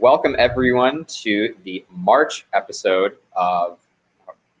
welcome 0.00 0.34
everyone 0.38 1.04
to 1.04 1.54
the 1.62 1.84
March 1.90 2.46
episode 2.52 3.16
of 3.36 3.78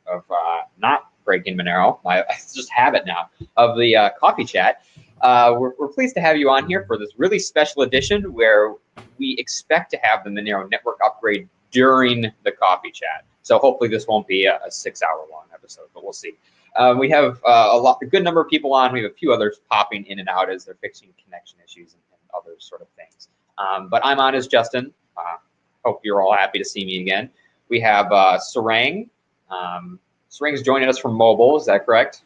of 0.06 0.22
uh, 0.30 0.60
not 0.78 1.10
breaking 1.24 1.56
Monero. 1.56 1.98
I, 2.06 2.20
I 2.30 2.34
just 2.54 2.70
have 2.70 2.94
it 2.94 3.04
now 3.06 3.30
of 3.56 3.76
the 3.76 3.96
uh, 3.96 4.10
coffee 4.20 4.44
chat. 4.44 4.84
Uh, 5.22 5.56
we're, 5.58 5.72
we're 5.78 5.88
pleased 5.88 6.14
to 6.16 6.20
have 6.20 6.36
you 6.36 6.50
on 6.50 6.68
here 6.68 6.84
for 6.86 6.98
this 6.98 7.10
really 7.16 7.38
special 7.38 7.82
edition 7.82 8.32
where 8.32 8.74
we 9.18 9.34
expect 9.38 9.90
to 9.90 9.98
have 10.02 10.22
the 10.22 10.30
Monero 10.30 10.70
network 10.70 10.98
upgrade 11.04 11.48
during 11.70 12.30
the 12.44 12.52
coffee 12.52 12.90
chat. 12.90 13.24
So 13.42 13.58
hopefully 13.58 13.88
this 13.88 14.06
won't 14.06 14.26
be 14.26 14.44
a, 14.44 14.60
a 14.64 14.70
six-hour 14.70 15.26
long 15.32 15.46
episode, 15.52 15.86
but 15.94 16.04
we'll 16.04 16.12
see. 16.12 16.34
Um, 16.76 16.98
we 16.98 17.10
have 17.10 17.40
uh, 17.46 17.70
a 17.72 17.76
lot, 17.76 17.98
a 18.02 18.06
good 18.06 18.22
number 18.22 18.40
of 18.40 18.48
people 18.48 18.74
on. 18.74 18.92
We 18.92 19.02
have 19.02 19.10
a 19.10 19.14
few 19.14 19.32
others 19.32 19.60
popping 19.70 20.06
in 20.06 20.18
and 20.18 20.28
out 20.28 20.50
as 20.50 20.64
they're 20.64 20.76
fixing 20.80 21.08
connection 21.22 21.58
issues 21.64 21.94
and, 21.94 22.02
and 22.12 22.20
other 22.36 22.56
sort 22.58 22.82
of 22.82 22.88
things. 22.96 23.28
Um, 23.58 23.88
but 23.88 24.04
I'm 24.04 24.20
on 24.20 24.34
as 24.34 24.46
Justin. 24.46 24.92
Uh, 25.16 25.36
hope 25.84 26.00
you're 26.04 26.22
all 26.22 26.34
happy 26.34 26.58
to 26.58 26.64
see 26.64 26.84
me 26.84 27.00
again. 27.00 27.30
We 27.68 27.80
have 27.80 28.12
uh, 28.12 28.38
Sarang. 28.38 29.08
Um, 29.50 29.98
Sarang's 30.30 30.62
joining 30.62 30.88
us 30.88 30.98
from 30.98 31.14
mobile. 31.14 31.56
Is 31.56 31.66
that 31.66 31.86
correct? 31.86 32.22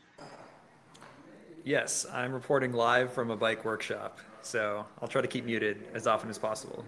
Yes, 1.65 2.07
I'm 2.13 2.33
reporting 2.33 2.73
live 2.73 3.13
from 3.13 3.31
a 3.31 3.37
bike 3.37 3.65
workshop, 3.65 4.21
so 4.41 4.87
I'll 5.03 5.09
try 5.09 5.21
to 5.21 5.29
keep 5.29 5.45
muted 5.45 5.87
as 5.93 6.07
often 6.07 6.31
as 6.31 6.39
possible. 6.39 6.85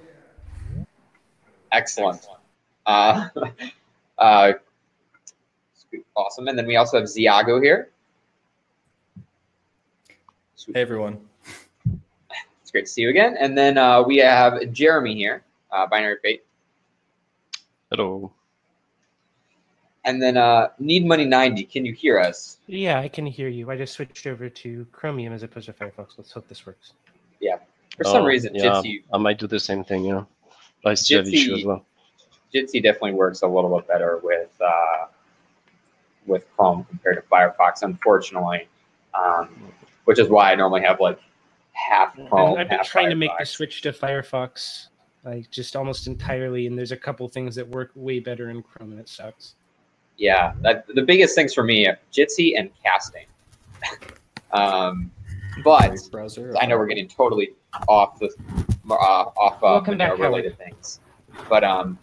Excellent. 1.73 2.27
Uh, 2.87 3.29
uh, 4.19 4.53
awesome. 6.17 6.49
And 6.49 6.59
then 6.59 6.67
we 6.67 6.77
also 6.77 6.99
have 6.99 7.09
Ziago 7.09 7.63
here. 7.63 7.91
Hey, 10.73 10.83
everyone. 10.83 11.19
It's 12.63 12.71
great 12.71 12.87
to 12.87 12.93
see 12.93 13.03
you 13.03 13.11
again. 13.11 13.37
And 13.41 13.57
then 13.57 13.77
uh, 13.77 14.03
we 14.03 14.19
have 14.19 14.71
Jeremy 14.73 15.15
here, 15.15 15.43
uh, 15.73 15.87
Binary 15.87 16.17
Fate. 16.23 16.45
Hello. 17.91 18.33
And 20.05 20.21
then 20.23 20.37
uh, 20.37 20.69
Need 20.79 21.07
Money 21.07 21.25
90. 21.27 21.65
Can 21.65 21.85
you 21.85 21.93
hear 21.93 22.19
us? 22.19 22.59
Yeah, 22.67 22.99
I 23.01 23.09
can 23.09 23.27
hear 23.27 23.49
you. 23.49 23.71
I 23.71 23.77
just 23.77 23.93
switched 23.95 24.27
over 24.27 24.49
to 24.49 24.87
Chromium 24.93 25.33
as 25.33 25.43
opposed 25.43 25.67
to 25.67 25.73
Firefox. 25.73 26.17
Let's 26.17 26.33
hope 26.33 26.49
this 26.49 26.65
works. 26.67 26.93
Yeah. 27.41 27.59
For 27.97 28.05
some 28.05 28.23
Oh, 28.23 28.27
reason, 28.27 28.55
yeah, 28.55 28.65
Jitsi, 28.65 29.03
I 29.13 29.19
might 29.19 29.39
do 29.39 29.47
the 29.47 29.61
same 29.61 29.85
thing, 29.85 30.05
you 30.05 30.13
know. 30.13 30.27
I 30.87 30.95
still 30.95 31.19
have 31.19 31.27
Jitsi- 31.27 31.35
issue 31.35 31.55
as 31.55 31.65
well. 31.65 31.85
Jitsi 32.55 32.83
definitely 32.83 33.13
works 33.13 33.43
a 33.43 33.47
little 33.47 33.77
bit 33.77 33.87
better 33.87 34.19
with 34.23 34.51
uh, 34.61 35.07
with 36.27 36.45
Chrome 36.57 36.85
compared 36.89 37.17
to 37.17 37.23
Firefox, 37.23 37.83
unfortunately. 37.83 38.69
Um, 39.15 39.49
which 40.05 40.19
is 40.19 40.29
why 40.29 40.51
I 40.51 40.55
normally 40.55 40.81
have 40.83 40.99
like 41.01 41.21
half 41.73 42.15
Chrome. 42.29 42.59
I've 42.59 42.69
been 42.69 42.79
half 42.79 42.87
trying 42.89 43.11
to 43.11 43.17
make 43.17 43.31
the 43.39 43.45
switch 43.45 43.83
to 43.83 43.93
Firefox, 43.93 44.87
like 45.25 45.51
just 45.51 45.77
almost 45.77 46.07
entirely, 46.07 46.67
and 46.67 46.79
there's 46.79 46.93
a 46.93 46.97
couple 46.97 47.29
things 47.29 47.55
that 47.55 47.69
work 47.69 47.91
way 47.95 48.21
better 48.21 48.51
in 48.51 48.63
Chrome, 48.63 48.93
and 48.93 49.01
it 49.01 49.09
sucks. 49.09 49.55
Yeah, 50.17 50.53
that, 50.63 50.87
the 50.95 51.03
biggest 51.03 51.35
things 51.35 51.55
for 51.55 51.63
me 51.63 51.87
are 51.87 51.99
Jitsi 52.13 52.59
and 52.59 52.71
casting. 52.83 53.27
um, 54.53 55.11
but 55.65 55.97
browser. 56.11 56.55
I 56.61 56.67
know 56.67 56.79
we're 56.79 56.87
getting 56.87 57.09
totally 57.09 57.55
off 57.89 58.19
the 58.19 58.31
uh, 58.91 58.95
off 58.95 59.57
uh, 59.57 59.59
Welcome 59.63 59.99
back, 59.99 60.13
Monero 60.13 60.21
related 60.21 60.59
things, 60.59 61.01
but 61.49 61.65
um, 61.65 61.99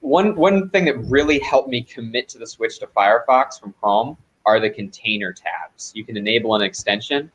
one 0.00 0.34
one 0.36 0.70
thing 0.70 0.84
that 0.86 0.98
really 0.98 1.38
helped 1.38 1.68
me 1.68 1.82
commit 1.82 2.28
to 2.30 2.38
the 2.38 2.46
switch 2.46 2.78
to 2.80 2.86
Firefox 2.86 3.60
from 3.60 3.74
Chrome 3.80 4.16
are 4.46 4.60
the 4.60 4.70
container 4.70 5.32
tabs. 5.32 5.92
You 5.94 6.04
can 6.04 6.16
enable 6.16 6.54
an 6.54 6.62
extension, 6.62 7.30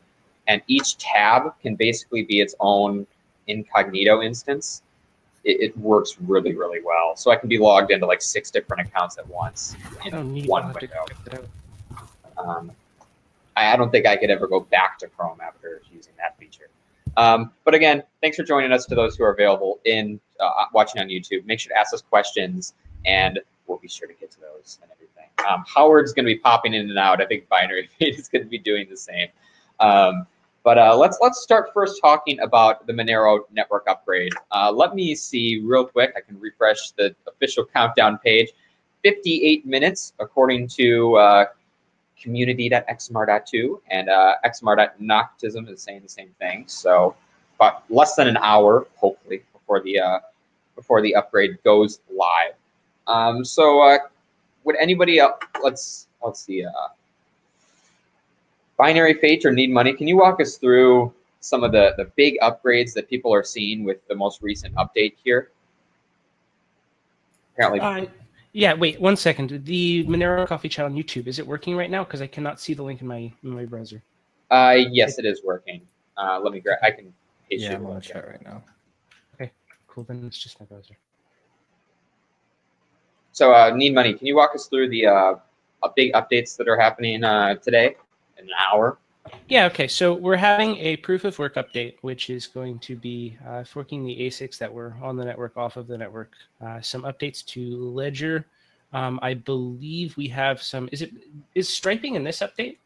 and 0.48 0.61
each 0.67 0.98
tab 0.98 1.59
can 1.61 1.76
basically 1.76 2.23
be 2.23 2.39
its 2.39 2.56
own 2.59 3.06
incognito 3.47 4.22
instance. 4.22 4.83
It, 5.44 5.61
it 5.61 5.77
works 5.77 6.17
really 6.22 6.55
really 6.55 6.80
well. 6.83 7.16
So 7.16 7.31
I 7.31 7.36
can 7.36 7.49
be 7.49 7.58
logged 7.58 7.91
into 7.91 8.05
like 8.05 8.22
six 8.22 8.52
different 8.52 8.88
accounts 8.88 9.17
at 9.17 9.27
once 9.27 9.75
in 10.05 10.45
one 10.45 10.64
I'll 10.64 10.67
have 10.70 10.80
to 10.80 10.86
window. 10.87 11.05
check 11.08 11.23
that 11.26 11.33
out. 11.36 12.48
Um, 12.48 12.71
I, 13.55 13.73
I 13.73 13.76
don't 13.76 13.92
think 13.92 14.05
I 14.05 14.15
could 14.15 14.30
ever 14.30 14.48
go 14.48 14.61
back 14.61 14.98
to 14.99 15.08
Chrome 15.08 15.39
after 15.42 15.81
using 15.93 16.14
that 16.17 16.37
feature. 16.37 16.70
Um, 17.17 17.52
but 17.64 17.73
again, 17.73 18.04
thanks 18.21 18.37
for 18.37 18.43
joining 18.43 18.71
us 18.71 18.86
to 18.87 18.95
those 18.95 19.15
who 19.15 19.23
are 19.23 19.31
available 19.31 19.80
in 19.86 20.20
uh, 20.39 20.65
watching 20.73 21.02
on 21.02 21.08
YouTube. 21.08 21.45
Make 21.45 21.60
sure 21.60 21.73
to 21.73 21.80
ask 21.80 21.93
us 21.93 22.02
questions, 22.02 22.73
and 23.05 23.39
we'll 23.67 23.77
be 23.77 23.87
sure 23.87 24.08
to 24.08 24.14
get 24.14 24.31
to 24.31 24.39
those 24.39 24.80
and 24.81 24.92
everything. 24.92 25.30
Um, 25.48 25.64
Howard's 25.67 26.14
going 26.14 26.25
to 26.25 26.33
be 26.33 26.39
popping 26.39 26.73
in 26.73 26.89
and 26.89 26.98
out. 26.98 27.21
I 27.21 27.25
think 27.25 27.48
Binary 27.49 27.87
Fate 27.99 28.15
is 28.20 28.27
going 28.27 28.43
to 28.43 28.49
be 28.49 28.58
doing 28.58 28.87
the 28.89 28.98
same. 28.98 29.27
Um, 29.80 30.25
but 30.63 30.77
uh, 30.77 30.95
let's 30.95 31.17
let's 31.21 31.41
start 31.41 31.71
first 31.73 31.99
talking 32.01 32.39
about 32.39 32.87
the 32.87 32.93
Monero 32.93 33.41
network 33.51 33.85
upgrade. 33.87 34.33
Uh, 34.51 34.71
let 34.71 34.95
me 34.95 35.13
see 35.13 35.59
real 35.63 35.85
quick. 35.85 36.13
I 36.15 36.21
can 36.21 36.39
refresh 36.39 36.91
the 36.91 37.13
official 37.27 37.65
countdown 37.65 38.17
page. 38.19 38.49
58 39.03 39.65
minutes, 39.65 40.13
according 40.19 40.69
to 40.69 41.15
uh, 41.17 41.45
community.xmr.to 42.21 43.81
and 43.89 44.09
uh, 44.09 44.35
xmr.noctism 44.45 45.69
is 45.69 45.81
saying 45.81 46.01
the 46.01 46.09
same 46.09 46.33
thing. 46.39 46.63
So, 46.67 47.15
but 47.59 47.83
less 47.89 48.15
than 48.15 48.30
an 48.30 48.37
hour, 48.37 48.87
hopefully, 48.95 49.43
before 49.51 49.81
the 49.81 49.99
uh, 49.99 50.19
before 50.75 51.01
the 51.01 51.13
upgrade 51.15 51.61
goes 51.63 51.99
live. 52.09 52.53
Um, 53.07 53.43
so, 53.43 53.81
uh, 53.81 53.97
would 54.63 54.77
anybody 54.80 55.19
else? 55.19 55.35
Let's 55.61 56.07
let's 56.23 56.41
see. 56.41 56.65
Binary 58.78 59.14
Fate 59.16 59.45
or 59.45 59.52
Need 59.52 59.72
Money? 59.72 59.94
Can 59.94 60.08
you 60.08 60.17
walk 60.17 60.42
us 60.42 60.58
through 60.58 61.14
some 61.39 61.64
of 61.64 61.72
the 61.72 61.94
the 61.98 62.06
big 62.16 62.38
upgrades 62.42 62.94
that 62.94 63.10
people 63.10 63.34
are 63.34 63.44
seeing 63.44 63.84
with 63.84 64.06
the 64.08 64.16
most 64.16 64.42
recent 64.42 64.73
update 64.76 65.14
here? 65.23 65.52
Apparently, 67.54 67.80
Uh, 67.80 68.06
yeah, 68.54 68.73
wait 68.73 69.00
one 69.00 69.16
second. 69.16 69.64
The 69.66 70.06
Monero 70.06 70.48
Coffee 70.48 70.70
Chat 70.70 70.86
on 70.86 70.95
YouTube 70.95 71.28
is 71.28 71.39
it 71.39 71.45
working 71.45 71.76
right 71.76 71.89
now? 71.89 72.04
Because 72.04 72.22
I 72.22 72.28
cannot 72.28 72.60
see 72.60 72.73
the 72.73 72.84
link 72.84 73.02
in 73.02 73.08
my 73.08 73.32
in 73.44 73.50
my 73.50 73.66
browser. 73.66 74.02
uh, 74.52 74.76
yes, 74.92 75.17
it 75.20 75.26
is 75.26 75.42
working. 75.44 75.82
Uh, 76.17 76.40
let 76.40 76.54
me 76.54 76.60
grab. 76.60 76.80
I 76.84 76.92
can. 76.92 77.14
paste 77.50 77.64
Yeah, 77.64 77.72
you 77.72 77.76
I'm 77.78 77.82
on 77.86 77.88
the 77.90 77.94
link. 77.95 78.04
chat 78.05 78.28
right 78.28 78.44
now. 78.44 78.64
Okay, 79.36 79.52
cool. 79.88 80.04
Then 80.04 80.23
it's 80.26 80.38
just 80.38 80.60
my 80.60 80.66
browser. 80.66 80.95
So, 83.32 83.52
uh, 83.52 83.72
need 83.76 83.95
money. 83.95 84.14
Can 84.14 84.28
you 84.28 84.36
walk 84.36 84.54
us 84.54 84.67
through 84.67 84.90
the 84.90 85.08
uh, 85.08 85.36
uh, 85.82 85.90
big 85.95 86.14
updates 86.14 86.55
that 86.58 86.67
are 86.67 86.78
happening 86.80 87.23
uh, 87.23 87.55
today 87.55 87.95
in 88.38 88.45
an 88.45 88.52
hour? 88.71 88.98
Yeah, 89.48 89.66
okay. 89.67 89.88
So 89.88 90.14
we're 90.14 90.36
having 90.36 90.76
a 90.77 90.98
proof 90.98 91.23
of 91.23 91.39
work 91.39 91.55
update, 91.55 91.95
which 92.02 92.30
is 92.30 92.48
going 92.48 92.80
to 92.80 92.95
be 92.95 93.38
uh, 93.48 93.64
forking 93.64 94.05
the 94.05 94.16
ASICs 94.17 94.58
that 94.58 94.71
were 94.71 94.95
on 95.02 95.16
the 95.16 95.23
network 95.23 95.55
off 95.55 95.77
of 95.77 95.88
the 95.88 95.98
network. 95.98 96.33
Uh, 96.61 96.82
some 96.82 97.04
updates 97.04 97.45
to 97.45 97.77
Ledger. 97.92 98.45
Um, 98.92 99.20
I 99.22 99.33
believe 99.33 100.16
we 100.17 100.27
have 100.27 100.61
some. 100.61 100.89
Is 100.92 101.02
it 101.02 101.11
is 101.55 101.67
striping 101.70 102.16
in 102.16 102.23
this 102.23 102.39
update 102.39 102.77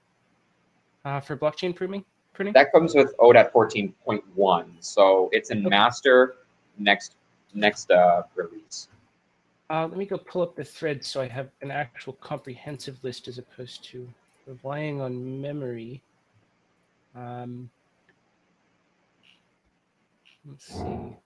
uh, 1.05 1.19
for 1.19 1.35
blockchain 1.35 1.75
pruning? 1.75 2.05
Pruning. 2.33 2.53
That 2.53 2.71
comes 2.71 2.93
with 2.93 3.15
ODAT 3.17 3.51
14.1, 3.51 4.65
so 4.79 5.29
it's 5.33 5.49
in 5.49 5.59
Okay. 5.65 5.69
master 5.69 6.35
next 6.77 7.15
next 7.53 7.89
uh, 7.91 8.23
release. 8.35 8.89
Uh, 9.69 9.85
let 9.87 9.97
me 9.97 10.05
go 10.05 10.17
pull 10.17 10.43
up 10.43 10.55
the 10.55 10.63
thread 10.63 11.03
so 11.03 11.19
I 11.19 11.27
have 11.27 11.49
an 11.61 11.71
actual 11.71 12.13
comprehensive 12.13 13.03
list 13.03 13.27
as 13.27 13.37
opposed 13.37 13.83
to 13.85 14.07
relying 14.47 15.01
on 15.01 15.41
memory. 15.41 16.01
Um, 17.15 17.69
let's 20.45 20.65
see. 20.65 21.17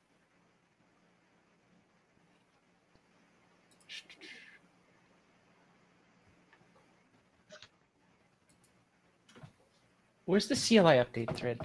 Where's 10.26 10.48
the 10.48 10.56
CLI 10.56 11.04
update 11.04 11.36
thread? 11.36 11.60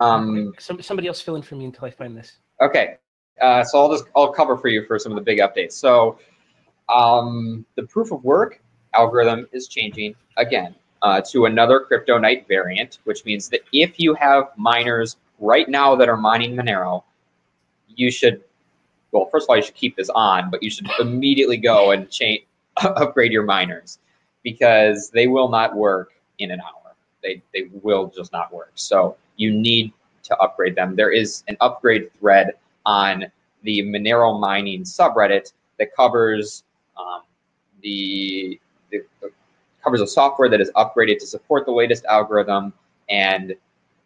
Um, 0.00 0.52
Some, 0.58 0.82
somebody 0.82 1.06
else 1.06 1.20
fill 1.20 1.36
in 1.36 1.42
for 1.42 1.54
me 1.54 1.66
until 1.66 1.84
I 1.84 1.90
find 1.90 2.16
this. 2.16 2.38
Okay, 2.60 2.96
uh, 3.40 3.62
so 3.62 3.78
I'll 3.78 3.90
just 3.90 4.06
I'll 4.16 4.32
cover 4.32 4.56
for 4.56 4.66
you 4.68 4.84
for 4.84 4.98
some 4.98 5.12
of 5.12 5.16
the 5.16 5.22
big 5.22 5.38
updates. 5.38 5.72
So, 5.72 6.18
um, 6.92 7.64
the 7.76 7.84
proof 7.84 8.10
of 8.10 8.24
work 8.24 8.63
algorithm 8.94 9.46
is 9.52 9.68
changing 9.68 10.14
again 10.36 10.74
uh, 11.02 11.20
to 11.30 11.46
another 11.46 11.86
CryptoNight 11.90 12.46
variant, 12.48 12.98
which 13.04 13.24
means 13.24 13.48
that 13.50 13.60
if 13.72 13.98
you 13.98 14.14
have 14.14 14.48
miners 14.56 15.16
right 15.38 15.68
now 15.68 15.94
that 15.94 16.08
are 16.08 16.16
mining 16.16 16.56
Monero, 16.56 17.02
you 17.88 18.10
should 18.10 18.42
well, 19.12 19.26
first 19.26 19.44
of 19.46 19.50
all, 19.50 19.56
you 19.56 19.62
should 19.62 19.76
keep 19.76 19.94
this 19.96 20.10
on, 20.10 20.50
but 20.50 20.60
you 20.60 20.70
should 20.70 20.88
immediately 20.98 21.56
go 21.56 21.92
and 21.92 22.10
change 22.10 22.42
upgrade 22.82 23.30
your 23.30 23.44
miners 23.44 23.98
because 24.42 25.10
they 25.10 25.28
will 25.28 25.48
not 25.48 25.76
work 25.76 26.14
in 26.40 26.50
an 26.50 26.60
hour. 26.60 26.94
They 27.22 27.42
they 27.52 27.70
will 27.82 28.08
just 28.14 28.32
not 28.32 28.52
work. 28.52 28.72
So 28.74 29.16
you 29.36 29.52
need 29.52 29.92
to 30.24 30.36
upgrade 30.38 30.74
them. 30.74 30.96
There 30.96 31.12
is 31.12 31.44
an 31.48 31.56
upgrade 31.60 32.12
thread 32.14 32.54
on 32.86 33.26
the 33.62 33.82
Monero 33.82 34.38
mining 34.38 34.82
subreddit 34.82 35.52
that 35.78 35.94
covers 35.94 36.64
um, 36.96 37.22
the, 37.82 38.60
covers 39.82 40.00
a 40.00 40.06
software 40.06 40.48
that 40.48 40.60
is 40.60 40.70
upgraded 40.76 41.18
to 41.18 41.26
support 41.26 41.66
the 41.66 41.72
latest 41.72 42.04
algorithm 42.06 42.72
and 43.08 43.54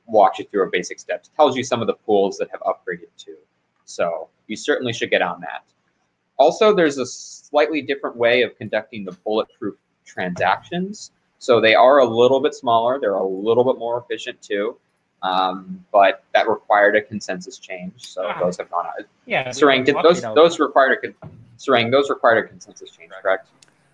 walks 0.07 0.39
you 0.39 0.45
through 0.51 0.67
a 0.67 0.71
basic 0.71 0.99
steps. 0.99 1.31
Tells 1.37 1.57
you 1.57 1.63
some 1.63 1.81
of 1.81 1.87
the 1.87 1.95
pools 1.95 2.37
that 2.39 2.49
have 2.51 2.61
upgraded 2.61 3.09
too. 3.17 3.37
So 3.85 4.29
you 4.49 4.57
certainly 4.57 4.93
should 4.93 5.11
get 5.11 5.23
on 5.23 5.41
that. 5.43 5.63
Also, 6.39 6.75
there's 6.75 6.99
a 6.99 7.07
slightly 7.07 7.83
different 7.83 8.17
way 8.17 8.43
of 8.43 8.57
conducting 8.57 9.05
the 9.05 9.13
bulletproof 9.25 9.75
transactions. 10.05 11.13
So 11.39 11.61
they 11.61 11.75
are 11.75 11.99
a 11.99 12.05
little 12.05 12.41
bit 12.41 12.55
smaller. 12.55 12.99
They're 13.01 13.15
a 13.15 13.27
little 13.27 13.65
bit 13.65 13.79
more 13.79 13.99
efficient 13.99 14.41
too. 14.43 14.77
Um, 15.23 15.85
but 15.93 16.23
that 16.33 16.49
required 16.49 16.95
a 16.97 17.03
consensus 17.03 17.59
change. 17.59 18.07
So 18.09 18.27
Ah. 18.27 18.39
those 18.41 18.57
have 18.59 18.71
gone 18.71 18.87
out. 18.87 19.05
Yeah. 19.27 19.49
Sarang, 19.49 19.85
did 19.85 19.97
those 20.03 20.23
those 20.23 20.61
required 20.61 20.99
a 20.99 21.13
con- 21.13 21.31
Sarang, 21.59 21.91
those 21.91 22.09
required 22.09 22.45
a 22.45 22.49
consensus 22.49 22.91
change, 22.91 23.11
correct? 23.21 23.49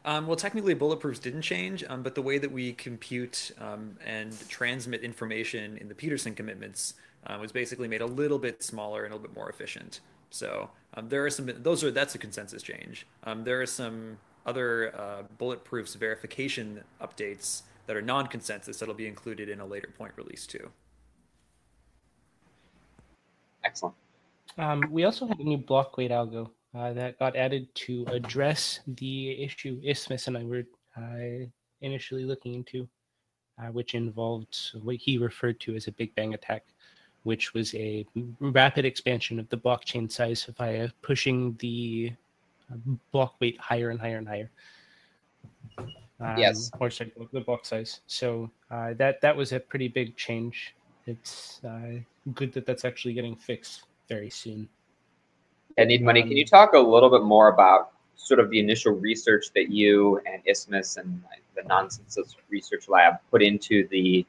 Um, 0.06 0.26
well, 0.26 0.36
technically, 0.36 0.74
bulletproofs 0.74 1.20
didn't 1.20 1.42
change, 1.42 1.82
um, 1.88 2.02
but 2.02 2.14
the 2.14 2.20
way 2.20 2.36
that 2.38 2.52
we 2.52 2.74
compute 2.74 3.52
um, 3.58 3.96
and 4.04 4.36
transmit 4.48 5.02
information 5.02 5.78
in 5.78 5.88
the 5.88 5.94
Pedersen 5.94 6.34
commitments 6.34 6.94
uh, 7.26 7.38
was 7.40 7.52
basically 7.52 7.88
made 7.88 8.02
a 8.02 8.06
little 8.06 8.38
bit 8.38 8.62
smaller 8.62 9.04
and 9.04 9.12
a 9.12 9.16
little 9.16 9.28
bit 9.28 9.34
more 9.34 9.48
efficient. 9.48 10.00
So 10.28 10.68
um, 10.94 11.08
there 11.08 11.24
are 11.24 11.30
some; 11.30 11.50
those 11.62 11.82
are 11.82 11.90
that's 11.90 12.14
a 12.14 12.18
consensus 12.18 12.62
change. 12.62 13.06
Um, 13.24 13.44
there 13.44 13.62
are 13.62 13.66
some 13.66 14.18
other 14.44 14.94
uh, 14.94 15.22
bulletproofs 15.38 15.96
verification 15.96 16.82
updates 17.00 17.62
that 17.86 17.96
are 17.96 18.02
non-consensus 18.02 18.78
that'll 18.78 18.94
be 18.94 19.06
included 19.06 19.48
in 19.48 19.60
a 19.60 19.66
later 19.66 19.88
point 19.96 20.12
release 20.16 20.46
too. 20.46 20.70
Excellent. 23.64 23.94
Um, 24.58 24.84
we 24.90 25.04
also 25.04 25.26
had 25.26 25.38
a 25.38 25.44
new 25.44 25.56
block 25.56 25.96
weight 25.96 26.10
algo 26.10 26.50
uh, 26.75 26.93
that 26.93 27.19
got 27.19 27.37
added 27.37 27.73
to 27.75 28.05
address 28.09 28.81
the 28.87 29.43
issue 29.43 29.81
Isthmus 29.85 30.26
and 30.26 30.37
I 30.37 30.44
were 30.44 30.65
uh, 30.97 31.47
initially 31.81 32.25
looking 32.25 32.55
into, 32.55 32.88
uh, 33.59 33.67
which 33.69 33.94
involved 33.94 34.73
what 34.82 34.97
he 34.97 35.19
referred 35.19 35.61
to 35.61 35.76
as 35.76 35.87
a 35.87 35.93
Big 35.93 36.15
Bang 36.15 36.35
attack, 36.35 36.65
which 37.23 37.55
was 37.55 37.75
a 37.75 38.05
rapid 38.41 38.85
expansion 38.85 39.38
of 39.38 39.49
the 39.49 39.56
blockchain 39.56 40.11
size 40.11 40.49
via 40.56 40.88
pushing 41.03 41.56
the 41.61 42.12
uh, 42.73 42.76
block 43.12 43.37
weight 43.41 43.59
higher 43.61 43.91
and 43.91 44.00
higher 44.00 44.19
and 44.19 44.29
higher. 44.29 44.50
Um, 46.21 46.38
Yes. 46.38 46.71
Or 46.81 46.91
sorry, 46.91 47.12
the 47.32 47.41
block 47.41 47.67
size. 47.67 48.00
So 48.06 48.50
uh, 48.71 48.94
that 48.94 49.21
that 49.21 49.37
was 49.37 49.53
a 49.53 49.61
pretty 49.61 49.88
big 49.88 50.17
change. 50.17 50.75
It's 51.06 51.61
uh, 51.65 52.00
good 52.35 52.53
that 52.55 52.67
that's 52.67 52.85
actually 52.85 53.15
getting 53.15 53.37
fixed 53.37 53.85
very 54.09 54.31
soon. 54.31 54.69
And 55.76 55.88
need 55.88 56.03
money. 56.03 56.23
Can 56.23 56.31
Um, 56.32 56.37
you 56.37 56.44
talk 56.47 56.73
a 56.75 56.79
little 56.79 57.11
bit 57.11 57.23
more 57.23 57.49
about 57.49 57.91
sort 58.17 58.41
of 58.41 58.49
the 58.50 58.61
initial 58.61 58.93
research 58.93 59.47
that 59.55 59.71
you 59.71 60.21
and 60.26 60.41
Isthmus 60.47 60.97
and 60.97 61.23
the 61.56 61.62
Noncesense 61.62 62.37
Research 62.49 62.88
Lab 62.88 63.15
put 63.31 63.43
into 63.43 63.87
the 63.88 64.25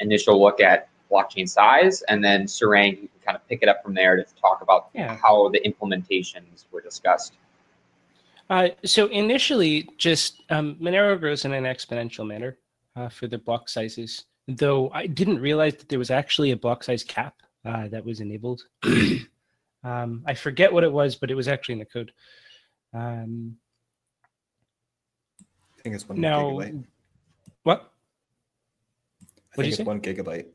initial 0.00 0.40
look 0.40 0.60
at 0.60 0.88
blockchain 1.10 1.48
size, 1.48 2.02
and 2.02 2.22
then 2.24 2.44
Sarang, 2.44 2.92
you 3.02 3.08
can 3.08 3.20
kind 3.24 3.36
of 3.36 3.46
pick 3.48 3.62
it 3.62 3.68
up 3.68 3.82
from 3.82 3.94
there 3.94 4.16
to 4.16 4.24
talk 4.40 4.62
about 4.62 4.88
Yeah. 4.94 5.16
how 5.16 5.48
the 5.50 5.60
implementations 5.60 6.64
were 6.70 6.80
discussed. 6.80 7.34
Uh, 8.48 8.68
so 8.84 9.06
initially, 9.06 9.88
just 9.98 10.42
um, 10.50 10.76
Monero 10.80 11.18
grows 11.18 11.44
in 11.44 11.52
an 11.52 11.64
exponential 11.64 12.26
manner 12.26 12.56
uh, 12.96 13.08
for 13.08 13.26
the 13.26 13.38
block 13.38 13.68
sizes. 13.68 14.24
Though 14.48 14.90
I 14.90 15.06
didn't 15.06 15.40
realize 15.40 15.74
that 15.76 15.88
there 15.88 15.98
was 15.98 16.10
actually 16.10 16.50
a 16.52 16.56
block 16.56 16.82
size 16.84 17.04
cap 17.04 17.34
uh, 17.64 17.88
that 17.88 18.04
was 18.04 18.20
enabled. 18.20 18.62
um, 19.82 20.22
I 20.26 20.34
forget 20.34 20.72
what 20.72 20.84
it 20.84 20.92
was, 20.92 21.16
but 21.16 21.30
it 21.30 21.34
was 21.34 21.48
actually 21.48 21.74
in 21.74 21.78
the 21.78 21.84
code. 21.84 22.12
Um, 22.92 23.56
I 25.78 25.82
think 25.82 25.94
it's 25.94 26.08
one 26.08 26.20
now, 26.20 26.50
gigabyte. 26.50 26.84
what? 27.62 27.92
I 29.20 29.26
what'd 29.54 29.56
think 29.56 29.64
you 29.64 29.68
it's 29.68 29.76
say? 29.78 29.84
one 29.84 30.00
gigabyte. 30.00 30.46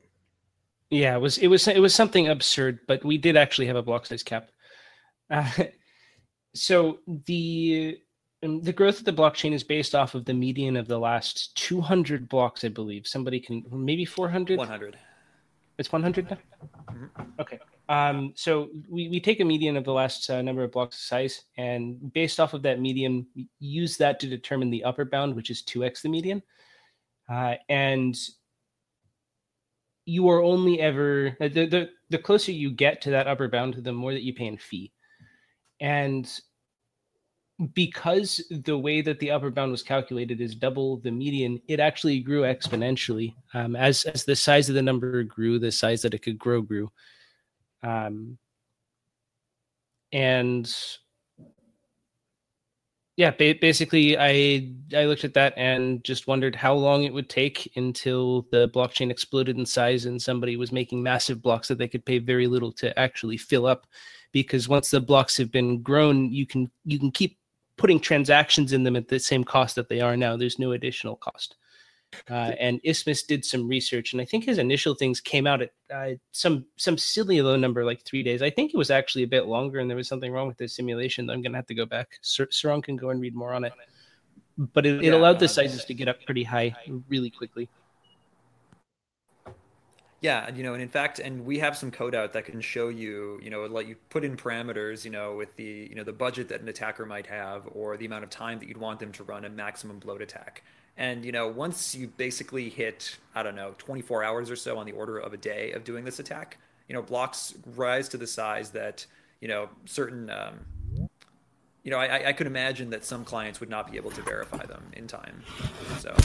Yeah, 0.92 1.16
it 1.16 1.20
was 1.20 1.38
it 1.40 1.48
was 1.48 1.68
it 1.68 1.80
was 1.80 1.96
something 1.96 2.28
absurd, 2.28 2.80
but 2.88 3.04
we 3.04 3.18
did 3.18 3.36
actually 3.36 3.68
have 3.68 3.76
a 3.76 3.82
block 3.82 4.06
size 4.06 4.24
cap. 4.24 4.50
Uh, 5.30 5.50
so 6.54 7.00
the 7.26 8.00
um, 8.44 8.62
the 8.62 8.74
growth 8.74 9.00
of 9.00 9.06
the 9.06 9.14
blockchain 9.14 9.54
is 9.54 9.64
based 9.64 9.96
off 9.96 10.14
of 10.14 10.26
the 10.26 10.34
median 10.34 10.78
of 10.78 10.88
the 10.88 11.00
last 11.00 11.56
200 11.58 12.30
blocks, 12.30 12.64
I 12.64 12.70
believe. 12.70 13.08
Somebody 13.08 13.40
can 13.40 13.64
maybe 13.72 14.06
400. 14.06 14.58
100. 14.58 14.98
It's 15.78 15.92
100 15.92 16.30
now. 16.30 16.38
Mhm. 16.92 17.40
Okay. 17.40 17.60
Um, 17.88 18.34
so 18.36 18.70
we, 18.90 19.10
we 19.10 19.20
take 19.20 19.40
a 19.42 19.46
median 19.46 19.78
of 19.78 19.84
the 19.84 19.94
last 19.94 20.30
uh, 20.30 20.42
number 20.42 20.64
of 20.64 20.72
blocks 20.72 20.96
of 20.96 21.02
size, 21.02 21.44
and 21.58 22.12
based 22.14 22.40
off 22.40 22.54
of 22.54 22.62
that 22.64 22.80
median, 22.80 23.28
use 23.60 23.98
that 23.98 24.20
to 24.22 24.28
determine 24.28 24.70
the 24.70 24.84
upper 24.84 25.06
bound, 25.06 25.36
which 25.36 25.50
is 25.50 25.62
2x 25.64 26.02
the 26.02 26.10
median. 26.10 26.42
Uh, 27.30 27.56
and 27.70 28.18
you 30.06 30.30
are 30.30 30.42
only 30.42 30.80
ever 30.80 31.36
the, 31.40 31.50
the 31.50 31.90
the 32.10 32.18
closer 32.18 32.52
you 32.52 32.70
get 32.70 33.02
to 33.02 33.10
that 33.10 33.28
upper 33.28 33.48
bound, 33.48 33.76
the 33.76 33.92
more 33.92 34.14
that 34.14 34.24
you 34.24 34.34
pay 34.34 34.46
in 34.46 34.58
fee. 34.58 34.92
And 35.80 36.32
because 37.74 38.44
the 38.50 38.78
way 38.78 39.02
that 39.02 39.20
the 39.20 39.32
upper 39.32 39.50
bound 39.50 39.72
was 39.72 39.84
calculated 39.84 40.42
is 40.42 40.56
double 40.56 40.98
the 40.98 41.12
median, 41.12 41.62
it 41.68 41.80
actually 41.80 42.20
grew 42.20 42.42
exponentially. 42.42 43.34
Um, 43.54 43.76
as 43.76 44.04
as 44.06 44.26
the 44.26 44.36
size 44.36 44.68
of 44.68 44.76
the 44.76 44.82
number 44.82 45.24
grew, 45.24 45.58
the 45.58 45.72
size 45.72 46.02
that 46.02 46.14
it 46.14 46.22
could 46.22 46.38
grow 46.38 46.62
grew. 46.62 46.92
Um, 47.82 48.38
and 50.12 50.74
yeah, 53.16 53.32
ba- 53.32 53.56
basically, 53.62 54.18
I 54.18 54.74
I 54.94 55.06
looked 55.06 55.24
at 55.24 55.34
that 55.36 55.54
and 55.56 56.04
just 56.04 56.28
wondered 56.28 56.56
how 56.56 56.74
long 56.74 57.06
it 57.06 57.14
would 57.14 57.30
take 57.30 57.72
until 57.78 58.48
the 58.52 58.68
blockchain 58.70 59.10
exploded 59.10 59.58
in 59.58 59.66
size 59.66 60.06
and 60.06 60.22
somebody 60.22 60.58
was 60.58 60.74
making 60.74 61.02
massive 61.02 61.42
blocks 61.42 61.70
that 61.70 61.78
they 61.78 61.88
could 61.88 62.06
pay 62.06 62.20
very 62.20 62.48
little 62.48 62.74
to 62.74 62.98
actually 63.00 63.38
fill 63.38 63.66
up. 63.66 63.88
Because 64.34 64.68
once 64.68 64.92
the 64.92 65.00
blocks 65.00 65.38
have 65.38 65.52
been 65.52 65.82
grown, 65.82 66.30
you 66.34 66.46
can 66.46 66.70
you 66.84 67.00
can 67.00 67.12
keep 67.12 67.38
putting 67.78 68.00
transactions 68.00 68.74
in 68.74 68.84
them 68.84 68.96
at 68.96 69.08
the 69.08 69.20
same 69.20 69.44
cost 69.44 69.76
that 69.76 69.90
they 69.90 70.02
are 70.02 70.16
now. 70.16 70.38
There's 70.38 70.60
no 70.60 70.72
additional 70.72 71.16
cost. 71.16 71.56
Uh, 72.30 72.34
and 72.60 72.80
Isthmus 72.84 73.24
did 73.24 73.44
some 73.44 73.68
research, 73.68 74.14
and 74.14 74.22
I 74.22 74.26
think 74.26 74.46
his 74.46 74.58
initial 74.58 74.96
things 74.96 75.20
came 75.20 75.48
out 75.48 75.62
at 75.62 75.72
uh, 75.94 76.12
some 76.32 76.66
some 76.78 76.98
silly 76.98 77.42
low 77.42 77.56
number, 77.56 77.84
like 77.84 78.04
three 78.04 78.24
days. 78.24 78.42
I 78.42 78.50
think 78.50 78.74
it 78.74 78.78
was 78.78 78.92
actually 78.92 79.24
a 79.24 79.28
bit 79.28 79.46
longer, 79.46 79.80
and 79.80 79.90
there 79.90 79.98
was 79.98 80.08
something 80.08 80.32
wrong 80.32 80.48
with 80.48 80.58
the 80.58 80.68
simulation. 80.68 81.30
I'm 81.30 81.42
going 81.42 81.52
to 81.52 81.58
have 81.58 81.68
to 81.68 81.76
go 81.76 81.86
back. 81.86 82.20
Sir, 82.22 82.46
Sarang 82.48 82.84
can 82.84 82.96
go 82.96 83.10
and 83.10 83.22
read 83.22 83.36
more 83.36 83.54
on 83.54 83.66
it. 83.66 83.74
But 84.58 84.86
it, 84.86 85.04
it 85.04 85.10
allowed 85.10 85.40
the 85.40 85.50
sizes 85.50 85.84
to 85.86 85.94
get 85.94 86.08
up 86.08 86.24
pretty 86.26 86.44
high 86.44 86.74
really 87.10 87.30
quickly. 87.30 87.70
Yeah, 90.26 90.50
you 90.56 90.64
know, 90.64 90.74
and 90.74 90.82
in 90.82 90.90
fact, 90.90 91.20
and 91.20 91.46
we 91.46 91.60
have 91.60 91.78
some 91.78 91.92
code 91.92 92.16
out 92.16 92.34
that 92.34 92.46
can 92.46 92.60
show 92.60 92.88
you, 92.88 93.40
you 93.44 93.52
know, 93.52 93.64
let 93.68 93.88
you 93.88 93.96
put 94.10 94.24
in 94.24 94.36
parameters, 94.36 95.06
you 95.06 95.12
know, 95.12 95.36
with 95.36 95.56
the, 95.56 95.88
you 95.88 95.94
know, 95.94 96.04
the 96.04 96.14
budget 96.14 96.50
that 96.50 96.62
an 96.62 96.68
attacker 96.68 97.06
might 97.06 97.28
have 97.28 97.70
or 97.76 97.96
the 97.96 98.08
amount 98.08 98.24
of 98.24 98.32
time 98.32 98.58
that 98.58 98.68
you'd 98.68 98.80
want 98.80 99.00
them 99.00 99.12
to 99.12 99.24
run 99.24 99.46
a 99.46 99.50
maximum 99.50 100.00
bloat 100.00 100.24
attack. 100.24 100.64
And, 100.98 101.24
you 101.24 101.32
know, 101.32 101.48
once 101.48 101.94
you 101.94 102.08
basically 102.08 102.70
hit, 102.70 103.20
I 103.36 103.44
don't 103.44 103.56
know, 103.56 103.76
24 103.78 104.24
hours 104.24 104.50
or 104.50 104.56
so 104.56 104.80
on 104.80 104.88
the 104.88 104.94
order 104.94 105.20
of 105.20 105.32
a 105.34 105.38
day 105.38 105.74
of 105.74 105.84
doing 105.84 106.04
this 106.04 106.18
attack, 106.18 106.58
you 106.90 106.96
know, 106.96 107.04
blocks 107.04 107.54
rise 107.76 108.10
to 108.10 108.18
the 108.18 108.26
size 108.26 108.72
that, 108.72 109.06
you 109.42 109.48
know, 109.48 109.70
certain, 109.86 110.32
um, 110.32 110.56
you 111.84 111.92
know, 111.92 112.00
I, 112.00 112.30
I 112.30 112.34
could 112.34 112.48
imagine 112.48 112.90
that 112.90 113.06
some 113.06 113.26
clients 113.26 113.60
would 113.60 113.70
not 113.70 113.92
be 113.92 113.98
able 113.98 114.10
to 114.10 114.24
verify 114.24 114.66
them 114.66 114.86
in 114.94 115.06
time. 115.06 115.44
So 116.00 116.16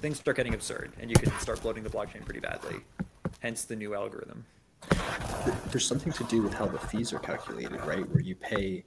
things 0.00 0.20
start 0.20 0.38
getting 0.38 0.54
absurd 0.54 0.92
and 0.98 1.10
you 1.10 1.16
can 1.16 1.38
start 1.38 1.60
bloating 1.60 1.82
the 1.82 1.90
blockchain 1.90 2.24
pretty 2.24 2.40
badly. 2.40 2.76
Hence 3.42 3.64
the 3.64 3.74
new 3.74 3.92
algorithm. 3.92 4.46
There's 5.72 5.84
something 5.84 6.12
to 6.12 6.22
do 6.24 6.42
with 6.42 6.54
how 6.54 6.66
the 6.66 6.78
fees 6.78 7.12
are 7.12 7.18
calculated, 7.18 7.80
right? 7.84 8.08
Where 8.08 8.20
you 8.20 8.36
pay, 8.36 8.84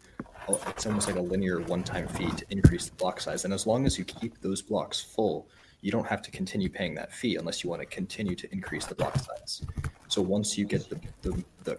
it's 0.47 0.85
almost 0.85 1.07
like 1.07 1.17
a 1.17 1.21
linear 1.21 1.59
one-time 1.59 2.07
fee 2.07 2.31
to 2.31 2.45
increase 2.50 2.88
the 2.88 2.95
block 2.95 3.19
size, 3.19 3.43
and 3.43 3.53
as 3.53 3.67
long 3.67 3.85
as 3.85 4.00
you 4.00 4.05
keep 4.05 4.39
those 4.39 4.62
blocks 4.62 5.01
full, 5.01 5.50
you 5.81 5.91
don't 5.91 6.07
have 6.07 6.21
to 6.21 6.31
continue 6.31 6.69
paying 6.69 6.95
that 6.95 7.12
fee 7.12 7.35
unless 7.35 7.65
you 7.65 7.69
want 7.69 7.81
to 7.81 7.85
continue 7.85 8.33
to 8.33 8.50
increase 8.53 8.85
the 8.85 8.95
block 8.95 9.17
size. 9.17 9.62
So 10.07 10.21
once 10.21 10.57
you 10.57 10.63
get 10.63 10.89
the 10.89 11.01
the, 11.21 11.43
the 11.65 11.77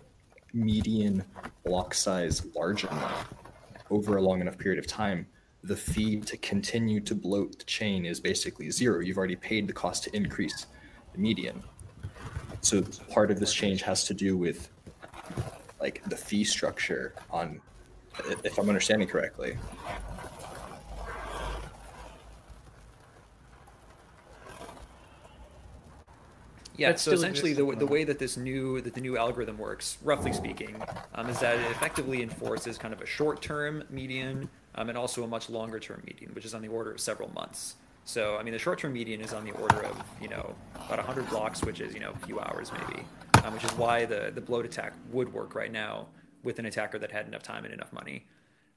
median 0.52 1.25
block 1.64 1.95
size 1.95 2.45
large 2.54 2.85
enough 2.85 3.33
over 3.88 4.18
a 4.18 4.21
long 4.21 4.42
enough 4.42 4.59
period 4.59 4.78
of 4.78 4.87
time, 4.87 5.26
the 5.64 5.76
fee 5.76 6.21
to 6.21 6.37
continue 6.37 7.00
to 7.00 7.14
bloat 7.14 7.59
the 7.59 7.64
chain 7.64 8.04
is 8.04 8.21
basically 8.21 8.71
zero. 8.71 9.00
You've 9.00 9.16
already 9.16 9.37
paid 9.37 9.66
the 9.66 9.73
cost 9.73 10.04
to 10.04 10.14
increase 10.14 10.66
the 11.14 11.18
median. 11.18 11.62
So 12.66 12.82
part 13.12 13.30
of 13.30 13.38
this 13.38 13.54
change 13.54 13.82
has 13.82 14.02
to 14.06 14.12
do 14.12 14.37
with 14.37 14.70
like 15.80 16.02
the 16.06 16.16
fee 16.16 16.42
structure 16.42 17.14
on, 17.30 17.61
if 18.42 18.58
I'm 18.58 18.68
understanding 18.68 19.06
correctly. 19.06 19.56
Yeah, 26.76 26.88
That 26.88 26.99
so 26.99 27.12
essentially 27.12 27.52
the, 27.52 27.76
the 27.76 27.87
way 27.87 28.02
that 28.02 28.18
this 28.18 28.37
new 28.37 28.80
that 28.80 28.94
the 28.94 29.00
new 29.00 29.16
algorithm 29.16 29.58
works, 29.58 29.99
roughly 30.02 30.32
speaking, 30.32 30.82
um, 31.14 31.28
is 31.28 31.38
that 31.38 31.61
it 31.61 31.70
effectively 31.70 32.20
enforces 32.20 32.78
kind 32.78 32.92
of 32.92 33.00
a 33.00 33.06
short-term 33.06 33.85
median 33.90 34.49
um, 34.75 34.88
and 34.88 34.99
also 34.99 35.23
a 35.23 35.28
much 35.28 35.49
longer-term 35.49 36.02
median, 36.04 36.35
which 36.35 36.44
is 36.44 36.52
on 36.52 36.62
the 36.62 36.68
order 36.68 36.90
of 36.90 36.99
several 36.99 37.32
months. 37.32 37.76
So 38.06 38.36
I 38.38 38.42
mean, 38.44 38.52
the 38.52 38.58
short-term 38.58 38.92
median 38.94 39.20
is 39.20 39.34
on 39.34 39.44
the 39.44 39.50
order 39.50 39.82
of 39.84 40.02
you 40.22 40.28
know 40.28 40.54
about 40.76 40.98
100 40.98 41.28
blocks, 41.28 41.62
which 41.62 41.80
is 41.80 41.92
you 41.92 42.00
know 42.00 42.12
a 42.12 42.26
few 42.26 42.40
hours 42.40 42.70
maybe, 42.72 43.02
um, 43.44 43.52
which 43.52 43.64
is 43.64 43.72
why 43.72 44.04
the 44.06 44.30
the 44.34 44.40
bloat 44.40 44.64
attack 44.64 44.94
would 45.12 45.32
work 45.34 45.54
right 45.54 45.72
now. 45.72 46.06
with 46.42 46.60
an 46.60 46.66
attacker 46.66 46.96
that 46.96 47.10
had 47.10 47.26
enough 47.26 47.42
time 47.42 47.64
and 47.64 47.75
enough 47.75 47.92
money. 47.92 48.25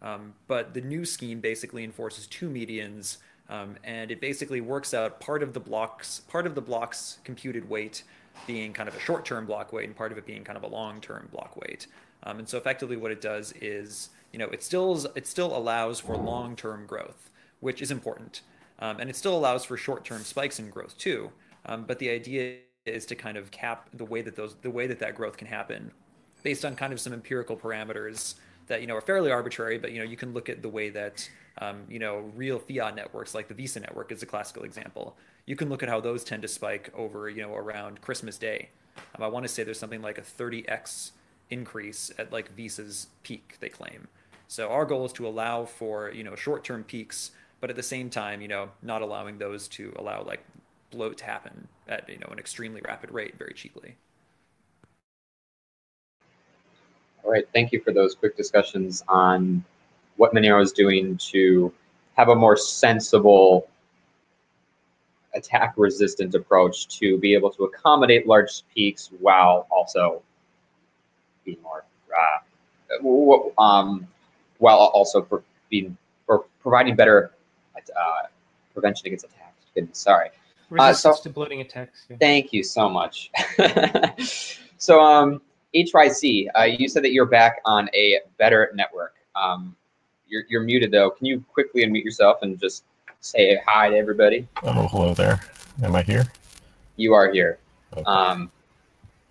Um, 0.02 0.34
but 0.48 0.74
the 0.74 0.82
new 0.82 1.06
scheme 1.06 1.40
basically 1.40 1.84
enforces 1.84 2.26
two 2.26 2.50
medians, 2.50 3.18
um, 3.48 3.76
and 3.84 4.10
it 4.10 4.20
basically 4.20 4.62
works 4.62 4.94
out 4.94 5.20
part 5.20 5.44
of 5.44 5.54
the 5.54 5.60
blocks 5.60 6.22
part 6.22 6.48
of 6.48 6.56
the 6.56 6.62
block's 6.62 7.20
computed 7.24 7.70
weight 7.70 8.04
being 8.48 8.74
kind 8.74 8.90
of 8.90 8.96
a 8.96 9.00
short-term 9.00 9.46
block 9.46 9.72
weight 9.74 9.86
and 9.86 9.96
part 9.96 10.12
of 10.12 10.18
it 10.18 10.26
being 10.26 10.44
kind 10.44 10.58
of 10.58 10.64
a 10.64 10.68
long-term 10.68 11.28
block 11.32 11.56
weight. 11.58 11.86
Um, 12.24 12.40
and 12.40 12.50
so 12.50 12.58
effectively, 12.58 12.98
what 12.98 13.12
it 13.12 13.22
does 13.22 13.54
is, 13.62 14.10
you 14.34 14.40
know, 14.40 14.48
it 14.48 14.64
still 14.64 15.06
it 15.16 15.28
still 15.28 15.56
allows 15.56 16.00
for 16.00 16.18
long-term 16.18 16.86
growth, 16.88 17.30
which 17.60 17.82
is 17.82 17.92
important, 17.92 18.42
um, 18.80 19.00
and 19.00 19.10
it 19.10 19.16
still 19.16 19.38
allows 19.38 19.66
for 19.66 19.78
short-term 19.78 20.24
spikes 20.24 20.60
in 20.60 20.70
growth 20.70 20.98
too. 20.98 21.32
Um, 21.66 21.84
but 21.86 22.00
the 22.00 22.10
idea 22.10 22.58
is 22.86 23.06
to 23.08 23.16
kind 23.16 23.38
of 23.38 23.52
cap 23.52 23.90
the 23.94 24.06
way 24.06 24.22
that 24.22 24.36
those 24.36 24.56
the 24.62 24.70
way 24.70 24.88
that 24.88 25.00
that 25.00 25.16
growth 25.16 25.38
can 25.38 25.48
happen, 25.48 25.92
based 26.44 26.66
on 26.66 26.76
kind 26.76 26.94
of 26.94 27.00
some 27.00 27.14
empirical 27.14 27.56
parameters 27.56 28.36
that 28.68 28.82
you 28.82 28.88
know 28.88 28.96
are 28.96 29.02
fairly 29.02 29.32
arbitrary. 29.32 29.78
But 29.78 29.92
you 29.92 30.00
know, 30.00 30.06
you 30.06 30.18
can 30.18 30.34
look 30.34 30.50
at 30.50 30.62
the 30.62 30.70
way 30.70 30.90
that 30.90 31.30
um, 31.60 31.84
you 31.90 32.00
know 32.00 32.32
real 32.36 32.60
fiat 32.60 32.96
networks 32.96 33.36
like 33.36 33.48
the 33.48 33.54
Visa 33.54 33.80
network 33.80 34.12
is 34.12 34.24
a 34.24 34.26
classical 34.26 34.64
example. 34.64 35.18
You 35.46 35.56
can 35.56 35.70
look 35.70 35.84
at 35.84 35.90
how 35.90 36.00
those 36.00 36.24
tend 36.24 36.42
to 36.44 36.48
spike 36.48 36.92
over 36.96 37.30
you 37.30 37.42
know 37.42 37.54
around 37.56 38.02
Christmas 38.02 38.38
Day. 38.38 38.70
Um, 39.16 39.24
I 39.24 39.28
want 39.28 39.44
to 39.44 39.50
say 39.50 39.64
there's 39.64 39.80
something 39.80 40.02
like 40.02 40.18
a 40.18 40.22
30x 40.22 41.12
increase 41.50 42.12
at 42.18 42.32
like 42.32 42.54
Visa's 42.56 43.08
peak, 43.24 43.58
they 43.60 43.70
claim. 43.70 44.08
So 44.48 44.70
our 44.70 44.86
goal 44.86 45.06
is 45.06 45.14
to 45.14 45.28
allow 45.28 45.66
for, 45.66 46.12
you 46.12 46.24
know, 46.24 46.36
short-term 46.36 46.84
peaks, 46.84 47.32
but 47.60 47.70
at 47.70 47.76
the 47.76 47.84
same 47.84 48.10
time, 48.10 48.42
you 48.42 48.48
know, 48.48 48.70
not 48.82 49.02
allowing 49.02 49.38
those 49.38 49.68
to 49.70 49.94
allow 49.98 50.24
like 50.24 50.44
bloat 50.92 51.18
to 51.18 51.26
happen 51.26 51.68
at, 51.88 52.08
you 52.10 52.18
know, 52.18 52.28
an 52.32 52.40
extremely 52.40 52.82
rapid 52.82 53.12
rate 53.12 53.38
very 53.38 53.54
cheaply. 53.54 53.96
All 57.24 57.32
right, 57.32 57.48
thank 57.54 57.72
you 57.72 57.82
for 57.82 57.92
those 57.92 58.16
quick 58.16 58.38
discussions 58.38 59.04
on 59.08 59.64
what 60.18 60.34
Monero 60.34 60.62
is 60.62 60.72
doing 60.72 61.18
to 61.18 61.72
have 62.16 62.30
a 62.30 62.36
more 62.36 62.58
sensible 62.58 63.68
attack 65.36 65.74
resistant 65.78 66.34
approach 66.34 66.88
to 67.00 67.18
be 67.18 67.34
able 67.34 67.52
to 67.52 67.64
accommodate 67.66 68.28
large 68.28 68.64
peaks 68.74 69.12
while 69.20 69.68
also 69.70 70.22
being 71.46 71.58
more 71.62 71.84
uh, 72.18 73.62
um, 73.62 74.08
while 74.58 74.78
also 74.78 75.22
for 75.22 75.44
being 75.70 75.96
or 76.28 76.46
providing 76.62 76.96
better 76.96 77.32
uh, 77.90 78.28
prevention 78.74 79.08
against 79.08 79.26
attacks. 79.26 79.66
Goodness, 79.76 79.98
sorry. 80.00 80.30
Resistance 80.70 81.06
uh, 81.06 81.18
so, 81.18 81.24
to 81.24 81.30
bloating 81.30 81.62
attacks. 81.62 82.06
Yeah. 82.10 82.18
Thank 82.20 82.54
you 82.54 82.64
so 82.64 82.90
much. 82.90 83.32
so, 84.78 85.02
um, 85.02 85.42
HYC, 85.74 86.48
uh, 86.58 86.64
you 86.64 86.88
said 86.88 87.04
that 87.04 87.12
you're 87.12 87.26
back 87.26 87.60
on 87.66 87.90
a 87.94 88.20
better 88.38 88.72
network. 88.76 89.16
Um, 89.36 89.76
you're, 90.28 90.44
you're 90.50 90.62
muted 90.62 90.92
though. 90.92 91.10
Can 91.10 91.26
you 91.26 91.44
quickly 91.52 91.86
unmute 91.86 92.04
yourself 92.04 92.40
and 92.42 92.60
just 92.60 92.84
say 93.20 93.60
hi 93.66 93.90
to 93.90 93.96
everybody? 93.96 94.48
Oh, 94.64 94.88
hello 94.88 95.14
there. 95.14 95.40
Am 95.84 95.96
I 95.96 96.04
here? 96.04 96.26
You 96.98 97.14
are 97.14 97.32
here. 97.32 97.60
Okay. 97.94 98.04
Um, 98.04 98.52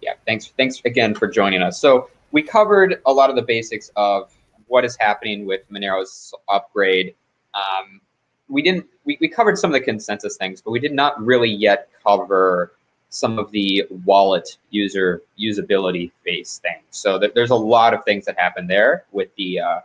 yeah, 0.00 0.12
thanks. 0.26 0.52
Thanks 0.56 0.80
again 0.84 1.14
for 1.14 1.28
joining 1.28 1.62
us. 1.62 1.80
So 1.80 2.10
we 2.32 2.42
covered 2.42 3.00
a 3.06 3.12
lot 3.12 3.30
of 3.30 3.36
the 3.36 3.42
basics 3.42 3.90
of 3.96 4.32
what 4.66 4.84
is 4.84 4.96
happening 4.98 5.46
with 5.46 5.68
Monero's 5.70 6.34
upgrade. 6.48 7.14
Um, 7.54 8.00
we 8.48 8.62
didn't. 8.62 8.86
We, 9.04 9.18
we 9.20 9.28
covered 9.28 9.58
some 9.58 9.70
of 9.70 9.74
the 9.74 9.80
consensus 9.80 10.36
things, 10.36 10.60
but 10.60 10.70
we 10.70 10.80
did 10.80 10.92
not 10.92 11.20
really 11.24 11.50
yet 11.50 11.88
cover 12.02 12.72
some 13.10 13.38
of 13.38 13.50
the 13.52 13.84
wallet 14.04 14.58
user 14.70 15.22
usability 15.40 16.10
based 16.24 16.62
things. 16.62 16.84
So 16.90 17.18
that 17.18 17.34
there's 17.34 17.50
a 17.50 17.56
lot 17.56 17.94
of 17.94 18.04
things 18.04 18.24
that 18.26 18.38
happen 18.38 18.66
there 18.66 19.04
with 19.12 19.34
the 19.36 19.60
uh, 19.60 19.80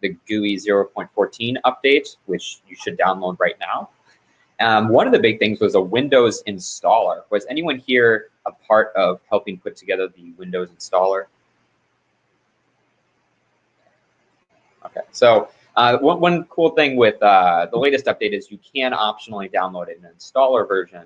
the 0.00 0.16
GUI 0.26 0.56
0.14 0.56 1.56
update, 1.64 2.16
which 2.26 2.60
you 2.66 2.74
should 2.74 2.98
download 2.98 3.38
right 3.38 3.56
now. 3.60 3.90
Um, 4.60 4.88
one 4.88 5.06
of 5.06 5.12
the 5.12 5.18
big 5.18 5.38
things 5.38 5.60
was 5.60 5.74
a 5.74 5.80
Windows 5.80 6.42
installer. 6.46 7.22
Was 7.30 7.46
anyone 7.48 7.78
here 7.78 8.28
a 8.46 8.52
part 8.52 8.92
of 8.94 9.20
helping 9.28 9.58
put 9.58 9.76
together 9.76 10.08
the 10.08 10.32
Windows 10.32 10.70
installer? 10.70 11.24
Okay, 14.84 15.00
so 15.12 15.48
uh, 15.80 15.96
one, 15.96 16.20
one 16.20 16.44
cool 16.44 16.68
thing 16.70 16.94
with 16.94 17.20
uh, 17.22 17.66
the 17.72 17.78
latest 17.78 18.04
update 18.04 18.32
is 18.32 18.50
you 18.50 18.58
can 18.74 18.92
optionally 18.92 19.50
download 19.50 19.88
an 19.88 20.06
installer 20.14 20.68
version 20.68 21.02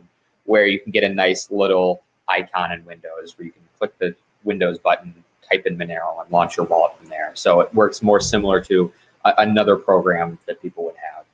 where 0.47 0.66
you 0.66 0.81
can 0.81 0.90
get 0.90 1.04
a 1.04 1.09
nice 1.09 1.49
little 1.52 2.02
icon 2.26 2.73
in 2.73 2.85
Windows 2.85 3.38
where 3.38 3.47
you 3.47 3.52
can 3.52 3.62
click 3.78 3.97
the 3.99 4.16
Windows 4.43 4.81
button, 4.81 5.14
type 5.49 5.64
in 5.66 5.78
Monero, 5.78 6.21
and 6.21 6.28
launch 6.33 6.57
your 6.57 6.66
wallet 6.66 6.99
from 6.99 7.09
there. 7.09 7.31
So 7.35 7.61
it 7.61 7.73
works 7.73 8.02
more 8.02 8.19
similar 8.19 8.61
to 8.62 8.93
a, 9.25 9.35
another 9.38 9.76
program 9.76 10.40
that 10.47 10.61
people 10.61 10.85
would 10.87 10.97
have. 10.97 11.25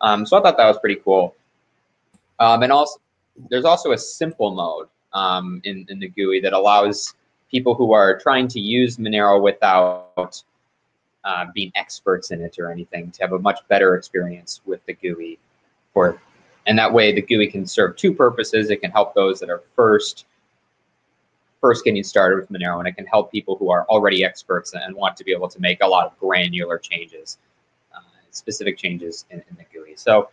Um, 0.00 0.26
so 0.26 0.36
I 0.36 0.42
thought 0.42 0.56
that 0.56 0.66
was 0.66 0.80
pretty 0.80 1.00
cool. 1.04 1.36
Um, 2.40 2.64
and 2.64 2.72
also, 2.72 2.98
there's 3.48 3.64
also 3.64 3.92
a 3.92 3.98
simple 3.98 4.52
mode 4.52 4.88
um, 5.12 5.60
in, 5.62 5.86
in 5.88 6.00
the 6.00 6.08
GUI 6.08 6.40
that 6.40 6.52
allows 6.52 7.14
people 7.48 7.76
who 7.76 7.92
are 7.92 8.18
trying 8.18 8.48
to 8.48 8.58
use 8.58 8.96
Monero 8.96 9.40
without 9.40 10.42
uh, 11.24 11.46
being 11.54 11.72
experts 11.74 12.30
in 12.30 12.40
it 12.40 12.58
or 12.58 12.70
anything 12.70 13.10
to 13.10 13.22
have 13.22 13.32
a 13.32 13.38
much 13.38 13.60
better 13.68 13.96
experience 13.96 14.60
with 14.66 14.84
the 14.86 14.94
GUI. 14.94 15.38
For, 15.92 16.20
and 16.66 16.78
that 16.78 16.92
way, 16.92 17.12
the 17.12 17.22
GUI 17.22 17.48
can 17.48 17.66
serve 17.66 17.96
two 17.96 18.14
purposes. 18.14 18.70
It 18.70 18.80
can 18.80 18.90
help 18.90 19.14
those 19.14 19.40
that 19.40 19.50
are 19.50 19.62
first 19.74 20.26
first 21.60 21.84
getting 21.84 22.04
started 22.04 22.36
with 22.36 22.50
Monero, 22.50 22.78
and 22.78 22.86
it 22.86 22.92
can 22.92 23.06
help 23.06 23.32
people 23.32 23.56
who 23.56 23.70
are 23.70 23.84
already 23.86 24.24
experts 24.24 24.74
and 24.74 24.94
want 24.94 25.16
to 25.16 25.24
be 25.24 25.32
able 25.32 25.48
to 25.48 25.60
make 25.60 25.82
a 25.82 25.86
lot 25.86 26.06
of 26.06 26.18
granular 26.18 26.78
changes, 26.78 27.38
uh, 27.94 28.00
specific 28.30 28.78
changes 28.78 29.24
in, 29.30 29.42
in 29.50 29.56
the 29.56 29.64
GUI. 29.72 29.94
So 29.96 30.28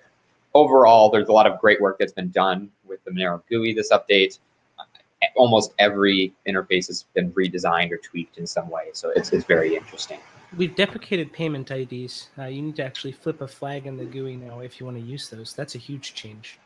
overall, 0.54 1.10
there's 1.10 1.27
a 1.27 1.32
lot 1.32 1.48
of 1.48 1.60
great 1.60 1.82
work 1.82 1.98
that's 1.98 2.13
been 2.13 2.30
done 2.30 2.70
with 2.86 3.04
the 3.06 3.12
Monero 3.12 3.42
GUI 3.50 3.74
this 3.74 3.92
update. 3.92 4.39
Uh, 4.77 4.84
almost 5.36 5.74
every 5.80 6.34
interface 6.48 6.88
has 6.88 7.06
been 7.13 7.32
redesigned 7.32 7.92
or 7.92 7.98
tweaked 7.98 8.38
in 8.38 8.46
some 8.46 8.70
way, 8.70 8.89
so 8.94 9.12
it's, 9.15 9.34
it's 9.34 9.46
very 9.46 9.75
interesting. 9.75 10.20
We've 10.57 10.75
deprecated 10.75 11.33
payment 11.33 11.71
IDs. 11.71 12.29
Uh, 12.37 12.45
you 12.45 12.61
need 12.61 12.75
to 12.77 12.83
actually 12.83 13.11
flip 13.11 13.41
a 13.41 13.47
flag 13.47 13.87
in 13.87 13.97
the 13.97 14.05
GUI 14.05 14.37
now 14.37 14.59
if 14.59 14.79
you 14.79 14.85
want 14.85 14.97
to 14.97 15.03
use 15.03 15.29
those. 15.29 15.53
That's 15.53 15.75
a 15.75 15.77
huge 15.77 16.13
change. 16.13 16.59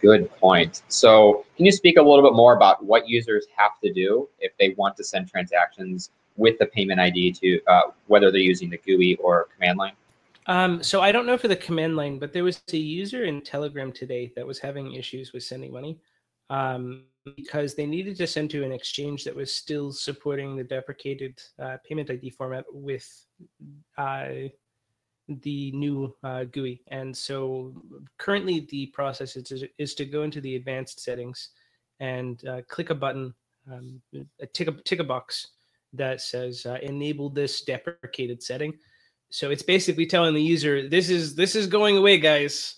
Good 0.00 0.30
point. 0.36 0.82
So, 0.88 1.44
can 1.56 1.66
you 1.66 1.72
speak 1.72 1.98
a 1.98 2.02
little 2.02 2.22
bit 2.22 2.34
more 2.34 2.56
about 2.56 2.82
what 2.82 3.06
users 3.06 3.46
have 3.54 3.72
to 3.84 3.92
do 3.92 4.28
if 4.38 4.52
they 4.58 4.70
want 4.70 4.96
to 4.96 5.04
send 5.04 5.28
transactions 5.28 6.10
with 6.36 6.58
the 6.58 6.66
payment 6.66 7.00
ID 7.00 7.32
to 7.32 7.60
uh, 7.66 7.82
whether 8.06 8.30
they're 8.30 8.40
using 8.40 8.70
the 8.70 8.78
GUI 8.78 9.16
or 9.16 9.48
command 9.54 9.78
line? 9.78 9.92
Um, 10.46 10.82
so 10.82 11.02
I 11.02 11.12
don't 11.12 11.26
know 11.26 11.36
for 11.36 11.48
the 11.48 11.56
command 11.56 11.96
line, 11.96 12.18
but 12.18 12.32
there 12.32 12.44
was 12.44 12.62
a 12.72 12.76
user 12.78 13.24
in 13.24 13.42
Telegram 13.42 13.92
today 13.92 14.32
that 14.36 14.46
was 14.46 14.58
having 14.58 14.94
issues 14.94 15.34
with 15.34 15.42
sending 15.42 15.72
money 15.72 15.98
um, 16.48 17.04
because 17.36 17.74
they 17.74 17.86
needed 17.86 18.16
to 18.16 18.26
send 18.26 18.50
to 18.50 18.64
an 18.64 18.72
exchange 18.72 19.24
that 19.24 19.34
was 19.34 19.54
still 19.54 19.92
supporting 19.92 20.56
the 20.56 20.64
deprecated 20.64 21.38
uh, 21.58 21.76
payment 21.86 22.10
ID 22.10 22.30
format 22.30 22.64
with 22.72 23.06
uh, 23.98 24.28
the 25.28 25.70
new 25.72 26.14
uh, 26.24 26.44
GUI. 26.44 26.82
And 26.88 27.16
so 27.16 27.74
currently 28.18 28.66
the 28.70 28.86
process 28.86 29.36
is 29.36 29.64
is 29.78 29.94
to 29.94 30.04
go 30.04 30.22
into 30.22 30.40
the 30.40 30.56
advanced 30.56 31.00
settings 31.00 31.50
and 32.00 32.44
uh, 32.46 32.62
click 32.68 32.90
a 32.90 32.94
button, 32.94 33.34
um, 33.70 34.00
tick, 34.54 34.68
a, 34.68 34.72
tick 34.72 35.00
a 35.00 35.04
box 35.04 35.48
that 35.92 36.20
says 36.20 36.66
uh, 36.66 36.78
enable 36.82 37.28
this 37.28 37.62
deprecated 37.62 38.42
setting 38.42 38.72
so 39.30 39.50
it's 39.50 39.62
basically 39.62 40.06
telling 40.06 40.34
the 40.34 40.42
user 40.42 40.88
this 40.88 41.10
is 41.10 41.34
this 41.34 41.54
is 41.54 41.66
going 41.66 41.96
away 41.96 42.18
guys 42.18 42.76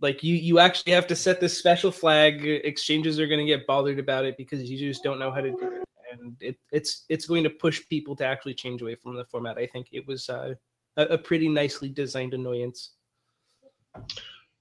like 0.00 0.22
you 0.22 0.34
you 0.34 0.58
actually 0.58 0.92
have 0.92 1.06
to 1.08 1.16
set 1.16 1.40
this 1.40 1.58
special 1.58 1.90
flag. 1.90 2.44
Exchanges 2.44 3.18
are 3.18 3.26
going 3.26 3.40
to 3.40 3.46
get 3.46 3.66
bothered 3.66 3.98
about 3.98 4.24
it 4.24 4.36
because 4.36 4.62
users 4.62 5.00
don't 5.00 5.18
know 5.18 5.30
how 5.30 5.40
to 5.40 5.50
do 5.50 5.58
it. 5.60 5.84
And 6.12 6.36
it, 6.40 6.56
it's 6.72 7.04
it's 7.08 7.26
going 7.26 7.44
to 7.44 7.50
push 7.50 7.86
people 7.88 8.14
to 8.16 8.24
actually 8.24 8.54
change 8.54 8.80
away 8.80 8.94
from 8.94 9.16
the 9.16 9.24
format. 9.24 9.58
I 9.58 9.66
think 9.66 9.88
it 9.92 10.06
was 10.06 10.28
uh, 10.28 10.54
a, 10.96 11.02
a 11.02 11.18
pretty 11.18 11.48
nicely 11.48 11.88
designed 11.88 12.34
annoyance. 12.34 12.92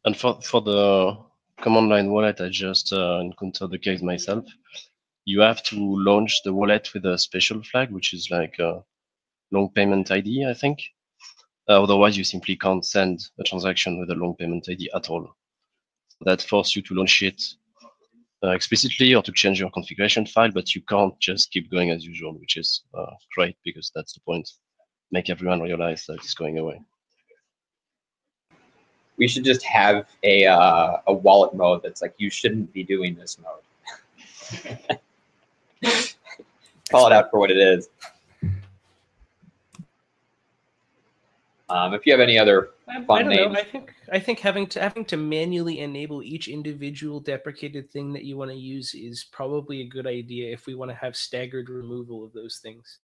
And 0.05 0.17
for 0.17 0.41
for 0.41 0.61
the 0.61 1.17
command 1.61 1.89
line 1.89 2.11
wallet 2.11 2.39
i 2.39 2.49
just 2.49 2.93
uh, 2.93 3.19
encountered 3.19 3.71
the 3.71 3.79
case 3.79 4.01
myself. 4.01 4.45
You 5.25 5.41
have 5.41 5.61
to 5.63 5.75
launch 5.77 6.41
the 6.43 6.53
wallet 6.53 6.93
with 6.93 7.05
a 7.05 7.17
special 7.17 7.61
flag 7.63 7.91
which 7.91 8.13
is 8.13 8.29
like 8.31 8.57
a 8.59 8.83
long 9.51 9.69
payment 9.69 10.11
id 10.11 10.45
i 10.45 10.53
think 10.53 10.81
otherwise, 11.73 12.17
you 12.17 12.23
simply 12.23 12.55
can't 12.55 12.85
send 12.85 13.29
a 13.39 13.43
transaction 13.43 13.99
with 13.99 14.09
a 14.09 14.15
long 14.15 14.35
payment 14.35 14.67
ID 14.69 14.89
at 14.95 15.09
all. 15.09 15.35
That 16.21 16.41
forces 16.41 16.75
you 16.75 16.81
to 16.83 16.95
launch 16.95 17.21
it 17.21 17.41
uh, 18.43 18.51
explicitly 18.51 19.13
or 19.13 19.23
to 19.23 19.31
change 19.31 19.59
your 19.59 19.69
configuration 19.71 20.25
file, 20.25 20.51
but 20.51 20.73
you 20.75 20.81
can't 20.81 21.17
just 21.19 21.51
keep 21.51 21.69
going 21.69 21.91
as 21.91 22.05
usual, 22.05 22.33
which 22.33 22.57
is 22.57 22.83
uh, 22.93 23.13
great 23.35 23.57
because 23.63 23.91
that's 23.93 24.13
the 24.13 24.19
point. 24.21 24.49
Make 25.11 25.29
everyone 25.29 25.61
realize 25.61 26.05
that 26.05 26.15
it's 26.15 26.33
going 26.33 26.57
away. 26.57 26.81
We 29.17 29.27
should 29.27 29.43
just 29.43 29.63
have 29.63 30.05
a 30.23 30.45
uh, 30.45 30.97
a 31.07 31.13
wallet 31.13 31.55
mode 31.55 31.81
that's 31.81 32.01
like 32.01 32.13
you 32.17 32.29
shouldn't 32.29 32.71
be 32.71 32.83
doing 32.83 33.15
this 33.15 33.37
mode. 33.39 33.63
Call 36.91 37.07
it 37.07 37.13
out 37.13 37.31
for 37.31 37.39
what 37.39 37.49
it 37.49 37.57
is. 37.57 37.89
Um, 41.69 41.93
if 41.93 42.05
you 42.05 42.13
have 42.13 42.21
any 42.21 42.39
other 42.39 42.69
I, 42.87 43.03
fun 43.03 43.17
I 43.17 43.21
don't 43.23 43.29
names, 43.29 43.53
know. 43.53 43.59
I 43.59 43.63
think 43.63 43.93
I 44.13 44.19
think 44.19 44.39
having 44.39 44.67
to 44.67 44.81
having 44.81 45.03
to 45.05 45.17
manually 45.17 45.79
enable 45.79 46.23
each 46.23 46.47
individual 46.47 47.19
deprecated 47.19 47.91
thing 47.91 48.13
that 48.13 48.23
you 48.23 48.37
want 48.37 48.51
to 48.51 48.57
use 48.57 48.93
is 48.93 49.25
probably 49.25 49.81
a 49.81 49.87
good 49.87 50.07
idea 50.07 50.53
if 50.53 50.65
we 50.65 50.75
want 50.75 50.91
to 50.91 50.95
have 50.95 51.15
staggered 51.15 51.69
removal 51.69 52.23
of 52.23 52.31
those 52.31 52.59
things. 52.59 52.99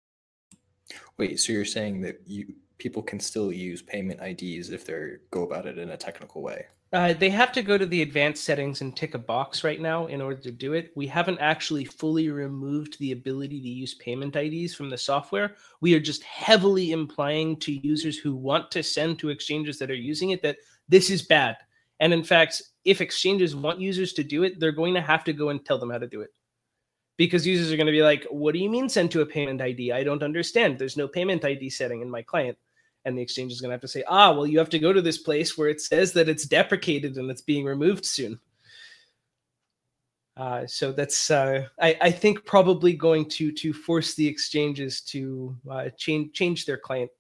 Wait, 1.17 1.41
so 1.41 1.53
you're 1.53 1.65
saying 1.65 2.03
that 2.03 2.21
you 2.27 2.55
people 2.81 3.03
can 3.03 3.21
still 3.21 3.53
use 3.53 3.83
payment 3.83 4.21
IDs 4.21 4.71
if 4.71 4.85
they 4.85 5.13
go 5.31 5.45
about 5.45 5.67
it 5.67 5.79
in 5.79 5.91
a 5.91 5.97
technical 5.97 6.43
way? 6.43 6.67
Uh, 6.93 7.13
they 7.13 7.31
have 7.31 7.53
to 7.53 7.63
go 7.63 7.79
to 7.79 7.87
the 7.87 8.03
advanced 8.03 8.43
settings 8.43 8.81
and 8.81 8.97
tick 8.97 9.15
a 9.15 9.19
box 9.19 9.63
right 9.63 9.81
now 9.81 10.07
in 10.07 10.21
order 10.21 10.41
to 10.41 10.51
do 10.51 10.73
it. 10.73 10.91
We 10.97 11.07
haven't 11.07 11.39
actually 11.39 11.85
fully 11.85 12.31
removed 12.31 12.99
the 12.99 13.13
ability 13.13 13.61
to 13.61 13.69
use 13.69 13.95
payment 13.95 14.35
IDs 14.35 14.75
from 14.75 14.91
the 14.91 14.99
software. 14.99 15.55
We 15.81 15.95
are 15.95 16.01
just 16.01 16.25
heavily 16.25 16.91
implying 16.91 17.57
to 17.61 17.87
users 17.87 18.19
who 18.19 18.35
want 18.35 18.73
to 18.73 18.83
send 18.83 19.21
to 19.21 19.29
exchanges 19.29 19.79
that 19.79 19.91
are 19.91 19.95
using 19.95 20.31
it 20.31 20.43
that 20.43 20.57
this 20.89 21.11
is 21.11 21.23
bad. 21.23 21.57
And 22.01 22.13
in 22.13 22.25
fact, 22.25 22.61
if 22.85 23.01
exchanges 23.01 23.55
want 23.55 23.81
users 23.81 24.13
to 24.15 24.25
do 24.25 24.43
it, 24.43 24.59
they're 24.59 24.73
going 24.73 24.95
to 24.95 25.01
have 25.01 25.23
to 25.25 25.33
go 25.33 25.51
and 25.51 25.65
tell 25.65 25.79
them 25.79 25.91
how 25.91 25.99
to 25.99 26.09
do 26.09 26.23
it. 26.23 26.31
Because 27.17 27.47
users 27.47 27.71
are 27.71 27.77
going 27.77 27.87
to 27.87 27.93
be 27.93 28.03
like, 28.03 28.27
what 28.31 28.53
do 28.53 28.59
you 28.59 28.71
mean 28.71 28.89
send 28.89 29.13
to 29.13 29.21
a 29.21 29.27
payment 29.27 29.61
ID? 29.61 29.93
I 29.93 30.03
don't 30.03 30.25
understand. 30.25 30.77
There's 30.77 30.97
no 30.97 31.07
payment 31.07 31.45
ID 31.45 31.71
setting 31.71 32.03
in 32.03 32.11
my 32.11 32.23
client 32.23 32.59
and 33.05 33.17
the 33.17 33.23
exchange 33.23 33.53
is 33.53 33.61
going 33.61 33.71
to 33.71 33.75
have 33.75 33.81
to 33.81 33.89
say, 33.89 34.05
ah, 34.09 34.33
well, 34.33 34.47
you 34.47 34.59
have 34.59 34.71
to 34.71 34.79
go 34.79 34.93
to 34.93 35.03
this 35.03 35.19
place 35.19 35.57
where 35.57 35.69
it 35.69 35.81
says 35.81 36.13
that 36.13 36.29
it's 36.29 36.45
deprecated 36.45 37.17
and 37.17 37.31
it's 37.31 37.43
being 37.43 37.65
removed 37.65 38.05
soon. 38.05 38.39
Uh, 40.37 40.67
so 40.67 40.93
that's 40.93 41.31
uh, 41.31 41.67
I, 41.81 41.97
I, 42.01 42.11
think 42.11 42.47
probably 42.47 42.95
going 42.95 43.29
to 43.31 43.53
to 43.53 43.75
force 43.75 44.15
the 44.15 44.27
exchanges 44.27 45.03
to 45.03 45.55
uh, 45.71 45.91
change 45.99 46.33
change 46.33 46.65
their 46.65 46.79
client 46.79 47.11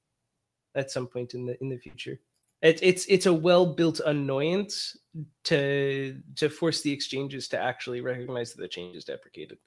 at 0.74 0.90
some 0.90 1.06
point 1.06 1.34
in 1.34 1.44
the 1.44 1.60
in 1.60 1.68
the 1.68 1.76
future. 1.76 2.18
It, 2.62 2.78
it's 2.82 3.04
it's 3.06 3.26
a 3.26 3.34
well 3.34 3.66
built 3.66 4.00
annoyance 4.00 4.96
to 5.44 6.18
to 6.36 6.48
force 6.48 6.80
the 6.80 6.92
exchanges 6.92 7.46
to 7.48 7.58
actually 7.58 8.00
recognize 8.00 8.52
that 8.52 8.62
the 8.62 8.68
change 8.68 8.96
is 8.96 9.04
deprecated. 9.04 9.58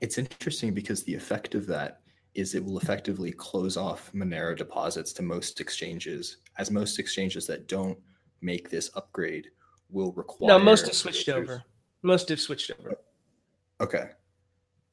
It's 0.00 0.18
interesting 0.18 0.72
because 0.72 1.02
the 1.02 1.14
effect 1.14 1.56
of 1.56 1.66
that 1.66 2.02
is 2.36 2.54
it 2.54 2.62
will 2.62 2.78
effectively 2.78 3.32
close 3.32 3.76
off 3.76 4.12
Monero 4.14 4.56
deposits 4.56 5.12
to 5.14 5.22
most 5.22 5.60
exchanges, 5.60 6.36
as 6.58 6.70
most 6.70 6.98
exchanges 6.98 7.46
that 7.46 7.66
don't 7.66 7.98
make 8.42 8.68
this 8.68 8.90
upgrade 8.94 9.48
will 9.90 10.12
require. 10.12 10.48
No, 10.48 10.58
most 10.58 10.86
have 10.86 10.94
switched 10.94 11.28
over. 11.28 11.64
Most 12.02 12.28
have 12.28 12.40
switched 12.40 12.70
over. 12.78 12.96
Okay. 13.80 14.10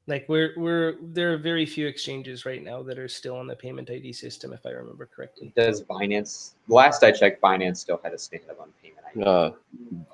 Like 0.08 0.26
we're 0.28 0.54
we're 0.58 0.96
there 1.02 1.34
are 1.34 1.38
very 1.38 1.66
few 1.66 1.88
exchanges 1.88 2.46
right 2.46 2.64
now 2.64 2.82
that 2.84 2.98
are 2.98 3.08
still 3.08 3.38
on 3.38 3.48
the 3.48 3.56
payment 3.56 3.90
ID 3.90 4.12
system, 4.14 4.52
if 4.52 4.66
I 4.66 4.70
remember 4.72 5.06
correctly. 5.06 5.54
Does 5.56 5.84
Binance? 5.84 6.54
Last 6.68 7.04
I 7.04 7.12
checked, 7.12 7.42
Binance 7.42 7.78
still 7.78 8.00
had 8.04 8.14
a 8.14 8.18
stand 8.18 8.44
up 8.50 8.60
on 8.60 8.70
payment 8.82 9.06
ID. 9.16 9.24
Uh, 9.24 9.52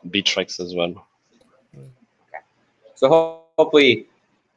Bittrex 0.10 0.60
as 0.60 0.76
well. 0.76 1.08
Okay. 1.76 2.44
So 2.96 3.44
hopefully 3.58 4.09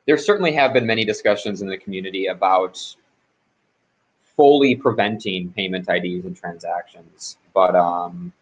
there 0.07 0.19
certainly 0.19 0.53
have 0.53 0.73
been 0.73 0.87
many 0.87 1.05
discussions 1.05 1.63
in 1.63 1.69
the 1.69 1.77
community 1.79 2.27
about 2.27 2.97
fully 4.37 4.75
preventing 4.75 5.53
payment 5.53 5.89
IDs 5.89 6.25
and 6.25 6.37
transactions. 6.37 7.37
But 7.55 7.77
um, 7.77 8.33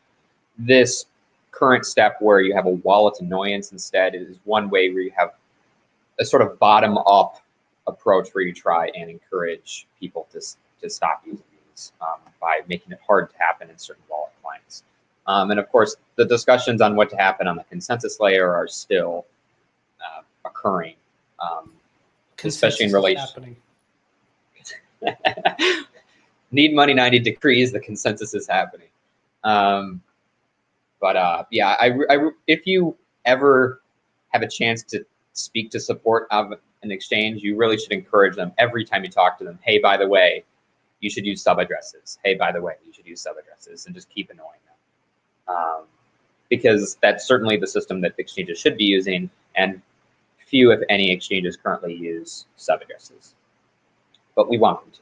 this 0.59 1.07
current 1.50 1.85
step 1.85 2.17
where 2.21 2.40
you 2.40 2.55
have 2.55 2.67
a 2.67 2.71
wallet 2.71 3.21
annoyance 3.21 3.73
instead 3.73 4.14
is 4.14 4.38
one 4.45 4.71
way 4.71 4.90
where 4.90 5.02
you 5.02 5.12
have 5.17 5.35
a 6.19 6.25
sort 6.25 6.43
of 6.43 6.59
bottom 6.59 6.97
up 6.99 7.43
approach 7.87 8.29
where 8.33 8.45
you 8.45 8.52
try 8.52 8.88
and 8.97 9.11
encourage 9.11 9.87
people 9.99 10.29
to, 10.33 10.40
to 10.81 10.88
stop 10.88 11.23
using 11.26 11.43
these 11.71 11.93
um, 12.00 12.20
by 12.40 12.61
making 12.68 12.92
it 12.92 13.01
hard 13.07 13.31
to 13.31 13.37
happen 13.38 13.68
in 13.68 13.77
certain 13.77 14.03
wallet 14.09 14.33
clients. 14.42 14.85
Um, 15.27 15.51
and 15.51 15.59
of 15.61 15.68
course, 15.70 15.96
the 16.16 16.25
discussions 16.25 16.81
on 16.81 16.96
what 16.96 17.11
to 17.11 17.16
happen 17.16 17.46
on 17.46 17.57
the 17.57 17.64
consensus 17.64 18.20
layer 18.20 18.55
are 18.55 18.68
still 18.68 19.27
uh, 20.01 20.23
occurring 20.44 20.94
um, 21.40 21.72
especially 22.44 22.87
in 22.87 22.92
relation. 22.92 23.57
Need 26.53 26.74
money 26.74 26.94
90 26.94 27.20
decrees. 27.20 27.72
the 27.72 27.81
consensus 27.81 28.35
is 28.35 28.48
happening. 28.48 28.88
Um, 29.44 30.03
but 31.00 31.16
uh, 31.16 31.44
yeah, 31.50 31.76
I, 31.81 31.92
I, 32.11 32.31
if 32.46 32.66
you 32.66 32.96
ever 33.24 33.81
have 34.31 34.42
a 34.42 34.48
chance 34.48 34.83
to 34.85 35.05
speak 35.33 35.70
to 35.70 35.81
support 35.81 36.26
of 36.31 36.53
an 36.83 36.90
exchange, 36.90 37.42
you 37.42 37.57
really 37.57 37.79
should 37.79 37.92
encourage 37.92 38.37
them 38.37 38.53
every 38.59 38.85
time 38.85 39.05
you 39.05 39.11
talk 39.11 39.38
to 39.38 39.44
them. 39.44 39.59
Hey, 39.62 39.79
by 39.79 39.96
the 39.96 40.07
way, 40.07 40.44
you 41.00 41.11
should 41.11 41.24
use 41.24 41.42
sub 41.42 41.59
addresses. 41.59 42.18
Hey, 42.24 42.35
by 42.35 42.53
the 42.53 42.61
way, 42.61 42.74
you 42.85 42.92
should 42.92 43.07
use 43.07 43.22
sub 43.22 43.37
addresses, 43.38 43.87
and 43.87 43.94
just 43.94 44.09
keep 44.11 44.31
annoying 44.31 44.61
them. 44.66 45.57
Um, 45.57 45.83
because 46.48 46.96
that's 47.00 47.26
certainly 47.26 47.57
the 47.57 47.66
system 47.66 48.00
that 48.03 48.14
exchanges 48.18 48.59
should 48.59 48.76
be 48.76 48.85
using, 48.85 49.31
and 49.55 49.81
few, 50.51 50.73
if 50.73 50.81
any, 50.89 51.11
exchanges 51.11 51.57
currently 51.57 51.95
use 51.95 52.47
sub 52.57 52.83
addresses, 52.83 53.35
but 54.35 54.51
we 54.51 54.59
want 54.59 54.81
them 54.83 54.91
to. 54.93 55.01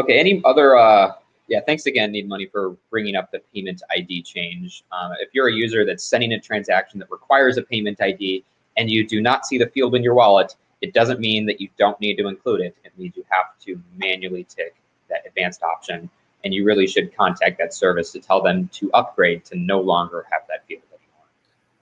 Okay, 0.00 0.18
any 0.18 0.40
other, 0.44 0.76
uh, 0.76 1.12
yeah, 1.48 1.60
thanks 1.66 1.86
again, 1.86 2.12
Need 2.12 2.28
Money, 2.28 2.46
for 2.46 2.76
bringing 2.90 3.16
up 3.16 3.30
the 3.30 3.40
payment 3.54 3.82
ID 3.90 4.22
change. 4.22 4.84
Um, 4.92 5.12
if 5.20 5.30
you're 5.32 5.48
a 5.48 5.52
user 5.52 5.84
that's 5.84 6.04
sending 6.04 6.32
a 6.32 6.40
transaction 6.40 6.98
that 7.00 7.10
requires 7.10 7.58
a 7.58 7.62
payment 7.62 8.00
ID 8.00 8.44
and 8.76 8.90
you 8.90 9.06
do 9.06 9.20
not 9.20 9.46
see 9.46 9.58
the 9.58 9.66
field 9.66 9.94
in 9.94 10.02
your 10.02 10.14
wallet, 10.14 10.54
it 10.80 10.94
doesn't 10.94 11.20
mean 11.20 11.44
that 11.46 11.60
you 11.60 11.68
don't 11.78 11.98
need 12.00 12.16
to 12.16 12.28
include 12.28 12.60
it. 12.60 12.76
It 12.84 12.92
means 12.96 13.16
you 13.16 13.24
have 13.28 13.58
to 13.66 13.80
manually 13.96 14.44
tick 14.44 14.76
that 15.08 15.26
advanced 15.26 15.62
option, 15.62 16.08
and 16.44 16.54
you 16.54 16.64
really 16.64 16.86
should 16.86 17.14
contact 17.16 17.58
that 17.58 17.74
service 17.74 18.12
to 18.12 18.20
tell 18.20 18.40
them 18.40 18.68
to 18.74 18.90
upgrade 18.92 19.44
to 19.46 19.56
no 19.56 19.80
longer 19.80 20.26
have 20.30 20.42
that 20.48 20.64
field. 20.66 20.82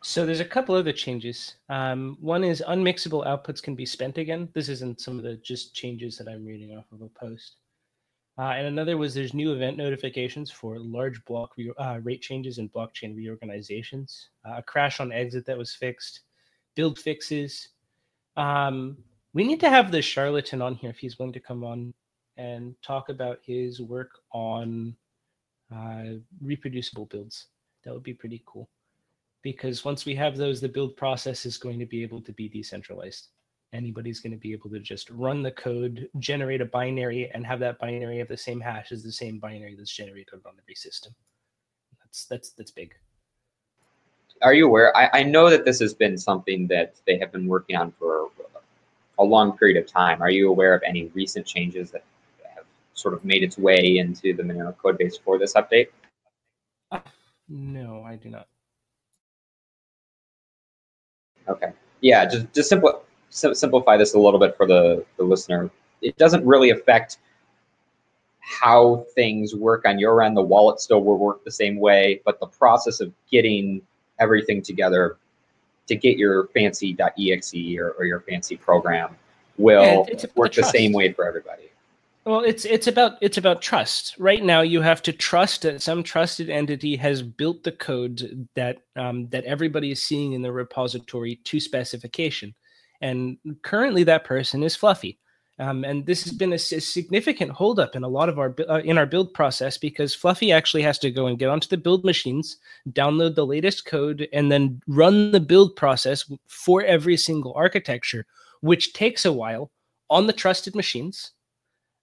So 0.09 0.25
there's 0.25 0.39
a 0.39 0.45
couple 0.45 0.77
other 0.77 0.93
changes. 0.93 1.57
Um, 1.69 2.17
one 2.21 2.45
is 2.45 2.63
unmixable 2.69 3.27
outputs 3.27 3.61
can 3.61 3.75
be 3.75 3.85
spent 3.85 4.19
again. 4.19 4.49
This 4.55 4.69
isn't 4.69 5.01
some 5.01 5.19
of 5.19 5.25
the 5.25 5.35
just 5.39 5.75
changes 5.75 6.17
that 6.17 6.29
I'm 6.29 6.47
reading 6.47 6.79
off 6.79 6.85
of 6.93 7.03
a 7.03 7.09
post. 7.09 7.57
Uh, 8.39 8.53
and 8.55 8.69
another 8.69 8.97
was 8.97 9.15
there's 9.15 9.35
new 9.35 9.53
event 9.53 9.77
notifications 9.77 10.49
for 10.49 10.79
large 10.79 11.25
block 11.25 11.57
re- 11.57 11.73
uh, 11.77 11.99
rate 12.05 12.23
changes 12.23 12.59
and 12.59 12.73
blockchain 12.73 13.17
reorganizations. 13.17 14.29
Uh, 14.49 14.59
a 14.59 14.63
crash 14.63 15.01
on 15.01 15.11
exit 15.11 15.45
that 15.45 15.59
was 15.59 15.75
fixed, 15.75 16.21
build 16.77 17.01
fixes. 17.01 17.71
Um, 18.37 18.97
we 19.33 19.43
need 19.43 19.59
to 19.59 19.69
have 19.69 19.91
the 19.91 20.01
charlatan 20.01 20.63
on 20.63 20.77
here 20.77 20.91
if 20.91 20.99
he's 20.99 21.19
willing 21.19 21.33
to 21.33 21.41
come 21.41 21.65
on 21.65 21.93
and 22.37 22.77
talk 22.81 23.09
about 23.09 23.41
his 23.43 23.83
work 23.83 24.13
on 24.31 24.95
uh, 25.75 26.21
reproducible 26.41 27.07
builds. 27.07 27.47
That 27.85 27.93
would 27.93 28.05
be 28.05 28.15
pretty 28.15 28.45
cool 28.47 28.69
because 29.47 29.85
once 29.85 30.05
we 30.05 30.13
have 30.13 30.37
those, 30.37 30.61
the 30.61 30.69
build 30.69 30.97
process 30.97 31.47
is 31.47 31.57
going 31.57 31.79
to 31.79 31.87
be 31.87 32.03
able 32.03 32.21
to 32.21 32.33
be 32.33 32.49
decentralized. 32.49 33.29
Anybody's 33.73 34.19
going 34.19 34.33
to 34.33 34.37
be 34.37 34.53
able 34.53 34.71
to 34.71 34.81
just 34.81 35.09
run 35.09 35.41
the 35.41 35.53
code, 35.53 36.09
generate 36.19 36.61
a 36.61 36.65
binary, 36.65 37.31
and 37.33 37.47
have 37.47 37.61
that 37.61 37.79
binary 37.79 38.19
have 38.19 38.27
the 38.27 38.37
same 38.37 38.59
hash 38.59 38.91
as 38.91 39.05
the 39.05 39.13
same 39.13 39.39
binary 39.39 39.77
that's 39.77 39.95
generated 39.95 40.41
on 40.45 40.55
every 40.61 40.75
system. 40.75 41.15
That's 42.01 42.25
that's 42.25 42.51
that's 42.51 42.73
big. 42.73 42.93
Are 44.43 44.53
you 44.53 44.67
aware? 44.67 44.91
I, 44.97 45.21
I 45.21 45.23
know 45.23 45.49
that 45.49 45.65
this 45.65 45.79
has 45.79 45.95
been 45.95 46.19
something 46.19 46.67
that 46.67 46.97
they 47.07 47.17
have 47.19 47.31
been 47.31 47.47
working 47.47 47.77
on 47.77 47.93
for 47.93 48.27
a 49.21 49.25
long 49.25 49.57
period 49.57 49.77
of 49.77 49.87
time. 49.87 50.23
Are 50.23 50.31
you 50.31 50.51
aware 50.51 50.75
of 50.75 50.83
any 50.85 51.07
recent 51.15 51.47
changes 51.47 51.93
that 51.93 52.03
have 52.57 52.65
sort 52.95 53.15
of 53.15 53.25
made 53.25 53.45
its 53.45 53.59
way 53.59 53.99
into 53.99 54.35
the 54.35 54.43
Monero 54.43 54.77
code 54.77 54.99
base 54.99 55.17
for 55.17 55.39
this 55.39 55.55
update? 55.55 55.91
Uh, 56.91 56.99
no, 57.49 58.03
I 58.03 58.17
do 58.17 58.29
not. 58.29 58.49
Okay. 61.49 61.73
Yeah, 62.01 62.27
just 62.27 62.53
just 62.53 62.69
simple, 62.69 63.03
simplify 63.31 63.97
this 63.97 64.15
a 64.15 64.19
little 64.19 64.41
bit 64.41 64.57
for 64.57 64.67
the, 64.67 65.05
the 65.17 65.25
listener. 65.25 65.71
It 66.03 66.17
doesn't 66.17 66.45
really 66.45 66.71
affect 66.71 67.19
how 68.41 69.05
things 69.15 69.55
work 69.55 69.85
on 69.87 69.99
your 69.99 70.23
end. 70.23 70.37
The 70.37 70.43
wallet 70.43 70.81
still 70.81 71.03
will 71.03 71.19
work 71.19 71.45
the 71.45 71.51
same 71.51 71.79
way, 71.81 72.21
but 72.25 72.39
the 72.39 72.47
process 72.47 73.01
of 73.01 73.13
getting 73.31 73.83
everything 74.21 74.63
together 74.63 75.17
to 75.89 75.97
get 75.97 76.17
your 76.17 76.47
fancy.exe 76.49 77.55
or, 77.79 77.91
or 77.99 78.05
your 78.05 78.21
fancy 78.21 78.57
program 78.57 79.17
will 79.59 80.07
yeah, 80.09 80.27
work 80.35 80.53
the 80.53 80.63
same 80.63 80.93
way 80.93 81.13
for 81.13 81.27
everybody. 81.27 81.71
Well, 82.27 82.41
it's 82.41 82.65
it's 82.65 82.89
about 82.89 83.19
it's 83.21 83.39
about 83.39 83.63
trust. 83.63 84.17
Right 84.19 84.43
now, 84.43 84.63
you 84.63 84.81
have 84.81 85.01
to 85.03 85.13
trust 85.13 85.63
that 85.63 85.81
some 85.81 86.03
trusted 86.03 86.51
entity 86.51 86.97
has 86.97 87.23
built 87.23 87.63
the 87.63 87.71
code 87.71 88.49
that 88.57 88.79
um, 88.97 89.29
that 89.29 89.45
everybody 89.45 89.93
is 89.93 90.03
seeing 90.03 90.33
in 90.33 90.43
the 90.43 90.51
repository 90.51 91.37
to 91.45 91.61
specification, 91.61 92.53
and 93.01 93.39
currently 93.63 94.03
that 94.05 94.25
person 94.25 94.65
is 94.65 94.75
Fluffy. 94.75 95.21
Um, 95.61 95.85
and 95.85 96.05
this 96.05 96.25
has 96.25 96.33
been 96.33 96.53
a, 96.53 96.57
a, 96.57 96.59
significant 96.59 97.53
holdup 97.53 97.97
in 97.97 98.03
a 98.03 98.09
lot 98.09 98.29
of 98.29 98.41
our 98.41 98.57
uh, 98.69 98.81
in 98.81 98.99
our 98.99 99.07
build 99.07 99.33
process 99.33 99.79
because 99.79 100.13
Fluffy 100.13 100.51
actually 100.51 100.83
has 100.83 100.99
to 100.99 101.13
go 101.13 101.29
and 101.29 101.39
get 101.39 101.49
onto 101.49 101.69
the 101.69 101.77
build 101.77 102.05
machines, 102.05 102.57
download 102.91 103.37
the 103.37 103.47
latest 103.47 103.87
code, 103.87 104.29
and 104.33 104.51
then 104.51 104.83
run 104.89 105.31
the 105.31 105.39
build 105.39 105.77
process 105.77 106.29
for 106.49 106.83
every 106.83 107.17
single 107.17 107.55
architecture, 107.55 108.27
which 108.63 108.95
takes 108.95 109.25
a 109.25 109.33
while 109.33 109.71
on 110.11 110.27
the 110.27 110.33
trusted 110.33 110.75
machines 110.75 111.33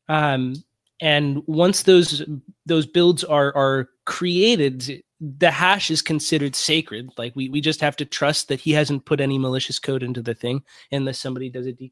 Um, 0.10 0.56
and 1.02 1.42
once 1.48 1.84
those 1.84 2.24
those 2.66 2.86
builds 2.86 3.24
are 3.24 3.56
are 3.56 3.90
created, 4.06 5.04
the 5.20 5.52
hash 5.52 5.92
is 5.92 6.02
considered 6.02 6.56
sacred. 6.56 7.10
Like 7.18 7.36
we 7.36 7.50
we 7.50 7.62
just 7.62 7.82
have 7.82 7.96
to 7.98 8.06
trust 8.06 8.48
that 8.50 8.60
he 8.60 8.72
hasn't 8.72 9.06
put 9.06 9.20
any 9.20 9.38
malicious 9.38 9.80
code 9.80 10.04
into 10.04 10.22
the 10.22 10.34
thing 10.34 10.64
unless 10.92 11.20
somebody 11.20 11.50
does 11.50 11.66
a 11.68 11.74
de- 11.74 11.92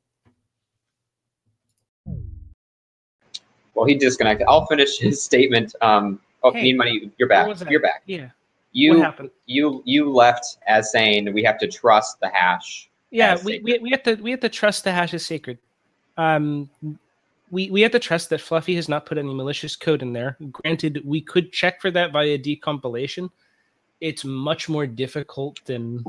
Well, 3.73 3.85
he 3.85 3.95
disconnected. 3.95 4.47
I'll 4.47 4.65
finish 4.67 4.97
his 4.99 5.21
statement. 5.23 5.75
Um, 5.81 6.19
oh, 6.43 6.51
Hey, 6.51 6.63
Need 6.63 6.77
Money, 6.77 7.11
you're 7.17 7.27
back. 7.29 7.47
You're 7.69 7.79
back. 7.81 8.03
Yeah. 8.05 8.23
what 8.23 8.31
You 8.73 9.01
happened? 9.01 9.29
you 9.45 9.81
you 9.85 10.11
left 10.11 10.57
as 10.67 10.91
saying 10.91 11.33
we 11.33 11.43
have 11.43 11.57
to 11.59 11.67
trust 11.67 12.19
the 12.19 12.29
hash. 12.29 12.89
Yeah, 13.09 13.37
we, 13.43 13.59
we 13.59 13.79
we 13.79 13.89
have 13.91 14.03
to 14.03 14.15
we 14.15 14.31
have 14.31 14.39
to 14.41 14.49
trust 14.49 14.83
the 14.83 14.91
hash 14.91 15.13
is 15.13 15.25
sacred. 15.25 15.57
Um, 16.17 16.69
we 17.51 17.69
we 17.69 17.81
have 17.81 17.91
to 17.91 17.99
trust 17.99 18.29
that 18.29 18.41
Fluffy 18.41 18.75
has 18.75 18.89
not 18.89 19.05
put 19.05 19.17
any 19.17 19.33
malicious 19.33 19.75
code 19.75 20.01
in 20.01 20.13
there. 20.13 20.37
Granted, 20.51 21.01
we 21.05 21.21
could 21.21 21.51
check 21.51 21.81
for 21.81 21.91
that 21.91 22.11
via 22.11 22.39
decompilation. 22.39 23.29
It's 23.99 24.25
much 24.25 24.67
more 24.67 24.87
difficult 24.87 25.63
than 25.65 26.03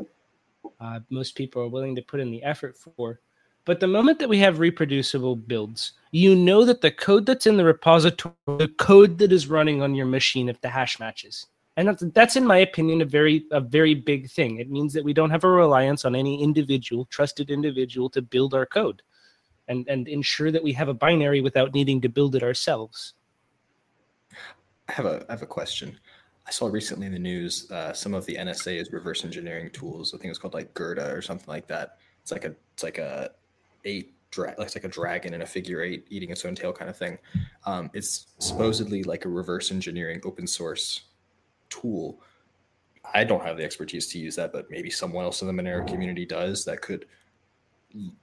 uh, 0.81 1.01
most 1.11 1.35
people 1.35 1.61
are 1.63 1.69
willing 1.69 1.95
to 1.97 2.03
put 2.03 2.21
in 2.21 2.31
the 2.31 2.43
effort 2.43 2.77
for. 2.77 3.21
But 3.65 3.81
the 3.81 3.87
moment 3.87 4.19
that 4.19 4.29
we 4.29 4.39
have 4.39 4.59
reproducible 4.59 5.37
builds, 5.37 5.93
you 6.11 6.35
know 6.35 6.65
that 6.65 6.81
the 6.81 6.91
code 6.91 7.27
that's 7.27 7.47
in 7.47 7.57
the 7.57 7.65
repository, 7.65 8.35
the 8.47 8.73
code 8.79 9.19
that 9.19 9.31
is 9.31 9.47
running 9.47 9.83
on 9.83 9.95
your 9.95 10.07
machine, 10.07 10.49
if 10.49 10.61
the 10.61 10.69
hash 10.69 10.99
matches, 10.99 11.47
and 11.77 11.89
that's, 11.89 12.03
that's 12.13 12.37
in 12.37 12.47
my 12.47 12.59
opinion 12.59 13.03
a 13.03 13.05
very 13.05 13.47
a 13.51 13.61
very 13.61 13.95
big 13.95 14.31
thing. 14.31 14.59
It 14.59 14.71
means 14.71 14.93
that 14.95 15.05
we 15.05 15.13
don't 15.13 15.31
have 15.31 15.45
a 15.45 15.49
reliance 15.49 16.05
on 16.05 16.15
any 16.15 16.43
individual, 16.43 17.05
trusted 17.07 17.51
individual, 17.51 18.11
to 18.11 18.23
build 18.23 18.55
our 18.55 18.67
code, 18.67 19.03
and 19.73 19.89
and 19.89 20.07
ensure 20.07 20.53
that 20.53 20.63
we 20.63 20.73
have 20.73 20.89
a 20.89 20.95
binary 20.95 21.41
without 21.41 21.75
needing 21.75 22.01
to 22.03 22.09
build 22.09 22.37
it 22.37 22.43
ourselves. 22.43 23.15
I 24.89 24.93
have 24.93 25.07
a 25.07 25.25
I 25.29 25.33
have 25.33 25.43
a 25.43 25.47
question. 25.47 25.99
I 26.47 26.51
saw 26.51 26.67
recently 26.67 27.07
in 27.07 27.13
the 27.13 27.19
news 27.19 27.71
uh, 27.71 27.93
some 27.93 28.15
of 28.15 28.27
the 28.27 28.37
NSA's 28.37 28.93
reverse 28.93 29.25
engineering 29.25 29.71
tools. 29.71 30.13
I 30.15 30.19
think 30.19 30.31
it's 30.31 30.39
called 30.39 30.55
like 30.55 30.75
Ghidra 30.75 31.13
or 31.17 31.23
something 31.23 31.49
like 31.49 31.67
that. 31.69 31.99
It's 32.21 32.33
like 32.33 32.45
a 32.45 32.55
it's 32.75 32.83
like 32.83 32.99
a 32.99 33.31
eight 33.85 34.15
dra- 34.31 34.55
it's 34.59 34.77
like 34.77 34.85
a 34.85 34.89
dragon 34.89 35.35
and 35.35 35.43
a 35.43 35.47
figure 35.47 35.83
eight 35.83 36.07
eating 36.11 36.31
its 36.31 36.45
own 36.45 36.55
tail 36.55 36.73
kind 36.73 36.91
of 36.91 36.97
thing. 36.97 37.19
Um, 37.65 37.91
it's 37.95 38.27
supposedly 38.39 39.03
like 39.03 39.25
a 39.25 39.29
reverse 39.29 39.71
engineering 39.71 40.21
open 40.25 40.47
source 40.47 41.03
tool. 41.71 42.21
I 43.15 43.25
don't 43.25 43.45
have 43.45 43.57
the 43.57 43.65
expertise 43.65 44.07
to 44.09 44.19
use 44.19 44.37
that, 44.37 44.53
but 44.53 44.71
maybe 44.71 44.91
someone 44.91 45.25
else 45.25 45.43
in 45.43 45.49
the 45.49 45.63
Monero 45.63 45.87
community 45.87 46.25
does 46.25 46.65
that 46.65 46.81
could 46.83 47.07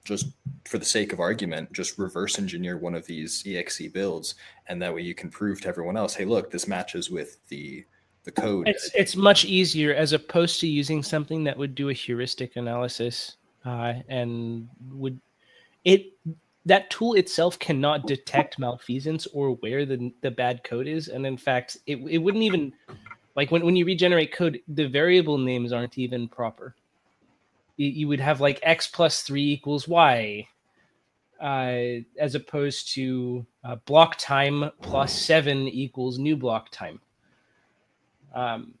just 0.04 0.32
for 0.66 0.78
the 0.78 0.84
sake 0.84 1.12
of 1.12 1.20
argument, 1.20 1.72
just 1.72 1.98
reverse 1.98 2.38
engineer 2.38 2.76
one 2.76 2.94
of 2.94 3.06
these 3.06 3.42
exe 3.46 3.88
builds, 3.92 4.34
and 4.68 4.80
that 4.82 4.94
way 4.94 5.02
you 5.02 5.14
can 5.14 5.30
prove 5.30 5.60
to 5.62 5.68
everyone 5.68 5.96
else, 5.96 6.14
hey, 6.14 6.24
look, 6.24 6.50
this 6.50 6.68
matches 6.68 7.10
with 7.10 7.38
the 7.48 7.84
the 8.24 8.32
code. 8.32 8.68
It's 8.68 8.90
it's 8.94 9.16
much 9.16 9.44
easier 9.44 9.94
as 9.94 10.12
opposed 10.12 10.60
to 10.60 10.66
using 10.66 11.02
something 11.02 11.44
that 11.44 11.56
would 11.56 11.74
do 11.74 11.88
a 11.88 11.94
heuristic 11.94 12.56
analysis 12.56 13.36
uh, 13.64 13.94
and 14.08 14.68
would 14.92 15.20
it 15.84 16.12
that 16.66 16.90
tool 16.90 17.14
itself 17.14 17.58
cannot 17.58 18.06
detect 18.06 18.58
malfeasance 18.58 19.26
or 19.32 19.52
where 19.56 19.86
the 19.86 20.12
the 20.20 20.30
bad 20.30 20.62
code 20.64 20.86
is, 20.86 21.08
and 21.08 21.26
in 21.26 21.36
fact, 21.36 21.78
it 21.86 21.96
it 22.08 22.18
wouldn't 22.18 22.44
even 22.44 22.72
like 23.36 23.50
when 23.50 23.64
when 23.64 23.76
you 23.76 23.84
regenerate 23.84 24.32
code, 24.32 24.60
the 24.68 24.88
variable 24.88 25.38
names 25.38 25.72
aren't 25.72 25.98
even 25.98 26.28
proper. 26.28 26.74
You, 27.84 28.08
would 28.08 28.20
have 28.20 28.40
like 28.40 28.60
x 28.62 28.86
plus 28.86 29.22
three 29.22 29.52
equals 29.52 29.88
y. 29.88 30.46
Uh, 31.40 32.02
as 32.18 32.34
opposed 32.34 32.92
to 32.92 33.46
uh, 33.64 33.74
block 33.86 34.18
time 34.18 34.70
plus 34.82 35.10
seven 35.10 35.66
equals 35.68 36.18
new 36.18 36.36
block 36.36 36.68
time 36.70 37.00
um, 38.34 38.74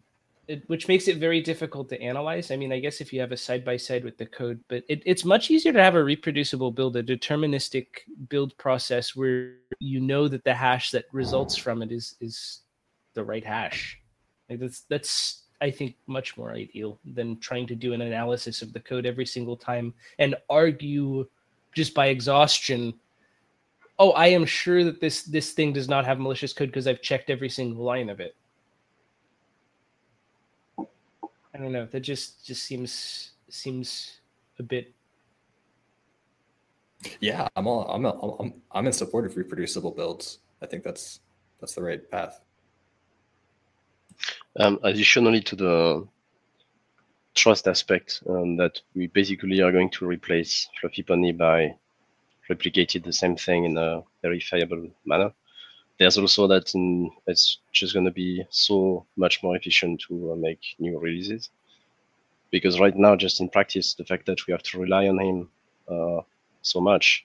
it, 0.48 0.68
which 0.68 0.88
makes 0.88 1.06
it 1.08 1.18
very 1.18 1.40
difficult 1.40 1.88
to 1.90 2.00
analyze. 2.00 2.50
I 2.50 2.56
mean, 2.56 2.72
I 2.72 2.80
guess 2.80 3.00
if 3.00 3.12
you 3.12 3.20
have 3.20 3.32
a 3.32 3.36
side 3.36 3.64
by 3.64 3.76
side 3.76 4.04
with 4.04 4.18
the 4.18 4.26
code, 4.26 4.60
but 4.68 4.82
it, 4.88 5.02
it's 5.06 5.24
much 5.24 5.50
easier 5.50 5.72
to 5.72 5.82
have 5.82 5.94
a 5.94 6.02
reproducible 6.02 6.72
build, 6.72 6.96
a 6.96 7.02
deterministic 7.02 7.86
build 8.28 8.56
process 8.56 9.14
where 9.14 9.54
you 9.78 10.00
know 10.00 10.28
that 10.28 10.44
the 10.44 10.54
hash 10.54 10.90
that 10.90 11.04
results 11.12 11.56
from 11.56 11.82
it 11.82 11.92
is 11.92 12.16
is 12.20 12.60
the 13.14 13.22
right 13.22 13.44
hash. 13.44 13.98
Like 14.48 14.60
that's 14.60 14.80
that's 14.82 15.44
I 15.60 15.70
think 15.70 15.96
much 16.06 16.36
more 16.36 16.52
ideal 16.52 16.98
than 17.04 17.38
trying 17.38 17.66
to 17.66 17.74
do 17.74 17.92
an 17.92 18.00
analysis 18.00 18.62
of 18.62 18.72
the 18.72 18.80
code 18.80 19.04
every 19.04 19.26
single 19.26 19.56
time 19.56 19.92
and 20.18 20.34
argue 20.48 21.26
just 21.74 21.94
by 21.94 22.06
exhaustion. 22.06 22.94
Oh, 23.98 24.12
I 24.12 24.28
am 24.28 24.46
sure 24.46 24.84
that 24.84 25.00
this 25.00 25.22
this 25.22 25.52
thing 25.52 25.72
does 25.72 25.88
not 25.88 26.06
have 26.06 26.18
malicious 26.18 26.52
code 26.52 26.68
because 26.68 26.86
I've 26.86 27.02
checked 27.02 27.28
every 27.28 27.50
single 27.50 27.84
line 27.84 28.08
of 28.08 28.20
it. 28.20 28.34
I 30.78 31.58
don't 31.58 31.72
know. 31.72 31.86
That 31.86 32.00
just 32.00 32.46
just 32.46 32.62
seems 32.62 33.32
seems 33.48 34.20
a 34.58 34.62
bit. 34.62 34.94
yeah, 37.20 37.48
I'm 37.56 37.66
all 37.66 37.86
I'm 37.88 38.06
I'm 38.06 38.54
I'm 38.72 38.86
in 38.86 38.92
support 38.92 39.26
of 39.26 39.36
reproducible 39.36 39.90
builds. 39.90 40.38
I 40.62 40.66
think 40.66 40.84
that's 40.84 41.20
that's 41.60 41.74
the 41.74 41.82
right 41.82 42.10
path. 42.10 42.40
Um, 44.58 44.78
additionally 44.82 45.40
to 45.42 45.56
the 45.56 46.08
trust 47.34 47.68
aspect, 47.68 48.22
um, 48.28 48.56
that 48.56 48.80
we 48.94 49.06
basically 49.06 49.60
are 49.60 49.72
going 49.72 49.90
to 49.90 50.06
replace 50.06 50.68
Fluffy 50.80 51.02
Pony 51.02 51.32
by 51.32 51.74
replicated 52.50 53.04
the 53.04 53.12
same 53.12 53.36
thing 53.36 53.64
in 53.64 53.78
a 53.78 54.02
verifiable 54.22 54.88
manner. 55.06 55.32
There's 55.98 56.18
also 56.18 56.46
that 56.48 56.74
in, 56.74 57.10
it's 57.26 57.58
just 57.72 57.92
going 57.92 58.06
to 58.06 58.10
be 58.10 58.44
so 58.50 59.06
much 59.16 59.42
more 59.42 59.54
efficient 59.56 60.02
to 60.08 60.32
uh, 60.32 60.36
make 60.36 60.60
new 60.78 60.98
releases. 60.98 61.50
Because 62.50 62.80
right 62.80 62.96
now, 62.96 63.14
just 63.14 63.40
in 63.40 63.48
practice, 63.48 63.94
the 63.94 64.04
fact 64.04 64.26
that 64.26 64.46
we 64.46 64.52
have 64.52 64.62
to 64.64 64.80
rely 64.80 65.06
on 65.06 65.20
him 65.20 65.48
uh, 65.88 66.22
so 66.62 66.80
much, 66.80 67.24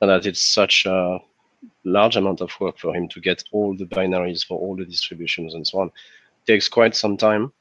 and 0.00 0.10
that 0.10 0.26
it's 0.26 0.42
such 0.42 0.86
a 0.86 1.18
large 1.84 2.16
amount 2.16 2.40
of 2.40 2.50
work 2.60 2.78
for 2.78 2.94
him 2.94 3.08
to 3.08 3.20
get 3.20 3.42
all 3.52 3.76
the 3.76 3.86
binaries 3.86 4.46
for 4.46 4.58
all 4.58 4.76
the 4.76 4.84
distributions 4.84 5.54
and 5.54 5.66
so 5.66 5.80
on, 5.80 5.90
takes 6.46 6.68
quite 6.68 6.94
some 6.94 7.16
time. 7.16 7.52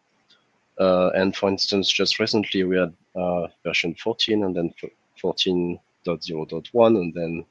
Uh, 0.80 1.10
and 1.16 1.36
for 1.36 1.50
instance, 1.50 1.90
just 1.90 2.20
recently 2.20 2.64
we 2.64 2.78
had 2.78 2.94
uh, 3.16 3.48
version 3.64 3.94
14 3.96 4.44
and 4.44 4.56
then 4.56 4.74
14.0.1 5.22 6.98
and 6.98 7.14
then 7.14 7.46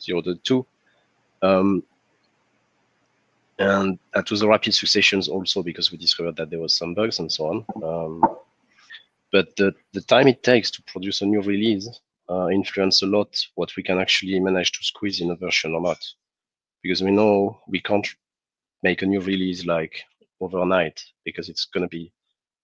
.0.2. 0.00 0.66
Um, 1.42 1.82
and 3.58 3.98
that 4.14 4.30
was 4.30 4.42
a 4.42 4.48
rapid 4.48 4.74
successions 4.74 5.28
also 5.28 5.62
because 5.62 5.90
we 5.90 5.98
discovered 5.98 6.36
that 6.36 6.50
there 6.50 6.60
was 6.60 6.74
some 6.74 6.94
bugs 6.94 7.18
and 7.18 7.32
so 7.32 7.46
on. 7.46 7.64
Um, 7.82 8.22
but 9.32 9.56
the, 9.56 9.74
the 9.92 10.02
time 10.02 10.28
it 10.28 10.42
takes 10.42 10.70
to 10.72 10.82
produce 10.82 11.22
a 11.22 11.26
new 11.26 11.40
release 11.42 11.88
uh, 12.28 12.48
influence 12.48 13.02
a 13.02 13.06
lot 13.06 13.38
what 13.54 13.74
we 13.76 13.82
can 13.82 13.98
actually 13.98 14.38
manage 14.40 14.72
to 14.72 14.84
squeeze 14.84 15.20
in 15.20 15.30
a 15.30 15.36
version 15.36 15.74
or 15.74 15.80
not. 15.80 16.04
Because 16.82 17.02
we 17.02 17.10
know 17.10 17.60
we 17.66 17.80
can't 17.80 18.06
make 18.82 19.02
a 19.02 19.06
new 19.06 19.20
release 19.20 19.64
like 19.64 20.04
overnight 20.40 21.02
because 21.24 21.48
it's 21.48 21.66
going 21.66 21.82
to 21.82 21.88
be 21.88 22.12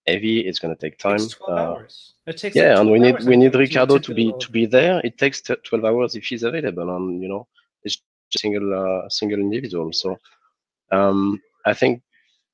heavy. 0.06 0.40
It's 0.40 0.58
going 0.58 0.74
to 0.74 0.80
take 0.80 0.98
time. 0.98 1.18
Takes 1.18 1.35
12 1.35 1.58
Uh, 1.58 1.62
hours. 1.62 2.14
It 2.26 2.37
takes 2.38 2.56
yeah, 2.56 2.70
like 2.70 2.78
and 2.80 2.90
we 2.92 2.98
12 2.98 3.18
need 3.20 3.28
we 3.28 3.37
need 3.37 3.54
Riccardo 3.54 3.98
to 3.98 4.14
be 4.14 4.32
to 4.40 4.50
be 4.50 4.66
there. 4.66 5.00
It 5.04 5.18
takes 5.18 5.40
twelve 5.42 5.85
hours 5.85 6.14
if 6.14 6.24
he's 6.24 6.42
available, 6.42 6.94
and 6.96 7.22
you 7.22 7.28
know 7.28 7.46
it's 7.85 7.96
a 8.35 8.38
single 8.38 8.68
uh, 8.74 9.08
single 9.08 9.40
individual. 9.40 9.92
So 9.92 10.16
um, 10.90 11.40
I 11.66 11.74
think 11.74 12.02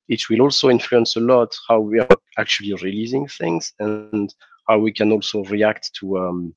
it 0.07 0.27
will 0.29 0.41
also 0.41 0.69
influence 0.69 1.15
a 1.15 1.19
lot 1.19 1.55
how 1.67 1.79
we 1.79 1.99
are 1.99 2.07
actually 2.37 2.73
releasing 2.75 3.27
things 3.27 3.73
and 3.79 4.33
how 4.67 4.79
we 4.79 4.91
can 4.91 5.11
also 5.11 5.43
react 5.45 5.91
to 5.99 6.17
um, 6.17 6.55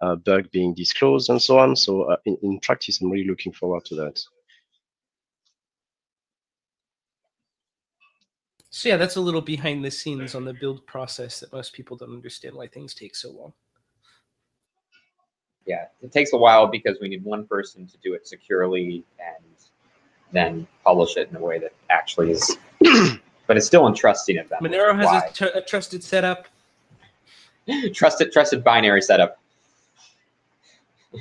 a 0.00 0.16
bug 0.16 0.50
being 0.52 0.74
disclosed 0.74 1.28
and 1.28 1.40
so 1.40 1.58
on. 1.58 1.76
So 1.76 2.02
uh, 2.02 2.16
in, 2.24 2.38
in 2.42 2.60
practice, 2.60 3.00
I'm 3.00 3.10
really 3.10 3.28
looking 3.28 3.52
forward 3.52 3.84
to 3.86 3.94
that. 3.96 4.18
So 8.70 8.88
yeah, 8.88 8.96
that's 8.96 9.16
a 9.16 9.20
little 9.20 9.40
behind 9.40 9.84
the 9.84 9.90
scenes 9.90 10.34
on 10.34 10.44
the 10.44 10.52
build 10.52 10.86
process 10.86 11.40
that 11.40 11.52
most 11.52 11.72
people 11.72 11.96
don't 11.96 12.12
understand 12.12 12.54
why 12.54 12.66
things 12.66 12.94
take 12.94 13.16
so 13.16 13.30
long. 13.30 13.52
Yeah, 15.64 15.86
it 16.02 16.12
takes 16.12 16.32
a 16.32 16.36
while 16.36 16.66
because 16.66 16.98
we 17.00 17.08
need 17.08 17.24
one 17.24 17.46
person 17.46 17.86
to 17.86 17.96
do 17.98 18.14
it 18.14 18.26
securely 18.26 19.04
and 19.18 19.44
then 20.32 20.66
publish 20.84 21.16
it 21.16 21.28
in 21.30 21.36
a 21.36 21.40
way 21.40 21.58
that 21.58 21.72
actually 21.90 22.30
is. 22.30 22.56
but 23.46 23.56
it's 23.56 23.66
still 23.66 23.86
entrusting 23.86 24.38
of 24.38 24.48
them. 24.48 24.60
Monero 24.62 24.94
has 24.94 25.22
a, 25.22 25.32
tr- 25.32 25.58
a 25.58 25.62
trusted 25.62 26.04
setup. 26.04 26.46
trusted 27.94 28.32
trusted 28.32 28.62
binary 28.62 29.02
setup. 29.02 29.38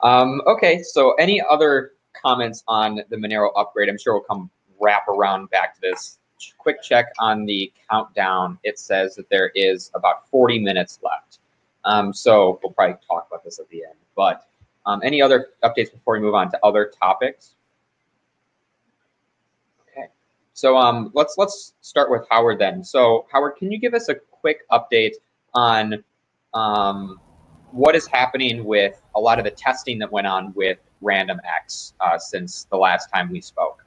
um, 0.00 0.40
okay, 0.46 0.82
so 0.82 1.12
any 1.14 1.42
other 1.50 1.92
comments 2.20 2.62
on 2.66 3.00
the 3.08 3.16
Monero 3.16 3.50
upgrade? 3.56 3.88
I'm 3.88 3.98
sure 3.98 4.14
we'll 4.14 4.22
come 4.22 4.50
wrap 4.80 5.06
around 5.08 5.50
back 5.50 5.74
to 5.74 5.80
this. 5.80 6.18
Quick 6.58 6.82
check 6.82 7.12
on 7.18 7.44
the 7.44 7.72
countdown. 7.90 8.58
It 8.64 8.78
says 8.78 9.14
that 9.16 9.28
there 9.30 9.50
is 9.54 9.90
about 9.94 10.28
40 10.28 10.58
minutes 10.60 10.98
left. 11.02 11.38
Um, 11.84 12.12
so 12.12 12.60
we'll 12.62 12.72
probably 12.72 12.96
talk 13.06 13.26
about 13.30 13.44
this 13.44 13.58
at 13.58 13.68
the 13.68 13.84
end. 13.84 13.98
But 14.16 14.46
Um, 14.86 15.00
any 15.04 15.20
other 15.20 15.48
updates 15.62 15.92
before 15.92 16.14
we 16.14 16.20
move 16.20 16.34
on 16.34 16.50
to 16.50 16.58
other 16.64 16.90
topics? 16.98 17.54
Okay, 19.82 20.08
so 20.54 20.76
um, 20.76 21.10
let's 21.14 21.34
let's 21.36 21.74
start 21.82 22.10
with 22.10 22.26
Howard 22.30 22.58
then. 22.58 22.82
So 22.82 23.26
Howard, 23.30 23.56
can 23.56 23.70
you 23.70 23.78
give 23.78 23.92
us 23.92 24.08
a 24.08 24.14
quick 24.14 24.66
update 24.70 25.14
on 25.52 26.02
um, 26.54 27.20
what 27.72 27.94
is 27.94 28.06
happening 28.06 28.64
with 28.64 29.00
a 29.14 29.20
lot 29.20 29.38
of 29.38 29.44
the 29.44 29.50
testing 29.50 29.98
that 29.98 30.10
went 30.10 30.26
on 30.26 30.52
with 30.54 30.78
RandomX 31.02 31.92
uh, 32.00 32.18
since 32.18 32.64
the 32.70 32.76
last 32.76 33.10
time 33.12 33.30
we 33.30 33.40
spoke? 33.40 33.84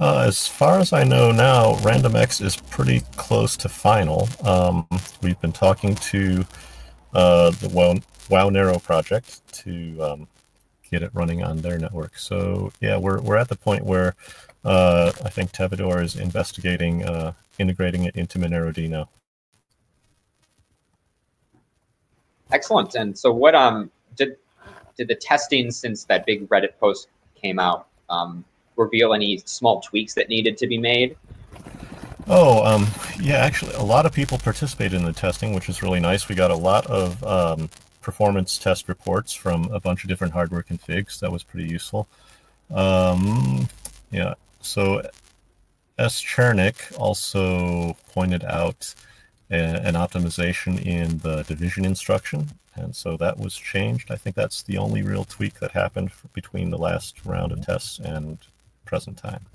Uh, 0.00 0.24
as 0.26 0.48
far 0.48 0.78
as 0.78 0.94
I 0.94 1.04
know 1.04 1.30
now, 1.30 1.74
RandomX 1.76 2.40
is 2.40 2.56
pretty 2.56 3.02
close 3.16 3.54
to 3.58 3.68
final. 3.68 4.30
Um, 4.42 4.86
we've 5.22 5.38
been 5.42 5.52
talking 5.52 5.94
to 5.96 6.46
uh, 7.12 7.50
the 7.50 7.68
Wownero 8.30 8.82
project 8.82 9.42
to 9.52 10.02
um, 10.02 10.28
get 10.90 11.02
it 11.02 11.10
running 11.12 11.42
on 11.42 11.58
their 11.58 11.78
network. 11.78 12.16
So 12.16 12.72
yeah, 12.80 12.96
we're 12.96 13.20
we're 13.20 13.36
at 13.36 13.48
the 13.48 13.56
point 13.56 13.84
where 13.84 14.14
uh, 14.64 15.12
I 15.22 15.28
think 15.28 15.52
Tevador 15.52 16.02
is 16.02 16.16
investigating 16.16 17.04
uh, 17.04 17.34
integrating 17.58 18.04
it 18.04 18.16
into 18.16 18.38
Monero 18.38 18.88
now. 18.88 19.10
Excellent. 22.52 22.94
And 22.94 23.18
so, 23.18 23.30
what 23.30 23.54
um 23.54 23.90
did 24.16 24.36
did 24.96 25.08
the 25.08 25.14
testing 25.14 25.70
since 25.70 26.04
that 26.04 26.24
big 26.24 26.48
Reddit 26.48 26.78
post 26.80 27.08
came 27.34 27.58
out 27.58 27.88
um, 28.08 28.46
reveal 28.80 29.14
any 29.14 29.38
small 29.44 29.80
tweaks 29.80 30.14
that 30.14 30.28
needed 30.28 30.56
to 30.58 30.66
be 30.66 30.78
made? 30.78 31.16
Oh, 32.26 32.64
um, 32.64 32.86
yeah, 33.20 33.38
actually, 33.38 33.74
a 33.74 33.82
lot 33.82 34.06
of 34.06 34.12
people 34.12 34.38
participated 34.38 34.94
in 34.94 35.04
the 35.04 35.12
testing, 35.12 35.52
which 35.52 35.68
is 35.68 35.82
really 35.82 36.00
nice. 36.00 36.28
We 36.28 36.34
got 36.34 36.50
a 36.50 36.56
lot 36.56 36.86
of 36.86 37.22
um, 37.24 37.68
performance 38.00 38.56
test 38.56 38.88
reports 38.88 39.32
from 39.32 39.64
a 39.72 39.80
bunch 39.80 40.04
of 40.04 40.08
different 40.08 40.32
hardware 40.32 40.62
configs. 40.62 41.18
That 41.20 41.32
was 41.32 41.42
pretty 41.42 41.68
useful. 41.68 42.08
Um, 42.70 43.68
yeah, 44.10 44.34
so 44.60 45.02
SChernykh 45.98 46.96
also 46.98 47.96
pointed 48.12 48.44
out 48.44 48.94
a, 49.50 49.56
an 49.56 49.94
optimization 49.94 50.80
in 50.84 51.18
the 51.18 51.42
division 51.42 51.84
instruction, 51.84 52.48
and 52.76 52.94
so 52.94 53.16
that 53.16 53.38
was 53.38 53.56
changed. 53.56 54.10
I 54.10 54.16
think 54.16 54.36
that's 54.36 54.62
the 54.62 54.78
only 54.78 55.02
real 55.02 55.24
tweak 55.24 55.58
that 55.60 55.72
happened 55.72 56.10
between 56.32 56.70
the 56.70 56.78
last 56.78 57.24
round 57.26 57.52
of 57.52 57.66
tests 57.66 57.98
and 57.98 58.38
present 58.90 59.16
time. 59.16 59.46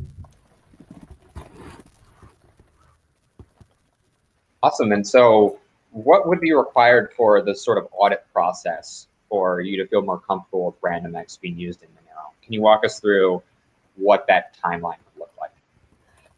Awesome. 4.63 4.93
And 4.93 5.05
so, 5.05 5.59
what 5.91 6.25
would 6.25 6.39
be 6.39 6.53
required 6.53 7.11
for 7.17 7.41
the 7.41 7.53
sort 7.53 7.77
of 7.77 7.89
audit 7.91 8.25
process 8.31 9.07
for 9.29 9.59
you 9.59 9.75
to 9.75 9.85
feel 9.87 10.01
more 10.01 10.19
comfortable 10.19 10.67
with 10.67 10.79
RandomX 10.79 11.39
being 11.39 11.59
used 11.59 11.83
in 11.83 11.89
Monero? 11.89 12.31
Can 12.41 12.53
you 12.53 12.61
walk 12.61 12.85
us 12.85 13.01
through 13.01 13.43
what 13.97 14.25
that 14.27 14.55
timeline 14.63 14.99
would 15.03 15.19
look 15.19 15.31
like? 15.37 15.51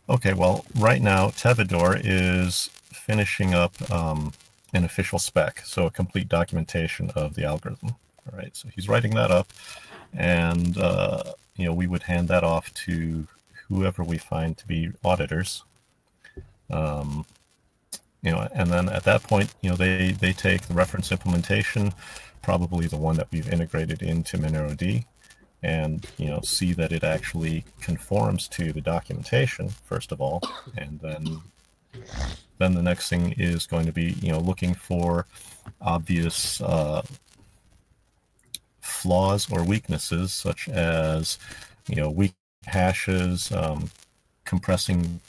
Okay, 0.10 0.33
well, 0.33 0.65
right 0.79 1.01
now, 1.01 1.27
Tevador 1.27 2.01
is 2.03 2.71
finishing 2.91 3.53
up 3.53 3.73
um, 3.91 4.33
an 4.73 4.86
official 4.86 5.19
spec, 5.19 5.62
so 5.63 5.86
a 5.86 5.91
complete 5.91 6.27
documentation 6.27 7.12
of 7.12 7.36
the 7.36 7.45
algorithm. 7.45 7.89
All 8.31 8.38
right, 8.38 8.57
so 8.57 8.69
he's 8.73 8.89
writing 8.89 9.13
that 9.13 9.29
up, 9.29 9.53
and 10.13 10.75
uh, 10.79 11.23
you 11.58 11.65
know 11.65 11.74
we 11.74 11.88
would 11.88 12.04
hand 12.04 12.28
that 12.30 12.43
off 12.43 12.74
to 12.74 13.28
whoever 13.67 14.04
we 14.04 14.17
find 14.17 14.58
to 14.58 14.67
be 14.67 14.91
auditors. 15.04 15.63
Um, 16.70 17.26
you 18.22 18.32
know, 18.32 18.48
and 18.54 18.70
then 18.72 18.89
at 18.89 19.04
that 19.04 19.24
point, 19.24 19.54
you 19.62 19.70
know, 19.70 19.76
they 19.76 20.12
they 20.12 20.34
take 20.34 20.62
the 20.63 20.74
reference 20.74 21.12
implementation, 21.12 21.93
probably 22.41 22.88
the 22.88 22.98
one 22.98 23.15
that 23.17 23.28
we've 23.32 23.52
integrated 23.52 24.02
into 24.02 24.38
monerod, 24.38 25.06
and 25.63 26.06
you 26.17 26.28
know, 26.28 26.41
see 26.41 26.74
that 26.74 26.91
it 26.91 27.04
actually 27.04 27.65
conforms 27.82 28.48
to 28.50 28.74
the 28.74 28.82
documentation 28.82 29.70
first 29.86 30.12
of 30.12 30.22
all, 30.22 30.41
and 30.78 31.00
then 31.00 31.41
then 32.58 32.74
the 32.74 32.82
next 32.82 33.10
thing 33.10 33.34
is 33.38 33.67
going 33.67 33.86
to 33.86 33.91
be 33.91 34.15
you 34.22 34.32
know 34.32 34.39
looking 34.39 34.74
for 34.74 35.26
obvious 35.82 36.60
uh, 36.62 37.02
flaws 38.88 39.52
or 39.52 39.63
weaknesses, 39.63 40.34
such 40.34 40.67
as 40.69 41.38
you 41.88 41.95
know 41.95 42.10
weak 42.10 42.34
hashes, 42.65 43.52
um, 43.52 43.89
compressing 44.45 45.19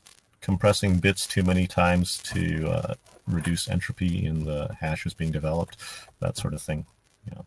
compressing 0.41 0.99
bits 0.99 1.27
too 1.27 1.43
many 1.43 1.67
times 1.67 2.19
to 2.19 2.69
uh, 2.69 2.95
reduce 3.27 3.69
entropy 3.69 4.25
in 4.25 4.45
the 4.45 4.75
hashes 4.81 5.13
being 5.13 5.31
developed, 5.31 5.77
that 6.21 6.37
sort 6.37 6.55
of 6.55 6.63
thing. 6.63 6.87
Yeah. 7.27 7.43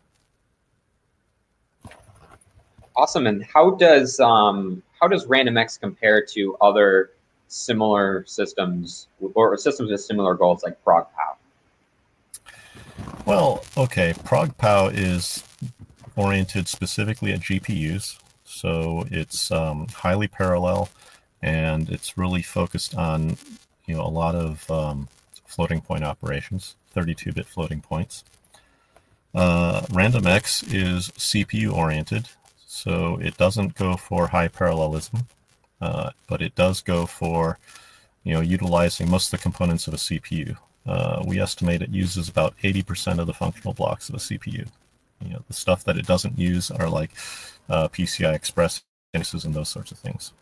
Awesome. 2.94 3.26
And 3.26 3.44
how 3.44 3.70
does 3.70 4.20
um, 4.20 4.82
how 5.00 5.08
does 5.08 5.26
RandomX 5.26 5.80
compare 5.80 6.24
to 6.26 6.56
other 6.60 7.10
similar 7.48 8.24
systems 8.26 9.08
or 9.34 9.56
systems 9.56 9.90
with 9.90 10.00
similar 10.00 10.34
goals 10.34 10.62
like 10.62 10.82
ProgPow? 10.84 11.36
Well, 13.24 13.64
okay, 13.76 14.12
ProgPow 14.24 14.92
is 14.94 15.44
oriented 16.16 16.68
specifically 16.68 17.32
at 17.32 17.40
GPUs, 17.40 18.18
so 18.44 19.06
it's 19.10 19.50
um, 19.50 19.86
highly 19.88 20.28
parallel 20.28 20.88
and 21.42 21.90
it's 21.90 22.16
really 22.16 22.42
focused 22.42 22.94
on 22.94 23.36
you 23.86 23.94
know 23.94 24.02
a 24.02 24.08
lot 24.08 24.34
of 24.34 24.70
um, 24.70 25.08
floating 25.44 25.80
point 25.80 26.04
operations, 26.04 26.76
32-bit 26.94 27.46
floating 27.46 27.80
points. 27.80 28.24
Uh, 29.34 29.80
RandomX 29.90 30.72
is 30.72 31.08
CPU 31.10 31.72
oriented, 31.72 32.28
so 32.66 33.18
it 33.20 33.36
doesn't 33.36 33.74
go 33.74 33.96
for 33.96 34.28
high 34.28 34.48
parallelism, 34.48 35.26
uh, 35.80 36.10
but 36.28 36.40
it 36.40 36.54
does 36.54 36.80
go 36.80 37.06
for 37.06 37.58
you 38.24 38.34
know 38.34 38.40
utilizing 38.40 39.10
most 39.10 39.32
of 39.32 39.38
the 39.38 39.42
components 39.42 39.86
of 39.88 39.94
a 39.94 39.98
CPU. 39.98 40.56
Uh, 40.86 41.22
we 41.26 41.40
estimate 41.40 41.80
it 41.80 41.90
uses 41.90 42.28
about 42.28 42.56
80% 42.64 43.20
of 43.20 43.28
the 43.28 43.32
functional 43.34 43.72
blocks 43.72 44.08
of 44.08 44.16
a 44.16 44.18
CPU. 44.18 44.68
You 45.24 45.34
know, 45.34 45.44
the 45.46 45.54
stuff 45.54 45.84
that 45.84 45.96
it 45.96 46.06
doesn't 46.06 46.38
use 46.38 46.70
are 46.70 46.88
like 46.88 47.10
uh, 47.68 47.88
PCI 47.88 48.34
Express 48.34 48.82
interfaces 49.14 49.44
and 49.44 49.54
those 49.54 49.68
sorts 49.68 49.92
of 49.92 49.98
things. 49.98 50.32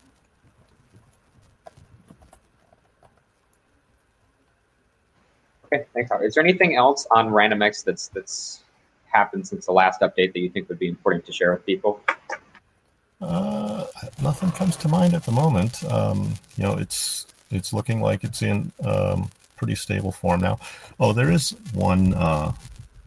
Okay, 5.73 5.85
thanks, 5.95 6.11
Howard. 6.11 6.27
Is 6.27 6.35
there 6.35 6.45
anything 6.45 6.75
else 6.77 7.07
on 7.11 7.31
RandomX 7.31 7.85
that's 7.85 8.09
that's 8.09 8.65
happened 9.07 9.47
since 9.47 9.67
the 9.67 9.73
last 9.73 10.01
update 10.01 10.33
that 10.33 10.41
you 10.41 10.49
think 10.49 10.69
would 10.69 10.79
be 10.79 10.89
important 10.89 11.25
to 11.27 11.33
share 11.33 11.53
with 11.53 11.65
people? 11.65 12.01
Uh, 13.21 13.85
nothing 14.23 14.51
comes 14.53 14.77
to 14.77 14.89
mind 14.89 15.15
at 15.15 15.25
the 15.25 15.33
moment. 15.33 15.85
Um, 15.85 16.35
you 16.57 16.65
know, 16.65 16.77
it's 16.77 17.27
it's 17.51 17.73
looking 17.73 18.01
like 18.01 18.25
it's 18.25 18.43
in 18.43 18.73
um, 18.85 19.31
pretty 19.57 19.75
stable 19.75 20.11
form 20.11 20.41
now. 20.41 20.59
Oh, 20.99 21.13
there 21.13 21.31
is 21.31 21.51
one 21.75 22.15
uh, 22.15 22.53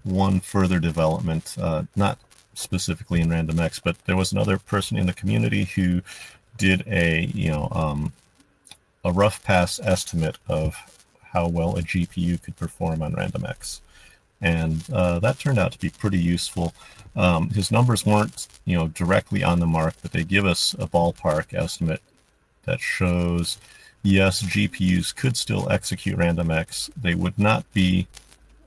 one 0.04 0.40
further 0.40 0.80
development, 0.80 1.56
uh, 1.60 1.84
not 1.96 2.20
specifically 2.54 3.22
in 3.22 3.30
RandomX, 3.30 3.82
but 3.84 3.98
there 4.06 4.16
was 4.16 4.32
another 4.32 4.58
person 4.58 4.98
in 4.98 5.08
the 5.08 5.14
community 5.14 5.66
who 5.66 6.02
did 6.58 6.84
a 6.88 7.26
you 7.34 7.50
know 7.50 7.68
um, 7.72 8.14
a 9.04 9.12
rough 9.12 9.44
pass 9.44 9.80
estimate 9.84 10.38
of 10.48 10.76
how 11.22 11.48
well 11.48 11.78
a 11.78 11.82
GPU 11.82 12.42
could 12.42 12.56
perform 12.56 13.02
on 13.02 13.14
RandomX. 13.14 13.82
And 14.42 14.84
uh, 14.92 15.20
that 15.20 15.40
turned 15.40 15.58
out 15.58 15.72
to 15.72 15.80
be 15.80 15.90
pretty 15.90 16.20
useful. 16.20 16.74
Um, 17.16 17.50
his 17.50 17.72
numbers 17.72 18.06
weren't, 18.06 18.48
you 18.66 18.78
know, 18.78 18.90
directly 18.90 19.44
on 19.44 19.60
the 19.60 19.66
mark, 19.66 19.96
but 20.02 20.12
they 20.12 20.24
give 20.24 20.46
us 20.46 20.74
a 20.78 20.88
ballpark 20.88 21.54
estimate 21.54 22.02
that 22.66 22.82
shows, 22.82 23.58
yes, 24.04 24.42
GPUs 24.44 25.16
could 25.16 25.38
still 25.38 25.72
execute 25.72 26.18
RandomX. 26.18 26.90
They 27.02 27.16
would 27.16 27.40
not 27.40 27.72
be 27.74 28.08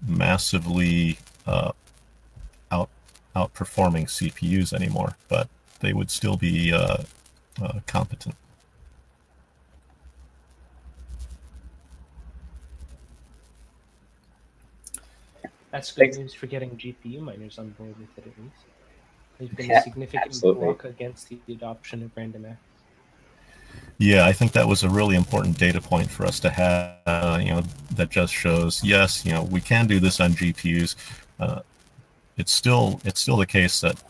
massively 0.07 1.19
uh, 1.47 1.73
out 2.71 2.89
outperforming 3.35 4.07
CPUs 4.07 4.73
anymore, 4.73 5.17
but 5.29 5.49
they 5.81 5.93
would 5.93 6.11
still 6.11 6.37
be 6.37 6.73
uh, 6.73 6.99
uh 7.63 7.81
competent. 7.87 8.35
That's 15.71 15.93
good 15.93 16.05
Thanks. 16.05 16.17
news 16.17 16.33
for 16.33 16.47
getting 16.47 16.71
GPU 16.71 17.21
miners 17.21 17.59
on 17.59 17.69
board 17.71 17.95
with 17.99 18.09
it 18.17 18.27
at 18.27 18.43
least. 18.43 18.65
There's 19.39 19.51
been 19.51 19.69
yeah, 19.69 19.81
a 19.81 19.83
significant 19.83 20.25
absolutely. 20.25 20.65
block 20.65 20.85
against 20.85 21.29
the 21.29 21.39
adoption 21.51 22.03
of 22.03 22.15
RandomX. 22.15 22.57
Yeah, 23.99 24.27
I 24.27 24.33
think 24.33 24.53
that 24.53 24.69
was 24.69 24.83
a 24.83 24.89
really 24.89 25.17
important 25.17 25.59
data 25.59 25.81
point 25.81 26.11
for 26.11 26.27
us 26.27 26.39
to 26.41 26.51
have. 26.51 26.97
Uh, 27.07 27.39
you 27.43 27.51
know, 27.51 27.63
that 27.95 28.11
just 28.11 28.33
shows 28.33 28.85
yes, 28.85 29.25
you 29.25 29.33
know, 29.33 29.45
we 29.45 29.61
can 29.61 29.87
do 29.87 30.01
this 30.01 30.21
on 30.21 30.33
GPUs. 30.33 30.97
Uh, 31.41 31.61
it's 32.37 32.53
still 32.53 33.01
it's 33.05 33.21
still 33.21 33.37
the 33.37 33.47
case 33.47 33.81
that 33.81 34.03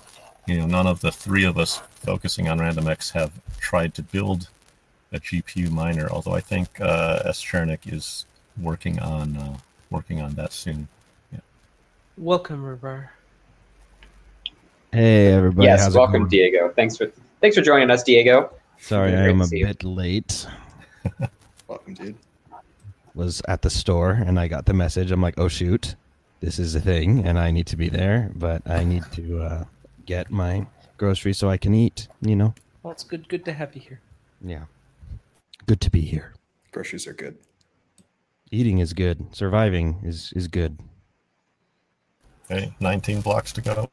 you 0.47 0.59
know 0.59 0.67
none 0.67 0.87
of 0.87 1.01
the 1.01 1.13
three 1.13 1.45
of 1.45 1.59
us 1.59 1.81
focusing 1.95 2.49
on 2.49 2.59
RandomX 2.59 3.13
have 3.13 3.33
tried 3.59 3.95
to 3.95 4.03
build 4.03 4.49
a 5.13 5.21
GPU 5.21 5.71
miner. 5.71 6.09
Although 6.11 6.35
I 6.35 6.41
think 6.41 6.81
uh, 6.81 7.23
SChernykh 7.27 7.93
is 7.93 8.27
working 8.61 8.99
on 8.99 9.37
uh, 9.37 9.57
working 9.91 10.21
on 10.21 10.35
that 10.35 10.53
soon. 10.53 10.89
Welcome, 12.19 12.65
River. 12.65 13.11
Hey 14.91 15.27
everybody. 15.27 15.67
yes, 15.67 15.83
how's 15.83 15.95
welcome. 15.95 16.27
Diego. 16.29 16.73
Thanks 16.75 16.97
for 16.97 17.13
thanks 17.43 17.55
for 17.55 17.63
joining 17.63 17.91
us, 17.91 18.03
Diego. 18.03 18.51
Sorry, 18.79 19.15
I 19.15 19.29
am 19.29 19.41
a 19.41 19.47
see 19.47 19.59
you. 19.59 19.67
bit 19.67 19.85
late. 19.85 20.47
Welcome, 21.69 21.95
dude. 21.95 22.17
Was 23.15 23.43
at 23.49 23.63
the 23.63 23.71
store 23.71 24.11
and 24.13 24.39
I 24.39 24.47
got 24.49 24.67
the 24.67 24.75
message. 24.75 25.11
I'm 25.11 25.23
like, 25.23 25.39
oh 25.39 25.49
shoot, 25.49 25.97
this 26.41 26.59
is 26.59 26.75
a 26.75 26.81
thing, 26.81 27.27
and 27.27 27.39
I 27.39 27.51
need 27.51 27.67
to 27.69 27.77
be 27.77 27.89
there, 27.89 28.31
but 28.35 28.63
I 28.69 28.85
need 28.85 29.05
to 29.13 29.41
uh, 29.41 29.65
get 30.05 30.31
my 30.31 30.67
groceries 30.99 31.39
so 31.39 31.49
I 31.49 31.57
can 31.57 31.75
eat. 31.75 32.09
You 32.21 32.37
know. 32.37 32.55
Well, 32.83 32.93
it's 32.93 33.05
good. 33.05 33.29
Good 33.29 33.45
to 33.47 33.53
have 33.53 33.75
you 33.75 33.81
here. 33.81 34.01
Yeah. 34.45 34.65
Good 35.67 35.81
to 35.81 35.91
be 35.91 36.03
here. 36.03 36.35
Groceries 36.71 37.07
are 37.07 37.15
good. 37.15 37.39
Eating 38.53 38.79
is 38.79 38.93
good. 38.93 39.35
Surviving 39.35 40.01
is 40.05 40.33
is 40.37 40.47
good. 40.47 40.79
Okay, 42.49 42.73
19 42.79 43.23
blocks 43.23 43.53
to 43.55 43.61
go. 43.61 43.91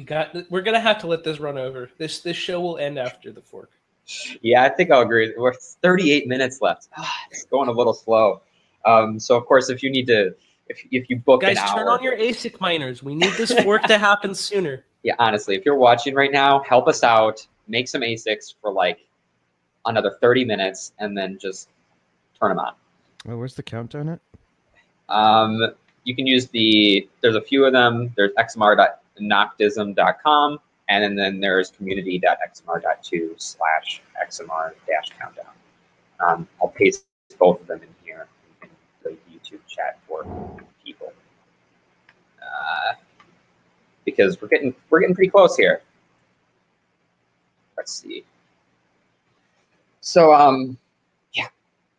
We 0.00 0.06
got. 0.06 0.34
We're 0.50 0.62
gonna 0.62 0.80
have 0.80 0.98
to 1.00 1.06
let 1.06 1.24
this 1.24 1.40
run 1.40 1.58
over. 1.58 1.90
This 1.98 2.20
this 2.20 2.34
show 2.34 2.58
will 2.58 2.78
end 2.78 2.98
after 2.98 3.30
the 3.32 3.42
fork. 3.42 3.70
Yeah, 4.40 4.64
I 4.64 4.70
think 4.70 4.90
I'll 4.90 5.02
agree. 5.02 5.34
We're 5.36 5.52
38 5.52 6.26
minutes 6.26 6.62
left. 6.62 6.88
It's 7.30 7.44
going 7.44 7.68
a 7.68 7.72
little 7.72 7.92
slow. 7.92 8.40
Um, 8.86 9.20
so 9.20 9.36
of 9.36 9.44
course, 9.44 9.68
if 9.68 9.82
you 9.82 9.90
need 9.90 10.06
to, 10.06 10.34
if 10.68 10.82
if 10.90 11.10
you 11.10 11.16
book 11.16 11.42
Guys, 11.42 11.58
an 11.58 11.64
hour, 11.64 11.76
turn 11.76 11.88
on 11.88 12.02
your 12.02 12.16
ASIC 12.16 12.58
miners. 12.62 13.02
We 13.02 13.14
need 13.14 13.34
this 13.34 13.52
fork 13.62 13.82
to 13.84 13.98
happen 13.98 14.34
sooner. 14.34 14.86
yeah, 15.02 15.16
honestly, 15.18 15.54
if 15.54 15.66
you're 15.66 15.76
watching 15.76 16.14
right 16.14 16.32
now, 16.32 16.60
help 16.60 16.88
us 16.88 17.04
out. 17.04 17.46
Make 17.68 17.86
some 17.86 18.00
ASICs 18.00 18.54
for 18.58 18.72
like 18.72 19.06
another 19.84 20.16
30 20.18 20.46
minutes, 20.46 20.92
and 20.98 21.16
then 21.16 21.36
just 21.38 21.68
turn 22.40 22.48
them 22.48 22.58
on. 22.58 22.72
Oh, 23.28 23.36
where's 23.36 23.54
the 23.54 23.62
countdown 23.62 24.08
at? 24.08 24.20
Um, 25.10 25.74
you 26.04 26.16
can 26.16 26.26
use 26.26 26.48
the. 26.48 27.06
There's 27.20 27.36
a 27.36 27.42
few 27.42 27.66
of 27.66 27.74
them. 27.74 28.14
There's 28.16 28.32
xmr.noctism.com, 29.20 30.58
and 30.88 31.18
then, 31.18 31.40
there's 31.40 31.70
community.xmr.to 31.70 33.34
slash 33.38 34.02
xmr 34.26 34.72
dash 34.86 35.10
countdown. 35.18 35.46
Um, 36.20 36.48
I'll 36.60 36.68
paste 36.68 37.04
both 37.38 37.60
of 37.60 37.66
them 37.66 37.80
in 37.82 37.88
here 38.04 38.26
in 38.62 38.68
the 39.04 39.10
YouTube 39.32 39.60
chat 39.68 39.98
for 40.08 40.24
people. 40.84 41.12
Uh, 42.42 42.94
because 44.04 44.40
we're 44.40 44.48
getting 44.48 44.74
we're 44.90 45.00
getting 45.00 45.14
pretty 45.14 45.30
close 45.30 45.56
here. 45.56 45.82
Let's 47.76 47.92
see. 47.92 48.24
So 50.00 50.34
um, 50.34 50.76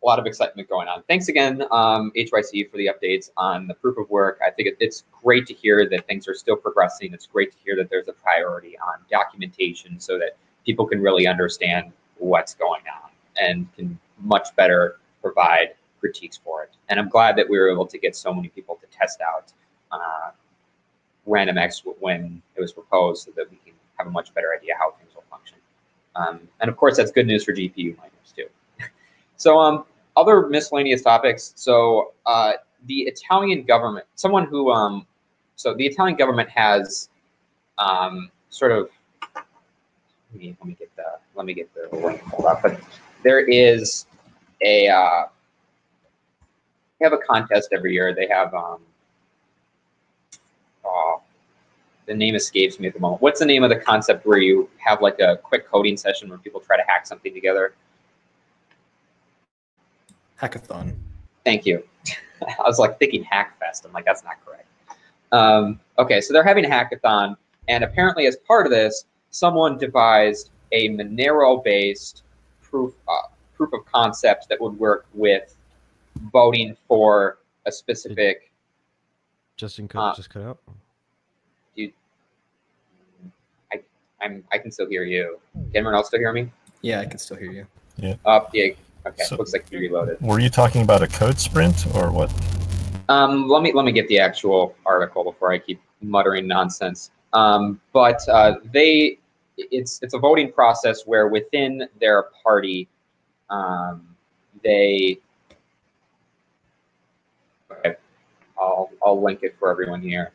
a 0.02 0.06
lot 0.06 0.18
of 0.18 0.26
excitement 0.26 0.68
going 0.68 0.88
on. 0.88 1.02
Thanks 1.08 1.28
again, 1.28 1.64
um, 1.70 2.10
HYC, 2.16 2.70
for 2.70 2.76
the 2.76 2.88
updates 2.88 3.30
on 3.36 3.66
the 3.66 3.74
proof 3.74 3.98
of 3.98 4.10
work. 4.10 4.40
I 4.44 4.50
think 4.50 4.68
it, 4.68 4.76
it's 4.80 5.04
great 5.22 5.46
to 5.46 5.54
hear 5.54 5.88
that 5.88 6.06
things 6.06 6.26
are 6.26 6.34
still 6.34 6.56
progressing. 6.56 7.12
It's 7.12 7.26
great 7.26 7.52
to 7.52 7.58
hear 7.64 7.76
that 7.76 7.88
there's 7.88 8.08
a 8.08 8.12
priority 8.12 8.76
on 8.78 8.98
documentation 9.10 10.00
so 10.00 10.18
that 10.18 10.36
people 10.66 10.86
can 10.86 11.00
really 11.00 11.26
understand 11.26 11.92
what's 12.18 12.54
going 12.54 12.82
on 13.02 13.10
and 13.40 13.72
can 13.74 13.98
much 14.20 14.54
better 14.56 14.98
provide 15.20 15.74
critiques 16.00 16.36
for 16.36 16.64
it. 16.64 16.70
And 16.88 16.98
I'm 16.98 17.08
glad 17.08 17.36
that 17.36 17.48
we 17.48 17.58
were 17.58 17.70
able 17.70 17.86
to 17.86 17.98
get 17.98 18.16
so 18.16 18.34
many 18.34 18.48
people 18.48 18.78
to 18.80 18.86
test 18.96 19.20
out 19.20 19.52
uh, 19.92 20.30
RandomX 21.28 21.82
when 22.00 22.42
it 22.56 22.60
was 22.60 22.72
proposed 22.72 23.24
so 23.24 23.30
that 23.36 23.48
we 23.50 23.56
can 23.64 23.74
have 23.98 24.08
a 24.08 24.10
much 24.10 24.34
better 24.34 24.48
idea 24.56 24.74
how 24.78 24.90
things 24.92 25.14
will 25.14 25.24
function. 25.30 25.58
Um, 26.16 26.40
and 26.60 26.68
of 26.68 26.76
course, 26.76 26.96
that's 26.96 27.12
good 27.12 27.26
news 27.26 27.44
for 27.44 27.52
GPU 27.52 27.96
miners 27.96 28.32
too. 28.36 28.46
so, 29.36 29.58
um, 29.58 29.84
other 30.16 30.46
miscellaneous 30.48 31.02
topics. 31.02 31.52
So, 31.56 32.12
uh, 32.26 32.54
the 32.86 33.02
Italian 33.02 33.62
government, 33.62 34.06
someone 34.14 34.46
who, 34.46 34.70
um, 34.70 35.06
so 35.56 35.74
the 35.74 35.86
Italian 35.86 36.16
government 36.16 36.48
has 36.50 37.08
um, 37.78 38.30
sort 38.50 38.72
of. 38.72 38.88
Let 40.32 40.40
me, 40.40 40.56
let 40.60 40.66
me 40.66 40.76
get 40.78 40.96
the 40.96 41.04
let 41.34 41.46
me 41.46 41.52
get 41.52 41.70
the 41.74 41.94
link 41.96 42.22
pulled 42.24 42.46
up. 42.46 42.62
But 42.62 42.80
there 43.22 43.40
is 43.40 44.06
a 44.62 44.88
uh, 44.88 45.24
they 46.98 47.04
have 47.04 47.12
a 47.12 47.18
contest 47.18 47.68
every 47.72 47.92
year. 47.92 48.14
They 48.14 48.28
have 48.28 48.54
um, 48.54 48.78
oh, 50.84 51.20
the 52.06 52.14
name 52.14 52.34
escapes 52.34 52.80
me 52.80 52.88
at 52.88 52.94
the 52.94 53.00
moment. 53.00 53.20
What's 53.20 53.40
the 53.40 53.46
name 53.46 53.62
of 53.62 53.70
the 53.70 53.76
concept 53.76 54.24
where 54.26 54.38
you 54.38 54.68
have 54.78 55.02
like 55.02 55.20
a 55.20 55.36
quick 55.36 55.68
coding 55.68 55.96
session 55.96 56.28
where 56.28 56.38
people 56.38 56.60
try 56.60 56.76
to 56.76 56.84
hack 56.86 57.06
something 57.06 57.34
together? 57.34 57.74
Hackathon. 60.42 60.94
Thank 61.44 61.64
you. 61.66 61.82
I 62.42 62.62
was 62.62 62.78
like 62.78 62.98
thinking 62.98 63.24
Hackfest. 63.24 63.84
I'm 63.84 63.92
like, 63.92 64.04
that's 64.04 64.24
not 64.24 64.44
correct. 64.44 64.66
Um, 65.30 65.80
okay, 65.98 66.20
so 66.20 66.34
they're 66.34 66.44
having 66.44 66.66
a 66.66 66.68
hackathon, 66.68 67.36
and 67.68 67.84
apparently, 67.84 68.26
as 68.26 68.36
part 68.36 68.66
of 68.66 68.72
this, 68.72 69.06
someone 69.30 69.78
devised 69.78 70.50
a 70.72 70.90
Monero-based 70.90 72.22
proof 72.60 72.92
uh, 73.08 73.28
proof 73.54 73.72
of 73.72 73.80
concept 73.86 74.48
that 74.50 74.60
would 74.60 74.78
work 74.78 75.06
with 75.14 75.56
voting 76.32 76.76
for 76.86 77.38
a 77.64 77.72
specific. 77.72 78.50
Justin 79.56 79.88
cut 79.88 80.00
Uh, 80.00 80.14
just 80.14 80.28
cut 80.28 80.42
out. 80.42 80.58
I 83.72 83.80
I'm 84.20 84.44
I 84.52 84.58
can 84.58 84.70
still 84.70 84.88
hear 84.88 85.04
you. 85.04 85.38
Can 85.54 85.70
everyone 85.74 85.94
else 85.94 86.08
still 86.08 86.20
hear 86.20 86.32
me? 86.32 86.50
Yeah, 86.82 87.00
I 87.00 87.06
can 87.06 87.18
still 87.18 87.38
hear 87.38 87.52
you. 87.52 87.66
Yeah. 87.96 88.16
Up, 88.26 88.50
yeah. 88.52 88.72
Okay, 89.06 89.24
So- 89.24 89.36
looks 89.36 89.52
like 89.52 89.70
you 89.70 89.78
reloaded. 89.78 90.20
Were 90.20 90.38
you 90.38 90.48
talking 90.48 90.82
about 90.82 91.02
a 91.02 91.08
code 91.08 91.38
sprint 91.38 91.86
or 91.94 92.10
what? 92.10 92.32
Um, 93.08 93.48
let 93.48 93.62
me 93.62 93.72
let 93.72 93.84
me 93.84 93.92
get 93.92 94.06
the 94.08 94.18
actual 94.20 94.74
article 94.86 95.24
before 95.24 95.52
I 95.52 95.58
keep 95.58 95.80
muttering 96.00 96.46
nonsense. 96.46 97.10
Um, 97.32 97.80
but 97.92 98.20
uh, 98.28 98.56
they, 98.72 99.18
it's 99.56 100.00
it's 100.02 100.14
a 100.14 100.18
voting 100.18 100.52
process 100.52 101.02
where 101.04 101.28
within 101.28 101.88
their 102.00 102.26
party, 102.44 102.88
um, 103.50 104.06
they. 104.62 105.18
Okay, 107.72 107.96
I'll 108.58 108.90
I'll 109.04 109.20
link 109.22 109.40
it 109.42 109.56
for 109.58 109.70
everyone 109.70 110.00
here. 110.00 110.32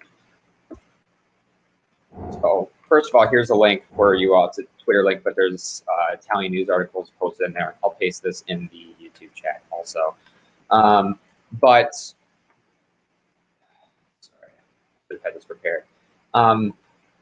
So 2.41 2.69
first 2.89 3.09
of 3.09 3.15
all, 3.15 3.27
here's 3.27 3.49
a 3.49 3.55
link 3.55 3.83
for 3.95 4.13
you 4.15 4.33
all. 4.33 4.45
A 4.45 4.63
Twitter 4.87 5.03
link, 5.03 5.21
but 5.21 5.35
there's 5.35 5.83
uh, 5.89 6.13
Italian 6.13 6.53
news 6.53 6.69
articles 6.69 7.11
posted 7.19 7.47
in 7.47 7.53
there. 7.53 7.75
I'll 7.83 7.89
paste 7.89 8.23
this 8.23 8.45
in 8.47 8.69
the 8.71 8.95
YouTube 9.03 9.33
chat 9.33 9.61
also. 9.69 10.15
Um, 10.69 11.19
but 11.59 11.93
sorry, 14.21 14.53
I 15.11 15.15
had 15.25 15.35
this 15.35 15.43
prepared. 15.43 15.83
Um, 16.33 16.73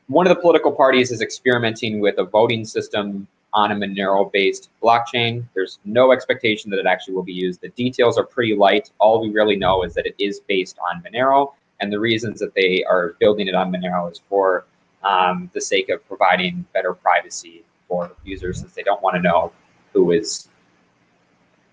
one 0.06 0.28
of 0.28 0.36
the 0.36 0.40
political 0.40 0.72
parties 0.72 1.12
is 1.12 1.24
experimenting 1.24 2.00
with 2.00 2.20
a 2.20 2.24
voting 2.24 2.66
system 2.66 3.28
on 3.54 3.72
a 3.72 3.76
Monero-based 3.76 4.70
blockchain. 4.84 5.44
There's 5.56 5.80
no 5.86 6.12
expectation 6.12 6.70
that 6.70 6.80
it 6.80 6.86
actually 6.86 7.16
will 7.16 7.24
be 7.24 7.34
used. 7.34 7.62
The 7.62 7.70
details 7.70 8.16
are 8.20 8.26
pretty 8.26 8.56
light. 8.56 8.92
All 9.00 9.20
we 9.20 9.32
really 9.32 9.56
know 9.56 9.82
is 9.82 9.96
that 9.96 10.06
it 10.06 10.14
is 10.20 10.40
based 10.42 10.78
on 10.92 11.02
Monero, 11.02 11.54
and 11.80 11.92
the 11.92 12.00
reasons 12.00 12.40
that 12.42 12.54
they 12.54 12.84
are 12.84 13.16
building 13.20 13.48
it 13.48 13.56
on 13.56 13.72
Monero 13.72 14.12
is 14.12 14.22
for 14.30 14.68
um, 15.06 15.50
the 15.54 15.62
sake 15.62 15.90
of 15.90 16.06
providing 16.08 16.66
better 16.74 16.94
privacy 16.94 17.64
for 17.88 18.12
users, 18.26 18.60
since 18.60 18.74
they 18.74 18.84
don't 18.84 19.02
want 19.02 19.16
to 19.16 19.22
know 19.22 19.52
who 19.94 20.12
is 20.12 20.50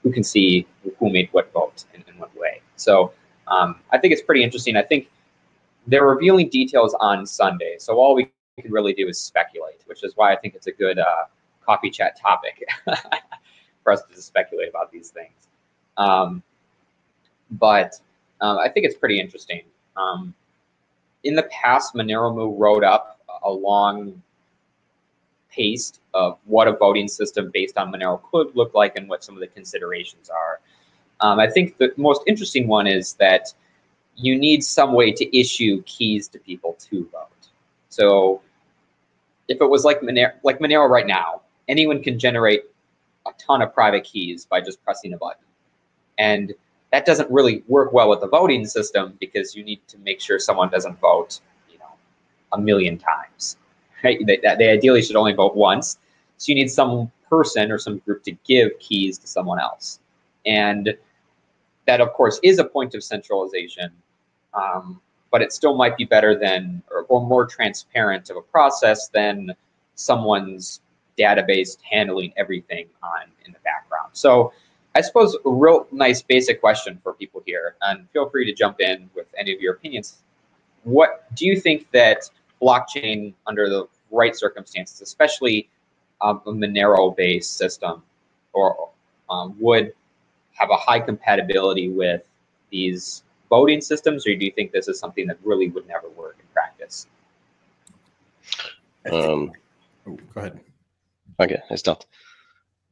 who 0.03 0.13
can 0.13 0.23
see 0.23 0.67
who 0.99 1.11
made 1.11 1.29
what 1.33 1.53
vote 1.53 1.85
and 1.95 2.05
in 2.09 2.19
what 2.19 2.37
way. 2.37 2.61
So 2.77 3.13
um, 3.49 3.77
I 3.91 3.99
think 3.99 4.13
it's 4.13 4.23
pretty 4.23 4.43
interesting. 4.43 4.77
I 4.77 4.83
think 4.83 5.09
they're 5.87 6.07
revealing 6.07 6.49
details 6.49 6.95
on 7.01 7.27
Sunday, 7.27 7.77
so 7.79 7.99
all 7.99 8.15
we 8.15 8.31
can 8.61 8.71
really 8.71 8.93
do 8.93 9.09
is 9.09 9.19
speculate, 9.19 9.81
which 9.87 10.05
is 10.05 10.13
why 10.17 10.33
I 10.33 10.37
think 10.37 10.55
it's 10.55 10.67
a 10.67 10.73
good 10.73 10.99
uh, 10.99 11.25
coffee 11.65 11.91
chat 11.91 12.19
topic 12.21 12.63
for 13.83 13.93
us 13.93 14.03
to 14.15 14.21
speculate 14.21 14.69
about 14.69 14.93
these 14.93 15.09
things. 15.09 15.49
Um, 15.97 16.43
but 17.53 17.95
um, 18.41 18.59
I 18.59 18.69
think 18.69 18.87
it's 18.87 18.97
pretty 18.97 19.21
interesting. 19.21 19.63
Um, 19.97 20.35
in 21.25 21.35
the 21.35 21.45
past, 21.45 21.95
Monero 21.95 22.55
wrote 22.59 22.85
up 22.85 23.21
a 23.43 23.51
long 23.51 24.23
paste 25.51 26.01
of 26.15 26.39
what 26.47 26.67
a 26.67 26.73
voting 26.73 27.09
system 27.09 27.51
based 27.53 27.77
on 27.77 27.93
Monero 27.93 28.21
could 28.31 28.55
look 28.57 28.75
like 28.75 28.97
and 28.97 29.09
what 29.09 29.23
some 29.23 29.35
of 29.35 29.41
the 29.41 29.47
considerations 29.47 30.31
are. 30.31 30.61
Um, 31.21 31.39
I 31.39 31.49
think 31.49 31.77
the 31.79 31.93
most 31.97 32.23
interesting 32.27 32.67
one 32.67 32.87
is 32.87 33.15
that 33.15 33.53
you 34.17 34.39
need 34.39 34.65
some 34.65 34.93
way 34.93 35.13
to 35.13 35.39
issue 35.39 35.83
keys 35.83 36.29
to 36.29 36.39
people 36.39 36.77
to 36.91 37.09
vote. 37.13 37.49
So 37.89 38.41
if 39.49 39.61
it 39.61 39.69
was 39.69 39.85
like 39.85 40.01
Monero, 40.01 40.33
like 40.43 40.59
Monero 40.59 40.89
right 40.89 41.07
now, 41.07 41.43
anyone 41.69 42.03
can 42.03 42.19
generate 42.19 42.65
a 43.27 43.31
ton 43.39 43.63
of 43.63 43.73
private 43.73 44.05
keys 44.05 44.45
by 44.45 44.61
just 44.61 44.83
pressing 44.85 45.13
a 45.13 45.17
button. 45.17 45.45
And 46.19 46.53
that 46.93 47.07
doesn't 47.07 47.31
really 47.31 47.63
work 47.69 47.93
well 47.93 48.09
with 48.11 48.21
the 48.21 48.29
voting 48.29 48.67
system 48.67 49.17
because 49.19 49.55
you 49.55 49.65
need 49.65 49.81
to 49.89 49.99
make 49.99 50.21
sure 50.21 50.39
someone 50.39 50.69
doesn't 50.71 51.01
vote, 51.01 51.41
a 52.53 52.59
million 52.59 52.99
times. 52.99 53.57
Right? 54.05 54.19
They, 54.27 54.39
they 54.39 54.71
ideally 54.71 55.03
should 55.03 55.17
only 55.17 55.33
vote 55.33 55.55
once. 55.55 55.99
So 56.39 56.51
you 56.51 56.55
need 56.57 56.71
some 56.71 57.11
person 57.31 57.71
or 57.71 57.79
some 57.79 57.99
group 57.99 58.23
to 58.25 58.33
give 58.45 58.79
keys 58.79 59.19
to 59.19 59.27
someone 59.27 59.61
else. 59.61 60.01
And 60.45 60.97
that, 61.87 62.01
of 62.01 62.13
course, 62.13 62.41
is 62.43 62.59
a 62.59 62.65
point 62.65 62.95
of 62.95 63.05
centralization. 63.05 63.91
Um, 64.55 65.01
but 65.31 65.41
it 65.41 65.53
still 65.53 65.77
might 65.77 65.97
be 65.97 66.05
better 66.05 66.39
than 66.39 66.83
or, 66.91 67.05
or 67.05 67.27
more 67.27 67.47
transparent 67.47 68.29
of 68.29 68.37
a 68.37 68.43
process 68.43 69.09
than 69.09 69.55
someone's 69.95 70.81
database 71.19 71.79
handling 71.91 72.33
everything 72.37 72.87
on 73.03 73.23
in 73.47 73.53
the 73.53 73.59
background. 73.61 74.11
So 74.13 74.53
I 74.95 75.01
suppose 75.01 75.37
a 75.47 75.51
real 75.51 75.87
nice 75.91 76.23
basic 76.23 76.61
question 76.61 76.99
for 77.03 77.15
people 77.15 77.43
here, 77.47 77.77
and 77.83 78.09
feel 78.11 78.29
free 78.29 78.45
to 78.45 78.53
jump 78.53 78.81
in 78.81 79.09
with 79.15 79.27
any 79.39 79.55
of 79.55 79.61
your 79.61 79.75
opinions. 79.75 80.19
What 80.85 81.35
do 81.35 81.47
you 81.47 81.59
think 81.59 81.91
that 81.93 82.29
blockchain 82.63 83.35
under 83.47 83.69
the 83.69 83.87
right 84.11 84.37
circumstances, 84.37 85.01
especially 85.01 85.69
um, 86.21 86.41
a 86.47 86.53
Monero-based 86.53 87.57
system, 87.57 88.03
or 88.53 88.91
um, 89.29 89.57
would 89.59 89.93
have 90.55 90.71
a 90.71 90.77
high 90.77 91.01
compatibility 91.01 91.89
with 91.89 92.23
these 92.71 93.25
voting 93.51 93.81
systems, 93.81 94.27
or 94.27 94.35
do 94.35 94.45
you 94.45 94.53
think 94.53 94.73
this 94.73 94.89
is 94.89 94.99
something 94.99 95.27
that 95.27 95.39
really 95.43 95.69
would 95.69 95.87
never 95.89 96.09
work 96.11 96.37
in 96.39 96.47
practice? 96.53 97.07
Um, 99.11 99.53
Oh, 100.07 100.19
go 100.35 100.41
ahead. 100.41 100.61
Okay, 101.41 101.61
I 101.71 101.77
start. 101.77 102.07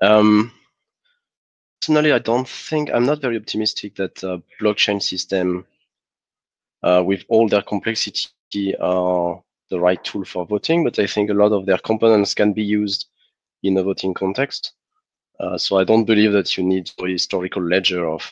Um, 0.00 0.52
personally, 1.80 2.12
I 2.12 2.18
don't 2.18 2.48
think 2.48 2.90
I'm 2.92 3.06
not 3.06 3.20
very 3.20 3.36
optimistic 3.36 3.96
that 3.96 4.22
uh, 4.22 4.38
blockchain 4.60 5.02
system, 5.02 5.66
uh, 6.82 7.02
with 7.04 7.24
all 7.28 7.48
their 7.48 7.62
complexity, 7.62 8.76
are 8.80 9.42
the 9.70 9.80
right 9.80 10.02
tool 10.04 10.24
for 10.24 10.46
voting. 10.46 10.84
But 10.84 10.98
I 10.98 11.06
think 11.06 11.30
a 11.30 11.34
lot 11.34 11.52
of 11.52 11.66
their 11.66 11.78
components 11.78 12.34
can 12.34 12.52
be 12.52 12.62
used 12.62 13.06
in 13.62 13.76
a 13.76 13.82
voting 13.82 14.14
context. 14.14 14.72
Uh, 15.38 15.56
so 15.56 15.78
I 15.78 15.84
don't 15.84 16.04
believe 16.04 16.32
that 16.32 16.56
you 16.56 16.64
need 16.64 16.90
a 16.98 17.06
historical 17.08 17.62
ledger 17.62 18.08
of 18.08 18.30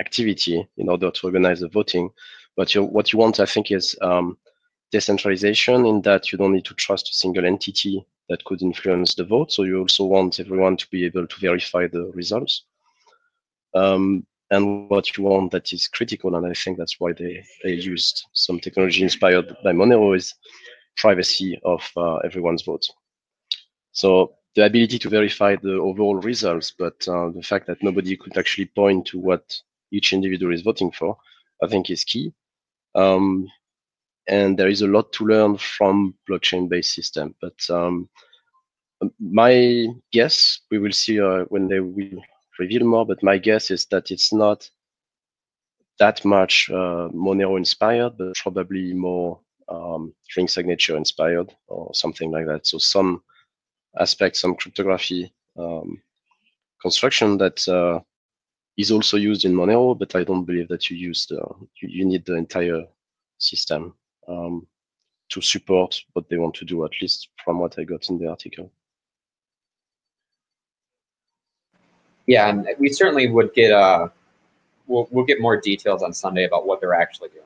activity 0.00 0.66
in 0.76 0.88
order 0.88 1.10
to 1.10 1.26
organize 1.26 1.60
the 1.60 1.68
voting. 1.68 2.10
But 2.56 2.74
you, 2.74 2.82
what 2.82 3.12
you 3.12 3.18
want, 3.18 3.40
I 3.40 3.46
think, 3.46 3.70
is 3.70 3.96
um, 4.02 4.36
decentralization 4.92 5.86
in 5.86 6.02
that 6.02 6.30
you 6.30 6.38
don't 6.38 6.52
need 6.52 6.64
to 6.66 6.74
trust 6.74 7.10
a 7.10 7.14
single 7.14 7.46
entity 7.46 8.04
that 8.28 8.44
could 8.44 8.62
influence 8.62 9.14
the 9.14 9.24
vote. 9.24 9.52
So 9.52 9.62
you 9.62 9.78
also 9.80 10.04
want 10.04 10.40
everyone 10.40 10.76
to 10.78 10.88
be 10.90 11.04
able 11.04 11.26
to 11.26 11.40
verify 11.40 11.86
the 11.86 12.10
results. 12.14 12.64
Um, 13.74 14.26
and 14.50 14.90
what 14.90 15.16
you 15.16 15.24
want 15.24 15.52
that 15.52 15.72
is 15.72 15.88
critical, 15.88 16.34
and 16.34 16.46
I 16.46 16.54
think 16.54 16.76
that's 16.78 16.98
why 16.98 17.12
they, 17.12 17.44
they 17.62 17.72
used 17.72 18.24
some 18.32 18.58
technology 18.58 19.02
inspired 19.02 19.56
by 19.62 19.72
Monero 19.72 20.16
is 20.16 20.34
privacy 20.96 21.58
of 21.64 21.88
uh, 21.96 22.16
everyone's 22.16 22.62
vote. 22.62 22.84
So 23.92 24.34
the 24.56 24.66
ability 24.66 24.98
to 24.98 25.08
verify 25.08 25.56
the 25.56 25.74
overall 25.74 26.16
results, 26.16 26.72
but 26.76 27.06
uh, 27.08 27.30
the 27.30 27.42
fact 27.42 27.66
that 27.68 27.82
nobody 27.82 28.16
could 28.16 28.36
actually 28.36 28.66
point 28.66 29.06
to 29.06 29.18
what 29.18 29.54
each 29.92 30.12
individual 30.12 30.52
is 30.52 30.62
voting 30.62 30.90
for, 30.90 31.16
I 31.62 31.68
think 31.68 31.90
is 31.90 32.04
key. 32.04 32.32
Um, 32.94 33.48
and 34.26 34.58
there 34.58 34.68
is 34.68 34.82
a 34.82 34.88
lot 34.88 35.12
to 35.14 35.26
learn 35.26 35.56
from 35.58 36.14
blockchain-based 36.28 36.92
system. 36.92 37.34
But 37.40 37.58
um, 37.70 38.08
my 39.18 39.86
guess, 40.12 40.60
we 40.70 40.78
will 40.78 40.92
see 40.92 41.20
uh, 41.20 41.44
when 41.44 41.68
they 41.68 41.80
will 41.80 42.22
reveal 42.60 42.86
more. 42.86 43.06
But 43.06 43.22
my 43.22 43.38
guess 43.38 43.70
is 43.70 43.86
that 43.86 44.10
it's 44.10 44.32
not 44.32 44.70
that 45.98 46.24
much 46.24 46.70
uh, 46.70 47.08
Monero 47.12 47.56
inspired, 47.56 48.16
but 48.18 48.36
probably 48.36 48.92
more 48.94 49.40
um, 49.68 50.14
ring 50.36 50.48
signature 50.48 50.96
inspired 50.96 51.52
or 51.68 51.94
something 51.94 52.30
like 52.30 52.46
that. 52.46 52.66
So 52.66 52.78
some 52.78 53.22
aspects, 53.98 54.40
some 54.40 54.54
cryptography 54.54 55.32
um, 55.58 56.02
construction 56.80 57.38
that 57.38 57.66
uh, 57.68 58.00
is 58.76 58.90
also 58.90 59.16
used 59.16 59.44
in 59.44 59.52
Monero, 59.52 59.98
but 59.98 60.14
I 60.14 60.24
don't 60.24 60.44
believe 60.44 60.68
that 60.68 60.90
you 60.90 60.96
use 60.96 61.26
the 61.26 61.40
you, 61.80 61.88
you 61.88 62.04
need 62.04 62.24
the 62.24 62.36
entire 62.36 62.84
system 63.38 63.94
um, 64.28 64.66
to 65.30 65.40
support 65.40 66.00
what 66.12 66.28
they 66.28 66.38
want 66.38 66.54
to 66.56 66.64
do, 66.64 66.84
at 66.84 66.92
least 67.00 67.28
from 67.44 67.58
what 67.58 67.78
I 67.78 67.84
got 67.84 68.08
in 68.08 68.18
the 68.18 68.28
article. 68.28 68.72
Yeah, 72.30 72.48
and 72.48 72.68
we 72.78 72.90
certainly 72.90 73.28
would 73.28 73.52
get 73.54 73.72
uh, 73.72 74.06
we'll 74.86 75.08
we'll 75.10 75.24
get 75.24 75.40
more 75.40 75.60
details 75.60 76.00
on 76.04 76.12
Sunday 76.12 76.44
about 76.44 76.64
what 76.64 76.80
they're 76.80 76.94
actually 76.94 77.30
doing. 77.30 77.42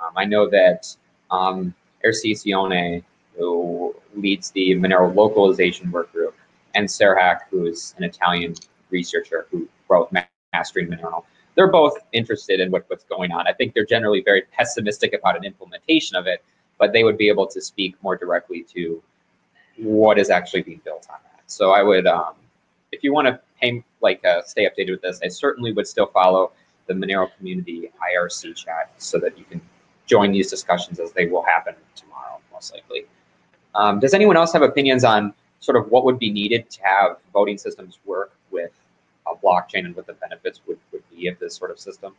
Um, 0.00 0.12
I 0.16 0.24
know 0.24 0.48
that 0.48 0.86
um, 1.32 1.74
erciccione, 2.06 3.02
who 3.36 3.92
leads 4.14 4.52
the 4.52 4.76
Monero 4.76 5.12
localization 5.12 5.90
work 5.90 6.12
group, 6.12 6.36
and 6.76 6.86
SerHack, 6.86 7.38
who 7.50 7.66
is 7.66 7.92
an 7.98 8.04
Italian 8.04 8.54
researcher 8.90 9.48
who 9.50 9.68
wrote 9.88 10.12
Mastering 10.52 10.86
Monero, 10.86 11.24
they're 11.56 11.72
both 11.72 11.98
interested 12.12 12.60
in 12.60 12.70
what, 12.70 12.84
what's 12.86 13.02
going 13.02 13.32
on. 13.32 13.48
I 13.48 13.52
think 13.52 13.74
they're 13.74 13.84
generally 13.84 14.22
very 14.22 14.42
pessimistic 14.52 15.12
about 15.12 15.36
an 15.36 15.42
implementation 15.42 16.14
of 16.14 16.28
it, 16.28 16.44
but 16.78 16.92
they 16.92 17.02
would 17.02 17.18
be 17.18 17.28
able 17.28 17.48
to 17.48 17.60
speak 17.60 17.96
more 18.00 18.16
directly 18.16 18.64
to 18.74 19.02
what 19.76 20.20
is 20.20 20.30
actually 20.30 20.62
being 20.62 20.80
built 20.84 21.08
on 21.10 21.18
that. 21.24 21.42
So 21.50 21.72
I 21.72 21.82
would, 21.82 22.06
um, 22.06 22.34
if 22.92 23.02
you 23.04 23.12
want 23.12 23.28
to 23.28 23.40
pay, 23.60 23.82
like 24.00 24.24
uh, 24.24 24.42
stay 24.42 24.68
updated 24.68 24.90
with 24.90 25.02
this, 25.02 25.20
I 25.22 25.28
certainly 25.28 25.72
would 25.72 25.86
still 25.86 26.06
follow 26.06 26.52
the 26.86 26.94
Monero 26.94 27.28
community 27.36 27.90
IRC 28.14 28.56
chat 28.56 28.92
so 28.98 29.18
that 29.18 29.38
you 29.38 29.44
can 29.44 29.60
join 30.06 30.32
these 30.32 30.50
discussions 30.50 30.98
as 30.98 31.12
they 31.12 31.26
will 31.26 31.42
happen 31.42 31.74
tomorrow, 31.94 32.40
most 32.52 32.74
likely. 32.74 33.06
Um, 33.74 34.00
does 34.00 34.14
anyone 34.14 34.36
else 34.36 34.52
have 34.52 34.62
opinions 34.62 35.04
on 35.04 35.32
sort 35.60 35.76
of 35.76 35.90
what 35.90 36.04
would 36.04 36.18
be 36.18 36.30
needed 36.30 36.68
to 36.70 36.82
have 36.82 37.18
voting 37.32 37.58
systems 37.58 37.98
work 38.04 38.32
with 38.50 38.72
a 39.26 39.34
blockchain 39.36 39.84
and 39.84 39.94
what 39.94 40.06
the 40.06 40.14
benefits 40.14 40.60
would, 40.66 40.78
would 40.92 41.02
be 41.10 41.28
of 41.28 41.38
this 41.38 41.54
sort 41.54 41.70
of 41.70 41.78
system? 41.78 42.14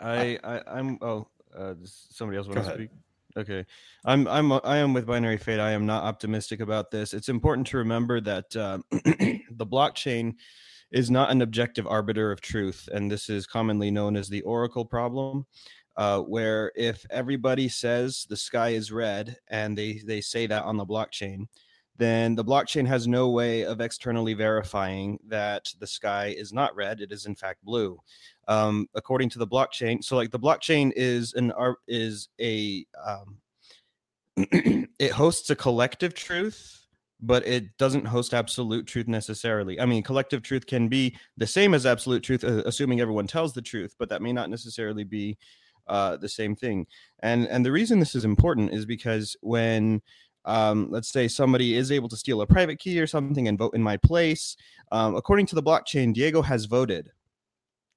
I, 0.00 0.38
I 0.44 0.62
I'm 0.66 0.98
oh 1.02 1.26
uh, 1.56 1.74
does 1.74 2.06
somebody 2.10 2.38
else 2.38 2.46
want 2.46 2.56
Go 2.56 2.62
to 2.62 2.68
ahead. 2.68 2.78
speak? 2.78 2.90
Okay, 3.36 3.64
I'm 4.04 4.26
I'm 4.26 4.52
I 4.52 4.78
am 4.78 4.92
with 4.92 5.06
binaryFate. 5.06 5.60
I 5.60 5.70
am 5.70 5.86
not 5.86 6.02
optimistic 6.02 6.60
about 6.60 6.90
this. 6.90 7.14
It's 7.14 7.28
important 7.28 7.66
to 7.68 7.78
remember 7.78 8.20
that 8.20 8.56
uh, 8.56 8.78
the 8.90 9.66
blockchain 9.66 10.34
is 10.90 11.10
not 11.10 11.30
an 11.30 11.42
objective 11.42 11.86
arbiter 11.86 12.32
of 12.32 12.40
truth, 12.40 12.88
and 12.92 13.10
this 13.10 13.28
is 13.28 13.46
commonly 13.46 13.90
known 13.90 14.16
as 14.16 14.28
the 14.28 14.42
oracle 14.42 14.84
problem. 14.84 15.46
Uh, 15.96 16.20
where 16.20 16.72
if 16.76 17.04
everybody 17.10 17.68
says 17.68 18.26
the 18.28 18.36
sky 18.36 18.70
is 18.70 18.90
red 18.90 19.36
and 19.48 19.76
they 19.76 20.00
they 20.06 20.20
say 20.20 20.46
that 20.46 20.64
on 20.64 20.76
the 20.76 20.86
blockchain, 20.86 21.46
then 21.98 22.34
the 22.34 22.44
blockchain 22.44 22.86
has 22.86 23.06
no 23.06 23.28
way 23.28 23.62
of 23.62 23.80
externally 23.80 24.34
verifying 24.34 25.18
that 25.26 25.72
the 25.78 25.86
sky 25.86 26.34
is 26.36 26.52
not 26.52 26.74
red; 26.74 27.00
it 27.00 27.12
is 27.12 27.26
in 27.26 27.36
fact 27.36 27.64
blue 27.64 28.00
um, 28.50 28.88
according 28.96 29.30
to 29.30 29.38
the 29.38 29.46
blockchain. 29.46 30.02
So 30.02 30.16
like 30.16 30.32
the 30.32 30.38
blockchain 30.38 30.92
is 30.96 31.32
an 31.34 31.52
ar- 31.52 31.78
is 31.86 32.28
a 32.40 32.84
um, 33.06 33.38
it 34.98 35.12
hosts 35.12 35.48
a 35.50 35.56
collective 35.56 36.14
truth, 36.14 36.86
but 37.20 37.46
it 37.46 37.76
doesn't 37.78 38.06
host 38.06 38.34
absolute 38.34 38.88
truth 38.88 39.06
necessarily. 39.06 39.80
I 39.80 39.86
mean, 39.86 40.02
collective 40.02 40.42
truth 40.42 40.66
can 40.66 40.88
be 40.88 41.16
the 41.36 41.46
same 41.46 41.74
as 41.74 41.86
absolute 41.86 42.24
truth, 42.24 42.42
uh, 42.42 42.64
assuming 42.66 43.00
everyone 43.00 43.28
tells 43.28 43.52
the 43.52 43.62
truth, 43.62 43.94
but 44.00 44.08
that 44.08 44.20
may 44.20 44.32
not 44.32 44.50
necessarily 44.50 45.04
be 45.04 45.38
uh, 45.86 46.16
the 46.16 46.28
same 46.28 46.56
thing. 46.56 46.88
And 47.20 47.46
and 47.46 47.64
the 47.64 47.72
reason 47.72 48.00
this 48.00 48.16
is 48.16 48.24
important 48.24 48.72
is 48.72 48.84
because 48.84 49.36
when 49.42 50.02
um, 50.44 50.90
let's 50.90 51.12
say 51.12 51.28
somebody 51.28 51.76
is 51.76 51.92
able 51.92 52.08
to 52.08 52.16
steal 52.16 52.40
a 52.40 52.46
private 52.48 52.80
key 52.80 52.98
or 52.98 53.06
something 53.06 53.46
and 53.46 53.58
vote 53.58 53.74
in 53.74 53.82
my 53.82 53.96
place, 53.96 54.56
um, 54.90 55.14
according 55.14 55.46
to 55.46 55.54
the 55.54 55.62
blockchain, 55.62 56.12
Diego 56.12 56.42
has 56.42 56.64
voted. 56.64 57.10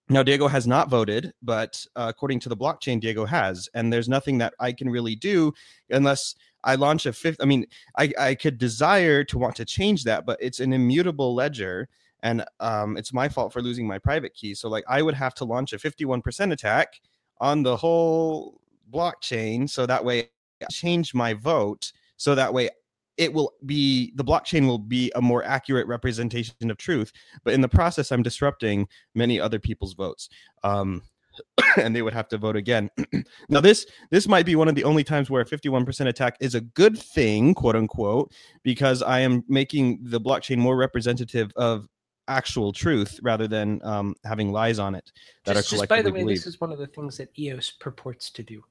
Now, 0.09 0.21
Diego 0.21 0.47
has 0.47 0.67
not 0.67 0.89
voted, 0.89 1.33
but 1.41 1.85
uh, 1.95 2.07
according 2.09 2.41
to 2.41 2.49
the 2.49 2.57
blockchain, 2.57 2.99
Diego 2.99 3.25
has. 3.25 3.69
And 3.73 3.91
there's 3.91 4.09
nothing 4.09 4.37
that 4.39 4.53
I 4.59 4.73
can 4.73 4.89
really 4.89 5.15
do 5.15 5.53
unless 5.89 6.35
I 6.63 6.75
launch 6.75 7.05
a 7.05 7.13
fifth. 7.13 7.37
I 7.41 7.45
mean, 7.45 7.65
I, 7.97 8.11
I 8.19 8.35
could 8.35 8.57
desire 8.57 9.23
to 9.25 9.37
want 9.37 9.55
to 9.57 9.65
change 9.65 10.03
that, 10.03 10.25
but 10.25 10.37
it's 10.41 10.59
an 10.59 10.73
immutable 10.73 11.33
ledger. 11.33 11.87
And 12.21 12.43
um, 12.59 12.97
it's 12.97 13.13
my 13.13 13.29
fault 13.29 13.53
for 13.53 13.61
losing 13.61 13.87
my 13.87 13.97
private 13.97 14.33
key. 14.33 14.55
So, 14.55 14.69
like, 14.69 14.83
I 14.87 15.01
would 15.01 15.15
have 15.15 15.33
to 15.35 15.45
launch 15.45 15.73
a 15.73 15.77
51% 15.77 16.51
attack 16.51 16.99
on 17.39 17.63
the 17.63 17.75
whole 17.75 18.61
blockchain. 18.93 19.69
So 19.69 19.85
that 19.85 20.03
way, 20.03 20.29
I 20.61 20.65
change 20.71 21.13
my 21.13 21.33
vote. 21.33 21.91
So 22.17 22.35
that 22.35 22.53
way, 22.53 22.69
it 23.17 23.31
will 23.31 23.53
be 23.65 24.11
the 24.15 24.23
blockchain 24.23 24.67
will 24.67 24.79
be 24.79 25.11
a 25.15 25.21
more 25.21 25.43
accurate 25.43 25.87
representation 25.87 26.69
of 26.69 26.77
truth 26.77 27.11
but 27.43 27.53
in 27.53 27.61
the 27.61 27.67
process 27.67 28.11
i'm 28.11 28.23
disrupting 28.23 28.87
many 29.15 29.39
other 29.39 29.59
people's 29.59 29.93
votes 29.93 30.29
um, 30.63 31.01
and 31.77 31.95
they 31.95 32.01
would 32.01 32.13
have 32.13 32.27
to 32.27 32.37
vote 32.37 32.55
again 32.55 32.89
now 33.49 33.59
this 33.59 33.85
this 34.11 34.27
might 34.27 34.45
be 34.45 34.55
one 34.55 34.67
of 34.67 34.75
the 34.75 34.83
only 34.83 35.03
times 35.03 35.29
where 35.29 35.41
a 35.41 35.45
51% 35.45 36.07
attack 36.07 36.37
is 36.39 36.55
a 36.55 36.61
good 36.61 36.97
thing 36.97 37.53
quote 37.53 37.75
unquote 37.75 38.31
because 38.63 39.01
i 39.01 39.19
am 39.19 39.43
making 39.47 39.99
the 40.03 40.19
blockchain 40.19 40.57
more 40.57 40.77
representative 40.77 41.51
of 41.55 41.87
actual 42.27 42.71
truth 42.71 43.19
rather 43.21 43.47
than 43.47 43.81
um, 43.83 44.15
having 44.23 44.51
lies 44.51 44.79
on 44.79 44.95
it 44.95 45.11
that 45.45 45.55
just, 45.55 45.73
are 45.73 45.77
just 45.77 45.89
by 45.89 46.01
the 46.01 46.11
way, 46.11 46.21
believed. 46.21 46.41
this 46.41 46.47
is 46.47 46.61
one 46.61 46.71
of 46.71 46.77
the 46.77 46.87
things 46.87 47.17
that 47.17 47.29
EOS 47.37 47.71
purports 47.71 48.29
to 48.31 48.43
do. 48.43 48.63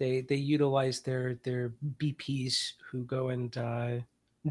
They 0.00 0.22
they 0.22 0.36
utilize 0.36 1.00
their 1.00 1.34
their 1.44 1.74
BPs 1.98 2.72
who 2.90 3.04
go 3.04 3.28
and 3.28 3.56
uh, 3.56 3.90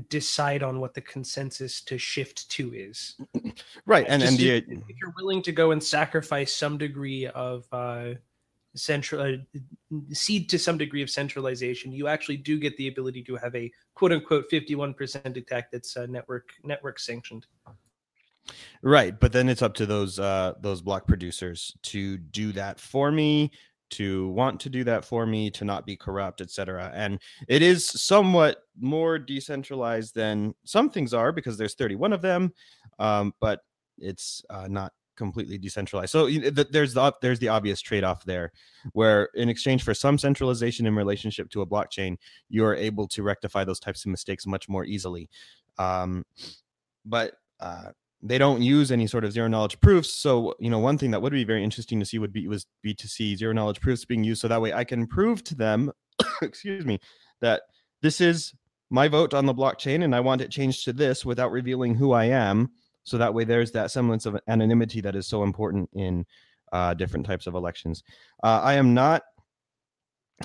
decide 0.08 0.62
on 0.62 0.80
what 0.80 0.94
the 0.94 1.02
consensus 1.02 1.82
to 1.82 1.98
shift 1.98 2.48
to 2.52 2.72
is. 2.74 3.18
right 3.88 4.06
and 4.08 4.22
and 4.22 4.38
the 4.38 4.50
if, 4.50 4.64
if 4.68 4.98
you're 5.02 5.14
willing 5.18 5.42
to 5.42 5.52
go 5.52 5.72
and 5.72 5.84
sacrifice 5.84 6.56
some 6.56 6.78
degree 6.78 7.26
of 7.26 7.66
uh, 7.72 8.12
central 8.76 9.22
uh, 9.22 9.98
seed 10.14 10.50
to 10.50 10.60
some 10.60 10.78
degree 10.78 11.02
of 11.02 11.10
centralization, 11.10 11.92
you 11.92 12.08
actually 12.08 12.38
do 12.38 12.60
get 12.60 12.78
the 12.78 12.88
ability 12.88 13.24
to 13.24 13.36
have 13.36 13.56
a 13.56 13.72
quote 13.96 14.12
unquote 14.12 14.46
51% 14.52 15.36
attack 15.36 15.72
that's 15.72 15.98
uh, 15.98 16.06
network 16.06 16.52
network 16.64 17.00
sanctioned. 17.00 17.48
Right, 18.82 19.20
but 19.20 19.32
then 19.32 19.50
it's 19.50 19.62
up 19.62 19.74
to 19.76 19.86
those 19.86 20.20
uh, 20.20 20.54
those 20.62 20.82
block 20.82 21.08
producers 21.08 21.76
to 21.84 22.18
do 22.18 22.52
that 22.54 22.80
for 22.80 23.12
me, 23.12 23.52
to 23.92 24.30
want 24.30 24.60
to 24.62 24.70
do 24.70 24.84
that 24.84 25.06
for 25.06 25.26
me, 25.26 25.50
to 25.52 25.66
not 25.66 25.86
be 25.86 25.96
corrupt, 25.96 26.42
etc. 26.42 26.92
And 26.94 27.20
it 27.48 27.62
is 27.62 27.86
somewhat 27.86 28.64
more 28.80 29.20
decentralized 29.20 30.16
than 30.16 30.54
some 30.64 30.90
things 30.90 31.14
are 31.14 31.32
because 31.32 31.58
there's 31.58 31.76
31 31.76 32.14
of 32.14 32.22
them, 32.22 32.54
um, 33.00 33.34
but 33.40 33.62
it's 33.98 34.44
uh, 34.50 34.68
not 34.68 34.94
completely 35.20 35.58
decentralized. 35.58 36.12
So 36.12 36.30
there's 36.30 36.94
the 36.94 37.14
there's 37.22 37.40
the 37.40 37.50
obvious 37.50 37.82
trade 37.82 38.04
off 38.04 38.24
there, 38.24 38.52
where 38.94 39.30
in 39.36 39.50
exchange 39.50 39.84
for 39.84 39.94
some 39.94 40.18
centralization 40.18 40.88
in 40.88 40.96
relationship 40.96 41.50
to 41.52 41.62
a 41.62 41.68
blockchain, 41.68 42.18
you 42.50 42.64
are 42.66 42.76
able 42.76 43.08
to 43.10 43.22
rectify 43.22 43.66
those 43.66 43.80
types 43.80 44.06
of 44.06 44.12
mistakes 44.12 44.48
much 44.48 44.70
more 44.70 44.86
easily. 44.86 45.30
Um, 45.78 46.26
but 47.06 47.34
uh, 47.60 47.90
they 48.22 48.38
don't 48.38 48.62
use 48.62 48.92
any 48.92 49.08
sort 49.08 49.24
of 49.24 49.32
zero 49.32 49.48
knowledge 49.48 49.80
proofs. 49.80 50.14
So, 50.14 50.54
you 50.60 50.70
know, 50.70 50.80
one 50.80 50.98
thing 50.98 51.12
that 51.12 51.22
would 51.22 51.32
be 51.32 51.44
very 51.44 51.64
interesting 51.64 52.00
to 52.00 52.06
see 52.06 52.20
would 52.20 52.34
be 52.34 52.48
was 52.48 52.66
be 52.82 52.94
to 52.96 53.08
see 53.08 53.36
zero 53.36 53.54
knowledge 53.54 53.80
proofs 53.80 54.06
being 54.06 54.24
used. 54.24 54.42
So 54.42 54.48
that 54.48 54.62
way 54.62 54.74
I 54.74 54.84
can 54.84 55.08
prove 55.08 55.44
to 55.46 55.56
them, 55.56 55.92
excuse 56.42 56.86
me, 56.86 57.00
that 57.42 57.62
this 58.02 58.20
is 58.20 58.54
my 58.90 59.08
vote 59.08 59.34
on 59.34 59.46
the 59.46 59.54
blockchain 59.54 60.04
and 60.04 60.16
I 60.16 60.20
want 60.20 60.42
it 60.42 60.52
changed 60.52 60.84
to 60.86 60.94
this 60.94 61.26
without 61.26 61.52
revealing 61.52 61.96
who 61.96 62.12
I 62.12 62.26
am. 62.26 62.70
So 63.04 63.18
that 63.18 63.34
way 63.34 63.44
there's 63.44 63.72
that 63.72 63.92
semblance 63.92 64.26
of 64.26 64.40
anonymity 64.48 65.02
that 65.02 65.16
is 65.16 65.28
so 65.28 65.44
important 65.44 65.90
in 65.94 66.26
uh, 66.74 66.94
different 66.94 67.26
types 67.26 67.48
of 67.48 67.56
elections. 67.56 68.04
Uh, 68.44 68.60
I 68.62 68.74
am 68.74 68.94
not 68.94 69.24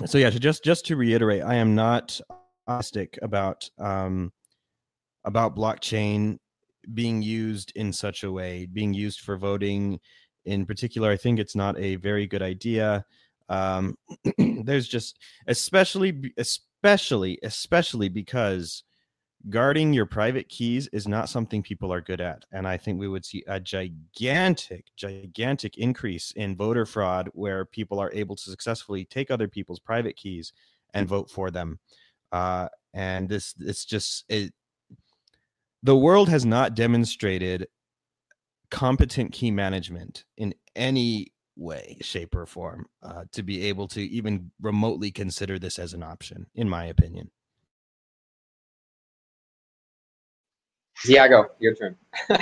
so 0.05 0.17
yeah, 0.17 0.29
to 0.29 0.39
just 0.39 0.63
just 0.63 0.85
to 0.87 0.97
reiterate, 0.97 1.41
I 1.41 1.55
am 1.55 1.73
not 1.73 2.19
optimistic 2.67 3.17
about 3.21 3.69
um, 3.79 4.33
about 5.23 5.55
blockchain 5.55 6.37
being 6.93 7.21
used 7.21 7.71
in 7.75 7.93
such 7.93 8.23
a 8.23 8.31
way, 8.31 8.65
being 8.65 8.93
used 8.93 9.21
for 9.21 9.37
voting 9.37 9.99
in 10.45 10.65
particular, 10.65 11.09
I 11.09 11.17
think 11.17 11.39
it's 11.39 11.55
not 11.55 11.77
a 11.79 11.95
very 11.95 12.27
good 12.27 12.41
idea. 12.41 13.05
Um, 13.49 13.97
there's 14.37 14.87
just, 14.87 15.19
especially, 15.47 16.33
especially, 16.37 17.39
especially 17.43 18.09
because 18.09 18.83
guarding 19.49 19.93
your 19.93 20.05
private 20.05 20.49
keys 20.49 20.87
is 20.87 21.07
not 21.07 21.29
something 21.29 21.61
people 21.61 21.93
are 21.93 22.01
good 22.01 22.21
at. 22.21 22.45
And 22.51 22.67
I 22.67 22.77
think 22.77 22.99
we 22.99 23.07
would 23.07 23.25
see 23.25 23.43
a 23.47 23.59
gigantic, 23.59 24.85
gigantic 24.95 25.77
increase 25.77 26.31
in 26.31 26.55
voter 26.55 26.85
fraud 26.85 27.29
where 27.33 27.65
people 27.65 27.99
are 27.99 28.11
able 28.13 28.35
to 28.35 28.49
successfully 28.49 29.05
take 29.05 29.29
other 29.29 29.47
people's 29.47 29.79
private 29.79 30.15
keys 30.15 30.51
and 30.93 31.07
vote 31.07 31.29
for 31.29 31.51
them. 31.51 31.79
Uh, 32.31 32.69
and 32.93 33.29
this, 33.29 33.53
it's 33.59 33.85
just, 33.85 34.25
it, 34.29 34.53
the 35.85 35.95
world 35.95 36.29
has 36.29 36.45
not 36.47 36.73
demonstrated 36.73 37.67
competent 38.71 39.31
key 39.31 39.51
management 39.51 40.25
in 40.35 40.55
any 40.75 41.31
way, 41.55 41.95
shape, 42.01 42.33
or 42.33 42.47
form 42.47 42.87
uh, 43.03 43.25
to 43.31 43.43
be 43.43 43.65
able 43.65 43.87
to 43.89 44.01
even 44.01 44.49
remotely 44.59 45.11
consider 45.11 45.59
this 45.59 45.77
as 45.77 45.93
an 45.93 46.01
option, 46.01 46.47
in 46.55 46.67
my 46.67 46.85
opinion. 46.85 47.29
Ziago, 51.05 51.49
your 51.59 51.75
turn. 51.75 51.95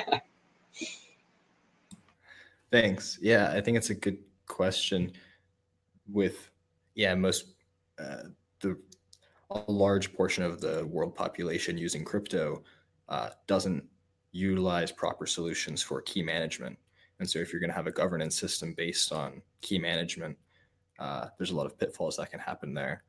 Thanks. 2.72 3.20
Yeah, 3.22 3.52
I 3.52 3.60
think 3.60 3.76
it's 3.76 3.90
a 3.90 3.96
good 3.96 4.20
question. 4.48 5.12
With 6.10 6.50
yeah, 6.96 7.14
most 7.14 7.56
uh, 8.00 8.30
the 8.62 8.78
a 9.52 9.70
large 9.70 10.14
portion 10.14 10.46
of 10.46 10.62
the 10.62 10.86
world 10.86 11.14
population 11.14 11.78
using 11.78 12.06
crypto 12.06 12.64
uh, 13.14 13.30
doesn't 13.46 13.84
utilize 14.32 14.92
proper 14.92 15.28
solutions 15.28 15.84
for 15.84 16.02
key 16.02 16.24
management. 16.24 16.76
And 17.20 17.30
so, 17.30 17.38
if 17.38 17.54
you're 17.54 17.60
going 17.60 17.70
to 17.70 17.76
have 17.76 17.86
a 17.86 17.92
governance 17.92 18.36
system 18.36 18.74
based 18.76 19.14
on 19.14 19.44
key 19.62 19.78
management, 19.78 20.36
uh, 20.98 21.28
there's 21.38 21.52
a 21.52 21.56
lot 21.56 21.68
of 21.68 21.78
pitfalls 21.78 22.18
that 22.18 22.32
can 22.32 22.40
happen 22.40 22.74
there. 22.74 23.04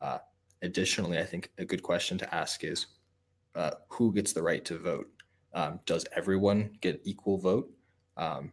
Uh, 0.00 0.18
additionally, 0.62 1.18
I 1.18 1.24
think 1.24 1.50
a 1.58 1.64
good 1.64 1.82
question 1.82 2.16
to 2.18 2.32
ask 2.32 2.62
is 2.62 2.86
uh, 3.56 3.72
who 3.88 4.12
gets 4.12 4.32
the 4.32 4.42
right 4.42 4.64
to 4.66 4.78
vote? 4.78 5.10
Um, 5.52 5.80
does 5.84 6.06
everyone 6.14 6.70
get 6.80 7.00
equal 7.04 7.38
vote? 7.38 7.68
Um, 8.16 8.52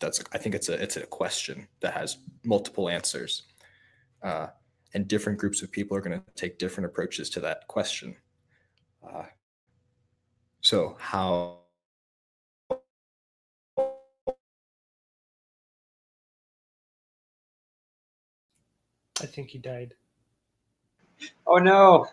that's 0.00 0.22
I 0.34 0.38
think 0.38 0.54
it's 0.54 0.68
a 0.68 0.74
it's 0.74 0.98
a 0.98 1.06
question 1.06 1.66
that 1.80 1.94
has 1.94 2.18
multiple 2.44 2.90
answers, 2.90 3.44
uh, 4.22 4.48
and 4.92 5.08
different 5.08 5.38
groups 5.38 5.62
of 5.62 5.72
people 5.72 5.96
are 5.96 6.02
going 6.02 6.20
to 6.20 6.24
take 6.34 6.58
different 6.58 6.90
approaches 6.90 7.30
to 7.30 7.40
that 7.40 7.66
question. 7.68 8.16
Uh, 9.02 9.24
so 10.60 10.96
how 10.98 11.58
I 19.22 19.26
think 19.26 19.50
he 19.50 19.58
died. 19.58 19.94
Oh 21.46 21.58
no. 21.58 22.06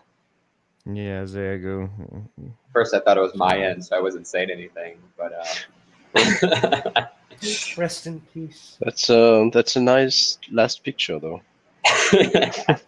Yeah, 0.86 1.26
there 1.26 1.56
you 1.56 1.64
go. 1.64 1.90
First 2.74 2.94
I 2.94 3.00
thought 3.00 3.18
it 3.18 3.22
was 3.22 3.36
my 3.36 3.58
end, 3.60 3.86
so 3.86 3.96
I 3.98 4.02
wasn't 4.02 4.28
saying 4.28 4.50
anything, 4.50 4.98
but 5.18 5.34
uh 5.34 5.46
Rest 7.78 8.08
in 8.08 8.22
peace. 8.34 8.78
That's 8.82 9.10
uh 9.10 9.50
that's 9.54 9.76
a 9.76 9.82
nice 9.82 10.38
last 10.52 10.84
picture 10.84 11.20
though. 11.20 11.42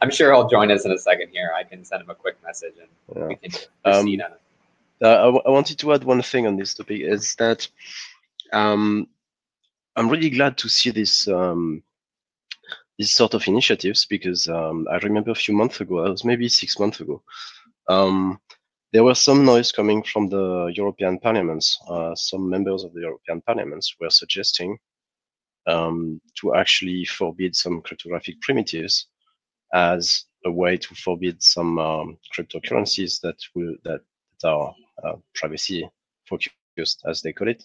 I'm 0.00 0.10
sure 0.10 0.32
he'll 0.32 0.48
join 0.48 0.70
us 0.70 0.84
in 0.84 0.92
a 0.92 0.98
second 0.98 1.28
here. 1.30 1.50
I 1.56 1.62
can 1.64 1.84
send 1.84 2.02
him 2.02 2.10
a 2.10 2.14
quick 2.14 2.36
message 2.44 2.74
and 2.80 3.16
yeah. 3.16 3.26
we 3.28 3.36
can 3.36 3.50
proceed 3.84 4.20
um, 4.20 4.26
on 4.26 4.32
it. 4.32 4.40
Uh, 5.04 5.40
I, 5.46 5.50
wanted 5.50 5.78
to 5.80 5.92
add 5.92 6.04
one 6.04 6.22
thing 6.22 6.46
on 6.46 6.56
this 6.56 6.74
topic 6.74 7.00
is 7.00 7.34
that 7.36 7.68
um, 8.52 9.08
I'm 9.96 10.08
really 10.08 10.30
glad 10.30 10.56
to 10.58 10.68
see 10.68 10.90
this 10.90 11.26
um, 11.26 11.82
these 12.98 13.12
sort 13.12 13.34
of 13.34 13.46
initiatives 13.48 14.04
because 14.06 14.48
um, 14.48 14.86
I 14.90 14.96
remember 14.98 15.30
a 15.32 15.34
few 15.34 15.54
months 15.54 15.80
ago, 15.80 16.04
it 16.04 16.10
was 16.10 16.24
maybe 16.24 16.48
six 16.48 16.78
months 16.78 17.00
ago, 17.00 17.22
um, 17.88 18.38
there 18.92 19.02
was 19.02 19.20
some 19.20 19.44
noise 19.44 19.72
coming 19.72 20.02
from 20.02 20.28
the 20.28 20.70
European 20.74 21.18
parliaments. 21.18 21.78
Uh, 21.88 22.14
some 22.14 22.48
members 22.48 22.84
of 22.84 22.92
the 22.92 23.00
European 23.00 23.40
parliaments 23.40 23.96
were 23.98 24.10
suggesting 24.10 24.78
um, 25.66 26.20
to 26.40 26.54
actually 26.54 27.04
forbid 27.04 27.56
some 27.56 27.80
cryptographic 27.80 28.40
primitives 28.40 29.06
as 29.72 30.24
a 30.44 30.50
way 30.50 30.76
to 30.76 30.94
forbid 30.94 31.42
some 31.42 31.78
um, 31.78 32.18
cryptocurrencies 32.34 33.20
that 33.20 33.36
will 33.54 33.74
that, 33.84 34.00
that 34.42 34.48
are 34.48 34.74
uh, 35.04 35.16
privacy 35.34 35.88
focused, 36.28 37.02
as 37.06 37.22
they 37.22 37.32
call 37.32 37.48
it. 37.48 37.64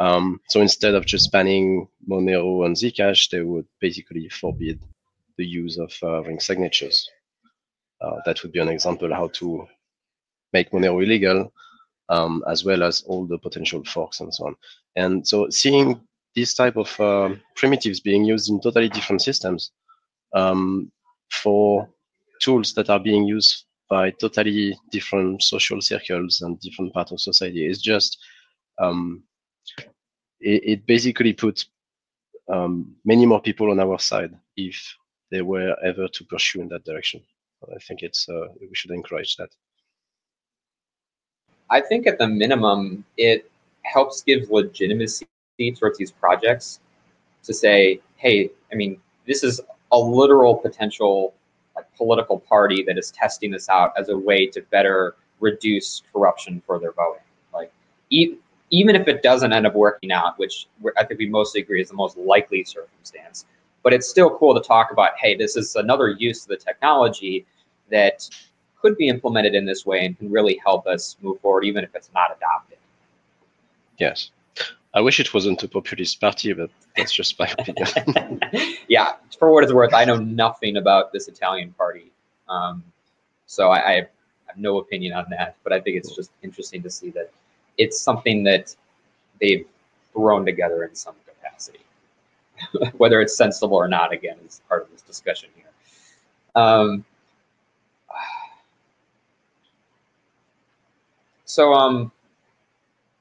Um, 0.00 0.40
so 0.48 0.60
instead 0.60 0.94
of 0.94 1.04
just 1.04 1.30
banning 1.30 1.86
Monero 2.08 2.64
and 2.64 2.74
Zcash, 2.74 3.28
they 3.30 3.42
would 3.42 3.66
basically 3.80 4.28
forbid 4.30 4.80
the 5.36 5.44
use 5.44 5.78
of 5.78 5.92
uh, 6.02 6.22
ring 6.22 6.40
signatures. 6.40 7.08
Uh, 8.00 8.16
that 8.24 8.42
would 8.42 8.52
be 8.52 8.60
an 8.60 8.68
example 8.68 9.12
how 9.12 9.28
to 9.28 9.66
make 10.52 10.70
Monero 10.70 11.02
illegal, 11.02 11.52
um, 12.08 12.42
as 12.48 12.64
well 12.64 12.82
as 12.82 13.02
all 13.02 13.26
the 13.26 13.38
potential 13.38 13.84
forks 13.84 14.20
and 14.20 14.34
so 14.34 14.46
on. 14.46 14.56
And 14.96 15.26
so 15.26 15.50
seeing 15.50 16.00
these 16.34 16.54
type 16.54 16.76
of 16.76 16.98
uh, 16.98 17.34
primitives 17.56 18.00
being 18.00 18.24
used 18.24 18.48
in 18.48 18.60
totally 18.60 18.88
different 18.88 19.20
systems 19.20 19.70
um, 20.34 20.90
for 21.30 21.88
tools 22.40 22.72
that 22.74 22.90
are 22.90 23.00
being 23.00 23.24
used 23.24 23.64
by 23.88 24.10
totally 24.10 24.78
different 24.90 25.42
social 25.42 25.80
circles 25.80 26.40
and 26.42 26.60
different 26.60 26.92
parts 26.94 27.12
of 27.12 27.20
society. 27.20 27.66
It's 27.66 27.80
just 27.80 28.18
um, 28.78 29.24
it, 30.40 30.62
it, 30.64 30.86
basically 30.86 31.32
puts 31.32 31.66
um, 32.48 32.94
many 33.04 33.26
more 33.26 33.42
people 33.42 33.70
on 33.70 33.80
our 33.80 33.98
side 33.98 34.32
if 34.56 34.96
they 35.30 35.42
were 35.42 35.76
ever 35.84 36.08
to 36.08 36.24
pursue 36.24 36.62
in 36.62 36.68
that 36.68 36.84
direction. 36.84 37.20
I 37.62 37.78
think 37.86 38.02
it's 38.02 38.28
uh, 38.28 38.46
we 38.60 38.74
should 38.74 38.90
encourage 38.92 39.36
that. 39.36 39.50
I 41.68 41.80
think 41.80 42.06
at 42.06 42.18
the 42.18 42.26
minimum, 42.26 43.04
it 43.16 43.50
helps 43.82 44.22
give 44.22 44.50
legitimacy 44.50 45.26
towards 45.58 45.98
these 45.98 46.10
projects 46.10 46.80
to 47.44 47.52
say, 47.54 48.00
hey, 48.16 48.50
I 48.72 48.76
mean, 48.76 49.00
this 49.26 49.44
is 49.44 49.60
a 49.92 49.98
literal 49.98 50.54
potential 50.54 51.34
like 51.76 51.86
political 51.96 52.38
party 52.38 52.82
that 52.84 52.98
is 52.98 53.10
testing 53.10 53.50
this 53.50 53.68
out 53.68 53.92
as 53.96 54.08
a 54.08 54.16
way 54.16 54.46
to 54.46 54.62
better 54.70 55.16
reduce 55.40 56.02
corruption 56.12 56.62
for 56.66 56.78
their 56.78 56.92
voting. 56.92 57.22
Like 57.52 57.72
e- 58.10 58.36
even 58.70 58.94
if 58.94 59.08
it 59.08 59.22
doesn't 59.22 59.52
end 59.52 59.66
up 59.66 59.74
working 59.74 60.12
out, 60.12 60.38
which 60.38 60.66
I 60.96 61.04
think 61.04 61.18
we 61.18 61.28
mostly 61.28 61.60
agree 61.60 61.80
is 61.80 61.88
the 61.88 61.94
most 61.94 62.16
likely 62.16 62.62
circumstance, 62.64 63.46
but 63.82 63.92
it's 63.92 64.08
still 64.08 64.36
cool 64.38 64.54
to 64.54 64.60
talk 64.60 64.92
about. 64.92 65.10
Hey, 65.18 65.36
this 65.36 65.56
is 65.56 65.74
another 65.76 66.10
use 66.10 66.42
of 66.42 66.48
the 66.48 66.56
technology 66.56 67.46
that 67.90 68.28
could 68.80 68.96
be 68.96 69.08
implemented 69.08 69.54
in 69.54 69.64
this 69.64 69.84
way 69.84 70.04
and 70.06 70.16
can 70.16 70.30
really 70.30 70.60
help 70.64 70.86
us 70.86 71.16
move 71.20 71.40
forward, 71.40 71.64
even 71.64 71.84
if 71.84 71.94
it's 71.94 72.10
not 72.14 72.34
adopted. 72.36 72.78
Yes. 73.98 74.30
I 74.92 75.00
wish 75.00 75.20
it 75.20 75.32
wasn't 75.32 75.62
a 75.62 75.68
populist 75.68 76.20
party, 76.20 76.52
but 76.52 76.70
that's 76.96 77.12
just 77.12 77.38
my 77.38 77.46
opinion. 77.58 78.40
yeah, 78.88 79.12
for 79.38 79.50
what 79.52 79.62
it's 79.62 79.72
worth, 79.72 79.94
I 79.94 80.04
know 80.04 80.16
nothing 80.16 80.76
about 80.76 81.12
this 81.12 81.28
Italian 81.28 81.72
party, 81.72 82.10
um, 82.48 82.82
so 83.46 83.70
I, 83.70 83.88
I 83.88 83.92
have 83.94 84.56
no 84.56 84.78
opinion 84.78 85.12
on 85.14 85.26
that. 85.30 85.56
But 85.62 85.72
I 85.72 85.80
think 85.80 85.96
it's 85.96 86.14
just 86.14 86.32
interesting 86.42 86.82
to 86.82 86.90
see 86.90 87.10
that 87.10 87.30
it's 87.78 88.00
something 88.00 88.42
that 88.44 88.74
they've 89.40 89.66
thrown 90.12 90.44
together 90.44 90.84
in 90.84 90.94
some 90.94 91.14
capacity. 91.26 91.80
Whether 92.96 93.20
it's 93.20 93.36
sensible 93.36 93.76
or 93.76 93.86
not, 93.86 94.12
again, 94.12 94.36
is 94.44 94.60
part 94.68 94.82
of 94.82 94.90
this 94.90 95.02
discussion 95.02 95.50
here. 95.54 95.66
Um, 96.56 97.04
so, 101.44 101.72
um, 101.74 102.10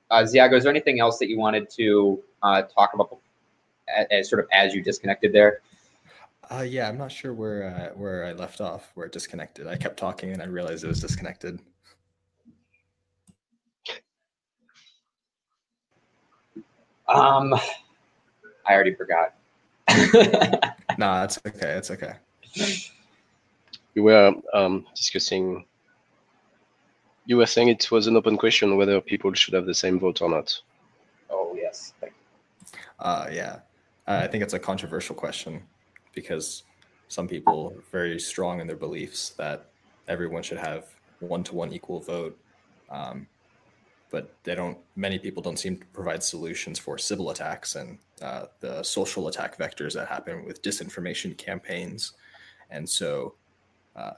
uh, 0.10 0.24
Ziago, 0.24 0.58
is 0.58 0.64
there 0.64 0.72
anything 0.72 1.00
else 1.00 1.20
that 1.20 1.30
you 1.30 1.38
wanted 1.38 1.70
to 1.72 2.22
uh, 2.42 2.64
talk 2.64 2.94
about 2.94 3.18
as, 4.12 4.30
sort 4.30 4.44
of 4.44 4.48
as 4.52 4.74
you 4.74 4.82
disconnected 4.82 5.34
there? 5.34 5.62
Uh, 6.50 6.62
yeah, 6.62 6.90
I'm 6.90 6.98
not 6.98 7.12
sure 7.12 7.34
where 7.34 7.64
uh, 7.64 7.98
where 7.98 8.26
I 8.26 8.32
left 8.32 8.60
off, 8.60 8.92
where 8.96 9.06
it 9.06 9.12
disconnected. 9.12 9.68
I 9.68 9.76
kept 9.76 9.98
talking 9.98 10.32
and 10.32 10.42
I 10.42 10.46
realized 10.46 10.84
it 10.84 10.88
was 10.88 11.00
disconnected. 11.00 11.60
Um, 17.08 17.54
I 18.66 18.74
already 18.74 18.94
forgot. 18.94 19.36
nah, 20.98 21.24
it's 21.24 21.40
okay. 21.46 21.72
It's 21.72 21.92
okay. 21.92 22.14
We 23.96 24.02
were 24.02 24.34
um, 24.54 24.86
discussing. 24.96 25.66
You 27.30 27.38
were 27.38 27.46
saying 27.46 27.68
it 27.68 27.92
was 27.92 28.08
an 28.08 28.18
open 28.18 28.38
question 28.38 28.76
whether 28.76 29.00
people 29.00 29.32
should 29.34 29.54
have 29.54 29.68
the 29.68 29.74
same 29.76 30.00
vote 30.00 30.20
or 30.20 30.32
not. 30.32 30.60
Oh 31.30 31.56
yes. 31.56 31.94
Uh, 32.98 33.28
yeah, 33.32 33.60
uh, 34.08 34.22
I 34.24 34.28
think 34.28 34.44
it's 34.44 34.56
a 34.56 34.60
controversial 34.72 35.14
question 35.14 35.62
because 36.16 36.64
some 37.08 37.28
people 37.28 37.72
are 37.76 37.84
very 37.92 38.20
strong 38.20 38.62
in 38.62 38.66
their 38.66 38.76
beliefs 38.76 39.30
that 39.38 39.70
everyone 40.08 40.42
should 40.42 40.58
have 40.58 40.88
one 41.20 41.44
to 41.44 41.54
one 41.54 41.72
equal 41.72 42.00
vote. 42.00 42.36
Um, 42.90 43.28
but 44.10 44.34
they 44.44 44.56
don't. 44.56 44.80
Many 44.96 45.20
people 45.20 45.44
don't 45.44 45.60
seem 45.60 45.78
to 45.78 45.86
provide 45.94 46.24
solutions 46.24 46.80
for 46.80 46.98
Sybil 46.98 47.30
attacks 47.30 47.76
and 47.76 48.00
uh, 48.24 48.46
the 48.60 48.82
social 48.82 49.28
attack 49.28 49.56
vectors 49.60 49.94
that 49.94 50.08
happen 50.08 50.46
with 50.46 50.64
disinformation 50.64 51.38
campaigns, 51.38 52.14
and 52.72 52.90
so 52.90 53.36
uh, 53.96 54.14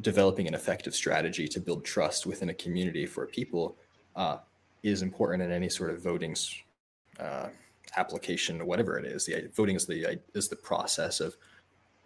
developing 0.00 0.46
an 0.46 0.54
effective 0.54 0.94
strategy 0.94 1.48
to 1.48 1.60
build 1.60 1.84
trust 1.84 2.26
within 2.26 2.50
a 2.50 2.54
community 2.54 3.06
for 3.06 3.26
people 3.26 3.76
uh, 4.16 4.38
is 4.82 5.02
important 5.02 5.42
in 5.42 5.50
any 5.50 5.68
sort 5.68 5.90
of 5.90 6.02
voting 6.02 6.36
uh, 7.18 7.48
application, 7.96 8.60
or 8.60 8.64
whatever 8.64 8.98
it 8.98 9.04
is. 9.04 9.26
The 9.26 9.50
voting 9.54 9.76
is 9.76 9.86
the 9.86 10.18
is 10.34 10.48
the 10.48 10.56
process 10.56 11.20
of 11.20 11.36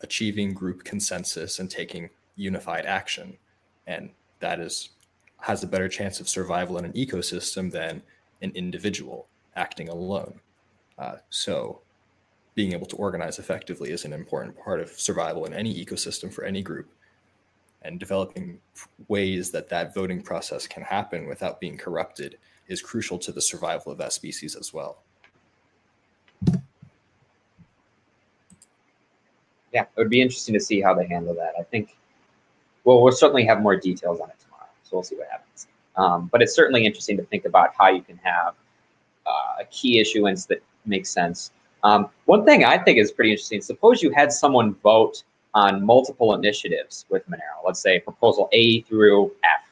achieving 0.01 0.55
group 0.55 0.85
consensus 0.85 1.59
and 1.59 1.71
taking 1.71 2.11
unified 2.37 2.87
action, 2.87 3.37
and 3.87 4.11
that 4.41 4.61
is 4.61 4.91
has 5.41 5.63
a 5.63 5.67
better 5.67 5.89
chance 5.89 6.21
of 6.21 6.29
survival 6.29 6.79
in 6.79 6.85
an 6.87 6.93
ecosystem 6.95 7.71
than 7.71 8.03
an 8.41 8.51
individual 8.55 9.27
acting 9.57 9.89
alone. 9.89 10.41
Uh, 10.99 11.17
so, 11.29 11.81
being 12.55 12.73
able 12.73 12.87
to 12.87 12.97
organize 12.97 13.39
effectively 13.39 13.91
is 13.91 14.05
an 14.05 14.13
important 14.13 14.57
part 14.59 14.81
of 14.81 14.89
survival 14.89 15.45
in 15.45 15.53
any 15.53 15.85
ecosystem 15.85 16.33
for 16.33 16.45
any 16.45 16.63
group. 16.63 16.89
And 17.85 18.01
developing 18.01 18.59
ways 19.09 19.51
that 19.51 19.69
that 19.69 19.95
voting 19.95 20.23
process 20.23 20.67
can 20.67 20.83
happen 20.83 21.27
without 21.27 21.61
being 21.61 21.77
corrupted 21.77 22.39
is 22.67 22.81
crucial 22.81 23.19
to 23.19 23.31
the 23.31 23.43
survival 23.43 23.93
of 23.93 23.99
that 23.99 24.13
species 24.13 24.57
as 24.57 24.73
well. 24.73 25.03
Yeah, 29.73 29.83
it 29.83 29.89
would 29.97 30.09
be 30.09 30.23
interesting 30.23 30.55
to 30.55 30.61
see 30.61 30.81
how 30.81 30.95
they 30.95 31.07
handle 31.07 31.35
that. 31.35 31.53
I 31.59 31.63
think, 31.65 31.97
well, 32.85 33.03
we'll 33.03 33.13
certainly 33.13 33.45
have 33.45 33.61
more 33.61 33.77
details 33.77 34.21
on 34.21 34.31
it 34.31 34.37
tomorrow, 34.41 34.69
so 34.85 34.97
we'll 34.97 35.03
see 35.03 35.17
what 35.17 35.29
happens. 35.29 35.67
Um, 35.97 36.29
but 36.33 36.41
it's 36.43 36.55
certainly 36.55 36.87
interesting 36.87 37.17
to 37.19 37.25
think 37.25 37.45
about 37.45 37.75
how 37.77 37.89
you 37.89 38.01
can 38.01 38.19
have 38.23 38.55
uh, 39.27 39.61
a 39.61 39.65
key 39.67 39.99
issuance 39.99 40.47
that 40.47 40.63
makes 40.87 41.11
sense. 41.11 41.51
Um, 41.83 42.09
one 42.25 42.45
thing 42.45 42.65
I 42.65 42.79
think 42.79 42.99
is 42.99 43.13
pretty 43.13 43.33
interesting. 43.33 43.61
Suppose 43.61 44.03
you 44.03 44.11
had 44.11 44.33
someone 44.33 44.75
vote 44.77 45.23
on 45.55 45.85
multiple 45.85 46.35
initiatives 46.35 47.07
with 47.09 47.29
Monero. 47.29 47.65
Let's 47.65 47.81
say 47.81 48.01
proposal 48.01 48.49
A 48.53 48.83
through 48.83 49.33
F, 49.45 49.65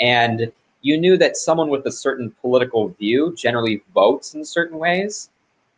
and 0.00 0.52
you 0.82 0.98
knew 0.98 1.16
that 1.18 1.36
someone 1.36 1.68
with 1.68 1.84
a 1.86 1.92
certain 1.92 2.30
political 2.40 2.88
view 2.88 3.34
generally 3.36 3.82
votes 3.94 4.34
in 4.34 4.44
certain 4.44 4.78
ways. 4.78 5.30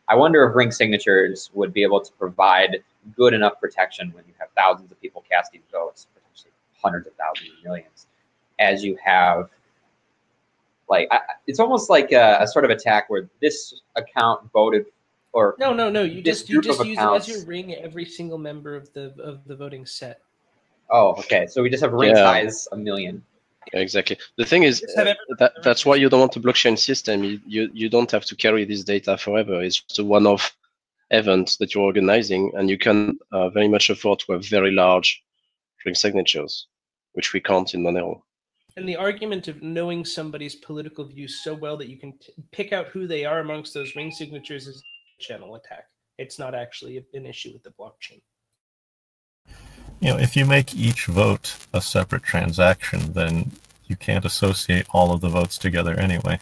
I 0.09 0.15
wonder 0.17 0.45
if 0.45 0.55
ring 0.55 0.71
signatures 0.71 1.51
would 1.55 1.73
be 1.73 1.83
able 1.83 2.01
to 2.01 2.13
provide 2.13 2.83
good 3.17 3.35
enough 3.35 3.59
protection 3.61 4.13
when 4.15 4.25
you 4.27 4.35
have 4.39 4.49
thousands 4.57 4.93
of 4.93 5.01
people 5.01 5.25
casting 5.31 5.63
votes, 5.73 6.07
potentially 6.15 6.53
hundreds 6.81 7.07
of 7.07 7.15
thousands, 7.15 7.51
of 7.57 7.65
millions 7.65 8.07
as 8.59 8.85
you 8.85 8.97
have 9.05 9.49
like 10.89 11.09
I, 11.11 11.21
it's 11.47 11.59
almost 11.59 11.91
like 11.91 12.13
a, 12.13 12.39
a, 12.41 12.47
sort 12.47 12.65
of 12.65 12.71
attack 12.71 13.09
where 13.09 13.29
this 13.41 13.81
account 13.97 14.51
voted 14.53 14.87
or 15.33 15.57
no 15.59 15.73
no 15.73 15.91
no 15.91 16.03
you 16.03 16.23
just 16.23 16.49
you 16.49 16.61
just 16.61 16.85
use 16.85 16.99
accounts. 16.99 17.29
it 17.29 17.31
as 17.33 17.37
your 17.37 17.47
ring 17.47 17.75
every 17.75 18.05
single 18.05 18.39
member 18.39 18.77
of 18.77 18.93
the 18.93 19.15
of 19.23 19.45
the 19.47 19.57
voting 19.57 19.87
set. 19.87 20.21
Oh 20.91 21.11
okay 21.19 21.47
so 21.47 21.63
we 21.63 21.71
just 21.71 21.83
have 21.83 21.93
ring 21.93 22.15
yeah. 22.15 22.25
size 22.25 22.69
a 22.73 22.77
million. 22.77 23.23
Exactly. 23.75 24.19
The 24.37 24.45
thing 24.45 24.65
is 24.65 24.85
uh, 24.99 25.15
that 25.39 25.53
that's 25.63 25.87
why 25.87 25.95
you 25.95 26.09
don't 26.09 26.19
want 26.19 26.37
a 26.37 26.41
blockchain 26.41 26.77
system. 26.77 27.23
You, 27.23 27.41
you 27.47 27.71
you 27.73 27.89
don't 27.89 28.11
have 28.11 28.25
to 28.25 28.35
carry 28.35 28.65
this 28.65 28.83
data 28.83 29.17
forever. 29.17 29.63
It's 29.63 29.81
just 29.81 30.01
a 30.01 30.05
one-off 30.05 30.57
event 31.13 31.57
that 31.61 31.75
you're 31.75 31.85
organizing 31.85 32.51
and 32.57 32.69
you 32.69 32.79
can 32.79 33.19
uh, 33.31 33.51
very 33.51 33.69
much 33.69 33.91
afford 33.91 34.19
to 34.21 34.33
have 34.33 34.45
very 34.47 34.73
large 34.73 35.23
ring 35.85 35.95
signatures 35.95 36.67
which 37.13 37.33
we 37.33 37.41
can't 37.41 37.75
in 37.75 37.83
monero. 37.83 38.23
And 38.77 38.89
the 38.89 38.97
argument 38.97 39.49
of 39.49 39.63
knowing 39.63 40.05
somebody's 40.05 40.57
political 40.57 41.05
views 41.05 41.43
so 41.45 41.53
well 41.53 41.77
that 41.77 41.91
you 41.91 41.99
can 41.99 42.13
t- 42.19 42.33
pick 42.53 42.73
out 42.73 42.87
who 42.89 43.07
they 43.07 43.25
are 43.25 43.41
amongst 43.41 43.75
those 43.75 43.95
ring 43.95 44.11
signatures 44.11 44.67
is 44.67 44.79
a 44.79 44.92
channel 45.23 45.55
attack. 45.55 45.87
It's 46.19 46.39
not 46.39 46.55
actually 46.55 47.05
an 47.15 47.27
issue 47.27 47.53
with 47.53 47.63
the 47.63 47.71
blockchain. 47.71 48.21
You 50.01 50.13
know, 50.13 50.19
if 50.19 50.37
you 50.37 50.45
make 50.45 50.75
each 50.75 51.07
vote 51.07 51.57
a 51.73 51.81
separate 51.81 52.23
transaction, 52.23 53.13
then 53.13 53.53
you 53.87 53.97
can't 53.97 54.25
associate 54.25 54.87
all 54.91 55.13
of 55.13 55.21
the 55.21 55.29
votes 55.29 55.57
together 55.57 55.95
anyway. 55.99 56.39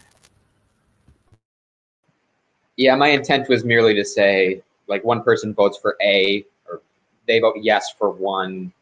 Yeah, 2.76 2.97
my 2.97 3.09
intent 3.09 3.49
was 3.49 3.64
merely 3.64 3.95
to 3.95 4.05
say, 4.05 4.62
like, 4.89 5.05
one 5.05 5.22
person 5.22 5.53
votes 5.53 5.78
for 5.78 5.97
A, 6.03 6.45
or 6.66 6.81
they 7.26 7.39
vote 7.39 7.57
yes 7.61 7.93
for 7.99 8.11
one, 8.11 8.72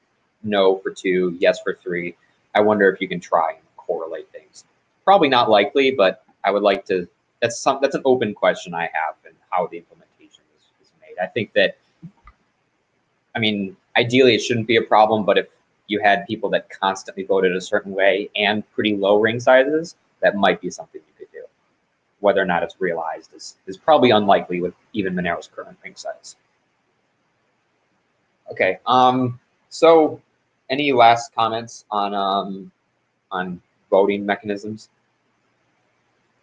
no 0.44 0.78
for 0.78 0.92
two, 0.92 1.36
yes 1.40 1.60
for 1.60 1.74
three 1.74 2.14
I 2.54 2.60
wonder 2.60 2.88
if 2.90 3.00
you 3.00 3.08
can 3.08 3.20
try 3.20 3.52
and 3.52 3.62
correlate 3.76 4.28
things. 4.30 4.64
Probably 5.04 5.28
not 5.28 5.48
likely, 5.48 5.92
but 5.92 6.24
I 6.44 6.50
would 6.50 6.62
like 6.62 6.84
to. 6.86 7.08
That's 7.40 7.58
some. 7.60 7.78
That's 7.80 7.94
an 7.94 8.02
open 8.04 8.34
question 8.34 8.74
I 8.74 8.90
have, 8.92 9.14
and 9.24 9.34
how 9.50 9.66
the 9.68 9.78
implementation 9.78 10.42
is, 10.56 10.64
is 10.82 10.90
made. 11.00 11.22
I 11.22 11.26
think 11.26 11.52
that. 11.54 11.76
I 13.34 13.38
mean, 13.38 13.76
ideally, 13.96 14.34
it 14.34 14.40
shouldn't 14.40 14.66
be 14.66 14.76
a 14.76 14.82
problem, 14.82 15.24
but 15.24 15.38
if 15.38 15.46
you 15.86 16.00
had 16.00 16.26
people 16.26 16.50
that 16.50 16.68
constantly 16.70 17.24
voted 17.24 17.54
a 17.54 17.60
certain 17.60 17.92
way 17.92 18.30
and 18.36 18.68
pretty 18.72 18.96
low 18.96 19.20
ring 19.20 19.40
sizes, 19.40 19.96
that 20.20 20.36
might 20.36 20.60
be 20.60 20.70
something 20.70 21.00
you 21.06 21.14
could 21.16 21.32
do. 21.32 21.44
Whether 22.20 22.42
or 22.42 22.44
not 22.44 22.62
it's 22.62 22.80
realized 22.80 23.30
is, 23.34 23.56
is 23.66 23.76
probably 23.76 24.10
unlikely 24.10 24.60
with 24.60 24.74
even 24.92 25.14
Monero's 25.14 25.48
current 25.48 25.78
ring 25.84 25.94
size. 25.96 26.36
Okay, 28.50 28.78
um, 28.86 29.38
so 29.68 30.20
any 30.70 30.92
last 30.92 31.34
comments 31.34 31.84
on 31.90 32.14
um, 32.14 32.70
on 33.30 33.60
voting 33.90 34.24
mechanisms? 34.24 34.88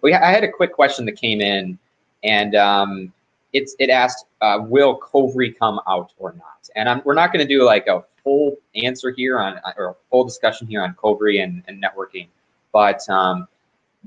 We 0.05 0.13
I 0.13 0.29
had 0.29 0.43
a 0.43 0.51
quick 0.51 0.71
question 0.71 1.03
that 1.05 1.13
came 1.13 1.41
in, 1.41 1.79
and 2.23 2.53
um, 2.53 3.11
it's 3.53 3.75
it 3.79 3.89
asked, 3.89 4.27
uh, 4.39 4.59
"Will 4.61 4.99
Kovri 4.99 5.57
come 5.57 5.79
out 5.89 6.11
or 6.19 6.33
not?" 6.33 6.69
And 6.75 6.87
I'm, 6.87 7.01
we're 7.05 7.15
not 7.15 7.33
going 7.33 7.43
to 7.43 7.51
do 7.51 7.63
like 7.63 7.87
a 7.87 8.03
full 8.23 8.55
answer 8.75 9.09
here 9.09 9.39
on 9.39 9.59
or 9.77 9.87
a 9.87 9.95
full 10.11 10.23
discussion 10.23 10.67
here 10.67 10.83
on 10.83 10.93
Kovri 10.93 11.43
and, 11.43 11.63
and 11.67 11.83
networking, 11.83 12.27
but 12.71 13.01
um, 13.09 13.47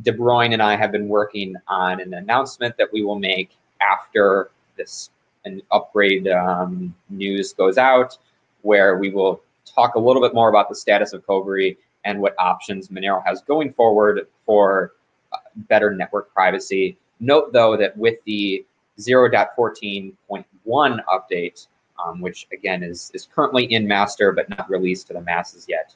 dEBRUYNE 0.02 0.52
and 0.52 0.62
I 0.62 0.76
have 0.76 0.92
been 0.92 1.08
working 1.08 1.56
on 1.66 2.00
an 2.00 2.14
announcement 2.14 2.76
that 2.76 2.92
we 2.92 3.02
will 3.02 3.18
make 3.18 3.56
after 3.80 4.52
this 4.76 5.10
an 5.46 5.62
upgrade 5.72 6.28
um, 6.28 6.94
news 7.10 7.52
goes 7.54 7.76
out, 7.76 8.16
where 8.62 8.98
we 8.98 9.10
will 9.10 9.42
talk 9.64 9.96
a 9.96 9.98
little 9.98 10.22
bit 10.22 10.32
more 10.32 10.48
about 10.48 10.68
the 10.68 10.76
status 10.76 11.12
of 11.12 11.26
Kovri 11.26 11.76
and 12.04 12.20
what 12.20 12.36
options 12.38 12.86
Monero 12.86 13.20
has 13.26 13.42
going 13.42 13.72
forward 13.72 14.28
for 14.46 14.92
uh, 14.92 14.97
better 15.68 15.90
network 15.90 16.32
privacy. 16.32 16.96
Note, 17.20 17.52
though, 17.52 17.76
that 17.76 17.96
with 17.96 18.16
the 18.24 18.64
0.14.1 18.98 20.14
update, 20.66 21.66
um, 22.04 22.20
which 22.20 22.46
again 22.52 22.82
is, 22.82 23.10
is 23.14 23.28
currently 23.34 23.64
in 23.64 23.86
master 23.86 24.32
but 24.32 24.48
not 24.48 24.70
released 24.70 25.08
to 25.08 25.12
the 25.12 25.20
masses 25.20 25.66
yet, 25.68 25.94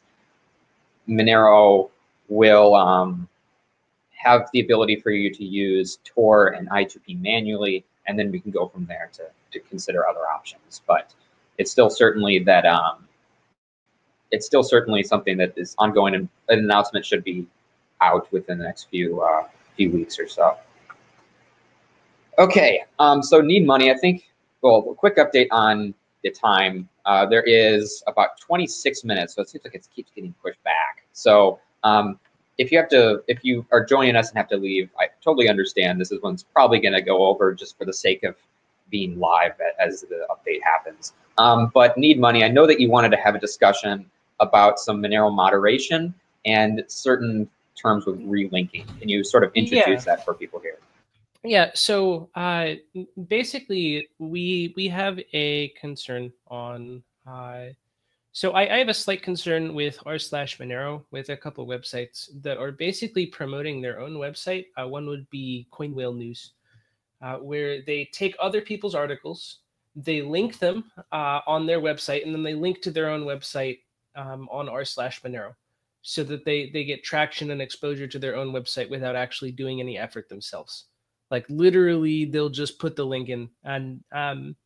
Monero 1.09 1.91
will 2.29 2.75
um, 2.75 3.29
have 4.11 4.49
the 4.53 4.61
ability 4.61 4.97
for 4.97 5.11
you 5.11 5.33
to 5.33 5.45
use 5.45 5.99
Tor 6.05 6.49
and 6.49 6.69
I2P 6.71 7.21
manually, 7.21 7.85
and 8.07 8.19
then 8.19 8.31
we 8.31 8.41
can 8.41 8.51
go 8.51 8.69
from 8.69 8.87
there 8.87 9.11
to, 9.15 9.25
to 9.53 9.61
consider 9.69 10.07
other 10.07 10.27
options. 10.29 10.83
But 10.87 11.13
it's 11.59 11.71
still 11.71 11.91
certainly 11.91 12.39
that 12.41 12.65
um, 12.65 13.07
it's 14.31 14.47
still 14.47 14.63
certainly 14.63 15.03
something 15.03 15.37
that 15.39 15.53
is 15.57 15.75
ongoing, 15.79 16.15
and 16.15 16.29
an 16.49 16.61
announcement 16.61 17.05
should 17.05 17.25
be 17.25 17.47
out 18.03 18.31
within 18.33 18.59
the 18.59 18.65
next 18.65 18.85
few 18.91 19.21
uh, 19.23 19.47
few 19.77 19.91
weeks 19.91 20.19
or 20.19 20.29
so. 20.29 20.57
Okay, 22.39 22.83
um, 22.99 23.23
so 23.23 23.41
need 23.41 23.67
money. 23.67 23.91
I 23.91 23.97
think. 23.97 24.29
Well, 24.63 24.87
a 24.91 24.95
quick 24.95 25.17
update 25.17 25.49
on 25.51 25.93
the 26.23 26.31
time. 26.31 26.89
Uh, 27.05 27.27
there 27.27 27.43
is 27.43 28.03
about 28.07 28.41
26 28.41 29.05
minutes, 29.05 29.35
so 29.35 29.43
it 29.43 29.49
seems 29.49 29.65
like 29.65 29.75
it 29.75 29.87
keeps 29.95 30.13
getting 30.15 30.35
pushed 30.41 30.63
back. 30.63 31.05
So 31.13 31.59
um, 31.83 32.21
if 32.59 32.71
you 32.71 32.79
have 32.79 32.89
to, 32.91 33.23
if 33.27 33.45
you 33.45 33.67
are 33.73 33.85
joining 33.85 34.15
us 34.15 34.29
and 34.29 34.37
have 34.37 34.49
to 34.51 34.57
leave, 34.57 34.89
I 34.99 35.07
totally 35.23 35.49
understand. 35.49 36.01
This 36.01 36.13
is 36.13 36.23
one's 36.23 36.45
probably 36.45 36.81
going 36.81 36.95
to 36.95 37.03
go 37.03 37.27
over 37.27 37.53
just 37.53 37.77
for 37.77 37.85
the 37.85 37.93
sake 37.93 38.23
of 38.23 38.37
being 38.89 39.19
live 39.19 39.53
as 39.81 40.03
the 40.03 40.27
update 40.31 40.63
happens. 40.63 41.15
Um, 41.39 41.71
but 41.75 41.97
need 41.97 42.21
money. 42.21 42.45
I 42.45 42.49
know 42.49 42.67
that 42.67 42.79
you 42.79 42.91
wanted 42.91 43.11
to 43.11 43.17
have 43.17 43.35
a 43.35 43.41
discussion 43.41 44.07
about 44.39 44.79
some 44.79 45.03
Monero 45.03 45.35
moderation 45.35 46.15
and 46.45 46.85
certain 46.89 47.49
terms 47.81 48.07
with 48.07 48.21
relinking. 48.21 48.87
Can 48.99 49.09
you 49.09 49.25
sort 49.25 49.45
of 49.45 49.53
introduce 49.55 50.07
yeah. 50.07 50.17
that 50.17 50.25
for 50.25 50.35
people 50.35 50.61
here? 50.61 50.79
Yeah. 51.45 51.71
So 51.75 52.31
uh, 52.35 52.75
basically, 53.27 54.09
we 54.19 54.73
we 54.77 54.89
have 54.89 55.19
a 55.33 55.69
concern 55.81 56.33
on. 56.49 57.03
Uh, 57.27 57.67
so 58.35 58.53
I, 58.53 58.75
I 58.75 58.79
have 58.79 58.89
a 58.89 58.95
slight 58.95 59.23
concern 59.23 59.75
with 59.75 59.99
r 60.07 60.19
slash 60.19 60.59
Monero 60.59 61.05
with 61.11 61.29
a 61.29 61.37
couple 61.37 61.67
websites 61.67 62.31
that 62.43 62.57
are 62.57 62.73
basically 62.73 63.27
promoting 63.27 63.83
their 63.83 64.01
own 64.01 64.13
website. 64.13 64.67
Uh, 64.81 64.89
one 64.89 65.07
would 65.07 65.29
be 65.29 65.67
Coin 65.71 65.95
Whale 65.95 66.15
News, 66.15 66.53
uh, 67.21 67.37
where 67.37 67.83
they 67.83 68.09
take 68.13 68.35
other 68.41 68.63
people's 68.63 68.95
articles, 68.95 69.59
they 69.95 70.23
link 70.23 70.59
them 70.59 70.85
uh, 71.13 71.41
on 71.47 71.67
their 71.67 71.81
website, 71.81 72.25
and 72.25 72.35
then 72.35 72.43
they 72.43 72.55
link 72.55 72.81
to 72.83 72.91
their 72.91 73.11
own 73.11 73.25
website 73.25 73.81
um, 74.17 74.49
on 74.51 74.67
r 74.67 74.85
slash 74.85 75.21
Monero 75.23 75.55
so 76.03 76.25
that 76.25 76.45
they 76.45 76.71
they 76.71 76.85
get 76.85 77.05
traction 77.05 77.51
and 77.51 77.63
exposure 77.63 78.09
to 78.09 78.19
their 78.19 78.37
own 78.37 78.53
website 78.53 78.91
without 78.91 79.17
actually 79.17 79.53
doing 79.53 79.81
any 79.81 79.97
effort 79.97 80.29
themselves. 80.29 80.87
Like 81.31 81.47
literally 81.49 82.27
they'll 82.27 82.51
just 82.51 82.79
put 82.79 82.97
the 82.97 83.07
link 83.07 83.29
in. 83.29 83.49
And 83.65 84.05
um, 84.13 84.57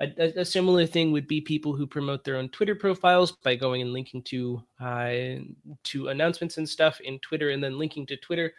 a, 0.00 0.40
a, 0.40 0.44
similar 0.44 0.86
thing 0.86 1.10
would 1.12 1.26
be 1.26 1.40
people 1.40 1.74
who 1.74 1.86
promote 1.86 2.24
their 2.24 2.36
own 2.36 2.48
twitter 2.50 2.74
profiles 2.74 3.32
by 3.32 3.56
going 3.56 3.82
and 3.82 3.92
linking 3.92 4.22
to 4.24 4.62
uh, 4.80 5.40
to 5.84 6.08
announcements 6.08 6.58
and 6.58 6.68
stuff 6.68 7.00
in 7.00 7.18
twitter 7.20 7.50
and 7.50 7.64
then 7.64 7.78
linking 7.78 8.06
to 8.06 8.16
twitter. 8.16 8.52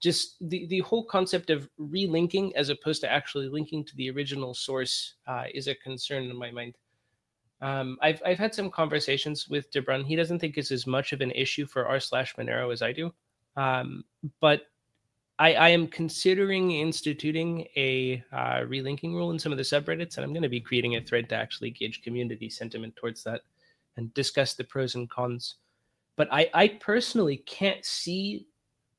Just 0.00 0.36
the, 0.40 0.66
the 0.68 0.78
whole 0.80 1.04
concept 1.04 1.50
of 1.50 1.68
relinking 1.78 2.52
as 2.54 2.70
opposed 2.70 3.02
to 3.02 3.12
actually 3.12 3.48
linking 3.50 3.84
to 3.84 3.94
the 3.96 4.10
original 4.10 4.54
source 4.54 5.16
uh, 5.26 5.44
is 5.52 5.66
a 5.66 5.74
concern 5.74 6.24
in 6.24 6.36
my 6.36 6.50
mind 6.50 6.74
um, 7.60 7.98
I've 8.00 8.22
I've 8.24 8.38
had 8.38 8.54
some 8.54 8.70
conversations 8.70 9.48
with 9.48 9.70
dEBRUYNE. 9.70 10.06
He 10.06 10.16
doesn't 10.16 10.38
think 10.38 10.56
it's 10.56 10.70
as 10.70 10.86
much 10.86 11.12
of 11.12 11.20
an 11.20 11.30
issue 11.32 11.66
for 11.66 11.86
r 11.86 12.00
slash 12.00 12.34
Monero 12.36 12.72
as 12.72 12.82
I 12.82 12.92
do, 12.92 13.12
um, 13.56 14.04
but 14.40 14.62
I, 15.40 15.54
I 15.54 15.68
am 15.70 15.86
considering 15.86 16.72
instituting 16.72 17.66
a 17.74 18.22
uh, 18.30 18.60
relinking 18.60 19.14
rule 19.14 19.30
in 19.30 19.38
some 19.38 19.52
of 19.52 19.58
the 19.58 19.64
subreddits, 19.64 20.16
and 20.16 20.24
I'm 20.24 20.34
going 20.34 20.42
to 20.42 20.50
be 20.50 20.60
creating 20.60 20.96
a 20.96 21.00
thread 21.00 21.30
to 21.30 21.34
actually 21.34 21.70
gauge 21.70 22.02
community 22.02 22.50
sentiment 22.50 22.94
towards 22.96 23.24
that 23.24 23.40
and 23.96 24.12
discuss 24.12 24.54
the 24.54 24.64
pros 24.64 24.96
and 24.96 25.08
cons. 25.08 25.56
But 26.16 26.28
I, 26.30 26.50
I 26.52 26.68
personally 26.68 27.38
can't 27.38 27.82
see 27.86 28.48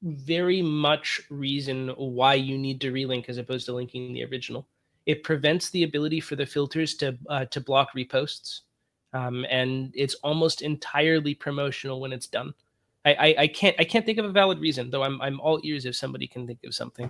very 0.01 0.63
much 0.63 1.21
reason 1.29 1.89
why 1.89 2.33
you 2.33 2.57
need 2.57 2.81
to 2.81 2.91
relink 2.91 3.29
as 3.29 3.37
opposed 3.37 3.67
to 3.67 3.73
linking 3.73 4.13
the 4.13 4.25
original. 4.25 4.67
It 5.05 5.23
prevents 5.23 5.69
the 5.69 5.83
ability 5.83 6.19
for 6.19 6.35
the 6.35 6.45
filters 6.45 6.95
to 6.95 7.17
uh, 7.29 7.45
to 7.45 7.61
block 7.61 7.89
reposts, 7.95 8.61
um, 9.13 9.45
and 9.49 9.91
it's 9.95 10.15
almost 10.15 10.61
entirely 10.61 11.33
promotional 11.33 11.99
when 11.99 12.13
it's 12.13 12.27
done. 12.27 12.53
I, 13.03 13.13
I, 13.13 13.35
I 13.39 13.47
can't 13.47 13.75
I 13.79 13.83
can't 13.83 14.05
think 14.05 14.19
of 14.19 14.25
a 14.25 14.31
valid 14.31 14.59
reason, 14.59 14.91
though. 14.91 15.03
I'm 15.03 15.21
I'm 15.21 15.39
all 15.39 15.59
ears 15.63 15.85
if 15.85 15.95
somebody 15.95 16.27
can 16.27 16.45
think 16.45 16.59
of 16.63 16.75
something. 16.75 17.09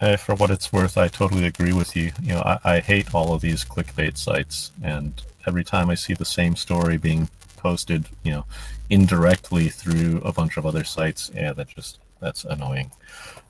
Uh, 0.00 0.16
for 0.16 0.34
what 0.36 0.50
it's 0.50 0.72
worth, 0.72 0.96
I 0.96 1.08
totally 1.08 1.44
agree 1.44 1.72
with 1.72 1.96
you. 1.96 2.12
You 2.22 2.34
know, 2.34 2.42
I, 2.42 2.58
I 2.76 2.80
hate 2.80 3.14
all 3.14 3.34
of 3.34 3.40
these 3.40 3.64
clickbait 3.64 4.16
sites, 4.16 4.70
and 4.82 5.20
every 5.46 5.64
time 5.64 5.90
I 5.90 5.94
see 5.94 6.14
the 6.14 6.24
same 6.24 6.54
story 6.54 6.98
being 6.98 7.28
posted, 7.56 8.06
you 8.22 8.30
know, 8.30 8.44
indirectly 8.90 9.68
through 9.68 10.22
a 10.24 10.32
bunch 10.32 10.56
of 10.56 10.64
other 10.64 10.84
sites, 10.84 11.30
yeah, 11.34 11.52
that 11.52 11.68
just 11.68 11.98
that's 12.20 12.44
annoying. 12.44 12.90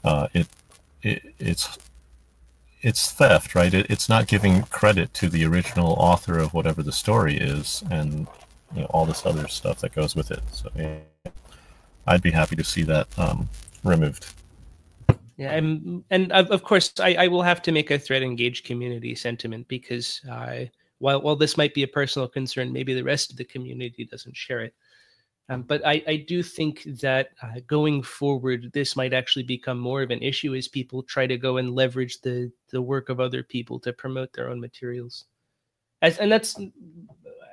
Uh, 0.05 0.29
it 0.33 0.47
it, 1.03 1.35
it's 1.39 1.79
it's 2.81 3.11
theft, 3.11 3.55
right? 3.55 3.73
It, 3.73 3.87
it's 3.91 4.09
not 4.09 4.27
giving 4.27 4.63
credit 4.65 5.13
to 5.15 5.29
the 5.29 5.45
original 5.45 5.93
author 5.95 6.39
of 6.39 6.55
whatever 6.55 6.83
the 6.83 6.93
story 6.93 7.37
is, 7.37 7.83
and 7.91 8.27
you 8.75 8.83
know 8.83 8.87
all 8.87 9.07
this 9.07 9.27
other 9.27 9.49
stuff 9.49 9.81
that 9.81 9.95
goes 9.95 10.15
with 10.15 10.31
it. 10.31 10.43
So 10.53 10.71
yeah, 10.77 10.99
I'd 12.07 12.23
be 12.23 12.31
happy 12.31 12.57
to 12.57 12.65
see 12.65 12.83
that 12.85 13.07
um, 13.19 13.49
removed. 13.85 14.35
Yeah, 15.37 15.53
and 15.53 16.03
and 16.11 16.33
of 16.33 16.63
course 16.63 16.93
I, 17.01 17.15
I 17.15 17.29
will 17.29 17.43
have 17.43 17.63
to 17.63 17.73
make 17.73 17.91
a 17.91 17.99
thread 17.99 18.23
engage 18.23 18.65
community 18.65 19.15
sentiment 19.15 19.69
because 19.69 20.21
uh, 20.31 20.65
while 20.99 21.21
while 21.23 21.37
this 21.37 21.57
might 21.57 21.75
be 21.75 21.85
a 21.85 21.89
personal 21.89 22.29
concern, 22.29 22.73
maybe 22.73 22.95
the 22.95 23.05
rest 23.05 23.31
of 23.31 23.37
the 23.37 23.45
community 23.45 24.05
doesn't 24.05 24.37
share 24.37 24.61
it. 24.61 24.75
Um, 25.51 25.63
but 25.63 25.87
I, 25.87 26.03
I 26.07 26.17
do 26.17 26.43
think 26.43 26.83
that 27.01 27.31
uh, 27.43 27.61
going 27.67 28.03
forward, 28.03 28.71
this 28.75 28.97
might 28.97 29.15
actually 29.15 29.45
become 29.45 29.79
more 29.79 30.03
of 30.03 30.11
an 30.11 30.23
issue 30.23 30.55
as 30.55 30.69
people 30.69 31.03
try 31.03 31.27
to 31.27 31.39
go 31.39 31.57
and 31.57 31.75
leverage 31.75 32.21
the 32.21 32.53
the 32.71 32.83
work 32.83 33.09
of 33.09 33.19
other 33.19 33.43
people 33.43 33.81
to 33.81 33.93
promote 33.93 34.33
their 34.35 34.51
own 34.51 34.61
materials. 34.61 35.25
As, 36.03 36.19
and 36.19 36.31
that's, 36.31 36.61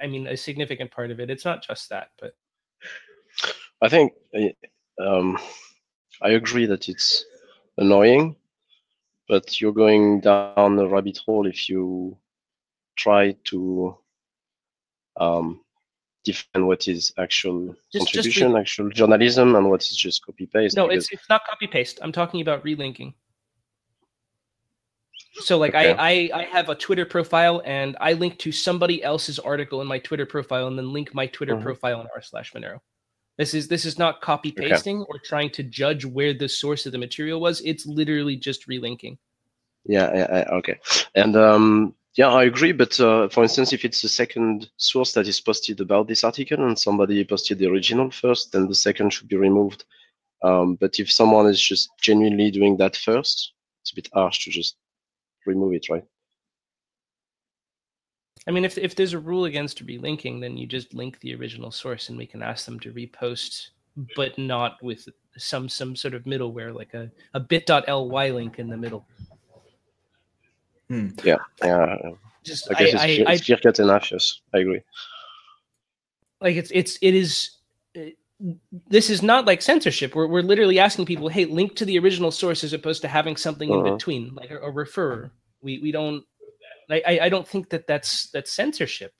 I 0.02 0.08
mean, 0.08 0.28
a 0.28 0.38
significant 0.38 0.92
part 0.92 1.10
of 1.10 1.20
it. 1.20 1.30
It's 1.30 1.46
not 1.46 1.64
just 1.64 1.90
that, 1.90 2.10
but 2.20 2.36
I 3.82 3.90
think 3.90 4.14
um, 5.02 5.40
I 6.22 6.32
agree 6.32 6.66
that 6.66 6.90
it's 6.90 7.26
annoying, 7.78 8.36
but 9.28 9.60
you're 9.60 9.72
going 9.72 10.20
down 10.20 10.76
the 10.76 10.88
rabbit 10.88 11.20
hole 11.26 11.48
if 11.48 11.70
you 11.70 12.18
try 12.98 13.36
to 13.46 13.98
um, 15.18 15.62
define 16.26 16.66
what 16.66 16.88
is 16.88 17.14
actual 17.18 17.76
just, 17.94 18.08
contribution, 18.08 18.52
just 18.52 18.60
actual 18.60 18.90
journalism, 18.90 19.56
and 19.56 19.70
what 19.70 19.82
is 19.84 19.96
just 19.96 20.26
copy 20.26 20.46
paste. 20.46 20.76
No, 20.76 20.88
it's 20.90 21.12
it's 21.12 21.30
not 21.30 21.42
copy 21.50 21.68
paste. 21.68 22.00
I'm 22.02 22.12
talking 22.12 22.42
about 22.42 22.64
relinking. 22.64 23.14
So 25.36 25.58
like 25.58 25.76
okay. 25.76 25.94
I, 25.94 26.30
I 26.34 26.42
I 26.42 26.44
have 26.44 26.70
a 26.70 26.76
Twitter 26.76 27.06
profile 27.06 27.62
and 27.66 27.98
I 28.00 28.14
link 28.14 28.40
to 28.40 28.52
somebody 28.52 29.04
else's 29.04 29.38
article 29.40 29.82
in 29.82 29.88
my 29.88 30.00
Twitter 30.00 30.26
profile 30.26 30.68
and 30.68 30.78
then 30.78 30.92
link 30.94 31.14
my 31.14 31.28
Twitter 31.28 31.56
mm-hmm. 31.56 31.64
profile 31.64 32.02
in 32.02 32.08
r 32.16 32.22
slash 32.22 32.54
Monero. 32.54 32.80
This 33.38 33.54
is 33.54 33.68
this 33.68 33.86
is 33.86 34.00
not 34.00 34.22
copy 34.22 34.52
pasting 34.52 35.02
okay. 35.02 35.08
or 35.10 35.20
trying 35.20 35.50
to 35.52 35.64
judge 35.64 36.06
where 36.06 36.34
the 36.34 36.48
source 36.48 36.86
of 36.86 36.94
the 36.94 36.98
material 36.98 37.42
was. 37.42 37.62
It's 37.62 37.86
literally 37.86 38.38
just 38.38 38.68
relinking. 38.68 39.18
Yeah, 39.86 40.10
yeah, 40.16 40.46
okay. 40.54 40.80
And 41.16 41.36
um 41.36 41.96
yeah, 42.16 42.30
I 42.30 42.46
agree. 42.46 42.72
But 42.72 43.00
uh, 43.00 43.28
for 43.30 43.44
instance, 43.44 43.74
if 43.74 43.84
it's 43.84 44.02
the 44.02 44.10
second 44.10 44.70
source 44.78 45.14
that 45.14 45.28
is 45.28 45.42
posted 45.42 45.82
about 45.82 46.08
this 46.08 46.24
article 46.24 46.66
and 46.66 46.78
somebody 46.78 47.24
posted 47.26 47.60
the 47.60 47.68
original 47.68 48.10
first, 48.10 48.52
then 48.52 48.68
the 48.68 48.76
second 48.76 49.12
should 49.12 49.28
be 49.28 49.36
removed. 49.36 49.86
Um, 50.42 50.76
but 50.76 51.00
if 51.00 51.12
someone 51.12 51.48
is 51.48 51.62
just 51.62 51.90
genuinely 52.02 52.52
doing 52.52 52.78
that 52.78 52.96
first, 52.96 53.54
it's 53.82 53.92
a 53.92 53.96
bit 53.96 54.10
harsh 54.14 54.46
to 54.46 54.52
just 54.52 54.78
remove 55.46 55.74
it, 55.74 55.90
right? 55.90 56.04
I 58.48 58.52
mean, 58.52 58.64
if 58.64 58.78
if 58.78 58.96
there's 58.96 59.14
a 59.14 59.20
rule 59.20 59.46
against 59.46 59.86
relinking, 59.86 60.40
then 60.40 60.56
you 60.56 60.68
just 60.68 60.94
link 60.94 61.20
the 61.20 61.36
original 61.36 61.72
source, 61.72 62.10
and 62.10 62.18
we 62.18 62.28
can 62.28 62.44
ask 62.44 62.66
them 62.66 62.80
to 62.82 62.94
repost, 62.94 63.70
but 64.16 64.38
not 64.38 64.82
with 64.84 65.10
some 65.38 65.68
some 65.68 65.96
sort 65.96 66.14
of 66.14 66.24
middleware 66.24 66.74
like 66.74 66.94
a 66.94 67.12
a 67.34 67.40
bit.ly 67.40 68.30
link 68.30 68.60
in 68.60 68.70
the 68.70 68.78
middle. 68.78 69.08
Hmm. 70.90 71.10
Yeah, 71.24 71.38
yeah. 71.64 71.98
Just 72.44 72.70
I 72.72 72.76
guess 72.76 72.96
I, 72.96 73.08
it's, 73.08 73.30
I, 73.30 73.34
it's 73.34 73.46
clear 73.46 73.58
cut 73.58 73.80
enough. 73.80 74.12
Yes, 74.12 74.40
I 74.54 74.60
agree. 74.60 74.82
Like 76.42 76.56
it's 76.56 76.72
it's 76.74 76.98
it 77.02 77.16
is. 77.16 77.52
It, 77.94 78.18
this 78.90 79.10
is 79.10 79.24
not 79.24 79.46
like 79.46 79.62
censorship. 79.62 80.14
We're 80.14 80.28
we're 80.28 80.44
literally 80.44 80.78
asking 80.78 81.06
people, 81.06 81.30
hey, 81.30 81.46
link 81.46 81.76
to 81.78 81.86
the 81.86 81.98
original 81.98 82.32
source 82.32 82.64
as 82.64 82.74
opposed 82.74 83.02
to 83.02 83.08
having 83.08 83.38
something 83.38 83.72
uh-huh. 83.72 83.86
in 83.86 83.94
between, 83.94 84.36
like 84.36 84.52
a, 84.52 84.60
a 84.60 84.72
refer. 84.72 85.32
We 85.62 85.80
we 85.80 85.92
don't. 85.92 86.24
I 86.90 87.20
I 87.24 87.30
don't 87.30 87.48
think 87.48 87.70
that 87.70 87.88
that's 87.88 88.30
that's 88.32 88.54
censorship. 88.54 89.14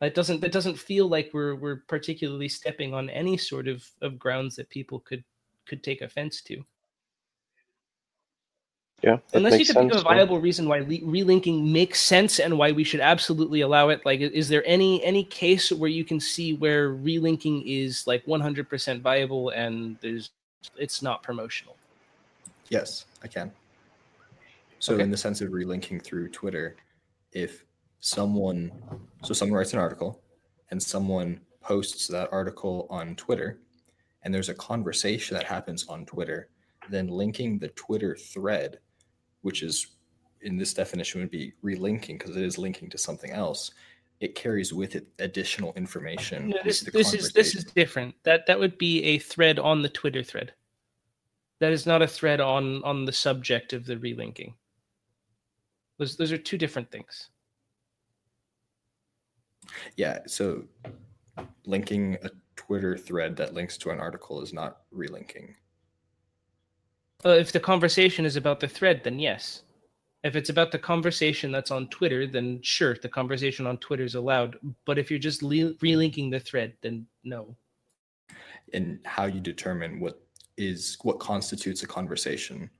That 0.00 0.14
doesn't 0.14 0.40
that 0.40 0.52
doesn't 0.52 0.78
feel 0.78 1.08
like 1.08 1.30
we're 1.32 1.54
we're 1.56 1.82
particularly 1.88 2.48
stepping 2.48 2.94
on 2.94 3.10
any 3.10 3.36
sort 3.36 3.68
of 3.68 3.84
of 4.00 4.18
grounds 4.18 4.56
that 4.56 4.70
people 4.70 5.00
could 5.00 5.22
could 5.68 5.84
take 5.84 6.00
offense 6.00 6.42
to. 6.42 6.64
Yeah. 9.02 9.18
Unless 9.32 9.60
you 9.60 9.64
can 9.66 9.76
think 9.76 9.92
of 9.92 10.00
a 10.00 10.02
viable 10.02 10.40
reason 10.40 10.68
why 10.68 10.80
le- 10.80 11.06
relinking 11.06 11.70
makes 11.70 12.00
sense 12.00 12.40
and 12.40 12.58
why 12.58 12.72
we 12.72 12.82
should 12.82 13.00
absolutely 13.00 13.60
allow 13.60 13.90
it. 13.90 14.04
Like, 14.04 14.20
is 14.20 14.48
there 14.48 14.64
any 14.66 15.02
any 15.04 15.22
case 15.22 15.70
where 15.70 15.90
you 15.90 16.04
can 16.04 16.18
see 16.18 16.54
where 16.54 16.90
relinking 16.90 17.62
is 17.64 18.06
like 18.08 18.26
100% 18.26 19.00
viable 19.00 19.50
and 19.50 19.96
there's 20.00 20.30
it's 20.76 21.02
not 21.02 21.22
promotional. 21.22 21.76
Yes, 22.68 23.04
I 23.22 23.28
can. 23.28 23.52
So 24.80 24.94
Okay. 24.94 25.04
in 25.04 25.10
the 25.10 25.16
sense 25.16 25.40
of 25.40 25.50
relinking 25.50 26.02
through 26.02 26.28
Twitter, 26.30 26.76
if 27.32 27.64
someone 28.00 28.72
so 29.22 29.32
someone 29.32 29.58
writes 29.58 29.72
an 29.72 29.78
article 29.78 30.20
and 30.70 30.82
someone 30.82 31.40
posts 31.60 32.08
that 32.08 32.28
article 32.32 32.86
on 32.90 33.14
Twitter 33.16 33.58
and 34.24 34.34
there's 34.34 34.48
a 34.48 34.54
conversation 34.54 35.36
that 35.36 35.46
happens 35.46 35.86
on 35.86 36.04
Twitter, 36.04 36.48
then 36.90 37.06
linking 37.06 37.58
the 37.58 37.68
Twitter 37.68 38.16
thread, 38.16 38.78
which 39.42 39.62
is 39.62 39.88
in 40.42 40.56
this 40.56 40.74
definition 40.74 41.20
would 41.20 41.30
be 41.30 41.52
relinking 41.64 42.18
because 42.18 42.36
it 42.36 42.44
is 42.44 42.58
linking 42.58 42.88
to 42.90 42.98
something 42.98 43.30
else, 43.30 43.72
it 44.20 44.34
carries 44.34 44.72
with 44.72 44.96
it 44.96 45.06
additional 45.18 45.72
information. 45.74 46.50
No, 46.50 46.56
this 46.64 46.80
this 46.80 47.14
is 47.14 47.32
this 47.32 47.54
is 47.54 47.64
different. 47.64 48.14
That 48.24 48.46
that 48.46 48.58
would 48.58 48.78
be 48.78 49.02
a 49.04 49.18
thread 49.18 49.58
on 49.58 49.82
the 49.82 49.88
Twitter 49.88 50.22
thread. 50.22 50.52
That 51.60 51.72
is 51.72 51.86
not 51.86 52.02
a 52.02 52.06
thread 52.06 52.40
on 52.40 52.82
on 52.84 53.04
the 53.04 53.12
subject 53.12 53.72
of 53.72 53.86
the 53.86 53.96
relinking. 53.96 54.54
Those 55.98 56.16
those 56.16 56.32
are 56.32 56.38
two 56.38 56.58
different 56.58 56.90
things. 56.90 57.30
Yeah, 59.96 60.20
so 60.26 60.64
linking 61.66 62.16
a 62.22 62.30
Twitter 62.56 62.96
thread 62.96 63.36
that 63.36 63.54
links 63.54 63.76
to 63.78 63.90
an 63.90 64.00
article 64.00 64.42
is 64.42 64.52
not 64.52 64.82
relinking. 64.94 65.54
Uh, 67.24 67.30
if 67.30 67.50
the 67.50 67.60
conversation 67.60 68.24
is 68.24 68.36
about 68.36 68.60
the 68.60 68.68
thread, 68.68 69.02
then 69.02 69.18
yes. 69.18 69.62
If 70.22 70.36
it's 70.36 70.50
about 70.50 70.72
the 70.72 70.78
conversation 70.78 71.50
that's 71.50 71.70
on 71.70 71.88
Twitter, 71.88 72.26
then 72.26 72.60
sure, 72.62 72.96
the 73.00 73.08
conversation 73.08 73.66
on 73.66 73.78
Twitter 73.78 74.04
is 74.04 74.14
allowed. 74.14 74.56
But 74.84 74.98
if 74.98 75.10
you're 75.10 75.18
just 75.18 75.42
le- 75.42 75.74
relinking 75.74 76.30
the 76.30 76.40
thread, 76.40 76.74
then 76.80 77.06
no. 77.24 77.56
And 78.72 79.00
how 79.04 79.26
you 79.26 79.40
determine 79.40 80.00
what 80.00 80.20
is 80.56 80.98
what 81.02 81.18
constitutes 81.18 81.82
a 81.82 81.86
conversation. 81.86 82.70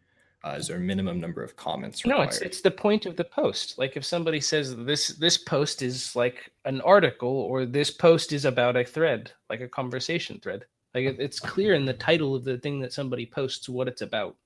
Uh, 0.45 0.51
is 0.51 0.69
there 0.69 0.77
a 0.77 0.81
minimum 0.81 1.21
number 1.21 1.43
of 1.43 1.57
comments 1.57 2.05
required? 2.05 2.19
No, 2.19 2.25
it's 2.25 2.41
it's 2.41 2.61
the 2.61 2.71
point 2.71 3.07
of 3.07 3.17
the 3.17 3.25
post. 3.25 3.77
Like 3.79 3.97
if 3.97 4.05
somebody 4.05 4.41
says 4.41 4.77
this 4.77 5.09
this 5.09 5.39
post 5.39 5.83
is 5.83 6.15
like 6.15 6.51
an 6.65 6.81
article 6.83 7.29
or 7.29 7.67
this 7.67 7.91
post 7.91 8.33
is 8.33 8.45
about 8.45 8.77
a 8.77 8.85
thread, 8.85 9.33
like 9.51 9.61
a 9.61 9.69
conversation 9.69 10.39
thread. 10.41 10.65
Like 10.95 11.17
it's 11.19 11.39
clear 11.39 11.75
in 11.75 11.85
the 11.85 11.93
title 11.93 12.35
of 12.35 12.45
the 12.45 12.59
thing 12.59 12.81
that 12.81 12.93
somebody 12.93 13.27
posts 13.27 13.69
what 13.69 13.89
it's 13.89 14.03
about. 14.03 14.37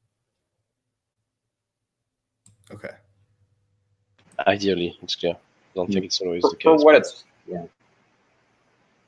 okay. 2.72 2.95
Ideally, 4.47 4.99
it's 5.03 5.14
clear. 5.14 5.34
I 5.34 5.74
don't 5.74 5.93
think 5.93 6.05
it's 6.05 6.20
always 6.20 6.43
for, 6.43 6.51
the 6.51 6.57
for 6.57 6.76
case. 6.76 6.84
what 6.84 6.95
it's 6.95 7.24
yeah. 7.47 7.64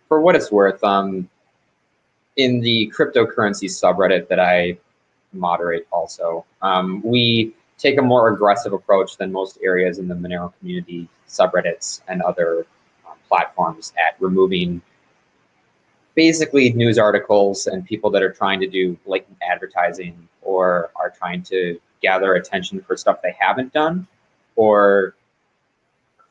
For 0.09 0.21
what 0.21 0.37
it's 0.37 0.53
worth, 0.53 0.83
um, 0.85 1.29
in 2.37 2.61
the 2.61 2.93
cryptocurrency 2.95 3.69
subreddit 3.69 4.29
that 4.29 4.39
I 4.39 4.79
moderate, 5.33 5.87
also, 5.91 6.45
um, 6.63 7.03
we 7.03 7.55
take 7.79 7.99
a 7.99 8.03
more 8.03 8.29
aggressive 8.29 8.73
approach 8.73 9.17
than 9.17 9.33
most 9.33 9.59
areas 9.63 9.99
in 9.99 10.09
the 10.09 10.15
Monero 10.15 10.53
community 10.59 11.09
subreddits 11.29 12.01
and 12.07 12.23
other 12.23 12.67
um, 13.07 13.17
platforms 13.29 13.93
at 13.99 14.17
removing 14.21 14.81
basically 16.15 16.73
news 16.73 16.99
articles 16.99 17.67
and 17.67 17.85
people 17.85 18.11
that 18.11 18.23
are 18.23 18.33
trying 18.33 18.61
to 18.61 18.67
do 18.69 18.97
like 19.07 19.27
advertising 19.43 20.29
or 20.43 20.91
are 20.97 21.11
trying 21.11 21.43
to 21.43 21.81
gather 22.03 22.35
attention 22.35 22.81
for 22.81 22.97
stuff 22.97 23.21
they 23.23 23.35
haven't 23.39 23.73
done 23.73 24.07
or 24.57 25.15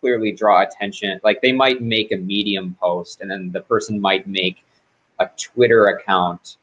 clearly 0.03 0.31
draw 0.31 0.61
attention. 0.61 1.19
Like 1.23 1.41
they 1.41 1.51
might 1.51 1.81
make 1.81 2.11
a 2.11 2.17
Medium 2.17 2.75
post, 2.79 3.21
and 3.21 3.31
then 3.31 3.51
the 3.51 3.61
person 3.61 3.99
might 3.99 4.27
make 4.27 4.63
a 5.19 5.29
Twitter 5.37 5.87
account. 5.87 6.57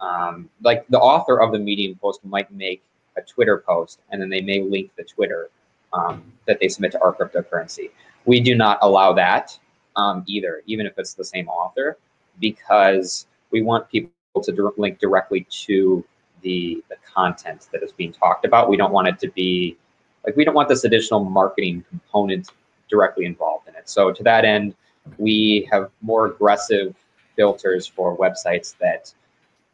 Um, 0.00 0.50
like 0.62 0.86
the 0.88 0.98
author 1.00 1.40
of 1.40 1.52
the 1.52 1.58
Medium 1.58 1.96
post 1.96 2.24
might 2.24 2.50
make 2.52 2.82
a 3.16 3.22
Twitter 3.22 3.64
post, 3.66 4.00
and 4.10 4.20
then 4.20 4.28
they 4.28 4.42
may 4.42 4.60
link 4.62 4.90
the 4.96 5.04
Twitter 5.04 5.48
um, 5.92 6.22
that 6.46 6.60
they 6.60 6.68
submit 6.68 6.92
to 6.92 7.00
our 7.00 7.14
cryptocurrency. 7.14 7.90
We 8.26 8.40
do 8.40 8.54
not 8.54 8.78
allow 8.82 9.14
that 9.14 9.58
um, 9.96 10.24
either, 10.26 10.62
even 10.66 10.86
if 10.86 10.98
it's 10.98 11.14
the 11.14 11.24
same 11.24 11.48
author, 11.48 11.96
because 12.40 13.26
we 13.50 13.62
want 13.62 13.88
people 13.88 14.10
to 14.42 14.74
link 14.76 14.98
directly 14.98 15.46
to 15.50 16.04
the 16.42 16.82
the 16.88 16.96
content 17.14 17.68
that 17.72 17.82
is 17.82 17.92
being 17.92 18.12
talked 18.12 18.44
about. 18.44 18.68
We 18.68 18.76
don't 18.76 18.92
want 18.92 19.08
it 19.08 19.18
to 19.20 19.28
be 19.30 19.76
like 20.24 20.36
we 20.36 20.44
don't 20.44 20.54
want 20.54 20.68
this 20.68 20.84
additional 20.84 21.24
marketing 21.24 21.84
component 21.88 22.50
directly 22.88 23.24
involved 23.24 23.68
in 23.68 23.74
it. 23.74 23.88
So 23.88 24.12
to 24.12 24.22
that 24.24 24.44
end, 24.44 24.74
we 25.18 25.68
have 25.70 25.90
more 26.00 26.26
aggressive 26.26 26.94
filters 27.36 27.86
for 27.86 28.16
websites 28.16 28.76
that 28.78 29.12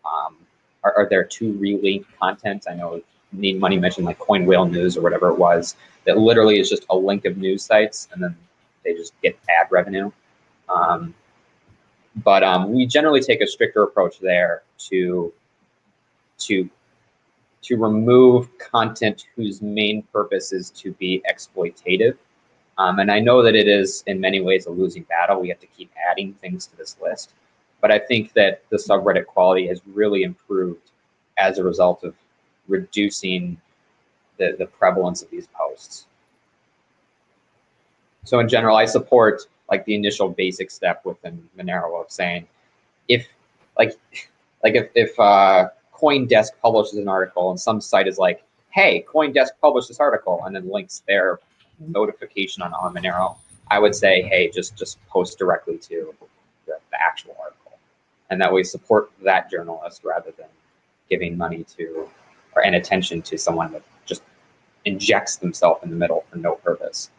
um, 0.05 0.37
are, 0.85 0.95
are 0.97 1.09
there 1.09 1.25
to 1.25 1.53
relink 1.55 2.05
content. 2.21 2.67
I 2.71 2.75
know 2.75 3.03
Need 3.33 3.61
Money 3.61 3.79
mentioned 3.79 4.07
like 4.07 4.19
Coin 4.19 4.47
Whale 4.47 4.67
News 4.67 4.97
or 4.97 5.03
whatever 5.03 5.31
it 5.31 5.39
was 5.39 5.77
that 6.05 6.17
literally 6.17 6.59
is 6.59 6.71
just 6.71 6.87
a 6.91 6.97
link 6.97 7.25
of 7.25 7.37
news 7.37 7.65
sites 7.65 8.09
and 8.13 8.23
then 8.23 8.35
they 8.85 8.95
just 8.95 9.13
get 9.23 9.39
ad 9.49 9.67
revenue. 9.71 10.11
Um, 10.69 11.15
but 12.25 12.43
um, 12.43 12.73
we 12.73 12.87
generally 12.87 13.21
take 13.21 13.41
a 13.41 13.47
stricter 13.47 13.83
approach 13.83 14.19
there 14.19 14.63
to 14.79 15.33
to 16.39 16.69
to 17.63 17.77
remove 17.77 18.57
content 18.59 19.27
whose 19.35 19.61
main 19.61 20.03
purpose 20.13 20.53
is 20.53 20.71
to 20.71 20.93
be 20.93 21.23
exploitative. 21.31 22.17
Um, 22.79 23.01
and 23.01 23.11
I 23.11 23.19
know 23.19 23.43
that 23.43 23.57
it 23.57 23.67
is 23.67 24.05
in 24.07 24.21
many 24.21 24.41
ways 24.41 24.67
a 24.67 24.71
losing 24.71 25.03
battle. 25.03 25.41
We 25.41 25.49
have 25.49 25.59
to 25.61 25.67
keep 25.67 25.91
adding 26.11 26.35
things 26.35 26.67
to 26.69 26.77
this 26.77 26.97
list. 27.03 27.33
But 27.81 27.91
I 27.91 27.99
think 27.99 28.33
that 28.35 28.63
the 28.71 28.77
subreddit 28.77 29.27
quality 29.27 29.67
has 29.69 29.81
really 29.87 30.23
improved 30.23 30.91
as 31.37 31.59
a 31.59 31.65
result 31.65 32.05
of 32.05 32.15
reducing 32.69 33.61
the, 34.37 34.55
the 34.59 34.67
prevalence 34.67 35.23
of 35.23 35.31
these 35.31 35.49
posts. 35.49 36.07
So 38.25 38.39
in 38.41 38.49
general, 38.49 38.77
I 38.77 38.85
support 38.85 39.43
like 39.71 39.85
the 39.85 39.95
initial 39.95 40.29
basic 40.29 40.71
step 40.71 41.05
within 41.05 41.49
Monero 41.59 42.01
of 42.01 42.11
saying, 42.11 42.47
if 43.09 43.27
like 43.79 43.99
like 44.65 44.75
if, 44.75 44.91
if 44.95 45.19
uh, 45.21 45.69
CoinDesk 45.95 46.51
publishes 46.63 46.99
an 46.99 47.09
article 47.09 47.51
and 47.51 47.61
some 47.61 47.81
site 47.81 48.09
is 48.09 48.19
like, 48.19 48.43
hey, 48.71 49.05
CoinDesk 49.13 49.51
published 49.61 49.89
this 49.89 50.01
article 50.01 50.43
and 50.45 50.55
then 50.55 50.71
links 50.71 51.03
their 51.07 51.39
notification 51.79 52.63
on, 52.63 52.73
on 52.75 52.95
Monero, 52.95 53.37
I 53.71 53.79
would 53.79 53.95
say, 53.95 54.23
hey, 54.23 54.51
just 54.51 54.77
just 54.77 55.05
post 55.07 55.39
directly 55.39 55.79
to 55.79 56.15
the, 56.67 56.79
the 56.91 57.01
actual 57.01 57.37
article. 57.41 57.79
And 58.31 58.41
that 58.41 58.53
way 58.53 58.63
support 58.63 59.11
that 59.25 59.51
journalist 59.51 60.03
rather 60.05 60.33
than 60.37 60.49
giving 61.09 61.37
money 61.37 61.65
to 61.77 62.09
or 62.55 62.65
and 62.65 62.75
attention 62.75 63.23
to 63.23 63.39
someone 63.39 63.73
that 63.73 63.83
just 64.07 64.23
injects 64.85 65.37
themselves 65.37 65.83
in 65.83 65.91
the 65.91 65.97
middle 65.97 66.25
for 66.31 66.39
no 66.39 66.55
purpose. 66.57 67.11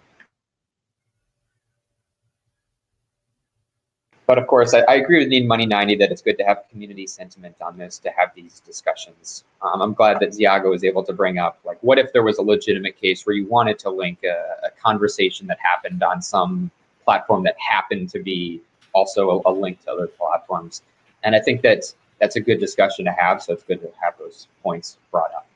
But 4.30 4.38
of 4.38 4.46
course, 4.46 4.76
I, 4.76 4.82
I 4.82 4.94
agree 4.98 5.18
with 5.18 5.30
Need 5.30 5.48
Money 5.48 5.66
90 5.66 5.96
that 5.96 6.12
it's 6.12 6.22
good 6.22 6.38
to 6.38 6.44
have 6.44 6.62
community 6.70 7.08
sentiment 7.08 7.56
on 7.62 7.80
this, 7.80 7.98
to 7.98 8.12
have 8.12 8.30
these 8.36 8.60
discussions. 8.60 9.44
Um, 9.64 9.82
I'm 9.82 9.94
glad 9.96 10.20
that 10.20 10.30
Ziago 10.30 10.70
was 10.70 10.84
able 10.84 11.04
to 11.06 11.14
bring 11.14 11.40
up, 11.40 11.58
like, 11.66 11.80
what 11.82 11.98
if 11.98 12.14
there 12.14 12.22
was 12.22 12.38
a 12.38 12.44
legitimate 12.44 12.96
case 13.02 13.26
where 13.26 13.36
you 13.36 13.48
wanted 13.48 13.80
to 13.80 13.90
link 13.90 14.20
a, 14.24 14.68
a 14.68 14.70
conversation 14.80 15.48
that 15.48 15.58
happened 15.60 16.04
on 16.04 16.22
some 16.22 16.70
platform 17.04 17.42
that 17.46 17.56
happened 17.58 18.12
to 18.12 18.20
be 18.20 18.62
also 18.94 19.42
a, 19.44 19.50
a 19.50 19.52
link 19.52 19.84
to 19.86 19.92
other 19.92 20.06
platforms? 20.06 20.84
And 21.24 21.36
I 21.36 21.40
think 21.40 21.64
that 21.64 21.92
that's 22.20 22.36
a 22.36 22.40
good 22.40 22.60
discussion 22.60 23.06
to 23.06 23.12
have, 23.12 23.42
so 23.42 23.54
it's 23.54 23.64
good 23.64 23.82
to 23.82 23.90
have 24.00 24.14
those 24.20 24.48
points 24.62 25.00
brought 25.10 25.34
up. 25.34 25.48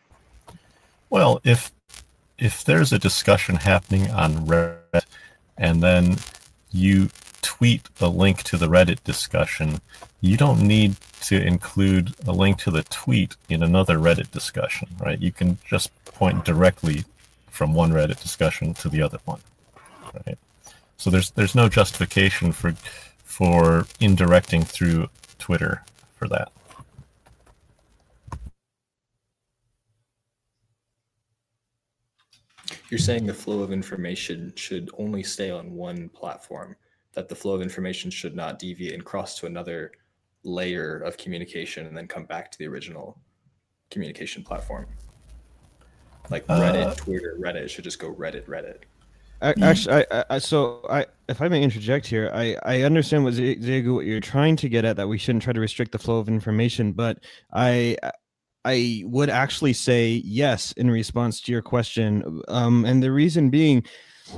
Well, 1.11 1.41
if 1.43 1.71
if 2.39 2.63
there's 2.63 2.91
a 2.91 2.97
discussion 2.97 3.57
happening 3.57 4.09
on 4.09 4.47
Reddit 4.47 5.05
and 5.59 5.83
then 5.83 6.17
you 6.71 7.09
tweet 7.43 7.87
a 8.01 8.07
link 8.07 8.41
to 8.43 8.57
the 8.57 8.67
Reddit 8.67 9.03
discussion, 9.03 9.79
you 10.21 10.37
don't 10.37 10.61
need 10.61 10.95
to 11.21 11.39
include 11.39 12.15
a 12.25 12.31
link 12.31 12.57
to 12.59 12.71
the 12.71 12.83
tweet 12.83 13.35
in 13.49 13.61
another 13.61 13.99
Reddit 13.99 14.31
discussion, 14.31 14.87
right? 14.99 15.19
You 15.19 15.31
can 15.31 15.59
just 15.65 15.91
point 16.05 16.45
directly 16.45 17.05
from 17.51 17.73
one 17.73 17.91
Reddit 17.91 18.21
discussion 18.21 18.73
to 18.75 18.89
the 18.89 19.01
other 19.03 19.19
one, 19.25 19.41
right? 20.25 20.37
So 20.97 21.09
there's 21.09 21.31
there's 21.31 21.55
no 21.55 21.69
justification 21.69 22.51
for 22.51 22.73
for 23.23 23.85
indirecting 23.99 24.63
through 24.63 25.09
Twitter 25.37 25.83
for 26.15 26.27
that. 26.29 26.51
You're 32.89 32.99
saying 32.99 33.25
the 33.25 33.33
flow 33.33 33.61
of 33.61 33.71
information 33.71 34.53
should 34.55 34.91
only 34.97 35.23
stay 35.23 35.49
on 35.49 35.73
one 35.73 36.09
platform, 36.09 36.75
that 37.13 37.29
the 37.29 37.35
flow 37.35 37.53
of 37.53 37.61
information 37.61 38.11
should 38.11 38.35
not 38.35 38.59
deviate 38.59 38.93
and 38.93 39.05
cross 39.05 39.37
to 39.39 39.45
another 39.45 39.91
layer 40.43 40.97
of 40.97 41.17
communication 41.17 41.85
and 41.85 41.95
then 41.95 42.07
come 42.07 42.25
back 42.25 42.51
to 42.51 42.57
the 42.57 42.67
original 42.67 43.17
communication 43.89 44.43
platform. 44.43 44.87
Like 46.29 46.45
Reddit, 46.47 46.87
Uh, 46.87 46.95
Twitter, 46.95 47.37
Reddit 47.39 47.69
should 47.69 47.83
just 47.83 47.99
go 47.99 48.13
Reddit, 48.13 48.45
Reddit. 48.45 48.79
Actually, 49.61 50.05
I, 50.09 50.23
I, 50.29 50.37
so 50.39 50.85
I, 50.89 51.05
if 51.27 51.41
I 51.41 51.49
may 51.49 51.61
interject 51.61 52.07
here, 52.07 52.31
I, 52.33 52.55
I 52.63 52.83
understand 52.83 53.25
what 53.25 53.33
Z- 53.33 53.89
what 53.89 54.05
you're 54.05 54.21
trying 54.21 54.55
to 54.55 54.69
get 54.69 54.85
at, 54.85 54.95
that 54.95 55.07
we 55.07 55.17
shouldn't 55.17 55.43
try 55.43 55.51
to 55.51 55.59
restrict 55.59 55.91
the 55.91 55.99
flow 55.99 56.17
of 56.19 56.29
information, 56.29 56.93
but 56.93 57.19
I, 57.51 57.97
I 58.63 59.03
would 59.05 59.29
actually 59.29 59.73
say 59.73 60.21
yes 60.23 60.71
in 60.73 60.89
response 60.89 61.41
to 61.41 61.51
your 61.51 61.61
question. 61.61 62.41
Um, 62.47 62.85
and 62.85 63.03
the 63.03 63.11
reason 63.11 63.49
being, 63.49 63.83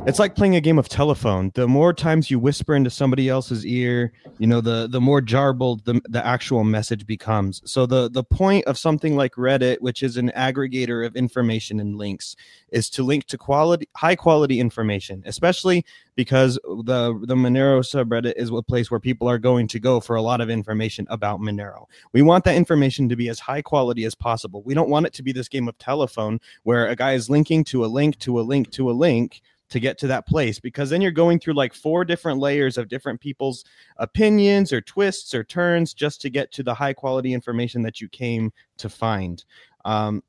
it's 0.06 0.20
like 0.20 0.36
playing 0.36 0.56
a 0.56 0.62
game 0.62 0.80
of 0.80 0.90
telephone. 0.90 1.52
The 1.54 1.68
more 1.68 1.94
times 1.94 2.30
you 2.30 2.40
whisper 2.40 2.76
into 2.76 2.90
somebody 2.90 3.30
else's 3.30 3.66
ear, 3.66 4.12
you 4.40 4.48
know, 4.48 4.62
the 4.62 4.88
the 4.88 5.02
more 5.02 5.22
jarbled 5.22 5.84
the, 5.86 6.02
the 6.10 6.26
actual 6.26 6.64
message 6.64 7.06
becomes. 7.06 7.62
So 7.66 7.86
the 7.86 8.10
the 8.10 8.24
point 8.24 8.66
of 8.66 8.78
something 8.78 9.16
like 9.16 9.34
Reddit, 9.34 9.82
which 9.82 10.04
is 10.04 10.18
an 10.18 10.32
aggregator 10.36 11.06
of 11.06 11.16
information 11.16 11.80
and 11.80 11.98
links, 11.98 12.36
is 12.70 12.90
to 12.92 13.04
link 13.04 13.26
to 13.26 13.38
quality 13.38 13.88
high 13.96 14.16
quality 14.16 14.60
information, 14.60 15.24
especially 15.26 15.86
because 16.16 16.56
the 16.66 17.20
the 17.26 17.36
Monero 17.36 17.82
subreddit 17.82 18.34
is 18.36 18.50
a 18.50 18.62
place 18.62 18.90
where 18.90 19.00
people 19.00 19.30
are 19.30 19.38
going 19.40 19.68
to 19.68 19.80
go 19.80 20.00
for 20.00 20.16
a 20.16 20.22
lot 20.22 20.42
of 20.42 20.50
information 20.50 21.06
about 21.10 21.40
Monero. 21.40 21.86
We 22.14 22.22
want 22.22 22.44
that 22.46 22.56
information 22.56 23.08
to 23.10 23.16
be 23.16 23.30
as 23.30 23.40
high 23.40 23.62
quality 23.62 24.06
as 24.06 24.16
possible. 24.16 24.64
We 24.64 24.74
don't 24.74 24.90
want 24.90 25.06
it 25.06 25.14
to 25.14 25.24
be 25.24 25.32
this 25.32 25.48
game 25.48 25.68
of 25.68 25.78
telephone 25.78 26.40
where 26.64 26.88
a 26.88 26.96
guy 26.96 27.14
is 27.14 27.30
linking 27.30 27.64
to 27.66 27.86
a 27.86 27.88
link 27.88 28.18
to 28.20 28.40
a 28.40 28.42
link 28.42 28.72
to 28.72 28.90
a 28.90 28.94
link 28.94 29.42
to 29.70 29.80
get 29.80 29.98
to 29.98 30.08
that 30.08 30.28
place 30.28 30.60
because 30.60 30.90
then 30.90 31.02
you're 31.02 31.12
going 31.12 31.40
through 31.40 31.54
like 31.54 31.74
four 31.74 32.06
different 32.06 32.40
layers 32.40 32.78
of 32.78 32.88
different 32.88 33.20
people's 33.20 33.66
opinions 33.98 34.72
or 34.72 34.82
twists 34.82 35.34
or 35.34 35.44
turns 35.44 35.94
just 35.94 36.22
to 36.22 36.30
get 36.30 36.52
to 36.52 36.64
the 36.64 36.74
high 36.74 36.94
quality 36.94 37.34
information 37.34 37.82
that 37.82 38.00
you 38.00 38.08
came 38.08 38.52
to 38.78 38.90
find. 38.90 39.44
Um, 39.84 40.24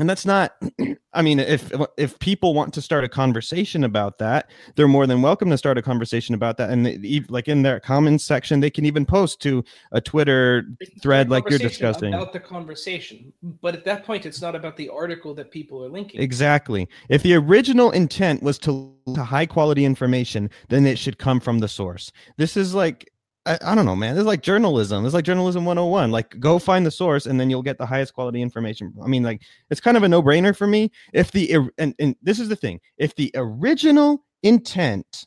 and 0.00 0.08
that's 0.08 0.26
not 0.26 0.54
i 1.14 1.22
mean 1.22 1.38
if 1.38 1.72
if 1.96 2.18
people 2.18 2.54
want 2.54 2.74
to 2.74 2.82
start 2.82 3.04
a 3.04 3.08
conversation 3.08 3.84
about 3.84 4.18
that 4.18 4.50
they're 4.74 4.88
more 4.88 5.06
than 5.06 5.22
welcome 5.22 5.50
to 5.50 5.58
start 5.58 5.78
a 5.78 5.82
conversation 5.82 6.34
about 6.34 6.56
that. 6.56 6.70
And 6.70 6.86
they, 6.86 7.22
like 7.28 7.48
in 7.48 7.62
their 7.62 7.80
comments 7.80 8.24
section 8.24 8.60
they 8.60 8.70
can 8.70 8.84
even 8.84 9.06
post 9.06 9.40
to 9.42 9.64
a 9.92 10.00
twitter 10.00 10.64
thread 11.02 11.30
like 11.30 11.48
you're 11.48 11.58
discussing. 11.58 12.14
about 12.14 12.32
the 12.32 12.40
conversation 12.40 13.32
but 13.60 13.74
at 13.74 13.84
that 13.84 14.04
point 14.04 14.26
it's 14.26 14.40
not 14.40 14.54
about 14.54 14.76
the 14.76 14.88
article 14.88 15.34
that 15.34 15.50
people 15.50 15.84
are 15.84 15.88
linking 15.88 16.20
exactly. 16.20 16.88
If 17.08 17.22
the 17.22 17.34
original 17.34 17.90
intent 17.90 18.42
was 18.42 18.58
to 18.60 18.94
to 19.14 19.22
high 19.22 19.46
quality 19.46 19.84
information 19.84 20.50
then 20.68 20.86
it 20.86 20.98
should 20.98 21.18
come 21.18 21.40
from 21.40 21.58
the 21.58 21.68
source. 21.68 22.10
This 22.36 22.56
is 22.56 22.74
like 22.74 23.10
I, 23.46 23.58
I, 23.62 23.74
don't 23.74 23.84
know, 23.84 23.96
man. 23.96 24.16
It's 24.16 24.26
like 24.26 24.42
journalism. 24.42 25.04
It's 25.04 25.14
like 25.14 25.24
journalism 25.24 25.64
101. 25.64 26.10
Like, 26.10 26.38
go 26.40 26.58
find 26.58 26.86
the 26.86 26.90
source 26.90 27.26
and 27.26 27.38
then 27.38 27.50
you'll 27.50 27.62
get 27.62 27.78
the 27.78 27.86
highest 27.86 28.14
quality 28.14 28.40
information. 28.40 28.92
I 29.02 29.06
mean, 29.06 29.22
like, 29.22 29.42
it's 29.70 29.80
kind 29.80 29.96
of 29.96 30.02
a 30.02 30.08
no 30.08 30.22
brainer 30.22 30.56
for 30.56 30.66
me. 30.66 30.90
If 31.12 31.32
the, 31.32 31.70
and, 31.78 31.94
and 31.98 32.16
this 32.22 32.40
is 32.40 32.48
the 32.48 32.56
thing 32.56 32.80
if 32.96 33.14
the 33.16 33.30
original 33.34 34.24
intent 34.42 35.26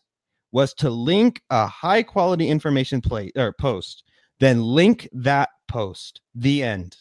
was 0.51 0.73
to 0.75 0.89
link 0.89 1.41
a 1.49 1.67
high 1.67 2.01
quality 2.01 2.49
information 2.49 3.01
play 3.01 3.31
or 3.35 3.53
post, 3.59 4.03
then 4.39 4.63
link 4.63 5.07
that 5.13 5.49
post. 5.67 6.21
The 6.33 6.63
end. 6.63 6.97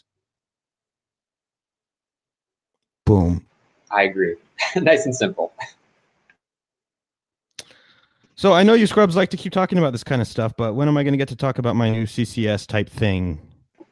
Boom. 3.07 3.47
I 3.91 4.03
agree. 4.03 4.35
nice 4.77 5.07
and 5.07 5.15
simple. 5.15 5.53
So 8.39 8.53
I 8.53 8.65
know 8.65 8.75
you 8.75 8.87
scrubs 8.87 9.17
like 9.17 9.31
to 9.31 9.37
keep 9.39 9.51
talking 9.51 9.79
about 9.79 9.93
this 9.93 10.05
kind 10.05 10.21
of 10.21 10.29
stuff, 10.29 10.55
but 10.59 10.75
when 10.75 10.89
am 10.89 10.97
I 10.99 11.03
going 11.03 11.15
to 11.15 11.19
get 11.19 11.29
to 11.29 11.37
talk 11.37 11.59
about 11.59 11.75
my 11.75 11.89
new 11.89 12.05
CCS 12.05 12.67
type 12.67 12.87
thing? 12.87 13.41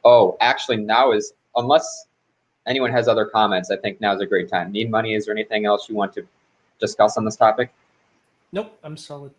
Oh, 0.03 0.37
actually, 0.39 0.77
now 0.77 1.13
is 1.13 1.33
unless 1.55 2.05
anyone 2.67 2.91
has 2.91 3.07
other 3.07 3.25
comments, 3.25 3.71
I 3.71 3.77
think 3.77 3.99
now 4.01 4.13
is 4.13 4.21
a 4.21 4.25
great 4.27 4.47
time. 4.47 4.71
Need 4.71 4.91
money? 4.91 5.15
Is 5.15 5.25
there 5.25 5.33
anything 5.33 5.65
else 5.65 5.89
you 5.89 5.95
want 5.95 6.13
to 6.13 6.27
discuss 6.79 7.17
on 7.17 7.25
this 7.25 7.35
topic? 7.35 7.73
Nope, 8.51 8.77
I'm 8.83 8.95
solid. 8.97 9.31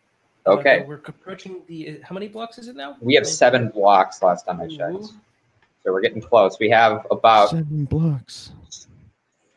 Okay. 0.44 0.80
Uh, 0.80 0.84
we're 0.86 1.00
approaching 1.06 1.62
the. 1.68 2.00
How 2.02 2.12
many 2.12 2.26
blocks 2.26 2.58
is 2.58 2.66
it 2.66 2.74
now? 2.74 2.96
We 3.00 3.14
have 3.14 3.28
seven 3.28 3.68
blocks 3.68 4.22
last 4.24 4.44
time 4.44 4.60
I 4.60 4.66
checked. 4.66 5.04
So 5.84 5.92
we're 5.92 6.00
getting 6.00 6.20
close. 6.20 6.58
We 6.58 6.68
have 6.70 7.06
about 7.12 7.50
seven 7.50 7.84
blocks. 7.84 8.50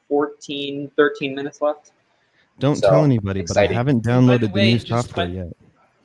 14, 0.09 0.91
13 0.95 1.33
minutes 1.33 1.59
left. 1.59 1.91
Don't 2.59 2.75
So, 2.75 2.89
tell 2.89 3.03
anybody, 3.03 3.41
exciting. 3.41 3.69
but 3.69 3.73
I 3.73 3.77
haven't 3.77 4.03
downloaded 4.03 4.41
the 4.41 4.47
the, 4.47 4.53
way, 4.53 4.73
new 4.73 4.79
software 4.79 5.27
by- 5.27 5.31
yet. 5.33 5.47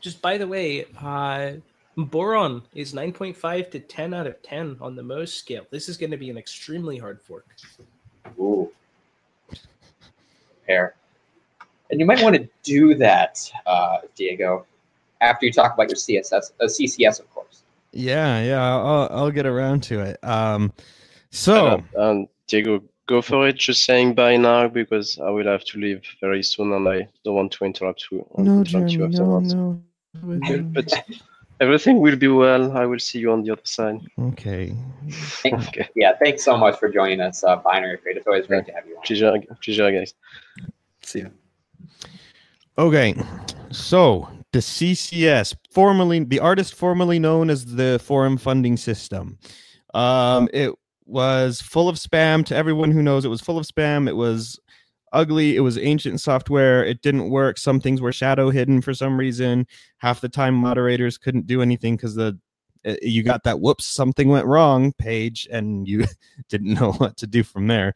Just 0.00 0.20
by 0.22 0.36
the 0.38 0.46
way, 0.46 0.84
uh, 1.00 1.52
Boron 1.96 2.62
is 2.74 2.92
9.5 2.92 3.70
to 3.70 3.80
10 3.80 4.12
out 4.14 4.26
of 4.26 4.40
10 4.42 4.76
on 4.80 4.94
the 4.96 5.02
Mohs 5.02 5.28
scale. 5.28 5.64
This 5.70 5.88
is 5.88 5.96
going 5.96 6.10
to 6.10 6.16
be 6.16 6.28
an 6.30 6.36
extremely 6.36 6.98
hard 6.98 7.20
fork. 7.22 7.46
Ooh. 8.38 8.70
Pair. 10.66 10.94
And 11.90 12.00
you 12.00 12.06
might 12.06 12.22
want 12.22 12.36
to 12.36 12.48
do 12.62 12.94
that, 12.96 13.50
uh, 13.66 13.98
Diego, 14.14 14.66
after 15.20 15.46
you 15.46 15.52
talk 15.52 15.74
about 15.74 15.88
your 15.88 15.96
CSS, 15.96 16.52
uh, 16.60 16.64
CCS, 16.66 17.20
of 17.20 17.30
course. 17.32 17.62
Yeah, 17.92 18.42
yeah, 18.42 18.62
I'll, 18.62 19.08
I'll 19.10 19.30
get 19.30 19.46
around 19.46 19.82
to 19.84 20.00
it. 20.00 20.18
Um, 20.24 20.72
so 21.30 21.82
Uh, 21.96 22.00
um, 22.10 22.28
Diego, 22.48 22.82
go 23.06 23.22
for 23.22 23.48
it. 23.48 23.56
Just 23.56 23.84
saying 23.84 24.14
bye 24.14 24.36
now 24.36 24.68
because 24.68 25.18
I 25.18 25.30
will 25.30 25.46
have 25.46 25.64
to 25.64 25.78
leave 25.78 26.02
very 26.20 26.42
soon, 26.42 26.72
and 26.72 26.88
I 26.88 27.08
don't 27.24 27.34
want 27.34 27.52
to 27.52 27.64
interrupt 27.64 28.06
you. 28.10 28.26
no, 28.36 28.58
interrupt 28.58 28.90
Jeremy, 28.90 28.92
you 28.94 29.08
no, 29.08 29.40
no. 29.40 29.82
But 30.72 30.92
everything 31.60 32.00
will 32.00 32.16
be 32.16 32.28
well. 32.28 32.76
I 32.76 32.86
will 32.86 32.98
see 32.98 33.18
you 33.18 33.32
on 33.32 33.42
the 33.42 33.52
other 33.52 33.62
side. 33.64 34.00
Okay. 34.18 34.74
Okay, 35.44 35.88
Yeah, 35.94 36.12
thanks 36.22 36.44
so 36.44 36.56
much 36.56 36.78
for 36.78 36.88
joining 36.88 37.20
us, 37.20 37.44
uh, 37.44 37.60
binaryFate. 37.60 38.16
It's 38.16 38.26
always 38.26 38.46
great 38.46 38.66
to 38.66 38.72
have 38.72 38.86
you 38.86 38.96
on. 38.96 39.02
pleasure, 39.02 39.32
pleasure, 39.62 39.90
guys. 39.90 40.14
See 41.02 41.20
ya. 41.20 41.28
Okay, 42.76 43.14
so 43.70 44.28
the 44.52 44.58
CCS, 44.60 45.54
formerly 45.70 46.24
the 46.24 46.40
artist 46.40 46.74
formerly 46.74 47.18
known 47.18 47.50
as 47.50 47.64
the 47.66 48.00
Forum 48.02 48.36
Funding 48.36 48.76
System, 48.76 49.38
um, 49.92 50.48
it 50.52 50.72
was 51.06 51.60
full 51.60 51.88
of 51.88 51.96
spam. 51.96 52.44
To 52.46 52.56
everyone 52.56 52.90
who 52.90 53.02
knows, 53.02 53.24
it 53.24 53.28
was 53.28 53.40
full 53.40 53.58
of 53.58 53.66
spam. 53.66 54.08
It 54.08 54.16
was 54.16 54.58
ugly. 55.12 55.56
It 55.56 55.60
was 55.60 55.78
ancient 55.78 56.20
software. 56.20 56.84
It 56.84 57.02
didn't 57.02 57.30
work. 57.30 57.58
Some 57.58 57.80
things 57.80 58.00
were 58.00 58.12
shadow 58.12 58.50
hidden 58.50 58.80
for 58.80 58.94
some 58.94 59.18
reason. 59.18 59.66
Half 59.98 60.20
the 60.20 60.28
time, 60.28 60.54
moderators 60.54 61.18
couldn't 61.18 61.46
do 61.46 61.62
anything 61.62 61.96
because 61.96 62.14
the 62.14 62.38
uh, 62.86 62.94
you 63.00 63.22
got 63.22 63.44
that 63.44 63.60
whoops 63.60 63.86
something 63.86 64.28
went 64.28 64.46
wrong 64.46 64.92
page 64.92 65.48
and 65.50 65.88
you 65.88 66.04
didn't 66.48 66.74
know 66.74 66.92
what 66.98 67.16
to 67.16 67.26
do 67.26 67.42
from 67.42 67.66
there 67.66 67.94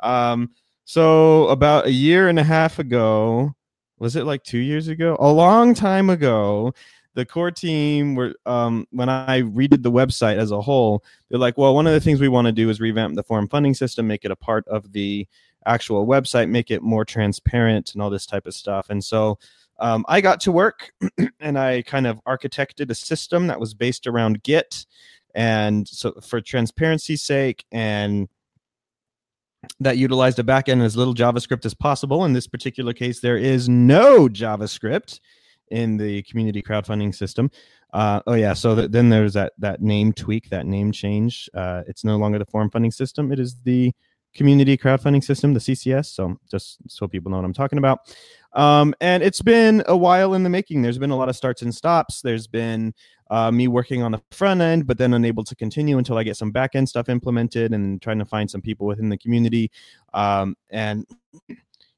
um 0.00 0.50
so 0.84 1.48
about 1.48 1.86
a 1.86 1.92
year 1.92 2.28
and 2.28 2.38
a 2.38 2.44
half 2.44 2.78
ago 2.78 3.52
was 3.98 4.14
it 4.14 4.24
like 4.24 4.42
two 4.44 4.58
years 4.58 4.88
ago 4.88 5.16
a 5.18 5.30
long 5.30 5.74
time 5.74 6.08
ago 6.08 6.72
the 7.18 7.26
core 7.26 7.50
team 7.50 8.14
were 8.14 8.32
um 8.46 8.86
when 8.92 9.08
i 9.08 9.42
redid 9.42 9.82
the 9.82 9.90
website 9.90 10.36
as 10.36 10.52
a 10.52 10.60
whole 10.60 11.02
they're 11.28 11.38
like 11.38 11.58
well 11.58 11.74
one 11.74 11.84
of 11.84 11.92
the 11.92 12.00
things 12.00 12.20
we 12.20 12.28
want 12.28 12.46
to 12.46 12.52
do 12.52 12.70
is 12.70 12.80
revamp 12.80 13.16
the 13.16 13.24
forum 13.24 13.48
funding 13.48 13.74
system 13.74 14.06
make 14.06 14.24
it 14.24 14.30
a 14.30 14.36
part 14.36 14.66
of 14.68 14.92
the 14.92 15.26
actual 15.66 16.06
website 16.06 16.48
make 16.48 16.70
it 16.70 16.80
more 16.80 17.04
transparent 17.04 17.92
and 17.92 18.00
all 18.00 18.08
this 18.08 18.24
type 18.24 18.46
of 18.46 18.54
stuff 18.54 18.88
and 18.88 19.02
so 19.02 19.36
um, 19.80 20.04
I 20.08 20.20
got 20.20 20.40
to 20.40 20.52
work 20.52 20.92
and 21.40 21.58
I 21.58 21.82
kind 21.82 22.06
of 22.06 22.22
architected 22.24 22.90
a 22.90 22.94
system 22.94 23.46
that 23.46 23.60
was 23.60 23.74
based 23.74 24.08
around 24.08 24.42
Git. 24.42 24.86
And 25.36 25.86
so, 25.86 26.14
for 26.20 26.40
transparency's 26.40 27.22
sake, 27.22 27.64
and 27.70 28.28
that 29.78 29.98
utilized 29.98 30.40
a 30.40 30.42
backend 30.42 30.82
as 30.82 30.96
little 30.96 31.14
JavaScript 31.14 31.64
as 31.64 31.74
possible. 31.74 32.24
In 32.24 32.32
this 32.32 32.48
particular 32.48 32.92
case, 32.92 33.20
there 33.20 33.36
is 33.36 33.68
no 33.68 34.28
JavaScript 34.28 35.20
in 35.70 35.96
the 35.96 36.22
community 36.22 36.62
crowdfunding 36.62 37.14
system. 37.14 37.50
Uh, 37.92 38.20
oh 38.26 38.34
yeah, 38.34 38.52
so 38.52 38.74
th- 38.74 38.90
then 38.90 39.08
there's 39.08 39.32
that 39.34 39.52
that 39.58 39.80
name 39.80 40.12
tweak, 40.12 40.50
that 40.50 40.66
name 40.66 40.92
change. 40.92 41.48
Uh, 41.54 41.82
it's 41.86 42.04
no 42.04 42.16
longer 42.16 42.38
the 42.38 42.46
forum 42.46 42.70
funding 42.70 42.90
system; 42.90 43.32
it 43.32 43.38
is 43.38 43.56
the 43.64 43.92
community 44.34 44.76
crowdfunding 44.76 45.24
system, 45.24 45.54
the 45.54 45.60
CCS. 45.60 46.06
So 46.06 46.36
just 46.50 46.78
so 46.88 47.08
people 47.08 47.30
know 47.30 47.38
what 47.38 47.44
I'm 47.44 47.54
talking 47.54 47.78
about. 47.78 48.14
Um, 48.52 48.94
and 49.00 49.22
it's 49.22 49.42
been 49.42 49.82
a 49.86 49.96
while 49.96 50.34
in 50.34 50.42
the 50.42 50.48
making. 50.48 50.82
There's 50.82 50.98
been 50.98 51.10
a 51.10 51.16
lot 51.16 51.28
of 51.28 51.36
starts 51.36 51.62
and 51.62 51.74
stops. 51.74 52.22
There's 52.22 52.46
been 52.46 52.94
uh, 53.30 53.50
me 53.50 53.68
working 53.68 54.02
on 54.02 54.12
the 54.12 54.22
front 54.30 54.60
end, 54.60 54.86
but 54.86 54.98
then 54.98 55.14
unable 55.14 55.44
to 55.44 55.54
continue 55.54 55.98
until 55.98 56.16
I 56.16 56.22
get 56.22 56.36
some 56.36 56.50
back 56.50 56.74
end 56.74 56.88
stuff 56.88 57.08
implemented 57.08 57.72
and 57.72 58.00
trying 58.00 58.18
to 58.18 58.24
find 58.24 58.50
some 58.50 58.62
people 58.62 58.86
within 58.86 59.08
the 59.08 59.18
community. 59.18 59.70
Um, 60.14 60.56
and 60.70 61.06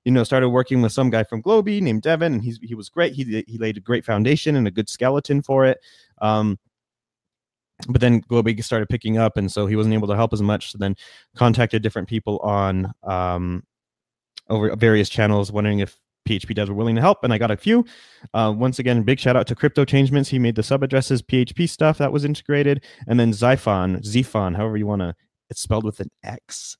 you 0.04 0.12
know, 0.12 0.24
started 0.24 0.48
working 0.48 0.82
with 0.82 0.92
some 0.92 1.10
guy 1.10 1.24
from 1.24 1.42
GloBee 1.42 1.80
named 1.82 2.02
Devin, 2.02 2.32
and 2.34 2.42
he's 2.42 2.58
he 2.62 2.74
was 2.74 2.88
great. 2.88 3.12
He 3.12 3.44
he 3.46 3.58
laid 3.58 3.76
a 3.76 3.80
great 3.80 4.04
foundation 4.04 4.56
and 4.56 4.66
a 4.66 4.70
good 4.70 4.88
skeleton 4.88 5.42
for 5.42 5.64
it. 5.64 5.78
Um, 6.20 6.58
but 7.88 8.00
then 8.00 8.22
GloBee 8.22 8.62
started 8.62 8.88
picking 8.88 9.18
up, 9.18 9.36
and 9.36 9.50
so 9.50 9.66
he 9.66 9.76
wasn't 9.76 9.94
able 9.94 10.08
to 10.08 10.16
help 10.16 10.32
as 10.32 10.42
much. 10.42 10.72
So 10.72 10.78
then 10.78 10.96
contacted 11.36 11.82
different 11.82 12.08
people 12.08 12.38
on 12.38 12.92
um, 13.02 13.64
over 14.48 14.74
various 14.76 15.08
channels, 15.08 15.52
wondering 15.52 15.80
if 15.80 15.98
PHP 16.28 16.56
devs 16.56 16.68
were 16.68 16.74
willing 16.74 16.96
to 16.96 17.02
help, 17.02 17.24
and 17.24 17.32
I 17.32 17.38
got 17.38 17.50
a 17.50 17.56
few. 17.56 17.84
Uh, 18.34 18.52
once 18.56 18.78
again, 18.78 19.02
big 19.02 19.18
shout 19.18 19.36
out 19.36 19.46
to 19.48 19.54
Crypto 19.54 19.84
Changements. 19.84 20.28
He 20.28 20.38
made 20.38 20.54
the 20.54 20.62
sub 20.62 20.82
addresses 20.82 21.22
PHP 21.22 21.68
stuff 21.68 21.98
that 21.98 22.12
was 22.12 22.24
integrated, 22.24 22.84
and 23.06 23.18
then 23.18 23.32
Xiphon, 23.32 24.02
Zphon, 24.02 24.56
however 24.56 24.76
you 24.76 24.86
want 24.86 25.00
to. 25.00 25.14
It's 25.48 25.60
spelled 25.60 25.84
with 25.84 25.98
an 26.00 26.10
X. 26.22 26.76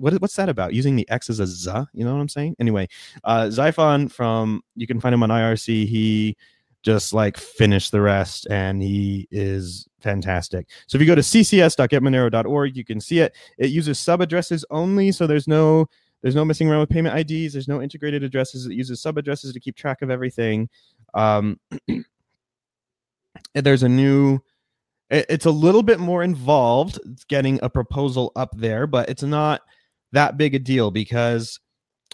What, 0.00 0.14
what's 0.20 0.36
that 0.36 0.48
about? 0.48 0.74
Using 0.74 0.96
the 0.96 1.08
X 1.10 1.30
as 1.30 1.40
a 1.40 1.46
Z? 1.46 1.70
You 1.92 2.04
know 2.04 2.14
what 2.14 2.20
I'm 2.20 2.28
saying? 2.28 2.56
Anyway, 2.58 2.88
uh, 3.24 3.44
Xiphon 3.44 4.10
from 4.10 4.62
you 4.74 4.86
can 4.86 5.00
find 5.00 5.14
him 5.14 5.22
on 5.22 5.28
IRC. 5.28 5.86
He 5.86 6.36
just 6.82 7.12
like 7.12 7.36
finished 7.36 7.92
the 7.92 8.00
rest 8.00 8.46
and 8.50 8.82
he 8.82 9.28
is 9.30 9.86
fantastic 10.00 10.66
so 10.86 10.96
if 10.96 11.02
you 11.02 11.06
go 11.06 11.14
to 11.14 11.20
ccs.getmonero.org 11.20 12.74
you 12.74 12.84
can 12.84 13.00
see 13.00 13.18
it 13.18 13.36
it 13.58 13.68
uses 13.68 13.98
sub 13.98 14.20
addresses 14.20 14.64
only 14.70 15.12
so 15.12 15.26
there's 15.26 15.46
no 15.46 15.86
there's 16.22 16.34
no 16.34 16.44
messing 16.44 16.70
around 16.70 16.80
with 16.80 16.88
payment 16.88 17.14
ids 17.14 17.52
there's 17.52 17.68
no 17.68 17.82
integrated 17.82 18.22
addresses 18.22 18.64
it 18.66 18.72
uses 18.72 19.00
sub 19.00 19.18
addresses 19.18 19.52
to 19.52 19.60
keep 19.60 19.76
track 19.76 20.00
of 20.00 20.10
everything 20.10 20.68
um, 21.12 21.60
there's 23.54 23.82
a 23.82 23.88
new 23.88 24.38
it's 25.10 25.46
a 25.46 25.50
little 25.50 25.82
bit 25.82 25.98
more 25.98 26.22
involved 26.22 26.98
getting 27.28 27.58
a 27.62 27.68
proposal 27.68 28.32
up 28.36 28.56
there 28.56 28.86
but 28.86 29.10
it's 29.10 29.22
not 29.22 29.60
that 30.12 30.36
big 30.36 30.54
a 30.54 30.58
deal 30.58 30.90
because 30.90 31.60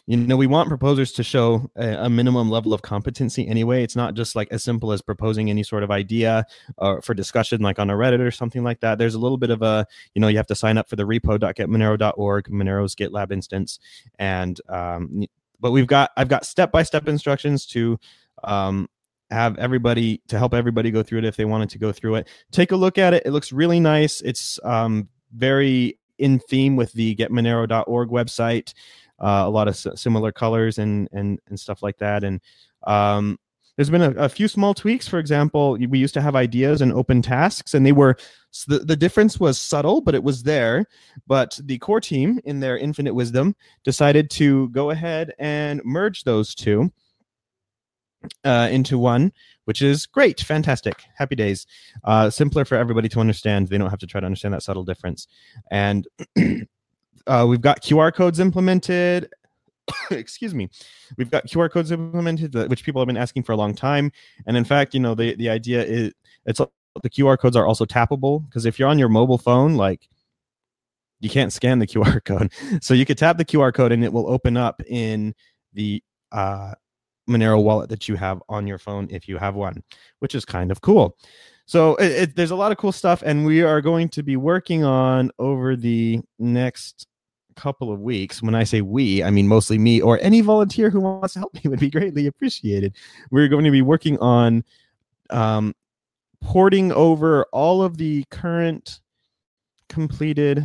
you 0.07 0.17
know 0.17 0.37
we 0.37 0.47
want 0.47 0.69
proposers 0.69 1.13
to 1.13 1.23
show 1.23 1.69
a, 1.77 2.05
a, 2.05 2.11
minimum 2.11 2.49
level 2.49 2.73
of 2.73 2.83
competency 2.83 3.47
anyway. 3.49 3.83
It's 3.83 3.97
not 3.97 4.15
just 4.15 4.37
like 4.37 4.49
as 4.51 4.63
simple 4.63 4.93
as 4.93 5.03
proposing 5.03 5.51
any 5.51 5.63
sort 5.63 5.83
of 5.83 5.91
idea 5.91 6.47
uh, 6.79 7.01
for 7.01 7.15
discussion 7.15 7.61
like 7.61 7.79
on 7.79 7.91
a 7.91 7.95
reddit 7.95 8.21
or 8.21 8.31
something 8.31 8.63
like 8.63 8.81
that. 8.81 8.99
There's 8.99 9.15
a 9.15 9.19
little 9.19 9.39
bit 9.39 9.51
of 9.51 9.63
a 9.63 9.87
you 10.15 10.21
know 10.21 10.29
you 10.29 10.37
have 10.37 10.47
to 10.49 10.55
sign 10.55 10.79
up 10.79 10.89
for 10.89 10.97
the 10.97 11.05
repo.getmonero.org 11.05 12.45
monero's 12.51 12.95
gitlab 12.95 13.33
instance 13.33 13.81
and 14.19 14.61
um, 14.69 15.25
but 15.59 15.71
we've 15.73 15.87
got 15.87 16.11
i've 16.17 16.29
got 16.29 16.45
step-by-step 16.45 17.09
instructions 17.09 17.65
to 17.67 17.99
um, 18.45 18.89
have 19.31 19.59
everybody 19.59 20.23
to 20.29 20.39
help 20.39 20.55
everybody 20.55 20.91
go 20.91 21.03
through 21.03 21.19
it 21.19 21.25
if 21.25 21.37
they 21.37 21.45
wanted 21.45 21.71
to 21.71 21.79
go 21.79 21.93
through 21.93 22.17
it. 22.17 22.29
Take 22.53 22.73
a 22.73 22.77
look 22.77 22.99
at 22.99 23.15
it. 23.15 23.25
It 23.27 23.33
looks 23.33 23.53
really 23.53 23.81
nice. 23.81 24.21
It's 24.21 24.61
um, 24.65 25.09
very 25.35 25.99
in 26.19 26.39
theme 26.39 26.77
with 26.77 26.93
the 26.93 27.15
getmonero.org 27.17 28.09
website 28.09 28.73
uh, 29.19 29.45
a 29.47 29.51
lot 29.51 29.69
of 29.69 29.77
similar 29.77 30.33
colors 30.33 30.79
and 30.79 31.09
and 31.13 31.39
and 31.49 31.59
stuff 31.59 31.83
like 31.83 31.99
that. 31.99 32.25
And 32.25 32.41
um, 32.87 33.39
there's 33.77 33.91
been 33.91 34.03
a, 34.03 34.11
a, 34.13 34.29
few 34.29 34.49
small 34.49 34.73
tweaks. 34.73 35.07
For 35.07 35.19
example, 35.19 35.73
we 35.73 35.99
used 35.99 36.15
to 36.15 36.21
have 36.21 36.37
ideas 36.37 36.81
and 36.81 36.93
open 36.93 37.21
tasks, 37.21 37.75
and 37.75 37.85
they 37.85 37.93
were 37.93 38.17
the, 38.69 38.79
the 38.79 38.97
difference 38.97 39.39
was 39.39 39.59
subtle, 39.59 40.01
but 40.01 40.15
it 40.15 40.23
was 40.23 40.43
there. 40.43 40.87
But 41.27 41.59
the 41.65 41.79
core 41.79 42.01
team, 42.01 42.41
in 42.45 42.61
their 42.61 42.79
infinite 42.79 43.15
wisdom, 43.15 43.55
decided 43.85 44.31
to 44.31 44.69
go 44.71 44.91
ahead 44.91 45.35
and 45.39 45.83
merge 45.85 46.25
those 46.25 46.55
two 46.55 46.91
uh, 48.45 48.69
into 48.71 48.99
one, 48.99 49.33
which 49.67 49.83
is 49.83 50.07
great, 50.07 50.41
fantastic, 50.41 51.05
happy 51.17 51.35
days. 51.35 51.67
Uh, 52.05 52.31
simpler 52.31 52.65
for 52.65 52.77
everybody 52.77 53.09
to 53.09 53.21
understand. 53.21 53.69
They 53.69 53.79
don't 53.79 53.91
have 53.91 53.99
to 53.99 54.07
try 54.07 54.21
to 54.21 54.27
understand 54.27 54.55
that 54.55 54.63
subtle 54.63 54.85
difference. 54.85 55.27
And 55.71 56.07
uh, 57.27 57.47
we've 57.49 57.61
got 57.61 57.83
QR 57.83 58.15
codes 58.15 58.41
implemented. 58.41 59.29
Excuse 60.11 60.55
me. 60.55 60.71
We've 61.19 61.31
got 61.31 61.47
QR 61.47 61.71
codes 61.71 61.91
implemented, 61.91 62.55
which 62.71 62.85
people 62.85 63.01
have 63.01 63.09
been 63.09 63.17
asking 63.17 63.43
for 63.43 63.53
a 63.53 63.57
long 63.57 63.75
time. 63.75 64.13
And 64.47 64.57
in 64.57 64.65
fact, 64.65 64.95
you 64.95 65.01
know, 65.01 65.15
the, 65.15 65.35
the 65.35 65.51
idea 65.51 65.83
is 65.83 66.13
it's 66.47 66.61
the 67.03 67.11
QR 67.11 67.39
codes 67.39 67.57
are 67.57 67.67
also 67.67 67.85
tappable 67.85 68.47
because 68.47 68.67
if 68.67 68.79
you're 68.79 68.89
on 68.89 68.99
your 68.99 69.09
mobile 69.09 69.39
phone, 69.39 69.77
like 69.77 70.09
you 71.19 71.29
can't 71.29 71.53
scan 71.53 71.81
the 71.81 71.87
QR 71.89 72.25
code. 72.25 72.53
So 72.81 72.95
you 72.95 73.05
could 73.05 73.19
tap 73.19 73.37
the 73.37 73.45
QR 73.45 73.75
code 73.75 73.91
and 73.91 74.05
it 74.05 74.13
will 74.13 74.31
open 74.31 74.57
up 74.57 74.81
in 74.87 75.35
the 75.73 76.03
uh, 76.31 76.75
Monero 77.29 77.63
wallet 77.63 77.89
that 77.91 78.09
you 78.09 78.17
have 78.17 78.43
on 78.49 78.67
your 78.67 78.79
phone 78.79 79.09
if 79.11 79.29
you 79.29 79.39
have 79.39 79.55
one, 79.55 79.83
which 80.21 80.35
is 80.35 80.45
kind 80.45 80.71
of 80.71 80.81
cool. 80.81 81.17
So 81.67 81.97
it, 81.97 82.13
it, 82.13 82.37
there's 82.37 82.53
a 82.53 82.57
lot 82.57 82.71
of 82.71 82.79
cool 82.79 82.93
stuff, 82.93 83.23
and 83.27 83.45
we 83.45 83.63
are 83.63 83.81
going 83.81 84.09
to 84.11 84.23
be 84.23 84.37
working 84.37 84.85
on 84.85 85.33
over 85.39 85.75
the 85.75 86.21
next 86.39 87.09
couple 87.57 87.91
of 87.93 88.01
weeks. 88.01 88.43
When 88.43 88.55
I 88.55 88.65
say 88.65 88.83
we, 88.83 89.25
I 89.25 89.31
mean 89.31 89.49
mostly 89.49 89.79
me 89.79 90.01
or 90.01 90.19
any 90.23 90.43
volunteer 90.43 90.91
who 90.91 91.01
wants 91.01 91.35
to 91.35 91.41
help 91.41 91.55
me 91.55 91.63
would 91.65 91.81
be 91.81 91.91
greatly 91.91 92.27
appreciated. 92.27 92.95
We're 93.31 93.49
going 93.49 93.65
to 93.65 93.71
be 93.71 93.83
working 93.83 94.19
on 94.19 94.63
um, 95.31 95.75
porting 96.41 96.93
over 96.93 97.45
all 97.53 97.83
of 97.83 97.97
the 97.97 98.25
current 98.31 99.01
completed 99.89 100.65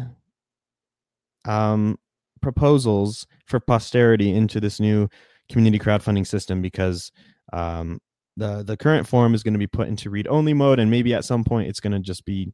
um, 1.45 1.97
proposals 2.41 3.25
for 3.45 3.59
posterity 3.59 4.31
into 4.31 4.59
this 4.59 4.79
new 4.79 5.09
community 5.51 5.79
crowdfunding 5.79 6.25
system 6.25 6.61
because 6.61 7.11
um, 7.53 7.99
the 8.37 8.63
the 8.63 8.77
current 8.77 9.07
form 9.07 9.33
is 9.33 9.43
going 9.43 9.53
to 9.53 9.59
be 9.59 9.67
put 9.67 9.87
into 9.87 10.09
read 10.09 10.27
only 10.27 10.53
mode 10.53 10.79
and 10.79 10.89
maybe 10.89 11.13
at 11.13 11.25
some 11.25 11.43
point 11.43 11.67
it's 11.67 11.79
going 11.79 11.93
to 11.93 11.99
just 11.99 12.25
be 12.25 12.51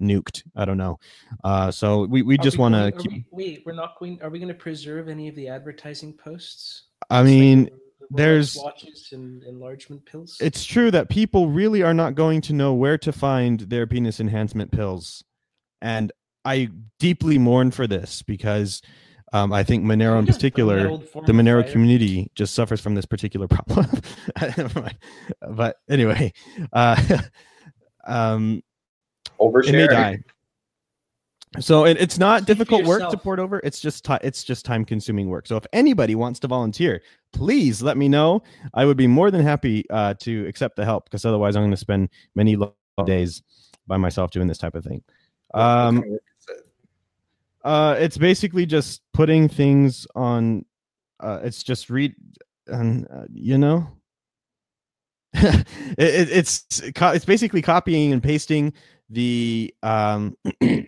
nuked. 0.00 0.42
I 0.56 0.64
don't 0.64 0.78
know. 0.78 0.98
Uh, 1.44 1.70
so 1.70 2.06
we, 2.06 2.22
we 2.22 2.36
just 2.38 2.58
want 2.58 2.74
to 2.74 2.92
keep 2.92 3.10
we, 3.12 3.24
wait 3.30 3.62
we're 3.64 3.72
not 3.72 3.98
going 3.98 4.20
are 4.22 4.30
we 4.30 4.38
going 4.38 4.48
to 4.48 4.54
preserve 4.54 5.08
any 5.08 5.28
of 5.28 5.34
the 5.34 5.48
advertising 5.48 6.12
posts? 6.12 6.88
I 7.08 7.22
mean 7.22 7.64
like 7.64 7.72
there's 8.10 8.56
watches 8.56 9.08
and 9.12 9.42
enlargement 9.44 10.04
pills? 10.04 10.36
It's 10.40 10.64
true 10.64 10.90
that 10.90 11.08
people 11.08 11.48
really 11.48 11.82
are 11.82 11.94
not 11.94 12.14
going 12.14 12.40
to 12.42 12.52
know 12.52 12.74
where 12.74 12.98
to 12.98 13.12
find 13.12 13.60
their 13.60 13.86
penis 13.86 14.20
enhancement 14.20 14.70
pills. 14.72 15.24
And 15.80 16.12
i 16.44 16.68
deeply 16.98 17.38
mourn 17.38 17.70
for 17.70 17.86
this 17.86 18.22
because 18.22 18.82
um, 19.32 19.52
I 19.52 19.62
think 19.62 19.84
Monero 19.84 20.18
in 20.18 20.26
particular, 20.26 20.88
the 21.26 21.32
Monero 21.32 21.70
community 21.70 22.30
just 22.34 22.54
suffers 22.54 22.80
from 22.80 22.94
this 22.94 23.06
particular 23.06 23.48
problem. 23.48 23.86
but 25.50 25.76
anyway, 25.88 26.32
uh, 26.72 27.18
um, 28.06 28.62
Oversharing. 29.40 29.68
It 29.68 29.72
may 29.72 29.86
die. 29.86 30.18
So 31.60 31.84
it, 31.84 32.00
it's 32.00 32.18
not 32.18 32.42
Speak 32.42 32.46
difficult 32.46 32.84
work 32.84 33.10
to 33.10 33.16
port 33.16 33.38
over. 33.38 33.60
It's 33.62 33.80
just 33.80 34.04
t- 34.04 34.16
it's 34.22 34.42
just 34.42 34.64
time 34.64 34.84
consuming 34.84 35.28
work. 35.28 35.46
So 35.46 35.56
if 35.56 35.66
anybody 35.72 36.14
wants 36.14 36.40
to 36.40 36.48
volunteer, 36.48 37.02
please 37.32 37.82
let 37.82 37.98
me 37.98 38.08
know. 38.08 38.42
I 38.72 38.86
would 38.86 38.96
be 38.96 39.06
more 39.06 39.30
than 39.30 39.42
happy 39.42 39.84
uh, 39.90 40.14
to 40.20 40.46
accept 40.46 40.76
the 40.76 40.84
help 40.84 41.04
because 41.04 41.26
otherwise 41.26 41.54
I'm 41.54 41.62
going 41.62 41.70
to 41.70 41.76
spend 41.76 42.08
many 42.34 42.56
days 43.04 43.42
by 43.86 43.98
myself 43.98 44.30
doing 44.30 44.46
this 44.46 44.58
type 44.58 44.74
of 44.74 44.84
thing. 44.84 45.02
Um, 45.52 46.02
uh, 47.64 47.96
it's 47.98 48.18
basically 48.18 48.66
just 48.66 49.02
putting 49.12 49.48
things 49.48 50.06
on. 50.14 50.64
Uh, 51.20 51.40
it's 51.42 51.62
just 51.62 51.90
read, 51.90 52.14
and 52.66 53.06
uh, 53.12 53.24
you 53.32 53.58
know, 53.58 53.86
it, 55.34 55.66
it, 55.98 56.30
it's 56.30 56.64
it's 56.82 57.24
basically 57.24 57.62
copying 57.62 58.12
and 58.12 58.22
pasting 58.22 58.72
the 59.10 59.74
um 59.82 60.36
the 60.60 60.86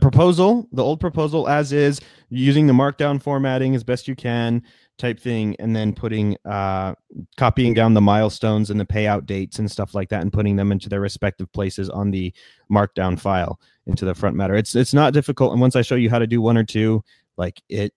proposal, 0.00 0.68
the 0.72 0.82
old 0.82 1.00
proposal 1.00 1.48
as 1.48 1.72
is, 1.72 2.00
using 2.28 2.66
the 2.66 2.72
markdown 2.72 3.22
formatting 3.22 3.74
as 3.74 3.84
best 3.84 4.08
you 4.08 4.16
can, 4.16 4.62
type 4.98 5.20
thing, 5.20 5.56
and 5.58 5.74
then 5.74 5.92
putting 5.92 6.36
uh, 6.44 6.94
copying 7.36 7.74
down 7.74 7.94
the 7.94 8.00
milestones 8.00 8.70
and 8.70 8.80
the 8.80 8.84
payout 8.84 9.26
dates 9.26 9.58
and 9.58 9.70
stuff 9.70 9.94
like 9.94 10.08
that, 10.08 10.22
and 10.22 10.32
putting 10.32 10.56
them 10.56 10.72
into 10.72 10.88
their 10.88 11.00
respective 11.00 11.50
places 11.52 11.90
on 11.90 12.10
the 12.10 12.32
markdown 12.70 13.18
file 13.18 13.60
into 13.86 14.04
the 14.04 14.14
front 14.14 14.36
matter. 14.36 14.54
It's 14.54 14.74
it's 14.74 14.94
not 14.94 15.12
difficult, 15.12 15.52
and 15.52 15.60
once 15.60 15.76
I 15.76 15.82
show 15.82 15.96
you 15.96 16.10
how 16.10 16.18
to 16.18 16.26
do 16.26 16.40
one 16.40 16.56
or 16.56 16.64
two, 16.64 17.02
like 17.36 17.62
it 17.68 17.92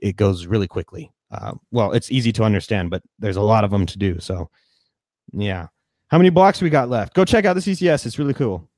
it 0.00 0.16
goes 0.16 0.46
really 0.46 0.68
quickly. 0.68 1.12
Uh, 1.30 1.52
well, 1.70 1.92
it's 1.92 2.10
easy 2.10 2.32
to 2.32 2.42
understand, 2.42 2.90
but 2.90 3.02
there's 3.18 3.36
a 3.36 3.40
lot 3.40 3.64
of 3.64 3.70
them 3.70 3.86
to 3.86 3.98
do. 3.98 4.18
So, 4.18 4.50
yeah. 5.32 5.68
How 6.08 6.18
many 6.18 6.30
blocks 6.30 6.60
we 6.60 6.70
got 6.70 6.88
left? 6.88 7.14
Go 7.14 7.24
check 7.24 7.44
out 7.44 7.54
the 7.54 7.60
CCS. 7.60 8.04
It's 8.04 8.18
really 8.18 8.34
cool. 8.34 8.68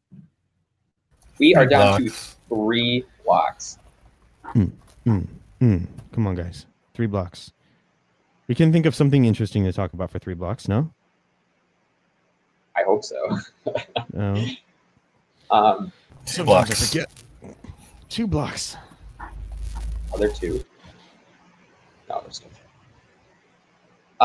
We 1.38 1.54
are 1.54 1.64
down 1.64 2.02
blocks. 2.02 2.36
to 2.48 2.54
three 2.54 3.04
blocks. 3.24 3.78
Hmm. 4.44 4.66
Hmm. 5.04 5.20
Hmm. 5.60 5.78
Come 6.12 6.26
on, 6.26 6.34
guys. 6.34 6.66
Three 6.92 7.06
blocks. 7.06 7.52
We 8.48 8.54
can 8.54 8.72
think 8.72 8.86
of 8.86 8.94
something 8.94 9.24
interesting 9.24 9.64
to 9.64 9.72
talk 9.72 9.92
about 9.92 10.10
for 10.10 10.18
three 10.18 10.34
blocks, 10.34 10.68
no? 10.68 10.92
I 12.76 12.82
hope 12.84 13.04
so. 13.04 13.38
no. 14.12 14.44
Um, 15.50 15.92
two 16.26 16.44
blocks. 16.44 16.96
Two 18.08 18.26
blocks. 18.26 18.76
Other 20.12 20.28
two. 20.28 20.64
No, 22.08 22.20
there's 22.22 22.42
no. 22.42 22.48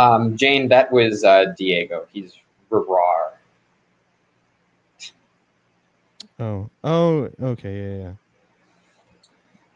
Um, 0.02 0.38
Jane, 0.38 0.68
that 0.70 0.92
was 0.92 1.24
uh, 1.24 1.54
Diego. 1.58 2.06
He's 2.12 2.34
Rar. 2.70 3.34
Oh. 6.40 6.70
Oh. 6.84 7.30
Okay. 7.42 7.98
Yeah. 8.00 8.04
Yeah. 8.04 8.14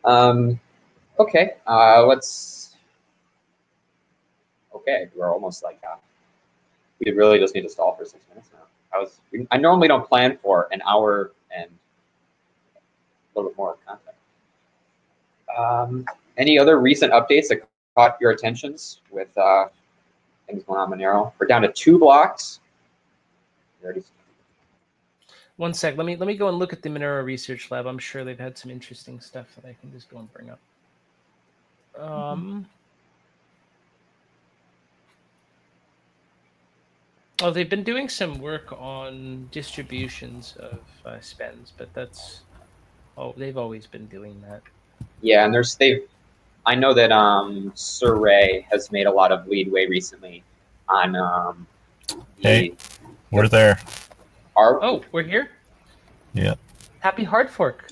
Um. 0.05 0.59
Okay. 1.19 1.53
Uh. 1.65 2.05
Let's. 2.05 2.60
Okay, 4.81 5.09
we're 5.15 5.31
almost 5.31 5.63
like. 5.63 5.79
Uh, 5.83 5.95
we 7.03 7.11
really 7.11 7.39
just 7.39 7.55
need 7.55 7.61
to 7.61 7.69
stall 7.69 7.95
for 7.95 8.05
six 8.05 8.23
minutes 8.29 8.49
now. 8.53 8.65
I 8.93 9.01
was. 9.01 9.19
I 9.51 9.57
normally 9.57 9.87
don't 9.87 10.07
plan 10.07 10.37
for 10.41 10.67
an 10.71 10.81
hour 10.87 11.31
and 11.55 11.65
a 11.65 13.39
little 13.39 13.49
bit 13.51 13.57
more 13.57 13.77
content. 13.85 14.15
Um, 15.57 16.05
any 16.37 16.57
other 16.57 16.79
recent 16.79 17.11
updates 17.11 17.47
that 17.49 17.61
caught 17.95 18.17
your 18.21 18.31
attentions 18.31 19.01
with 19.09 19.35
uh, 19.37 19.65
things 20.47 20.63
going 20.63 20.79
on 20.79 20.91
Monero? 20.91 21.33
We're 21.39 21.47
down 21.47 21.61
to 21.63 21.71
two 21.71 21.99
blocks. 21.99 22.59
One 25.57 25.73
sec. 25.73 25.97
Let 25.97 26.05
me 26.05 26.15
let 26.15 26.27
me 26.27 26.35
go 26.35 26.47
and 26.47 26.57
look 26.57 26.73
at 26.73 26.81
the 26.81 26.89
Monero 26.89 27.23
Research 27.23 27.71
Lab. 27.71 27.87
I'm 27.87 27.99
sure 27.99 28.23
they've 28.23 28.39
had 28.39 28.57
some 28.57 28.71
interesting 28.71 29.19
stuff 29.19 29.47
that 29.55 29.67
I 29.67 29.75
can 29.79 29.91
just 29.91 30.09
go 30.09 30.17
and 30.19 30.31
bring 30.33 30.49
up. 30.49 30.59
Um. 31.99 32.67
Oh, 37.41 37.49
they've 37.49 37.69
been 37.69 37.83
doing 37.83 38.07
some 38.07 38.39
work 38.39 38.71
on 38.71 39.49
distributions 39.51 40.55
of 40.59 40.79
uh, 41.05 41.19
spends, 41.21 41.73
but 41.75 41.91
that's 41.93 42.41
oh, 43.17 43.33
they've 43.35 43.57
always 43.57 43.87
been 43.87 44.05
doing 44.07 44.39
that. 44.47 44.61
Yeah, 45.21 45.45
and 45.45 45.53
there's 45.53 45.75
they've. 45.75 46.07
I 46.67 46.75
know 46.75 46.93
that 46.93 47.11
um, 47.11 47.71
Sarang 47.75 48.63
has 48.65 48.91
made 48.91 49.07
a 49.07 49.11
lot 49.11 49.31
of 49.31 49.47
leadway 49.47 49.87
recently 49.87 50.43
on 50.87 51.15
um, 51.15 51.65
the, 52.07 52.23
Hey. 52.41 52.73
We're 53.31 53.47
there. 53.47 53.79
Our, 54.55 54.83
oh, 54.83 55.03
we're 55.11 55.23
here. 55.23 55.49
Yeah. 56.33 56.55
Happy 56.99 57.23
hard 57.23 57.49
fork. 57.49 57.91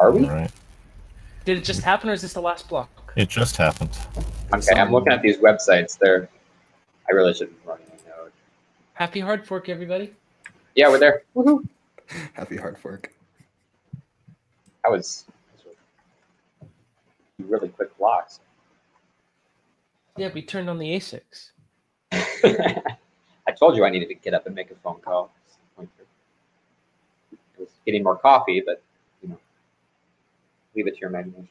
Are 0.00 0.10
we? 0.10 0.24
All 0.24 0.30
right. 0.30 0.50
Did 1.44 1.58
it 1.58 1.64
just 1.64 1.82
happen, 1.82 2.08
or 2.08 2.14
is 2.14 2.22
this 2.22 2.32
the 2.32 2.40
last 2.40 2.68
block? 2.68 3.12
It 3.16 3.28
just 3.28 3.56
happened. 3.56 3.90
Okay, 4.54 4.72
I'm 4.80 4.90
looking 4.92 5.12
at 5.12 5.20
these 5.20 5.36
websites. 5.38 5.98
They're. 5.98 6.28
I 7.08 7.12
really 7.12 7.34
shouldn't 7.34 7.62
be 7.62 7.68
running 7.68 7.86
a 7.86 8.08
node. 8.08 8.32
Happy 8.94 9.20
hard 9.20 9.46
fork, 9.46 9.68
everybody. 9.68 10.12
Yeah, 10.74 10.88
we're 10.88 10.98
there. 10.98 11.22
Woohoo! 11.34 11.66
Happy 12.34 12.56
hard 12.56 12.78
fork. 12.78 13.12
That 14.84 14.90
was, 14.90 15.24
that 15.64 15.74
was 17.40 17.48
really 17.50 17.68
quick 17.68 17.96
blocks. 17.98 18.40
Yeah, 20.16 20.30
we 20.32 20.42
turned 20.42 20.70
on 20.70 20.78
the 20.78 20.88
ASICs. 20.90 21.50
I 23.46 23.52
told 23.58 23.76
you 23.76 23.84
I 23.84 23.90
needed 23.90 24.08
to 24.08 24.14
get 24.14 24.34
up 24.34 24.46
and 24.46 24.54
make 24.54 24.70
a 24.70 24.74
phone 24.76 25.00
call. 25.00 25.32
I 25.78 25.86
was 27.58 27.68
getting 27.84 28.02
more 28.02 28.16
coffee, 28.16 28.62
but 28.64 28.82
you 29.22 29.28
know, 29.30 29.38
leave 30.74 30.86
it 30.86 30.94
to 30.94 31.00
your 31.00 31.10
imagination. 31.10 31.48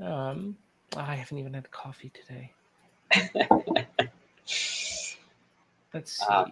Um, 0.00 0.56
I 0.96 1.14
haven't 1.14 1.38
even 1.38 1.54
had 1.54 1.70
coffee 1.70 2.10
today. 2.10 2.52
Let's 5.94 6.18
see. 6.18 6.24
Uh, 6.28 6.44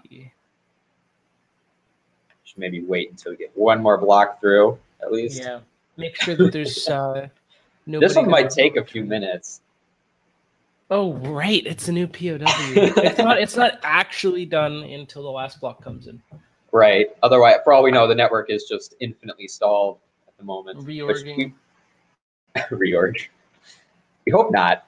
should 2.44 2.58
maybe 2.58 2.82
wait 2.82 3.10
until 3.10 3.32
we 3.32 3.36
get 3.36 3.52
one 3.54 3.82
more 3.82 3.98
block 3.98 4.40
through, 4.40 4.78
at 5.02 5.12
least. 5.12 5.40
Yeah. 5.40 5.60
Make 5.96 6.16
sure 6.16 6.34
that 6.34 6.52
there's 6.52 6.88
uh, 6.88 7.28
no. 7.86 8.00
This 8.00 8.16
one 8.16 8.28
might 8.28 8.50
take 8.50 8.76
a 8.76 8.84
few 8.84 9.04
minutes. 9.04 9.60
Oh 10.90 11.14
right, 11.14 11.64
it's 11.66 11.88
a 11.88 11.92
new 11.92 12.06
POW. 12.06 12.38
it's 12.40 13.18
not. 13.18 13.38
It's 13.40 13.56
not 13.56 13.78
actually 13.82 14.44
done 14.46 14.82
until 14.84 15.22
the 15.22 15.30
last 15.30 15.60
block 15.60 15.82
comes 15.82 16.06
in. 16.08 16.20
Right. 16.74 17.10
Otherwise, 17.22 17.58
for 17.62 17.72
all 17.72 17.84
we 17.84 17.92
know, 17.92 18.08
the 18.08 18.16
network 18.16 18.50
is 18.50 18.64
just 18.64 18.96
infinitely 18.98 19.46
stalled 19.46 19.98
at 20.26 20.36
the 20.36 20.42
moment. 20.42 20.80
Reorging. 20.80 21.54
We, 22.56 22.60
reorg. 22.92 23.28
We 24.26 24.32
hope 24.32 24.50
not. 24.50 24.84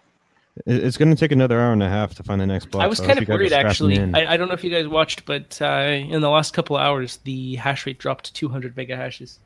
It's 0.65 0.97
going 0.97 1.11
to 1.11 1.17
take 1.17 1.33
another 1.33 1.61
hour 1.61 1.73
and 1.73 1.83
a 1.83 1.89
half 1.89 2.15
to 2.15 2.23
find 2.23 2.41
the 2.41 2.47
next 2.47 2.71
block. 2.71 2.83
I 2.83 2.87
was 2.87 2.99
so 2.99 3.05
kind 3.07 3.19
if 3.19 3.29
of 3.29 3.29
you 3.29 3.35
guys 3.35 3.35
are 3.35 3.39
worried 3.39 3.53
actually. 3.53 4.01
I, 4.15 4.35
I 4.35 4.37
don't 4.39 4.49
know 4.49 4.55
if 4.55 4.65
you 4.65 4.71
guys 4.71 4.89
watched, 4.89 5.27
but 5.27 5.61
uh, 5.61 5.67
in 6.09 6.21
the 6.23 6.31
last 6.31 6.55
couple 6.55 6.77
of 6.77 6.83
hours, 6.83 7.19
the 7.25 7.57
hash 7.57 7.85
rate 7.85 7.99
dropped 7.99 8.25
to 8.27 8.33
200 8.33 8.75
mega 8.77 8.97
hashes, 8.97 9.39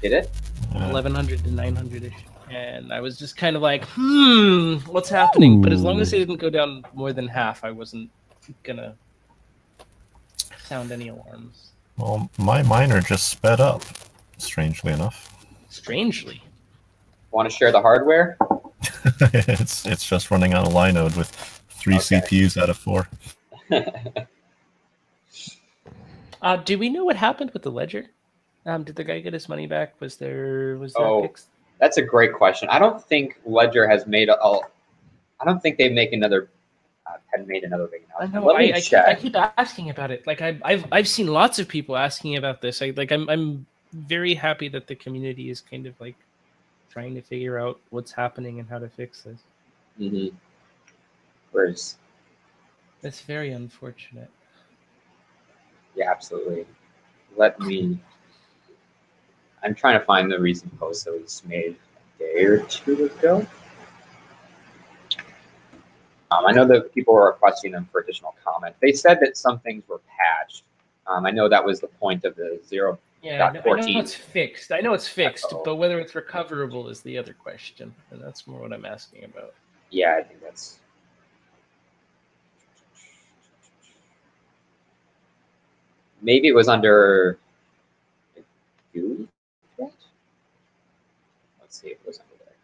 Did 0.00 0.12
it? 0.12 0.30
Uh, 0.74 0.90
1100 0.90 1.42
to 1.44 1.50
900 1.50 2.04
ish, 2.04 2.12
and 2.50 2.92
I 2.92 3.00
was 3.00 3.18
just 3.18 3.36
kind 3.36 3.56
of 3.56 3.62
like, 3.62 3.84
hmm, 3.96 4.76
what's 4.86 5.08
happening? 5.08 5.60
But 5.60 5.72
as 5.72 5.82
long 5.82 6.00
as 6.00 6.12
it 6.12 6.18
didn't 6.18 6.36
go 6.36 6.50
down 6.50 6.84
more 6.94 7.12
than 7.12 7.26
half, 7.26 7.64
I 7.64 7.72
wasn't 7.72 8.08
gonna 8.62 8.94
sound 10.62 10.92
any 10.92 11.08
alarms. 11.08 11.70
well, 11.96 12.30
my 12.38 12.62
miner 12.62 13.00
just 13.00 13.28
sped 13.28 13.60
up, 13.60 13.82
strangely 14.38 14.92
enough. 14.92 15.34
Strangely, 15.68 16.40
Want 17.32 17.50
to 17.50 17.56
share 17.56 17.72
the 17.72 17.80
hardware? 17.82 18.38
it's 19.20 19.86
it's 19.86 20.06
just 20.06 20.30
running 20.30 20.54
on 20.54 20.66
a 20.66 20.68
Linode 20.68 21.16
with 21.16 21.30
three 21.70 21.96
Okay. 21.96 22.20
CPUs 22.20 22.60
out 22.60 22.70
of 22.70 22.76
four. 22.76 23.08
uh, 26.42 26.56
do 26.56 26.78
we 26.78 26.88
know 26.88 27.04
what 27.04 27.16
happened 27.16 27.50
with 27.52 27.62
the 27.62 27.70
ledger? 27.70 28.06
Um, 28.66 28.84
did 28.84 28.96
the 28.96 29.04
guy 29.04 29.20
get 29.20 29.32
his 29.32 29.48
money 29.48 29.66
back? 29.66 30.00
Was 30.00 30.16
there 30.16 30.76
was 30.78 30.96
that 30.98 31.02
Oh, 31.02 31.22
fixed? 31.22 31.48
That's 31.80 31.98
a 31.98 32.02
great 32.02 32.32
question. 32.32 32.68
I 32.70 32.78
don't 32.78 33.02
think 33.02 33.38
Ledger 33.44 33.86
has 33.88 34.06
made 34.06 34.28
a. 34.28 34.42
a 34.42 34.60
I 35.40 35.44
don't 35.44 35.60
think 35.60 35.76
they 35.76 35.88
make 35.88 36.12
another. 36.12 36.48
Uh, 37.06 37.16
had 37.34 37.46
made 37.46 37.64
another 37.64 37.86
big 37.88 38.02
I 38.18 38.26
know. 38.28 38.44
Let 38.44 38.56
I, 38.56 38.58
me 38.60 38.72
I, 38.72 38.80
keep, 38.80 38.84
check. 38.90 39.06
I 39.08 39.14
keep 39.14 39.36
asking 39.36 39.90
about 39.90 40.10
it. 40.10 40.26
Like 40.26 40.40
I, 40.40 40.58
I've 40.64 40.86
I've 40.92 41.08
seen 41.08 41.26
lots 41.26 41.58
of 41.58 41.68
people 41.68 41.96
asking 41.96 42.36
about 42.36 42.62
this. 42.62 42.80
I 42.80 42.92
like 42.96 43.12
I'm 43.12 43.28
I'm 43.28 43.66
very 43.92 44.34
happy 44.34 44.68
that 44.68 44.86
the 44.86 44.94
community 44.94 45.50
is 45.50 45.60
kind 45.60 45.86
of 45.86 46.00
like 46.00 46.16
trying 46.94 47.12
to 47.16 47.20
figure 47.20 47.58
out 47.58 47.80
what's 47.90 48.12
happening 48.12 48.60
and 48.60 48.68
how 48.68 48.78
to 48.78 48.88
fix 48.88 49.22
this. 49.22 49.40
hmm 49.98 50.28
Whereas, 51.50 51.96
That's 53.02 53.20
very 53.20 53.50
unfortunate. 53.50 54.30
yeah, 55.96 56.10
absolutely. 56.10 56.66
Let 57.36 57.58
me. 57.60 57.98
I'm 59.64 59.74
trying 59.74 59.98
to 59.98 60.04
find 60.04 60.30
the 60.30 60.38
recent 60.38 60.78
post 60.78 61.04
that 61.06 61.20
was 61.20 61.42
made 61.46 61.76
a 61.76 62.22
day 62.22 62.44
or 62.44 62.58
two 62.60 63.06
ago. 63.06 63.44
Um, 66.30 66.46
I 66.46 66.52
know 66.52 66.66
that 66.66 66.94
people 66.94 67.14
were 67.14 67.26
requesting 67.26 67.72
them 67.72 67.88
for 67.90 68.00
additional 68.00 68.34
comment. 68.44 68.76
They 68.80 68.92
said 68.92 69.18
that 69.20 69.36
some 69.36 69.58
things 69.60 69.82
were 69.88 70.00
patched. 70.18 70.62
Um, 71.06 71.26
I 71.26 71.30
know 71.30 71.48
that 71.48 71.64
was 71.64 71.80
the 71.80 71.86
point 71.86 72.24
of 72.24 72.36
the 72.36 72.60
zero. 72.66 72.98
Yeah, 73.24 73.46
I 73.46 73.52
know, 73.52 73.60
I 73.72 73.80
know 73.80 74.00
it's 74.00 74.14
fixed. 74.14 74.70
I 74.70 74.80
know 74.80 74.92
it's 74.92 75.08
fixed, 75.08 75.46
Uh-oh. 75.46 75.62
but 75.64 75.76
whether 75.76 75.98
it's 75.98 76.14
recoverable 76.14 76.90
is 76.90 77.00
the 77.00 77.16
other 77.16 77.32
question, 77.32 77.94
and 78.10 78.20
that's 78.22 78.46
more 78.46 78.60
what 78.60 78.70
I'm 78.70 78.84
asking 78.84 79.24
about. 79.24 79.54
Yeah, 79.90 80.16
I 80.18 80.22
think 80.24 80.42
that's. 80.42 80.78
Maybe 86.20 86.48
it 86.48 86.54
was 86.54 86.68
under. 86.68 87.38
Let's 88.94 89.00
see 91.70 91.88
if 91.88 91.92
it 91.92 92.06
was 92.06 92.18
under 92.18 92.44
there. 92.44 92.54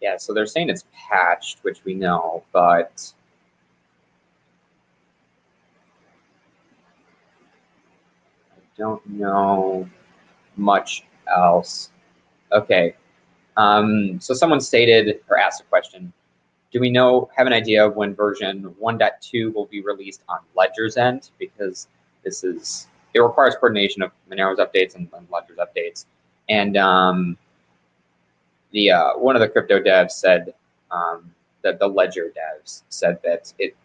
Yeah, 0.00 0.16
so 0.16 0.32
they're 0.32 0.46
saying 0.46 0.70
it's 0.70 0.84
patched, 0.94 1.58
which 1.62 1.84
we 1.84 1.94
know, 1.94 2.42
but 2.52 3.12
I 8.52 8.60
don't 8.78 9.04
know 9.06 9.88
much 10.56 11.04
else. 11.28 11.90
Okay. 12.52 12.94
Um, 13.56 14.18
so 14.20 14.32
someone 14.32 14.60
stated 14.60 15.20
or 15.28 15.38
asked 15.38 15.60
a 15.60 15.64
question. 15.64 16.12
Do 16.72 16.80
we 16.80 16.88
know 16.88 17.28
have 17.36 17.46
an 17.46 17.52
idea 17.52 17.84
of 17.84 17.96
when 17.96 18.14
version 18.14 18.74
1.2 18.80 19.52
will 19.52 19.66
be 19.66 19.82
released 19.82 20.22
on 20.28 20.38
Ledger's 20.56 20.96
end? 20.96 21.30
Because 21.38 21.88
this 22.24 22.44
is 22.44 22.86
it 23.12 23.20
requires 23.20 23.54
coordination 23.56 24.02
of 24.02 24.12
Monero's 24.30 24.60
updates 24.60 24.94
and, 24.94 25.08
and 25.12 25.26
Ledger's 25.30 25.58
updates. 25.58 26.06
And 26.48 26.76
um, 26.76 27.36
the 28.72 28.90
uh, 28.90 29.12
one 29.16 29.36
of 29.36 29.40
the 29.40 29.48
crypto 29.48 29.80
devs 29.80 30.12
said 30.12 30.54
um, 30.90 31.30
that 31.62 31.78
the 31.78 31.86
Ledger 31.86 32.32
devs 32.36 32.82
said 32.88 33.18
that 33.24 33.52
it 33.58 33.76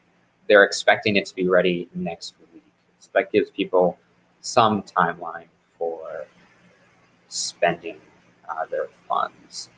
they're 0.48 0.64
expecting 0.64 1.16
it 1.16 1.26
to 1.26 1.36
be 1.36 1.48
ready 1.48 1.90
next 1.96 2.36
week. 2.54 2.64
So 3.00 3.10
that 3.14 3.32
gives 3.32 3.50
people 3.50 3.98
some 4.42 4.84
timeline 4.84 5.48
for 5.78 6.26
spending 7.30 7.98
uh, 8.48 8.66
their 8.70 8.88
funds. 9.08 9.70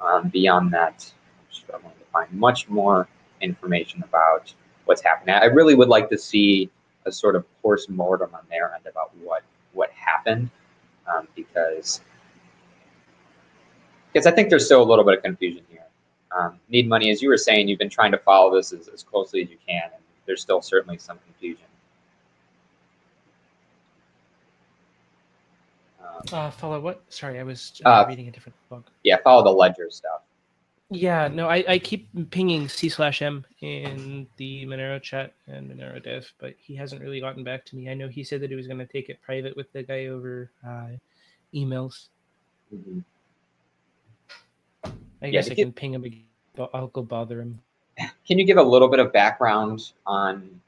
Um, 0.00 0.28
beyond 0.28 0.72
that, 0.72 1.12
I'm 1.38 1.52
struggling 1.52 1.92
to 1.98 2.04
find 2.12 2.32
much 2.32 2.68
more 2.68 3.06
information 3.40 4.02
about 4.02 4.52
what's 4.86 5.02
happening. 5.02 5.34
I 5.34 5.44
really 5.44 5.74
would 5.74 5.88
like 5.88 6.08
to 6.10 6.18
see 6.18 6.70
a 7.04 7.12
sort 7.12 7.36
of 7.36 7.44
post 7.62 7.90
mortem 7.90 8.34
on 8.34 8.40
their 8.48 8.74
end 8.74 8.86
about 8.86 9.10
what 9.22 9.42
what 9.72 9.90
happened, 9.90 10.50
um, 11.12 11.26
because 11.34 12.02
because 14.12 14.26
I 14.26 14.30
think 14.30 14.50
there's 14.50 14.64
still 14.66 14.82
a 14.82 14.84
little 14.84 15.04
bit 15.04 15.18
of 15.18 15.24
confusion 15.24 15.62
here. 15.70 15.84
Um, 16.36 16.58
need 16.68 16.88
money, 16.88 17.10
as 17.10 17.22
you 17.22 17.28
were 17.28 17.36
saying, 17.36 17.68
you've 17.68 17.78
been 17.78 17.90
trying 17.90 18.12
to 18.12 18.18
follow 18.18 18.54
this 18.54 18.72
as, 18.72 18.88
as 18.88 19.02
closely 19.02 19.42
as 19.42 19.50
you 19.50 19.58
can, 19.66 19.82
and 19.84 20.02
there's 20.26 20.40
still 20.42 20.62
certainly 20.62 20.98
some 20.98 21.18
confusion. 21.26 21.64
Um, 26.02 26.22
Uh, 26.32 26.50
follow 26.50 26.80
what? 26.80 27.02
Sorry, 27.08 27.38
I 27.38 27.42
was 27.42 27.80
uh, 27.84 27.88
Uh, 27.88 28.04
reading 28.08 28.28
a 28.28 28.30
different 28.30 28.56
book. 28.68 28.84
yeah, 29.02 29.16
follow 29.22 29.44
the 29.44 29.50
ledger 29.50 29.88
stuff. 29.90 30.22
Yeah, 30.90 31.28
no, 31.28 31.48
I, 31.48 31.64
I 31.66 31.78
keep 31.78 32.06
pinging 32.30 32.68
C 32.68 32.90
slash 32.90 33.22
M 33.22 33.46
in 33.62 34.26
the 34.36 34.66
Monero 34.66 35.00
chat 35.00 35.32
and 35.46 35.70
Monero 35.70 36.02
dev, 36.02 36.30
but 36.38 36.52
he 36.58 36.74
hasn't 36.76 37.00
really 37.00 37.18
gotten 37.18 37.42
back 37.44 37.64
to 37.66 37.76
me. 37.76 37.88
I 37.88 37.94
know 37.94 38.08
he 38.08 38.22
said 38.22 38.42
that 38.42 38.50
he 38.50 38.56
was 38.56 38.66
going 38.66 38.78
to 38.78 38.86
take 38.86 39.08
it 39.08 39.18
private 39.22 39.56
with 39.56 39.72
the 39.72 39.82
guy 39.84 40.06
over 40.06 40.50
uh, 40.66 40.88
emails. 41.54 42.08
Mhm. 42.74 43.04
I 45.22 45.26
Yeah, 45.26 45.32
guess 45.32 45.50
I 45.50 45.54
can 45.54 45.72
ping 45.72 45.94
him. 45.94 46.04
again. 46.04 46.24
I'll 46.74 46.88
go 46.88 47.02
bother 47.02 47.40
him. 47.40 47.60
Can 48.26 48.38
you 48.38 48.44
give 48.44 48.56
a 48.56 48.62
little 48.62 48.88
bit 48.88 48.98
of 48.98 49.12
background 49.12 49.92
on 50.06 50.60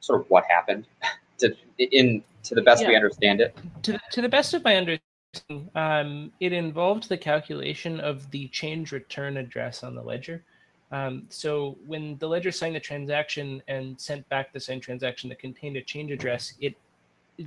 sort 0.00 0.20
of 0.20 0.30
what 0.30 0.44
happened 0.48 0.86
to 1.38 1.54
in 1.78 2.22
to 2.44 2.54
the 2.54 2.62
best 2.62 2.86
we 2.86 2.96
understand 2.96 3.40
it? 3.40 3.56
to 3.82 3.92
the, 3.92 4.00
to 4.12 4.22
the 4.22 4.28
best 4.28 4.54
of 4.54 4.64
my 4.64 4.76
understanding, 4.76 5.70
um, 5.74 6.32
it 6.40 6.52
involved 6.52 7.08
the 7.08 7.16
calculation 7.16 8.00
of 8.00 8.30
the 8.30 8.48
change 8.48 8.92
return 8.92 9.36
address 9.36 9.82
on 9.82 9.94
the 9.94 10.02
ledger. 10.02 10.42
Um, 10.92 11.26
so 11.28 11.76
when 11.86 12.16
the 12.18 12.28
ledger 12.28 12.52
signed 12.52 12.76
the 12.76 12.80
transaction 12.80 13.62
and 13.66 14.00
sent 14.00 14.28
back 14.28 14.52
the 14.52 14.60
signed 14.60 14.82
transaction 14.82 15.28
that 15.30 15.38
contained 15.38 15.76
a 15.76 15.82
change 15.82 16.10
address, 16.10 16.54
it 16.60 16.76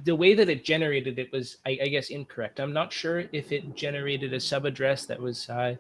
the 0.03 0.15
way 0.15 0.33
that 0.33 0.49
it 0.49 0.65
generated 0.65 1.17
it 1.17 1.31
was, 1.31 1.57
I, 1.65 1.79
I 1.81 1.87
guess, 1.87 2.09
incorrect. 2.09 2.59
I'm 2.59 2.73
not 2.73 2.91
sure 2.91 3.23
if 3.31 3.53
it 3.53 3.73
generated 3.75 4.33
a 4.33 4.39
sub 4.39 4.65
address 4.65 5.05
that 5.05 5.17
was 5.21 5.49
uh, 5.49 5.75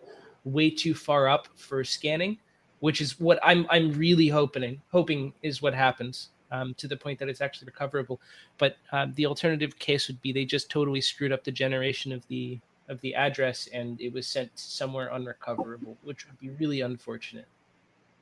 way 0.47 0.69
too 0.69 0.93
far 0.93 1.27
up 1.27 1.47
for 1.55 1.83
scanning, 1.83 2.37
which 2.79 3.01
is 3.01 3.19
what 3.19 3.39
I'm 3.43 3.65
I'm 3.69 3.91
really 3.93 4.27
hoping 4.27 4.81
hoping 4.91 5.33
is 5.43 5.61
what 5.61 5.73
happens 5.73 6.29
um, 6.51 6.73
to 6.75 6.87
the 6.87 6.97
point 6.97 7.19
that 7.19 7.29
it's 7.29 7.41
actually 7.41 7.65
recoverable. 7.65 8.19
But 8.57 8.77
um, 8.91 9.13
the 9.15 9.25
alternative 9.25 9.77
case 9.79 10.07
would 10.07 10.21
be 10.21 10.31
they 10.31 10.45
just 10.45 10.69
totally 10.69 11.01
screwed 11.01 11.31
up 11.31 11.43
the 11.43 11.51
generation 11.51 12.11
of 12.11 12.27
the 12.27 12.59
of 12.89 13.01
the 13.01 13.13
address 13.15 13.67
and 13.73 13.99
it 13.99 14.13
was 14.13 14.25
sent 14.27 14.49
somewhere 14.55 15.13
unrecoverable 15.13 15.97
which 16.03 16.25
would 16.25 16.39
be 16.39 16.49
really 16.51 16.81
unfortunate. 16.81 17.47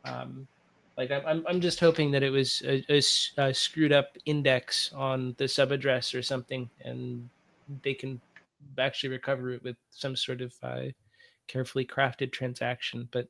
Um, 0.05 0.47
like 0.97 1.11
I'm, 1.11 1.45
I'm, 1.47 1.61
just 1.61 1.79
hoping 1.79 2.11
that 2.11 2.23
it 2.23 2.29
was 2.29 2.63
a 2.65 3.53
screwed 3.53 3.91
up 3.91 4.17
index 4.25 4.93
on 4.93 5.35
the 5.37 5.47
sub 5.47 5.71
address 5.71 6.13
or 6.15 6.21
something 6.21 6.69
and 6.83 7.29
they 7.81 7.93
can 7.93 8.21
actually 8.77 9.09
recover 9.09 9.51
it 9.51 9.63
with 9.63 9.75
some 9.91 10.15
sort 10.15 10.41
of 10.41 10.53
uh, 10.63 10.81
carefully 11.47 11.85
crafted 11.85 12.31
transaction 12.31 13.07
but 13.11 13.27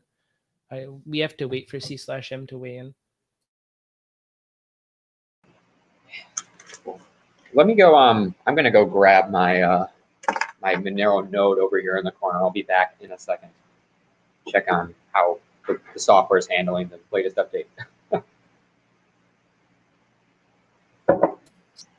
I, 0.72 0.88
we 1.06 1.20
have 1.20 1.38
to 1.38 1.48
wait 1.48 1.70
for 1.70 1.80
c 1.80 1.98
slash 1.98 2.32
m 2.32 2.48
to 2.48 2.58
weigh 2.58 2.78
in 2.78 2.94
Let 7.56 7.68
me 7.68 7.76
go. 7.76 7.96
Um, 7.96 8.36
I'm 8.46 8.54
gonna 8.54 8.70
go 8.70 8.86
grab 8.86 9.32
my 9.32 9.62
uh, 9.62 9.88
my 10.62 10.76
Monero 10.76 11.30
node 11.30 11.58
over 11.58 11.80
here 11.80 11.96
in 11.98 12.04
the 12.04 12.12
corner. 12.12 12.40
I'll 12.40 12.50
be 12.52 12.64
back 12.64 12.96
in 13.00 13.12
a 13.14 13.18
second. 13.18 13.50
Check 14.48 14.66
on 14.70 14.94
how 15.14 15.40
the, 15.66 15.80
the 15.94 16.00
software 16.00 16.38
is 16.38 16.48
handling 16.48 16.90
the 16.90 17.00
latest 17.12 17.38
update. 17.38 17.68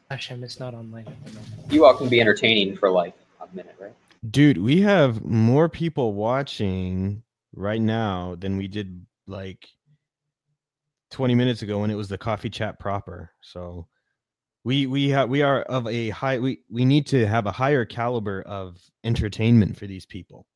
slash 0.09 0.30
m 0.30 0.44
is 0.44 0.60
not 0.60 0.74
online 0.74 1.06
at 1.06 1.24
the 1.24 1.32
moment. 1.32 1.72
You 1.72 1.86
all 1.86 1.94
can 1.94 2.09
be 2.10 2.20
entertaining 2.20 2.76
for 2.76 2.90
like 2.90 3.14
a 3.40 3.56
minute, 3.56 3.76
right? 3.80 3.94
Dude, 4.30 4.58
we 4.58 4.80
have 4.82 5.24
more 5.24 5.68
people 5.68 6.14
watching 6.14 7.22
right 7.54 7.80
now 7.80 8.34
than 8.38 8.56
we 8.56 8.68
did 8.68 9.04
like 9.26 9.68
20 11.10 11.34
minutes 11.34 11.62
ago 11.62 11.80
when 11.80 11.90
it 11.90 11.94
was 11.96 12.08
the 12.08 12.18
coffee 12.18 12.50
chat 12.50 12.78
proper. 12.78 13.30
So 13.40 13.86
we 14.64 14.86
we 14.86 15.10
have 15.10 15.28
we 15.28 15.42
are 15.42 15.62
of 15.62 15.86
a 15.86 16.08
high 16.10 16.38
we 16.38 16.60
we 16.70 16.84
need 16.84 17.06
to 17.08 17.26
have 17.26 17.46
a 17.46 17.52
higher 17.52 17.84
caliber 17.84 18.42
of 18.42 18.78
entertainment 19.04 19.76
for 19.76 19.86
these 19.86 20.06
people. 20.06 20.46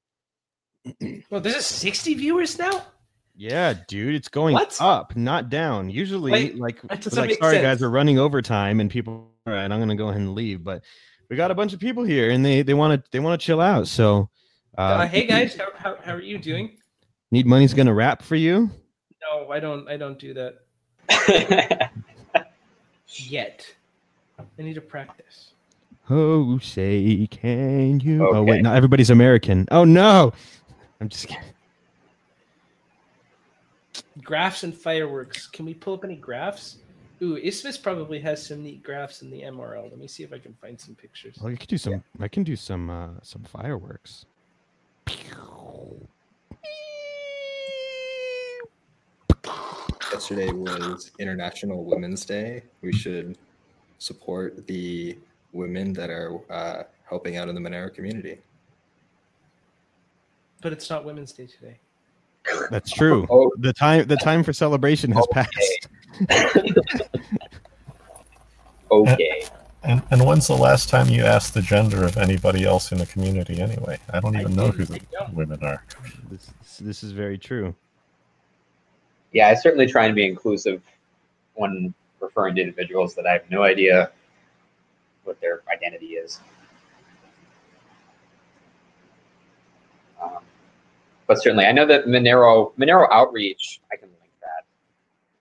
Well, 1.31 1.41
there's 1.41 1.67
60 1.67 2.15
viewers 2.15 2.59
now. 2.59 2.83
Yeah, 3.37 3.75
dude, 3.89 4.15
it's 4.15 4.29
going 4.29 4.55
What? 4.55 4.77
up, 4.81 5.17
not 5.17 5.49
down. 5.49 5.89
Usually, 5.89 6.33
Wait, 6.33 6.59
like, 6.59 6.83
that 6.83 6.99
it's 6.99 7.05
doesn't 7.05 7.29
like 7.29 7.39
sorry 7.39 7.61
guys, 7.61 7.81
we're 7.81 7.89
running 7.89 8.19
overtime, 8.19 8.81
and 8.81 8.91
people. 8.91 9.33
All 9.47 9.53
right, 9.55 9.71
I'm 9.71 9.79
gonna 9.79 9.95
go 9.95 10.09
ahead 10.09 10.21
and 10.21 10.35
leave, 10.35 10.63
but 10.65 10.83
we 11.31 11.37
got 11.37 11.51
a 11.51 11.55
bunch 11.55 11.73
of 11.73 11.81
people 11.81 12.03
here, 12.03 12.31
and 12.31 12.45
they 12.45 12.61
they 12.63 12.75
want 12.75 13.03
to 13.03 13.11
they 13.13 13.21
want 13.21 13.41
to 13.41 13.45
chill 13.45 13.61
out. 13.61 13.89
So, 13.89 14.29
uh, 14.77 14.81
Uh, 14.81 15.07
hey 15.07 15.27
guys, 15.27 15.57
how, 15.57 15.69
how, 15.77 15.97
how 16.05 16.13
are 16.15 16.21
you 16.21 16.37
doing? 16.39 16.77
need 17.31 17.47
money's 17.47 17.73
gonna 17.73 17.95
rap 17.95 18.23
for 18.23 18.35
you. 18.37 18.69
No, 19.23 19.51
I 19.51 19.61
don't. 19.61 19.89
I 19.89 19.97
don't 19.97 20.19
do 20.19 20.35
that 20.35 20.59
yet. 23.09 23.67
I 24.39 24.63
need 24.63 24.75
to 24.75 24.81
practice. 24.81 25.53
Oh, 26.09 26.59
say 26.59 27.29
can 27.31 28.01
you? 28.01 28.27
Oh 28.29 28.43
wait, 28.43 28.63
not 28.63 28.77
everybody's 28.77 29.11
American. 29.11 29.69
Oh 29.71 29.85
no, 29.85 30.33
I'm 31.01 31.09
just 31.09 31.29
kidding. 31.29 31.45
Graphs 34.25 34.65
and 34.65 34.75
fireworks. 34.75 35.47
Can 35.47 35.65
we 35.65 35.75
pull 35.75 35.95
up 35.95 36.05
any 36.05 36.17
graphs? 36.17 36.79
Ooh, 37.23 37.37
Isthmus 37.37 37.77
probably 37.77 38.19
has 38.21 38.47
some 38.47 38.63
neat 38.63 38.83
graphs 38.83 39.21
in 39.21 39.31
the 39.31 39.43
MRL. 39.43 39.91
Let 39.91 39.99
me 39.99 40.07
see 40.07 40.23
if 40.23 40.33
I 40.33 40.39
can 40.39 40.55
find 40.55 40.81
some 40.81 40.95
pictures. 40.95 41.37
Well, 41.41 41.51
you 41.51 41.59
could 41.59 41.69
do 41.69 41.77
some. 41.77 42.03
I 42.19 42.29
can 42.29 42.45
do 42.45 42.57
some 42.57 42.89
uh, 42.89 43.09
some 43.23 43.43
fireworks. 43.43 44.25
Yesterday 50.13 50.51
was 50.53 51.11
International 51.19 51.85
Women's 51.85 52.25
Day. 52.25 52.63
We 52.83 52.93
should 52.93 53.37
support 53.99 54.67
the 54.67 55.17
women 55.53 55.93
that 55.93 56.11
are 56.11 56.39
uh, 56.51 56.83
helping 57.09 57.37
out 57.37 57.49
in 57.49 57.55
the 57.55 57.61
Monero 57.61 57.93
community. 57.95 58.39
But 60.63 60.73
it's 60.73 60.89
not 60.91 61.05
Women's 61.05 61.33
Day 61.33 61.47
today. 61.47 61.79
That's 62.71 62.91
true. 62.91 63.27
Oh. 63.31 63.53
The 63.59 63.73
time 63.73 64.07
the 64.07 64.17
time 64.17 64.43
for 64.43 64.53
celebration 64.53 65.11
has 65.13 65.25
Okay. 65.25 65.43
passed. 65.43 65.80
okay. 68.91 69.45
And, 69.83 70.03
and 70.11 70.27
when's 70.27 70.47
the 70.47 70.57
last 70.57 70.91
time 70.91 71.09
you 71.09 71.25
asked 71.25 71.55
the 71.55 71.63
gender 71.63 72.05
of 72.05 72.19
anybody 72.19 72.65
else 72.65 72.93
in 72.93 72.99
the 72.99 73.07
community 73.07 73.61
anyway? 73.61 73.99
I 74.13 74.21
don't 74.21 74.37
I 74.37 74.41
even 74.41 74.55
know 74.55 74.71
who 74.71 74.85
the 74.85 75.01
women 75.33 75.65
are. 75.65 75.85
This 76.31 76.53
this 76.79 77.03
is 77.03 77.13
very 77.13 77.39
true. 77.39 77.75
Yeah, 79.33 79.49
I 79.49 79.55
certainly 79.55 79.87
try 79.87 80.07
and 80.07 80.15
be 80.15 80.27
inclusive 80.27 80.83
when 81.55 81.95
referring 82.21 82.57
to 82.57 82.61
individuals 82.61 83.15
that 83.15 83.27
I 83.27 83.33
have 83.33 83.51
no 83.51 83.63
idea 83.63 84.11
what 85.25 85.41
their 85.41 85.63
identity 85.73 86.15
is. 86.15 86.41
Um, 90.23 90.43
but 91.27 91.43
certainly, 91.43 91.65
I 91.65 91.73
know 91.73 91.87
that 91.87 92.07
Monero 92.07 92.75
Monero 92.77 93.09
outreach. 93.11 93.81
I 93.91 93.97
can 93.97 94.09
link 94.09 94.10
that 94.10 94.10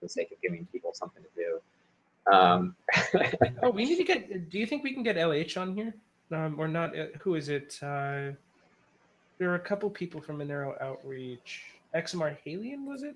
for 0.00 0.06
the 0.06 0.08
sake 0.10 0.32
of 0.32 0.40
giving 0.40 0.66
people 0.72 0.90
something 0.94 1.22
to 1.22 1.28
do. 1.36 2.32
Um, 2.32 2.74
Oh, 3.62 3.70
we 3.70 3.84
need 3.84 3.96
to 3.96 4.04
get. 4.04 4.50
Do 4.50 4.58
you 4.58 4.66
think 4.66 4.82
we 4.82 4.92
can 4.94 5.02
get 5.02 5.16
LH 5.16 5.60
on 5.60 5.74
here? 5.74 5.94
Um, 6.32 6.56
or 6.58 6.66
not? 6.68 6.98
uh, 6.98 7.06
Who 7.20 7.34
is 7.34 7.48
it? 7.48 7.78
Uh, 7.82 8.32
there 9.38 9.50
are 9.50 9.54
a 9.56 9.60
couple 9.60 9.90
people 9.90 10.20
from 10.20 10.38
Monero 10.38 10.80
Outreach. 10.82 11.64
XMR 11.94 12.36
Halion, 12.46 12.84
was 12.86 13.02
it? 13.02 13.14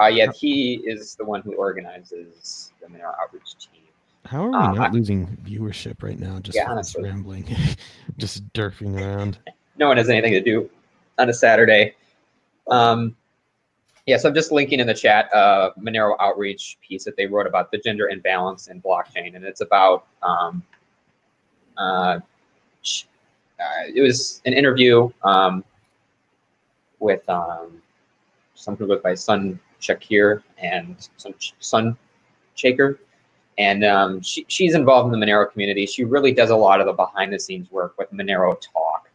uh, 0.00 0.06
yeah, 0.06 0.30
he 0.32 0.74
is 0.86 1.14
the 1.16 1.24
one 1.24 1.40
who 1.42 1.54
organizes 1.54 2.72
the 2.80 2.86
Monero 2.86 3.12
outreach 3.20 3.54
team. 3.56 3.82
How 4.24 4.44
are 4.46 4.50
we 4.50 4.56
Um, 4.56 4.74
not 4.76 4.90
I- 4.90 4.92
losing 4.92 5.26
viewership 5.44 6.02
right 6.02 6.18
now? 6.18 6.38
Just 6.40 6.56
Yeah, 6.56 6.70
honestly. 6.70 7.02
rambling, 7.04 7.44
just 8.16 8.46
derping 8.52 9.00
around. 9.00 9.38
no 9.76 9.88
one 9.88 9.96
has 9.96 10.08
anything 10.08 10.32
to 10.32 10.40
do 10.40 10.70
on 11.18 11.28
a 11.28 11.32
Saturday. 11.34 11.94
Um, 12.70 13.16
yeah, 14.06 14.16
so 14.16 14.28
I'm 14.28 14.34
just 14.34 14.52
linking 14.52 14.80
in 14.80 14.86
the 14.86 14.94
chat 14.94 15.32
uh, 15.32 15.70
Monero 15.80 16.14
outreach 16.20 16.78
piece 16.86 17.04
that 17.04 17.16
they 17.16 17.26
wrote 17.26 17.46
about 17.46 17.70
the 17.70 17.78
gender 17.78 18.08
imbalance 18.08 18.68
in 18.68 18.80
blockchain, 18.82 19.34
and 19.34 19.44
it's 19.44 19.60
about 19.60 20.06
um, 20.22 20.62
uh, 21.78 22.18
uh, 23.60 23.82
it 23.94 24.02
was 24.02 24.42
an 24.44 24.52
interview 24.52 25.10
um, 25.22 25.64
with 26.98 27.28
um, 27.28 27.80
some 28.54 28.76
who 28.76 28.86
goes 28.86 29.00
by 29.02 29.14
Sun 29.14 29.58
Shakir 29.80 30.42
and 30.58 31.08
some 31.16 31.34
Sun 31.60 31.96
Shaker, 32.54 32.98
and 33.58 33.84
um, 33.84 34.20
she, 34.20 34.44
she's 34.48 34.74
involved 34.74 35.12
in 35.12 35.18
the 35.18 35.26
Monero 35.26 35.50
community. 35.50 35.86
She 35.86 36.04
really 36.04 36.32
does 36.32 36.50
a 36.50 36.56
lot 36.56 36.80
of 36.80 36.86
the 36.86 36.92
behind 36.92 37.32
the 37.32 37.38
scenes 37.38 37.70
work 37.70 37.96
with 37.98 38.12
Monero 38.12 38.60
Talk 38.60 39.08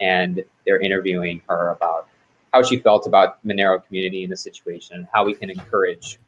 and 0.00 0.44
they're 0.64 0.80
interviewing 0.80 1.40
her 1.48 1.70
about 1.70 2.08
how 2.56 2.62
she 2.62 2.78
felt 2.78 3.06
about 3.06 3.46
Monero 3.46 3.84
community 3.86 4.24
in 4.24 4.30
the 4.30 4.36
situation 4.36 4.96
and 4.96 5.06
how 5.12 5.24
we 5.26 5.34
can 5.34 5.50
encourage 5.50 6.18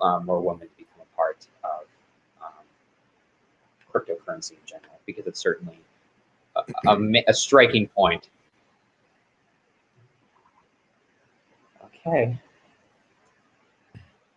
um, 0.00 0.24
more 0.24 0.40
women 0.40 0.66
to 0.66 0.76
become 0.78 1.02
a 1.02 1.16
part 1.16 1.46
of 1.62 1.82
um, 2.42 2.64
cryptocurrency 3.92 4.52
in 4.52 4.64
general, 4.64 4.98
because 5.04 5.26
it's 5.26 5.40
certainly 5.40 5.78
a, 6.56 6.62
a, 6.88 7.24
a 7.28 7.34
striking 7.34 7.86
point. 7.88 8.30
Okay. 11.84 12.38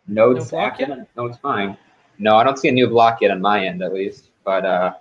Nodes 0.07 0.51
No 0.51 0.59
active? 0.59 0.89
Nodes 1.15 1.37
fine. 1.37 1.77
No, 2.19 2.35
I 2.35 2.43
don't 2.43 2.59
see 2.59 2.67
a 2.67 2.73
new 2.73 2.87
block 2.89 3.21
yet 3.21 3.31
on 3.31 3.39
my 3.39 3.65
end, 3.65 3.81
at 3.81 3.93
least. 3.93 4.31
But 4.43 4.65
uh, 4.65 4.93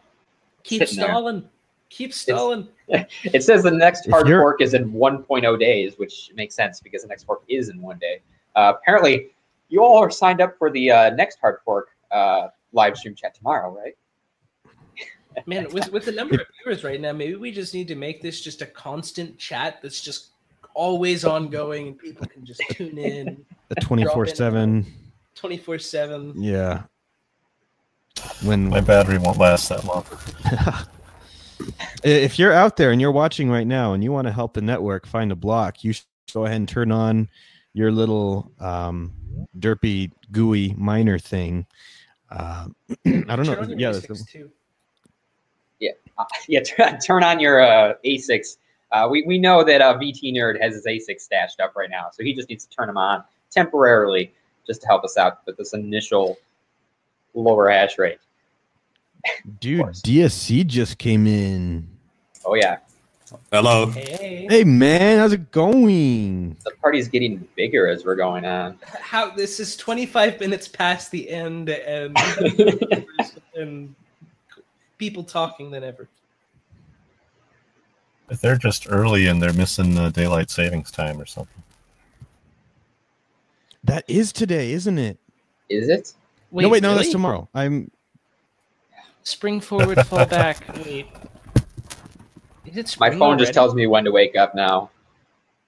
Keep 0.62 0.80
Sitting 0.82 0.96
there. 0.98 1.08
stalling. 1.08 1.48
Keep 1.90 2.12
stalling. 2.12 2.68
It 2.88 3.42
says 3.42 3.62
the 3.62 3.70
next 3.70 4.08
hard 4.08 4.28
fork 4.28 4.60
is 4.60 4.74
in 4.74 4.92
1.0 4.92 5.58
days, 5.58 5.94
which 5.98 6.30
makes 6.34 6.54
sense 6.54 6.80
because 6.80 7.02
the 7.02 7.08
next 7.08 7.24
fork 7.24 7.42
is 7.48 7.68
in 7.68 7.80
one 7.80 7.98
day. 7.98 8.20
Uh, 8.54 8.74
apparently, 8.76 9.30
you 9.68 9.82
all 9.82 9.98
are 9.98 10.10
signed 10.10 10.40
up 10.40 10.56
for 10.56 10.70
the 10.70 10.90
uh, 10.90 11.10
next 11.10 11.38
hard 11.40 11.58
fork 11.64 11.88
uh, 12.12 12.48
live 12.72 12.96
stream 12.96 13.14
chat 13.14 13.34
tomorrow, 13.34 13.76
right? 13.76 13.96
Man, 15.46 15.66
with, 15.72 15.90
with 15.92 16.04
the 16.04 16.12
number 16.12 16.36
of 16.36 16.46
viewers 16.62 16.84
right 16.84 17.00
now, 17.00 17.12
maybe 17.12 17.34
we 17.34 17.50
just 17.50 17.74
need 17.74 17.88
to 17.88 17.96
make 17.96 18.22
this 18.22 18.40
just 18.40 18.62
a 18.62 18.66
constant 18.66 19.36
chat 19.38 19.80
that's 19.82 20.00
just 20.00 20.28
always 20.74 21.24
ongoing 21.24 21.88
and 21.88 21.98
people 21.98 22.26
can 22.26 22.44
just 22.44 22.62
tune 22.70 22.98
in 22.98 23.44
The 23.68 23.74
twenty 23.76 24.04
four 24.04 24.26
seven. 24.26 24.86
24 25.34 25.78
7. 25.78 26.32
Yeah. 26.36 26.84
When 28.42 28.68
My 28.68 28.80
battery 28.80 29.18
won't 29.18 29.38
last 29.38 29.68
that 29.68 29.84
long. 29.84 30.04
if 32.04 32.38
you're 32.38 32.52
out 32.52 32.76
there 32.76 32.90
and 32.90 33.00
you're 33.00 33.12
watching 33.12 33.50
right 33.50 33.66
now 33.66 33.92
and 33.92 34.02
you 34.04 34.12
want 34.12 34.26
to 34.26 34.32
help 34.32 34.54
the 34.54 34.60
network 34.62 35.06
find 35.06 35.32
a 35.32 35.36
block, 35.36 35.82
you 35.84 35.92
should 35.92 36.06
go 36.32 36.44
ahead 36.44 36.56
and 36.56 36.68
turn 36.68 36.90
on 36.92 37.28
your 37.72 37.90
little 37.92 38.50
um, 38.60 39.12
derpy 39.58 40.10
gooey 40.32 40.74
miner 40.76 41.18
thing. 41.18 41.66
Uh, 42.30 42.66
I 43.06 43.10
don't 43.10 43.26
Turn 43.26 43.46
know. 43.46 43.58
on 43.60 43.68
your 43.70 43.78
Yeah, 43.78 43.90
ASICs 43.90 44.00
that's- 44.02 44.24
too. 44.26 44.50
Uh, 46.18 46.24
yeah, 46.48 46.62
turn, 46.62 46.98
turn 47.04 47.22
on 47.22 47.38
your 47.40 47.60
uh, 47.60 47.92
ASICs. 48.04 48.56
Uh, 48.90 49.06
we, 49.10 49.22
we 49.26 49.36
know 49.38 49.62
that 49.62 49.82
uh, 49.82 49.98
VT 49.98 50.32
Nerd 50.32 50.58
has 50.62 50.72
his 50.72 50.86
ASICs 50.86 51.20
stashed 51.20 51.60
up 51.60 51.76
right 51.76 51.90
now, 51.90 52.08
so 52.10 52.22
he 52.22 52.32
just 52.32 52.48
needs 52.48 52.64
to 52.64 52.74
turn 52.74 52.86
them 52.86 52.96
on 52.96 53.22
temporarily 53.50 54.32
just 54.66 54.80
to 54.80 54.86
help 54.86 55.04
us 55.04 55.18
out 55.18 55.40
with 55.44 55.58
this 55.58 55.74
initial 55.74 56.38
lower 57.34 57.68
hash 57.68 57.98
rate. 57.98 58.16
Dude. 59.60 59.80
DSC 59.80 60.66
just 60.66 60.98
came 60.98 61.26
in. 61.26 61.88
Oh 62.44 62.54
yeah, 62.54 62.78
Hello. 63.52 63.86
Hey, 63.86 64.46
Hey 64.48 64.64
man, 64.64 65.18
how's 65.18 65.32
it 65.32 65.50
going? 65.50 66.56
the 66.64 66.70
party's 66.80 67.08
getting 67.08 67.46
bigger 67.56 67.88
as 67.88 68.04
we're 68.04 68.14
going 68.14 68.44
on. 68.44 68.78
how 69.00 69.30
this 69.30 69.58
is 69.58 69.76
25 69.76 70.38
minutes 70.40 70.68
past 70.68 71.10
the 71.10 71.28
end 71.28 71.68
and 71.68 72.16
and 73.56 73.94
people 74.98 75.24
talking 75.24 75.70
than 75.70 75.82
ever. 75.82 76.08
If 78.28 78.40
they're 78.40 78.56
just 78.56 78.86
early 78.90 79.26
and 79.26 79.40
they're 79.42 79.52
missing 79.52 79.94
the 79.94 80.10
daylight 80.10 80.50
savings 80.50 80.90
time 80.90 81.20
or 81.20 81.26
something. 81.26 81.62
That 83.84 84.04
is 84.08 84.32
today, 84.32 84.72
isn't 84.72 84.98
it? 84.98 85.16
Is 85.68 85.88
it? 85.88 86.12
no, 86.50 86.68
wait, 86.68 86.82
no, 86.82 86.94
that's 86.96 87.10
tomorrow. 87.10 87.48
I'm 87.54 87.90
Spring 89.26 89.60
forward, 89.60 90.06
fall 90.06 90.24
back. 90.40 90.64
Wait. 90.84 91.08
Is 92.64 92.76
it 92.76 92.96
My 93.00 93.08
spring 93.08 93.18
phone 93.18 93.38
just 93.38 93.52
tells 93.52 93.74
me 93.74 93.88
when 93.88 94.04
to 94.04 94.12
wake 94.12 94.36
up 94.36 94.54
now. 94.54 94.90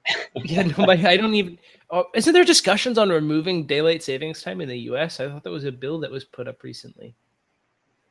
Yeah, 0.37 0.63
no, 0.63 0.87
but 0.87 1.05
I 1.05 1.19
don't 1.19 1.35
even. 1.35 1.59
Oh, 1.91 2.07
isn't 2.15 2.33
there 2.33 2.45
discussions 2.45 2.97
on 2.97 3.11
removing 3.11 3.67
daylight 3.67 4.03
savings 4.03 4.41
time 4.41 4.63
in 4.63 4.69
the 4.69 4.79
U.S.? 4.91 5.21
I 5.21 5.29
thought 5.29 5.43
that 5.43 5.51
was 5.51 5.65
a 5.65 5.73
bill 5.73 5.99
that 5.99 6.11
was 6.11 6.25
put 6.25 6.49
up 6.49 6.63
recently. 6.63 7.15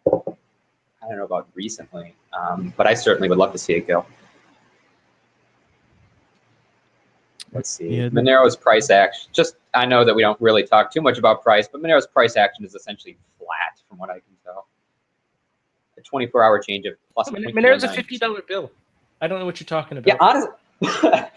I 0.05 1.07
don't 1.07 1.17
know 1.17 1.23
about 1.23 1.47
recently, 1.55 2.13
um, 2.33 2.71
but 2.77 2.85
I 2.85 2.93
certainly 2.93 3.29
would 3.29 3.39
love 3.39 3.51
to 3.53 3.57
see 3.57 3.73
it 3.73 3.87
go. 3.87 4.05
Let's 7.51 7.71
see. 7.71 7.97
Yeah, 7.97 8.09
Monero's 8.09 8.55
price 8.55 8.91
action. 8.91 9.31
Just 9.33 9.55
I 9.73 9.85
know 9.87 10.03
that 10.05 10.13
we 10.13 10.21
don't 10.21 10.39
really 10.39 10.63
talk 10.63 10.91
too 10.91 11.01
much 11.01 11.17
about 11.17 11.41
price, 11.41 11.67
but 11.67 11.81
Monero's 11.81 12.05
price 12.05 12.35
action 12.35 12.63
is 12.63 12.75
essentially 12.75 13.17
flat 13.39 13.81
from 13.89 13.97
what 13.97 14.11
I 14.11 14.15
can 14.15 14.35
tell. 14.43 14.67
A 15.97 16.01
24-hour 16.01 16.59
change 16.59 16.85
of 16.85 16.95
plus. 17.13 17.29
I 17.29 17.31
mean, 17.31 17.45
0.49%. 17.45 17.53
Monero's 17.53 17.83
a 17.83 17.89
fifty 17.89 18.17
dollar 18.17 18.41
bill. 18.47 18.71
I 19.21 19.27
don't 19.27 19.39
know 19.39 19.45
what 19.45 19.59
you're 19.59 19.65
talking 19.65 19.97
about. 19.97 20.07
Yeah, 20.07 20.17
honestly. 20.19 21.29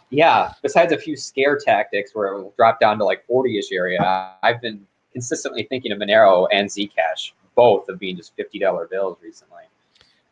yeah. 0.10 0.52
Besides 0.62 0.92
a 0.92 0.98
few 0.98 1.16
scare 1.16 1.58
tactics 1.58 2.14
where 2.14 2.28
it 2.28 2.42
will 2.42 2.54
drop 2.56 2.80
down 2.80 2.98
to 2.98 3.04
like 3.04 3.26
40-ish 3.28 3.72
area, 3.72 4.32
I've 4.42 4.62
been 4.62 4.86
consistently 5.12 5.64
thinking 5.64 5.92
of 5.92 5.98
Monero 5.98 6.46
and 6.52 6.68
Zcash, 6.68 7.32
both 7.54 7.88
of 7.88 7.98
being 7.98 8.16
just 8.16 8.36
$50 8.36 8.90
bills 8.90 9.18
recently. 9.22 9.64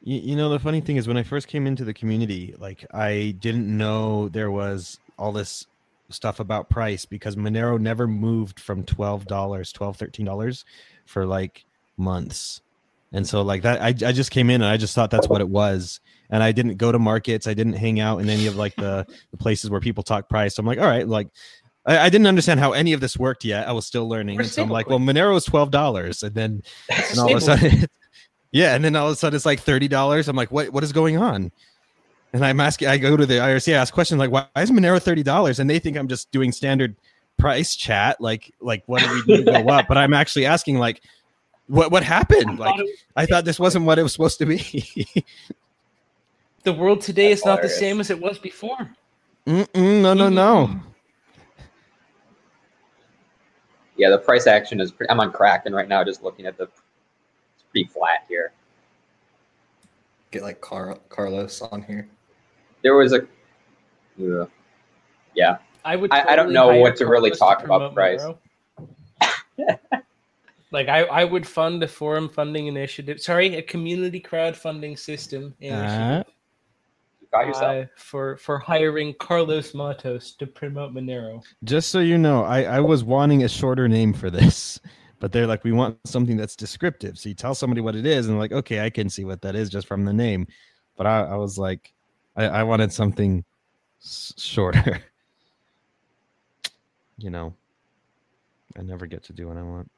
You, 0.02 0.20
you 0.20 0.36
know, 0.36 0.48
the 0.48 0.58
funny 0.58 0.80
thing 0.80 0.96
is 0.96 1.08
when 1.08 1.16
I 1.16 1.22
first 1.22 1.48
came 1.48 1.66
into 1.66 1.84
the 1.84 1.94
community, 1.94 2.54
like 2.58 2.86
I 2.92 3.34
didn't 3.40 3.66
know 3.76 4.28
there 4.28 4.50
was 4.50 4.98
all 5.18 5.32
this 5.32 5.66
stuff 6.08 6.40
about 6.40 6.70
price 6.70 7.04
because 7.04 7.36
Monero 7.36 7.78
never 7.78 8.06
moved 8.06 8.60
from 8.60 8.84
$12, 8.84 9.26
$12, 9.26 9.72
$13 9.72 10.64
for 11.04 11.26
like 11.26 11.64
months. 11.96 12.62
And 13.12 13.26
so 13.26 13.42
like 13.42 13.62
that, 13.62 13.80
I, 13.80 13.88
I 13.88 14.12
just 14.12 14.30
came 14.30 14.50
in 14.50 14.62
and 14.62 14.70
I 14.70 14.76
just 14.76 14.94
thought 14.94 15.10
that's 15.10 15.28
what 15.28 15.40
it 15.40 15.48
was. 15.48 16.00
And 16.28 16.42
I 16.42 16.52
didn't 16.52 16.76
go 16.76 16.90
to 16.90 16.98
markets. 16.98 17.46
I 17.46 17.54
didn't 17.54 17.74
hang 17.74 18.00
out 18.00 18.18
in 18.18 18.28
any 18.28 18.46
of 18.46 18.56
like 18.56 18.74
the, 18.76 19.06
the 19.30 19.36
places 19.36 19.70
where 19.70 19.80
people 19.80 20.02
talk 20.02 20.28
price. 20.28 20.56
So 20.56 20.60
I'm 20.60 20.66
like, 20.66 20.78
all 20.78 20.86
right, 20.86 21.06
like 21.06 21.28
I, 21.86 21.98
I 21.98 22.08
didn't 22.08 22.26
understand 22.26 22.58
how 22.58 22.72
any 22.72 22.92
of 22.92 23.00
this 23.00 23.16
worked 23.16 23.44
yet. 23.44 23.68
I 23.68 23.72
was 23.72 23.86
still 23.86 24.08
learning. 24.08 24.40
And 24.40 24.48
so 24.48 24.62
I'm 24.62 24.70
like, 24.70 24.88
well, 24.88 24.98
Monero 24.98 25.36
is 25.36 25.46
$12. 25.46 26.22
And 26.24 26.34
then 26.34 26.62
and 27.10 27.18
all 27.18 27.30
of 27.30 27.36
a 27.36 27.40
sudden 27.40 27.86
yeah 28.56 28.74
and 28.74 28.84
then 28.84 28.96
all 28.96 29.08
of 29.08 29.12
a 29.12 29.16
sudden 29.16 29.36
it's 29.36 29.46
like 29.46 29.62
$30 29.62 30.28
i'm 30.28 30.36
like 30.36 30.50
what 30.50 30.70
what 30.70 30.82
is 30.82 30.92
going 30.92 31.18
on 31.18 31.52
and 32.32 32.44
i'm 32.44 32.60
asking 32.60 32.88
i 32.88 32.96
go 32.96 33.16
to 33.16 33.26
the 33.26 33.34
irc 33.34 33.72
I 33.72 33.76
ask 33.76 33.92
questions 33.92 34.18
like 34.18 34.30
why 34.30 34.46
is 34.56 34.70
monero 34.70 34.98
$30 34.98 35.58
and 35.58 35.68
they 35.68 35.78
think 35.78 35.96
i'm 35.96 36.08
just 36.08 36.30
doing 36.30 36.52
standard 36.52 36.96
price 37.38 37.76
chat 37.76 38.20
like 38.20 38.52
like 38.60 38.82
what 38.86 39.02
do 39.02 39.12
we 39.12 39.22
do 39.22 39.44
to 39.44 39.52
go 39.52 39.68
up 39.68 39.86
but 39.88 39.98
i'm 39.98 40.14
actually 40.14 40.46
asking 40.46 40.78
like 40.78 41.02
what 41.68 41.90
what 41.90 42.02
happened 42.02 42.58
like 42.58 42.80
i 43.16 43.26
thought 43.26 43.44
this 43.44 43.58
wasn't 43.58 43.84
what 43.84 43.98
it 43.98 44.02
was 44.02 44.12
supposed 44.12 44.38
to 44.38 44.46
be 44.46 45.06
the 46.62 46.72
world 46.72 47.00
today 47.00 47.28
That's 47.28 47.40
is 47.40 47.46
not 47.46 47.62
the 47.62 47.68
hilarious. 47.68 47.78
same 47.78 48.00
as 48.00 48.10
it 48.10 48.20
was 48.20 48.38
before. 48.40 48.90
Mm-mm, 49.46 50.02
no 50.02 50.14
no 50.14 50.28
no 50.28 50.66
mm-hmm. 50.66 50.88
Yeah, 53.96 54.10
the 54.10 54.18
price 54.18 54.46
action 54.46 54.80
is. 54.80 54.92
Pretty, 54.92 55.08
I'm 55.10 55.20
on 55.20 55.32
Kraken 55.32 55.72
right 55.72 55.88
now, 55.88 56.04
just 56.04 56.22
looking 56.22 56.44
at 56.44 56.58
the. 56.58 56.64
It's 56.64 57.64
pretty 57.70 57.88
flat 57.88 58.24
here. 58.28 58.52
Get 60.32 60.42
like 60.42 60.60
Car- 60.60 60.98
Carlos 61.08 61.62
on 61.62 61.82
here. 61.82 62.08
There 62.82 62.94
was 62.94 63.12
a. 63.14 63.26
Ugh. 64.20 64.50
Yeah, 65.34 65.58
I 65.84 65.96
would. 65.96 66.12
I- 66.12 66.32
I 66.32 66.36
don't 66.36 66.52
know 66.52 66.76
what 66.76 66.96
to 66.96 67.06
really 67.06 67.30
Carlos 67.30 67.38
talk 67.38 67.64
about 67.64 67.94
promote 67.94 68.36
price. 69.56 69.86
Monero. 70.72 70.72
like 70.72 70.88
I, 70.88 71.02
I 71.04 71.24
would 71.24 71.46
fund 71.46 71.82
a 71.82 71.88
forum 71.88 72.28
funding 72.28 72.66
initiative. 72.66 73.20
Sorry, 73.20 73.56
a 73.56 73.62
community 73.62 74.20
crowdfunding 74.20 74.98
system 74.98 75.54
initiative 75.60 76.24
you 77.20 77.28
got 77.32 77.62
uh, 77.62 77.84
for 77.96 78.36
for 78.36 78.58
hiring 78.58 79.14
Carlos 79.14 79.74
Matos 79.74 80.32
to 80.36 80.46
promote 80.46 80.92
Monero. 80.92 81.42
just 81.64 81.90
so 81.90 82.00
you 82.00 82.18
know 82.18 82.44
i 82.44 82.62
i 82.64 82.80
was 82.80 83.04
wanting 83.04 83.44
a 83.44 83.48
shorter 83.48 83.88
name 83.88 84.12
for 84.12 84.30
this 84.30 84.80
but 85.18 85.32
they're 85.32 85.46
like 85.46 85.64
we 85.64 85.72
want 85.72 85.98
something 86.06 86.36
that's 86.36 86.56
descriptive 86.56 87.18
so 87.18 87.28
you 87.28 87.34
tell 87.34 87.54
somebody 87.54 87.80
what 87.80 87.96
it 87.96 88.06
is 88.06 88.28
and 88.28 88.38
like 88.38 88.52
okay 88.52 88.80
i 88.80 88.90
can 88.90 89.08
see 89.08 89.24
what 89.24 89.40
that 89.42 89.54
is 89.54 89.68
just 89.70 89.86
from 89.86 90.04
the 90.04 90.12
name 90.12 90.46
but 90.96 91.06
i, 91.06 91.20
I 91.22 91.36
was 91.36 91.58
like 91.58 91.92
I, 92.36 92.44
I 92.46 92.62
wanted 92.62 92.92
something 92.92 93.44
s- 94.02 94.34
shorter 94.36 95.00
you 97.18 97.30
know 97.30 97.54
i 98.78 98.82
never 98.82 99.06
get 99.06 99.22
to 99.24 99.32
do 99.32 99.48
what 99.48 99.56
i 99.56 99.62
want 99.62 99.90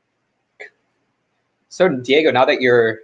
So 1.69 1.89
Diego, 1.89 2.31
now 2.31 2.45
that 2.45 2.61
you're, 2.61 3.01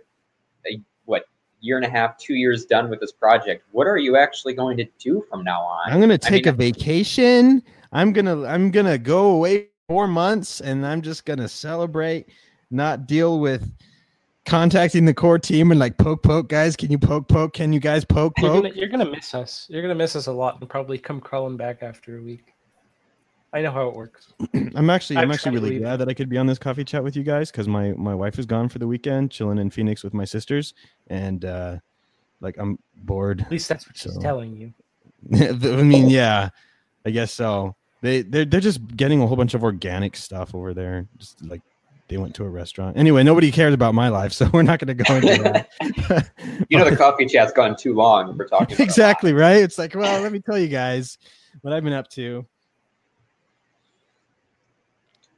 a, 0.66 0.80
what 1.04 1.26
year 1.60 1.76
and 1.76 1.84
a 1.84 1.90
half, 1.90 2.18
two 2.18 2.34
years 2.34 2.64
done 2.64 2.88
with 2.90 3.00
this 3.00 3.12
project, 3.12 3.64
what 3.72 3.86
are 3.86 3.98
you 3.98 4.16
actually 4.16 4.54
going 4.54 4.76
to 4.78 4.86
do 4.98 5.24
from 5.28 5.44
now 5.44 5.60
on? 5.60 5.92
i'm 5.92 6.00
gonna 6.00 6.14
I 6.14 6.16
take 6.16 6.46
mean, 6.46 6.54
a 6.54 6.56
vacation 6.56 7.62
i'm 7.92 8.12
gonna 8.12 8.44
i'm 8.46 8.70
gonna 8.70 8.98
go 8.98 9.32
away 9.32 9.68
four 9.88 10.06
months 10.08 10.60
and 10.60 10.86
i'm 10.86 11.02
just 11.02 11.24
gonna 11.26 11.48
celebrate 11.48 12.28
not 12.70 13.06
deal 13.06 13.38
with 13.38 13.70
contacting 14.46 15.04
the 15.04 15.14
core 15.14 15.38
team 15.38 15.70
and 15.70 15.80
like 15.80 15.96
poke 15.96 16.22
poke 16.22 16.48
guys 16.48 16.76
can 16.76 16.90
you 16.90 16.98
poke 16.98 17.28
poke 17.28 17.52
can 17.54 17.72
you 17.72 17.80
guys 17.80 18.04
poke 18.04 18.32
You're 18.38 18.50
poke 18.50 18.62
gonna, 18.64 18.74
you're 18.74 18.88
gonna 18.88 19.10
miss 19.10 19.34
us. 19.34 19.66
You're 19.70 19.82
gonna 19.82 19.94
miss 19.94 20.16
us 20.16 20.26
a 20.26 20.32
lot 20.32 20.60
and 20.60 20.68
probably 20.68 20.98
come 20.98 21.20
crawling 21.20 21.56
back 21.56 21.82
after 21.82 22.18
a 22.18 22.22
week. 22.22 22.53
I 23.54 23.62
know 23.62 23.70
how 23.70 23.88
it 23.88 23.94
works. 23.94 24.32
i'm 24.74 24.90
actually 24.90 25.16
i'm 25.16 25.30
I've 25.30 25.34
actually 25.36 25.52
really 25.52 25.70
leaving. 25.70 25.82
glad 25.84 25.96
that 26.00 26.08
i 26.08 26.14
could 26.14 26.28
be 26.28 26.36
on 26.36 26.46
this 26.46 26.58
coffee 26.58 26.82
chat 26.84 27.04
with 27.04 27.14
you 27.16 27.22
guys 27.22 27.50
because 27.52 27.68
my 27.68 27.92
my 27.92 28.14
wife 28.14 28.38
is 28.38 28.46
gone 28.46 28.68
for 28.68 28.80
the 28.80 28.86
weekend 28.88 29.30
chilling 29.30 29.58
in 29.58 29.70
phoenix 29.70 30.02
with 30.02 30.12
my 30.12 30.24
sisters 30.24 30.74
and 31.06 31.44
uh 31.44 31.76
like 32.40 32.56
i'm 32.58 32.78
bored 32.96 33.42
At 33.42 33.50
least 33.52 33.68
that's 33.68 33.86
what 33.86 33.96
she's 33.96 34.18
telling 34.18 34.56
you. 34.56 34.74
i 35.78 35.82
mean 35.82 36.10
yeah 36.10 36.50
i 37.06 37.10
guess 37.10 37.32
so 37.32 37.76
they 38.02 38.22
they're, 38.22 38.44
they're 38.44 38.60
just 38.60 38.84
getting 38.96 39.22
a 39.22 39.26
whole 39.26 39.36
bunch 39.36 39.54
of 39.54 39.62
organic 39.62 40.16
stuff 40.16 40.54
over 40.54 40.74
there 40.74 41.06
just 41.18 41.40
like 41.44 41.62
they 42.08 42.16
went 42.18 42.34
to 42.34 42.44
a 42.44 42.48
restaurant 42.48 42.96
anyway 42.98 43.22
nobody 43.22 43.50
cares 43.52 43.72
about 43.72 43.94
my 43.94 44.08
life 44.08 44.32
so 44.38 44.50
we're 44.52 44.62
not 44.62 44.80
going 44.80 44.94
to 44.98 45.04
go 45.04 45.14
into 45.14 45.42
that 45.42 46.30
You 46.68 46.78
know 46.78 46.90
the 46.90 46.96
coffee 46.96 47.26
chat's 47.26 47.52
gone 47.52 47.76
too 47.76 47.94
long. 47.94 48.36
We're 48.36 48.48
talking 48.48 48.74
about 48.74 48.80
exactly 48.84 49.32
right 49.32 49.62
it's 49.62 49.78
like 49.78 49.94
well 49.94 50.20
let 50.20 50.32
me 50.32 50.40
tell 50.40 50.58
you 50.58 50.68
guys 50.68 51.18
what 51.62 51.72
i've 51.72 51.84
been 51.84 51.92
up 51.92 52.08
to 52.10 52.44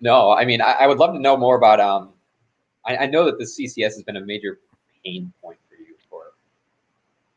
No, 0.00 0.30
I 0.30 0.44
mean 0.44 0.60
I, 0.60 0.72
I 0.72 0.86
would 0.86 0.98
love 0.98 1.14
to 1.14 1.20
know 1.20 1.36
more 1.36 1.56
about. 1.56 1.80
Um, 1.80 2.12
I, 2.84 2.96
I 2.98 3.06
know 3.06 3.24
that 3.24 3.38
the 3.38 3.44
CCS 3.44 3.82
has 3.84 4.02
been 4.02 4.16
a 4.16 4.24
major 4.24 4.60
pain 5.04 5.32
point 5.42 5.58
for 5.68 5.76
you 5.76 5.94
for 6.08 6.32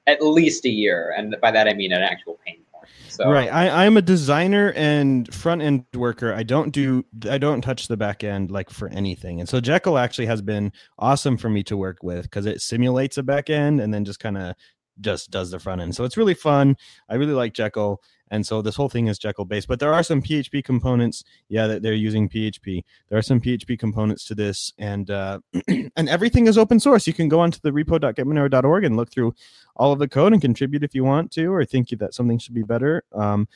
at 0.07 0.21
least 0.21 0.65
a 0.65 0.69
year, 0.69 1.13
and 1.17 1.35
by 1.41 1.51
that 1.51 1.67
I 1.67 1.73
mean 1.73 1.91
an 1.91 2.01
actual 2.01 2.37
pain 2.45 2.57
point. 2.71 2.87
So 3.09 3.29
right 3.29 3.51
I, 3.51 3.85
i'm 3.85 3.97
a 3.97 4.01
designer 4.01 4.71
and 4.75 5.31
front 5.33 5.61
end 5.61 5.83
worker 5.93 6.33
i 6.33 6.43
don't 6.43 6.71
do 6.71 7.03
i 7.29 7.37
don't 7.37 7.61
touch 7.61 7.87
the 7.87 7.97
back 7.97 8.23
end 8.23 8.49
like 8.49 8.69
for 8.69 8.87
anything 8.89 9.39
and 9.39 9.49
so 9.49 9.59
jekyll 9.59 9.97
actually 9.97 10.27
has 10.27 10.41
been 10.41 10.71
awesome 10.97 11.35
for 11.35 11.49
me 11.49 11.61
to 11.63 11.75
work 11.75 11.97
with 12.01 12.23
because 12.23 12.45
it 12.45 12.61
simulates 12.61 13.17
a 13.17 13.23
back 13.23 13.49
end 13.49 13.81
and 13.81 13.93
then 13.93 14.05
just 14.05 14.19
kind 14.19 14.37
of 14.37 14.55
just 15.01 15.31
does 15.31 15.51
the 15.51 15.59
front 15.59 15.81
end. 15.81 15.95
So 15.95 16.03
it's 16.03 16.17
really 16.17 16.33
fun. 16.33 16.75
I 17.09 17.15
really 17.15 17.33
like 17.33 17.53
Jekyll. 17.53 18.01
And 18.31 18.45
so 18.45 18.61
this 18.61 18.75
whole 18.75 18.89
thing 18.89 19.07
is 19.07 19.17
Jekyll 19.17 19.45
based, 19.45 19.67
but 19.67 19.79
there 19.79 19.93
are 19.93 20.03
some 20.03 20.21
PHP 20.21 20.63
components. 20.63 21.23
Yeah, 21.47 21.67
that 21.67 21.81
they're 21.81 21.93
using 21.93 22.29
PHP. 22.29 22.83
There 23.09 23.17
are 23.17 23.23
some 23.23 23.41
PHP 23.41 23.79
components 23.79 24.25
to 24.25 24.35
this, 24.35 24.71
and 24.77 25.09
uh, 25.09 25.39
and 25.67 26.09
everything 26.09 26.47
is 26.47 26.57
open 26.57 26.79
source. 26.79 27.07
You 27.07 27.13
can 27.13 27.27
go 27.29 27.39
onto 27.39 27.59
the 27.61 27.71
repo.getmonero.org 27.71 28.83
and 28.83 28.95
look 28.95 29.11
through 29.11 29.33
all 29.75 29.91
of 29.91 29.99
the 29.99 30.07
code 30.07 30.33
and 30.33 30.41
contribute 30.41 30.83
if 30.83 30.93
you 30.93 31.03
want 31.03 31.31
to, 31.31 31.47
or 31.53 31.63
think 31.65 31.89
that 31.89 32.13
something 32.13 32.37
should 32.37 32.53
be 32.53 32.63
better. 32.63 33.03
Um, 33.13 33.47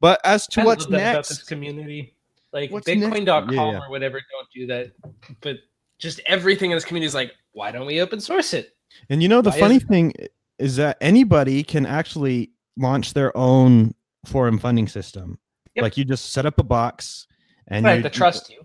but 0.00 0.20
as 0.24 0.46
to 0.48 0.60
I 0.60 0.64
what's 0.64 0.86
that 0.86 0.94
about 0.94 1.14
next, 1.16 1.28
this 1.28 1.42
community, 1.42 2.14
like 2.52 2.70
Bitcoin.com 2.70 3.52
Yeah, 3.52 3.70
yeah. 3.72 3.78
or 3.80 3.90
whatever, 3.90 4.20
don't 4.30 4.48
do 4.54 4.66
that. 4.68 4.92
But 5.40 5.58
just 5.98 6.20
everything 6.26 6.70
in 6.70 6.76
this 6.76 6.84
community 6.84 7.06
is 7.06 7.14
like, 7.14 7.32
why 7.52 7.70
don't 7.72 7.86
we 7.86 8.00
open 8.00 8.20
source 8.20 8.54
it? 8.54 8.76
And 9.08 9.22
you 9.22 9.28
know 9.28 9.42
the 9.42 9.50
Why 9.50 9.60
funny 9.60 9.76
is- 9.76 9.84
thing 9.84 10.14
is 10.58 10.76
that 10.76 10.96
anybody 11.00 11.62
can 11.62 11.84
actually 11.86 12.50
launch 12.76 13.12
their 13.14 13.36
own 13.36 13.94
forum 14.26 14.58
funding 14.58 14.88
system. 14.88 15.38
Yep. 15.74 15.82
Like 15.82 15.96
you 15.96 16.04
just 16.04 16.32
set 16.32 16.46
up 16.46 16.58
a 16.58 16.62
box 16.64 17.26
and 17.68 17.84
Right, 17.84 17.96
you 17.98 18.02
to 18.02 18.10
trust 18.10 18.50
you. 18.50 18.62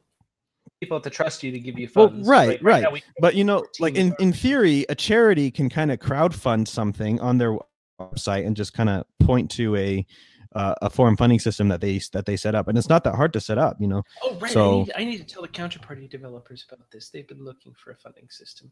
People 0.81 0.97
have 0.97 1.03
to 1.03 1.09
trust 1.09 1.43
you 1.43 1.51
to 1.51 1.59
give 1.59 1.79
you 1.79 1.87
Well, 1.95 2.09
funds. 2.09 2.27
right, 2.27 2.61
right. 2.61 2.91
we- 2.91 3.03
But 3.19 3.35
you 3.35 3.43
know, 3.43 3.65
like 3.79 3.95
in, 3.95 4.13
in 4.19 4.33
theory, 4.33 4.85
a 4.89 4.95
charity 4.95 5.51
can 5.51 5.69
kind 5.69 5.91
of 5.91 5.99
crowdfund 5.99 6.67
something 6.67 7.19
on 7.21 7.37
their 7.37 7.57
website 7.99 8.45
and 8.45 8.55
just 8.55 8.73
kind 8.73 8.89
of 8.89 9.05
point 9.19 9.49
to 9.51 9.75
a 9.75 10.05
uh, 10.53 10.73
a 10.81 10.89
forum 10.89 11.17
funding 11.17 11.37
system 11.39 11.67
that 11.67 11.81
they 11.81 11.99
that 12.13 12.25
they 12.25 12.37
set 12.37 12.55
up, 12.55 12.69
and 12.69 12.77
it's 12.77 12.87
not 12.87 13.03
that 13.03 13.13
hard 13.15 13.33
to 13.33 13.41
set 13.41 13.57
up. 13.57 13.75
You 13.79 13.87
know, 13.87 14.03
Oh, 14.23 14.35
right. 14.39 14.51
So- 14.51 14.81
I, 14.81 14.83
need, 14.83 14.91
I 14.95 15.03
need 15.03 15.17
to 15.17 15.23
tell 15.25 15.41
the 15.41 15.49
counterparty 15.49 16.09
developers 16.09 16.65
about 16.71 16.89
this. 16.91 17.09
They've 17.09 17.27
been 17.27 17.43
looking 17.43 17.73
for 17.73 17.91
a 17.91 17.95
funding 17.95 18.27
system. 18.29 18.71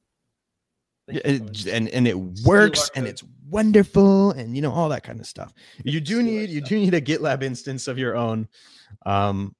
They 1.07 1.15
Yeah, 1.15 1.21
can 1.21 1.45
it- 1.49 1.67
and 1.67 1.89
and 1.89 2.07
it 2.07 2.17
works 2.45 2.89
and 2.95 3.07
it's 3.07 3.23
wonderful 3.49 4.31
and 4.31 4.55
you 4.55 4.61
know 4.61 4.71
all 4.71 4.89
that 4.89 5.03
kind 5.03 5.19
of 5.19 5.27
stuff 5.27 5.53
you 5.83 6.01
do 6.01 6.23
need 6.23 6.49
you 6.49 6.59
do 6.61 6.75
need 6.79 6.93
a 6.95 7.01
gitlab 7.01 7.43
instance 7.43 7.87
of 7.87 7.99
your 7.99 8.15
own 8.15 8.47
um 9.05 9.53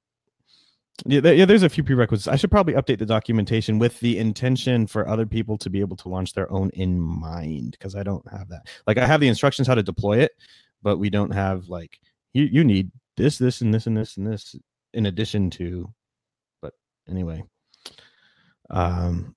yeah, 1.06 1.20
there, 1.20 1.34
yeah 1.34 1.46
there's 1.46 1.64
a 1.64 1.70
few 1.70 1.84
prerequisites. 1.84 2.28
I 2.28 2.36
should 2.38 2.50
probably 2.52 2.74
update 2.76 2.98
the 3.00 3.06
documentation 3.06 3.78
with 3.78 4.00
the 4.00 4.18
intention 4.18 4.88
for 4.88 5.08
other 5.08 5.26
people 5.26 5.58
to 5.60 5.70
be 5.70 5.80
able 5.80 5.98
to 5.98 6.10
launch 6.10 6.34
their 6.34 6.52
own 6.52 6.70
in 6.72 7.00
mind 7.00 7.72
because 7.72 7.96
i 7.96 8.04
don't 8.04 8.28
have 8.32 8.48
that. 8.50 8.68
Like 8.88 8.98
i 8.98 9.06
have 9.06 9.20
the 9.20 9.28
instructions 9.28 9.68
how 9.68 9.76
to 9.76 9.84
deploy 9.84 10.20
it 10.20 10.32
but 10.82 10.98
we 10.98 11.10
don't 11.10 11.32
have 11.32 11.68
like 11.68 12.00
you 12.34 12.44
you 12.44 12.64
need 12.64 12.90
this 13.18 13.38
this 13.38 13.62
and 13.62 13.74
this 13.74 13.86
and 13.86 13.96
this 13.98 14.18
and 14.18 14.26
this 14.26 14.56
in 14.94 15.06
addition 15.08 15.50
to 15.52 15.92
but 16.62 16.74
anyway. 17.10 17.44
Um 18.70 19.36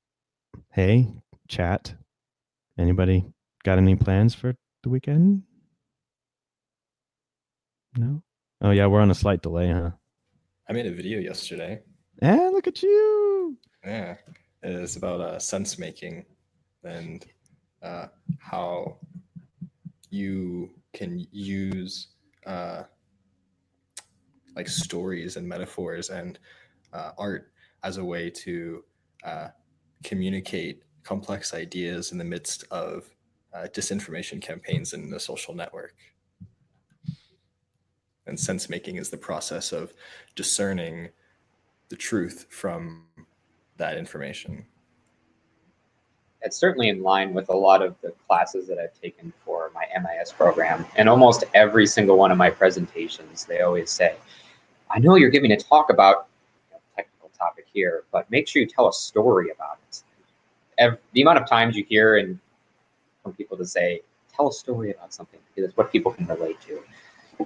hey 0.71 1.09
chat. 1.49 1.95
Anybody 2.79 3.25
got 3.65 3.79
any 3.79 3.97
plans 3.97 4.35
for 4.35 4.55
the 4.83 4.89
weekend? 4.89 5.43
No? 7.97 8.23
Oh 8.61 8.71
yeah 8.71 8.87
we're 8.87 9.01
on 9.01 9.11
a 9.11 9.15
slight 9.15 9.43
delay 9.43 9.71
huh? 9.71 9.91
I 10.69 10.73
made 10.73 10.87
a 10.87 10.93
video 10.93 11.19
yesterday. 11.19 11.81
eh 12.23 12.49
look 12.53 12.67
at 12.67 12.83
you! 12.83 13.57
Yeah, 13.85 14.17
it's 14.63 14.97
about 14.97 15.21
uh, 15.21 15.39
sense 15.39 15.79
making 15.79 16.25
and 16.85 17.25
uh, 17.83 18.07
how 18.39 18.99
you 20.11 20.71
can 20.93 21.27
use 21.31 22.09
uh, 22.47 22.83
like 24.57 24.69
stories 24.69 25.37
and 25.37 25.49
metaphors 25.49 26.11
and 26.11 26.39
uh, 26.93 27.13
art 27.19 27.53
as 27.85 27.99
a 27.99 28.05
way 28.05 28.31
to 28.31 28.83
uh, 29.25 29.49
communicate 30.05 30.83
complex 31.07 31.55
ideas 31.55 32.11
in 32.11 32.19
the 32.19 32.25
midst 32.25 32.65
of 32.73 33.09
uh, 33.55 33.69
disinformation 33.73 34.43
campaigns 34.43 34.93
in 34.93 35.09
the 35.09 35.21
social 35.21 35.55
network. 35.55 35.95
And 38.27 38.39
sense 38.39 38.69
making 38.69 38.97
is 38.97 39.09
the 39.09 39.17
process 39.17 39.73
of 39.73 39.95
discerning 40.35 41.11
the 41.91 41.97
truth 41.97 42.47
from 42.51 43.05
that 43.77 43.97
information. 43.97 44.67
it's 46.43 46.57
certainly 46.57 46.89
in 46.89 47.03
line 47.03 47.35
with 47.35 47.49
a 47.51 47.57
lot 47.57 47.83
of 47.83 47.95
the 48.03 48.13
classes 48.27 48.67
that 48.69 48.79
I've 48.79 49.01
taken 49.01 49.33
for 49.45 49.71
my 49.75 49.85
MIS 50.01 50.33
program. 50.33 50.85
And 50.97 51.09
almost 51.09 51.45
every 51.55 51.87
single 51.87 52.17
one 52.17 52.33
of 52.33 52.39
my 52.39 52.51
presentations, 52.51 53.45
they 53.45 53.61
always 53.61 53.91
say, 53.91 54.17
I 54.91 54.99
know 54.99 55.15
you're 55.17 55.31
giving 55.31 55.53
a 55.53 55.57
talk 55.57 55.91
about 55.91 56.27
a 56.73 56.79
technical 56.97 57.31
topic 57.37 57.67
here, 57.73 58.05
but 58.13 58.31
make 58.31 58.49
sure 58.49 58.61
you 58.63 58.69
tell 58.69 58.89
a 58.89 58.93
story 58.93 59.51
about 59.51 59.79
it. 59.89 60.03
Ev 60.79 60.99
the 61.13 61.23
amount 61.23 61.39
of 61.39 61.49
times 61.49 61.77
you 61.77 61.85
hear 61.89 62.17
and 62.17 62.39
from 63.23 63.33
people 63.35 63.57
to 63.57 63.65
say, 63.67 64.01
tell 64.35 64.49
a 64.49 64.53
story 64.53 64.93
about 64.93 65.13
something, 65.13 65.41
because 65.55 65.69
it's 65.69 65.77
what 65.77 65.91
people 65.91 66.13
can 66.13 66.27
relate 66.27 66.61
to. 66.63 66.81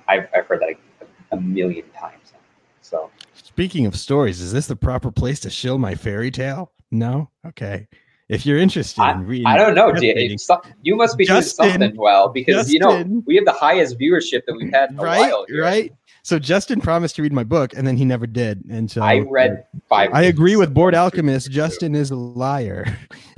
I've, 0.09 0.29
I've 0.35 0.47
heard 0.47 0.61
that 0.61 0.71
a, 1.33 1.37
a 1.37 1.41
million 1.41 1.85
times. 1.91 2.33
So 2.83 3.11
speaking 3.35 3.87
of 3.87 3.97
stories 3.97 4.41
is 4.41 4.53
this 4.53 4.67
the 4.67 4.77
proper 4.77 5.11
place 5.11 5.41
to 5.41 5.51
shill 5.51 5.79
my 5.79 5.95
fairy 5.95 6.31
tale 6.31 6.73
no 6.91 7.31
okay 7.47 7.87
if 8.29 8.45
you're 8.45 8.59
interested 8.59 9.03
in 9.11 9.25
reading 9.27 9.47
I 9.47 9.57
don't 9.57 9.75
know. 9.77 9.93
Jay. 9.93 10.09
Rating- 10.15 10.33
It's 10.33 10.47
some- 10.47 10.61
You 10.83 10.97
must 10.97 11.17
be 11.17 11.25
Justin, 11.25 11.67
doing 11.67 11.81
something 11.81 11.97
well 12.01 12.29
because 12.31 12.73
you 12.73 12.79
know 12.81 13.23
we 13.27 13.37
have 13.37 13.45
the 13.45 13.53
highest 13.53 13.99
viewership 13.99 14.43
that 14.47 14.55
we've 14.57 14.73
had 14.73 14.91
in 14.91 14.99
a 14.99 15.03
right 15.03 15.21
while. 15.33 15.45
here. 15.49 15.63
right 15.63 15.93
so 16.23 16.39
justin 16.39 16.81
promised 16.81 17.17
to 17.17 17.23
read 17.23 17.33
my 17.33 17.45
book 17.45 17.73
and 17.75 17.87
then 17.87 17.97
he 17.97 18.05
never 18.05 18.27
did 18.27 18.65
and 18.71 18.91
so 18.91 19.03
I 19.03 19.21
read 19.21 19.65
five. 19.89 20.11
i 20.13 20.23
agree 20.23 20.57
with 20.57 20.73
board 20.75 20.95
alchemist 20.95 21.51
justin 21.51 21.95
is 21.95 22.11
a 22.11 22.17
liar 22.17 22.85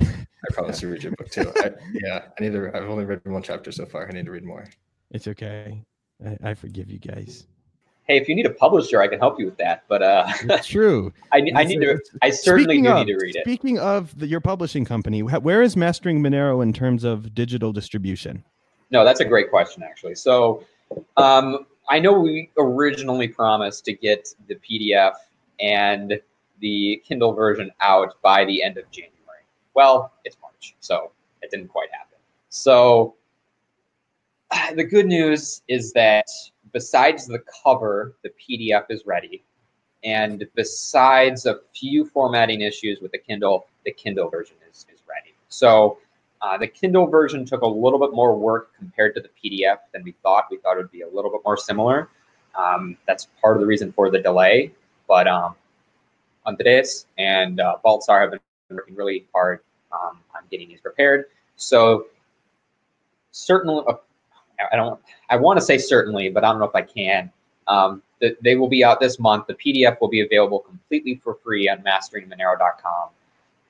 I 0.01 0.53
promised 0.53 0.81
to 0.81 0.89
read 0.89 1.01
your 1.03 1.13
book 1.13 1.29
too. 1.29 1.49
I, 1.55 1.71
yeah, 1.93 2.23
I 2.37 2.43
need 2.43 2.51
to. 2.51 2.69
I've 2.75 2.89
only 2.89 3.05
read 3.05 3.21
one 3.23 3.41
chapter 3.41 3.71
so 3.71 3.85
far. 3.85 4.09
I 4.09 4.11
need 4.11 4.25
to 4.25 4.31
read 4.31 4.43
more. 4.43 4.65
it's 5.11 5.27
okay 5.27 5.81
I, 6.25 6.49
I 6.49 6.53
forgive 6.53 6.91
you 6.91 6.99
guys 6.99 7.45
Hey, 8.05 8.17
if 8.17 8.27
you 8.27 8.35
need 8.35 8.45
a 8.45 8.49
publisher, 8.49 9.01
I 9.01 9.07
can 9.07 9.19
help 9.19 9.39
you 9.39 9.45
with 9.45 9.57
that. 9.57 9.83
But 9.87 10.03
uh, 10.03 10.27
it's 10.43 10.67
true 10.67 11.13
I, 11.31 11.37
I 11.55 11.63
need 11.63 11.79
to. 11.79 11.99
I 12.21 12.31
certainly 12.31 12.81
do 12.81 12.89
of, 12.89 13.05
need 13.05 13.13
to 13.13 13.19
read 13.19 13.35
it. 13.35 13.43
Speaking 13.43 13.79
of 13.79 14.17
the, 14.19 14.27
your 14.27 14.41
publishing 14.41 14.83
company, 14.83 15.23
where 15.23 15.61
is 15.61 15.77
Mastering 15.77 16.21
Monero 16.21 16.61
in 16.61 16.73
terms 16.73 17.03
of 17.03 17.33
digital 17.33 17.71
distribution? 17.71 18.43
No, 18.91 19.05
that's 19.05 19.21
a 19.21 19.25
great 19.25 19.49
question, 19.49 19.83
actually. 19.83 20.15
So, 20.15 20.65
um, 21.17 21.65
I 21.89 21.99
know 21.99 22.19
we 22.19 22.49
originally 22.57 23.27
promised 23.27 23.85
to 23.85 23.93
get 23.93 24.29
the 24.47 24.55
PDF 24.55 25.13
and 25.59 26.19
the 26.59 27.01
Kindle 27.05 27.33
version 27.33 27.71
out 27.81 28.21
by 28.21 28.45
the 28.45 28.63
end 28.63 28.77
of 28.77 28.89
January. 28.91 29.11
Well, 29.73 30.13
it's 30.23 30.37
March, 30.41 30.75
so 30.79 31.11
it 31.41 31.51
didn't 31.51 31.67
quite 31.67 31.89
happen. 31.91 32.17
So, 32.49 33.15
the 34.75 34.83
good 34.83 35.07
news 35.07 35.61
is 35.67 35.91
that 35.93 36.27
besides 36.71 37.27
the 37.27 37.43
cover, 37.63 38.15
the 38.23 38.29
PDF 38.29 38.85
is 38.89 39.05
ready. 39.05 39.43
And 40.03 40.45
besides 40.55 41.45
a 41.45 41.59
few 41.73 42.05
formatting 42.05 42.61
issues 42.61 42.99
with 43.01 43.11
the 43.11 43.17
Kindle, 43.17 43.67
the 43.85 43.91
Kindle 43.91 44.29
version 44.29 44.57
is, 44.69 44.85
is 44.93 45.01
ready. 45.07 45.33
So, 45.47 45.97
uh, 46.43 46.57
the 46.57 46.67
Kindle 46.67 47.07
version 47.07 47.45
took 47.45 47.61
a 47.61 47.67
little 47.67 47.97
bit 47.97 48.13
more 48.13 48.37
work 48.37 48.71
compared 48.77 49.15
to 49.15 49.21
the 49.21 49.29
PDF 49.29 49.77
than 49.93 50.03
we 50.03 50.11
thought. 50.21 50.47
We 50.51 50.57
thought 50.57 50.73
it 50.73 50.81
would 50.81 50.91
be 50.91 51.01
a 51.01 51.07
little 51.07 51.31
bit 51.31 51.39
more 51.45 51.55
similar. 51.55 52.09
Um, 52.55 52.97
that's 53.07 53.29
part 53.41 53.55
of 53.55 53.61
the 53.61 53.65
reason 53.65 53.93
for 53.93 54.11
the 54.11 54.19
delay. 54.19 54.73
But 55.07 55.27
um, 55.27 55.55
Andres 56.45 57.05
and 57.17 57.61
uh, 57.61 57.77
Baltzar 57.83 58.21
have 58.21 58.31
been 58.31 58.39
working 58.69 58.93
really 58.93 59.25
hard 59.33 59.61
um, 59.93 60.19
on 60.35 60.43
getting 60.51 60.67
these 60.67 60.81
prepared. 60.81 61.25
So 61.55 62.07
certainly, 63.31 63.81
uh, 63.87 63.93
I 64.71 64.75
don't. 64.75 64.99
I 65.29 65.37
want 65.37 65.59
to 65.59 65.65
say 65.65 65.77
certainly, 65.77 66.29
but 66.29 66.43
I 66.43 66.51
don't 66.51 66.59
know 66.59 66.65
if 66.65 66.75
I 66.75 66.81
can. 66.81 67.31
Um, 67.67 68.03
that 68.19 68.41
they 68.43 68.57
will 68.57 68.67
be 68.67 68.83
out 68.83 68.99
this 68.99 69.17
month. 69.17 69.47
The 69.47 69.53
PDF 69.53 69.99
will 70.01 70.09
be 70.09 70.21
available 70.21 70.59
completely 70.59 71.21
for 71.23 71.35
free 71.35 71.69
on 71.69 71.79
masteringmonero.com, 71.83 73.09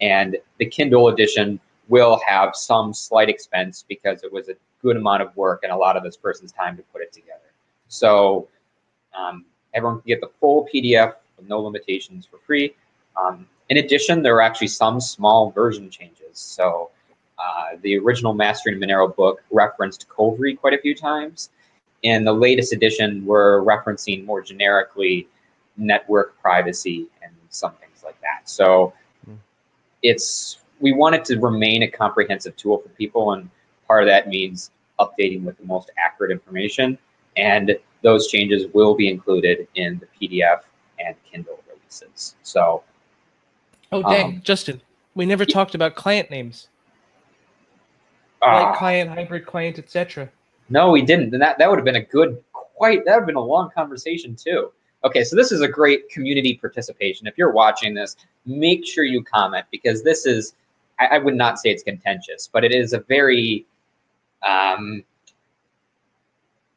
and 0.01 0.37
the 0.57 0.65
Kindle 0.65 1.09
edition 1.09 1.59
will 1.87 2.19
have 2.25 2.55
some 2.55 2.93
slight 2.93 3.29
expense 3.29 3.83
because 3.87 4.23
it 4.23 4.31
was 4.31 4.49
a 4.49 4.55
good 4.81 4.97
amount 4.97 5.21
of 5.21 5.35
work 5.35 5.61
and 5.63 5.71
a 5.71 5.75
lot 5.75 5.97
of 5.97 6.03
this 6.03 6.17
person's 6.17 6.51
time 6.51 6.75
to 6.77 6.83
put 6.83 7.01
it 7.01 7.11
together. 7.11 7.51
So 7.87 8.47
um, 9.17 9.45
everyone 9.73 9.99
can 10.01 10.07
get 10.07 10.21
the 10.21 10.29
full 10.39 10.67
PDF 10.73 11.15
with 11.37 11.47
no 11.47 11.59
limitations 11.59 12.25
for 12.25 12.37
free. 12.37 12.75
Um, 13.21 13.47
in 13.69 13.77
addition, 13.77 14.21
there 14.21 14.35
are 14.35 14.41
actually 14.41 14.67
some 14.67 14.99
small 14.99 15.51
version 15.51 15.89
changes. 15.89 16.37
So 16.37 16.89
uh, 17.39 17.77
the 17.81 17.97
original 17.97 18.33
Mastering 18.33 18.79
Monero 18.79 19.13
book 19.15 19.41
referenced 19.51 20.07
Kovri 20.09 20.57
quite 20.57 20.73
a 20.73 20.77
few 20.79 20.95
times. 20.95 21.49
In 22.03 22.23
the 22.23 22.33
latest 22.33 22.73
edition, 22.73 23.25
we're 23.25 23.61
referencing 23.61 24.25
more 24.25 24.41
generically 24.41 25.27
network 25.77 26.39
privacy 26.41 27.07
and 27.23 27.33
some 27.49 27.71
things 27.73 28.03
like 28.03 28.19
that. 28.21 28.49
So 28.49 28.93
Hmm. 29.25 29.35
it's 30.01 30.59
we 30.83 30.91
want 30.91 31.15
it 31.15 31.25
to 31.25 31.39
remain 31.39 31.83
a 31.83 31.87
comprehensive 31.87 32.55
tool 32.57 32.77
for 32.77 32.89
people, 32.89 33.31
and 33.31 33.49
part 33.87 34.03
of 34.03 34.07
that 34.07 34.27
means 34.27 34.69
updating 34.99 35.43
with 35.43 35.57
the 35.57 35.65
most 35.65 35.89
accurate 35.97 36.31
information. 36.31 36.97
And 37.37 37.75
those 38.03 38.27
changes 38.27 38.67
will 38.73 38.93
be 38.93 39.09
included 39.09 39.67
in 39.75 39.99
the 39.99 40.27
PDF 40.27 40.59
and 40.99 41.15
Kindle 41.31 41.63
releases. 41.67 42.35
So 42.43 42.83
Oh, 43.93 44.01
dang. 44.01 44.25
Um, 44.25 44.41
Justin, 44.43 44.81
we 45.13 45.25
never 45.25 45.45
talked 45.45 45.75
about 45.75 45.93
client 45.95 46.31
names. 46.31 46.67
Ah. 48.41 48.63
like 48.63 48.77
client, 48.77 49.09
hybrid 49.09 49.45
client, 49.45 49.79
etc. 49.79 50.29
No, 50.67 50.91
we 50.91 51.01
didn't. 51.01 51.31
And 51.31 51.41
that, 51.41 51.57
that 51.59 51.69
would 51.69 51.77
have 51.77 51.85
been 51.85 51.95
a 51.95 52.01
good, 52.01 52.43
quite, 52.51 53.05
that 53.05 53.13
would 53.13 53.21
have 53.21 53.27
been 53.27 53.35
a 53.35 53.41
long 53.41 53.69
conversation 53.69 54.35
too. 54.35 54.71
Okay, 55.05 55.23
so 55.23 55.35
this 55.35 55.51
is 55.51 55.61
a 55.61 55.67
great 55.67 56.09
community 56.09 56.55
participation. 56.55 57.27
If 57.27 57.37
you're 57.37 57.51
watching 57.51 57.93
this, 57.93 58.17
make 58.45 58.85
sure 58.85 59.03
you 59.03 59.23
comment 59.23 59.65
because 59.71 60.03
this 60.03 60.25
is, 60.25 60.55
I, 60.99 61.05
I 61.05 61.17
would 61.17 61.35
not 61.35 61.59
say 61.59 61.69
it's 61.69 61.83
contentious, 61.83 62.49
but 62.51 62.63
it 62.63 62.71
is 62.71 62.93
a 62.93 62.99
very, 62.99 63.65
um, 64.47 65.03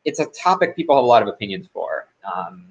it's 0.04 0.20
a 0.20 0.26
topic 0.26 0.76
people 0.76 0.96
have 0.96 1.04
a 1.04 1.06
lot 1.06 1.22
of 1.22 1.28
opinions 1.28 1.66
for. 1.72 2.08
Um, 2.24 2.66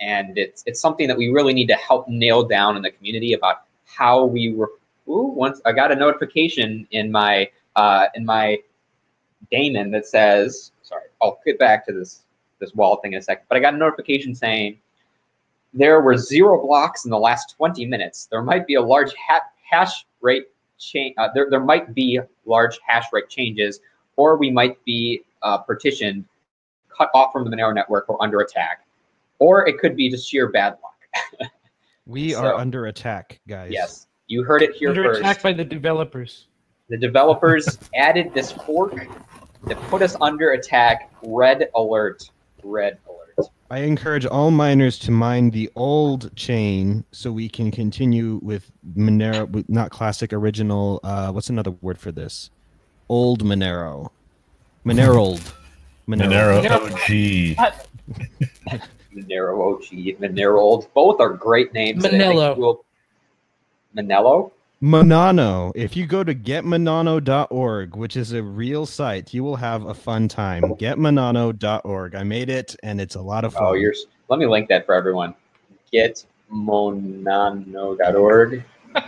and 0.00 0.38
it's, 0.38 0.62
it's 0.66 0.80
something 0.80 1.08
that 1.08 1.16
we 1.16 1.28
really 1.28 1.52
need 1.52 1.66
to 1.68 1.74
help 1.74 2.08
nail 2.08 2.44
down 2.44 2.76
in 2.76 2.82
the 2.82 2.90
community 2.90 3.32
about 3.32 3.62
how 3.86 4.24
we 4.24 4.52
were. 4.52 4.70
Ooh, 5.08 5.32
once 5.34 5.60
I 5.64 5.72
got 5.72 5.90
a 5.90 5.96
notification 5.96 6.86
in 6.90 7.10
my 7.10 7.50
uh, 7.76 8.06
in 8.14 8.26
my 8.26 8.58
daemon 9.50 9.90
that 9.92 10.06
says, 10.06 10.72
sorry, 10.82 11.04
I'll 11.22 11.40
get 11.46 11.58
back 11.58 11.86
to 11.86 11.92
this 11.92 12.20
this 12.58 12.74
wall 12.74 12.96
thing 12.96 13.12
in 13.12 13.18
a 13.18 13.22
second, 13.22 13.44
but 13.48 13.56
I 13.56 13.60
got 13.60 13.74
a 13.74 13.76
notification 13.76 14.34
saying 14.34 14.78
there 15.72 16.00
were 16.00 16.16
zero 16.16 16.60
blocks 16.60 17.04
in 17.04 17.10
the 17.10 17.18
last 17.18 17.54
20 17.56 17.86
minutes. 17.86 18.26
There 18.30 18.42
might 18.42 18.66
be 18.66 18.74
a 18.74 18.82
large 18.82 19.14
ha- 19.14 19.48
hash 19.68 20.06
rate 20.20 20.46
change. 20.78 21.14
Uh, 21.18 21.28
there, 21.34 21.48
there 21.50 21.60
might 21.60 21.94
be 21.94 22.20
large 22.46 22.78
hash 22.86 23.04
rate 23.12 23.28
changes, 23.28 23.80
or 24.16 24.36
we 24.36 24.50
might 24.50 24.82
be 24.84 25.22
uh, 25.42 25.58
partitioned, 25.58 26.24
cut 26.96 27.10
off 27.14 27.32
from 27.32 27.48
the 27.48 27.54
Monero 27.54 27.74
network, 27.74 28.08
or 28.08 28.20
under 28.22 28.40
attack, 28.40 28.86
or 29.38 29.68
it 29.68 29.78
could 29.78 29.96
be 29.96 30.10
just 30.10 30.28
sheer 30.28 30.48
bad 30.48 30.76
luck. 30.82 31.50
We 32.06 32.32
So- 32.32 32.40
are 32.40 32.54
under 32.54 32.86
attack, 32.86 33.38
guys. 33.46 33.70
yes, 33.70 34.06
you 34.28 34.42
heard 34.42 34.62
it 34.62 34.74
here 34.74 34.88
Under 34.88 35.04
first. 35.04 35.20
attack 35.20 35.42
by 35.42 35.52
the 35.52 35.64
developers. 35.64 36.46
the 36.88 36.96
developers 36.96 37.78
added 37.94 38.32
this 38.32 38.50
fork 38.50 38.94
that 39.66 39.76
put 39.90 40.00
us 40.00 40.16
under 40.22 40.52
attack. 40.52 41.12
Red 41.22 41.68
alert. 41.74 42.30
Red 42.64 42.96
alert. 43.06 43.17
I 43.70 43.80
encourage 43.80 44.24
all 44.24 44.50
miners 44.50 44.98
to 45.00 45.10
mine 45.10 45.50
the 45.50 45.70
old 45.76 46.34
chain 46.36 47.04
so 47.12 47.30
we 47.30 47.48
can 47.48 47.70
continue 47.70 48.40
with 48.42 48.70
Monero, 48.96 49.48
with 49.50 49.68
not 49.68 49.90
classic 49.90 50.32
original. 50.32 51.00
Uh, 51.04 51.30
what's 51.32 51.50
another 51.50 51.72
word 51.82 51.98
for 51.98 52.10
this? 52.10 52.50
Old 53.10 53.44
Monero. 53.44 54.08
Monero. 54.86 55.38
Monero 56.08 56.62
Monero. 56.62 57.58
OG. 57.58 58.78
Monero 59.14 59.74
OG, 59.74 59.82
Monero. 60.20 60.86
Both 60.94 61.20
are 61.20 61.30
great 61.34 61.72
names. 61.74 62.04
and 62.04 62.14
I 62.16 62.18
think 62.18 62.34
Manello. 62.38 62.56
we'll- 62.56 62.84
Manello? 63.96 64.52
Monano. 64.82 65.72
If 65.74 65.96
you 65.96 66.06
go 66.06 66.22
to 66.22 66.34
getmonano.org, 66.34 67.96
which 67.96 68.16
is 68.16 68.32
a 68.32 68.42
real 68.42 68.86
site, 68.86 69.34
you 69.34 69.42
will 69.42 69.56
have 69.56 69.84
a 69.86 69.94
fun 69.94 70.28
time. 70.28 70.62
Getmonano.org. 70.62 72.14
I 72.14 72.22
made 72.22 72.48
it, 72.48 72.76
and 72.82 73.00
it's 73.00 73.16
a 73.16 73.20
lot 73.20 73.44
of 73.44 73.54
fun. 73.54 73.64
Oh, 73.64 73.72
you're. 73.72 73.94
Let 74.28 74.38
me 74.38 74.46
link 74.46 74.68
that 74.68 74.86
for 74.86 74.94
everyone. 74.94 75.34
Getmonano.org. 75.92 78.64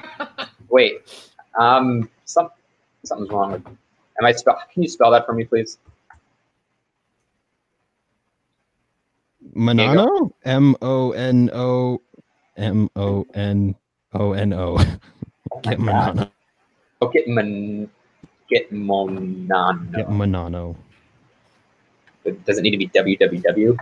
Wait. 0.68 1.30
Um. 1.58 2.10
Some. 2.24 2.50
Something's 3.04 3.30
wrong 3.30 3.52
with. 3.52 3.64
Am 3.66 4.24
I 4.24 4.32
spell? 4.32 4.60
Can 4.72 4.82
you 4.82 4.88
spell 4.88 5.12
that 5.12 5.24
for 5.24 5.32
me, 5.32 5.44
please? 5.44 5.78
Monano? 9.54 10.32
M 10.44 10.74
O 10.82 11.12
N 11.12 11.48
O 11.52 12.02
M 12.56 12.90
O 12.96 13.24
N 13.34 13.76
O 14.12 14.32
N 14.32 14.52
O. 14.52 14.78
My 15.64 15.74
Get 15.74 15.84
God. 15.84 16.16
Monano. 16.16 16.30
Oh, 17.02 17.08
Getmon. 17.08 17.88
Getmonano. 17.88 17.88
Get 18.50 18.72
Monano. 18.72 19.96
Get 19.96 20.08
Monano. 20.08 20.76
It 22.24 22.44
Does 22.44 22.58
it 22.58 22.62
need 22.62 22.70
to 22.72 22.76
be 22.76 22.88
www? 22.88 23.76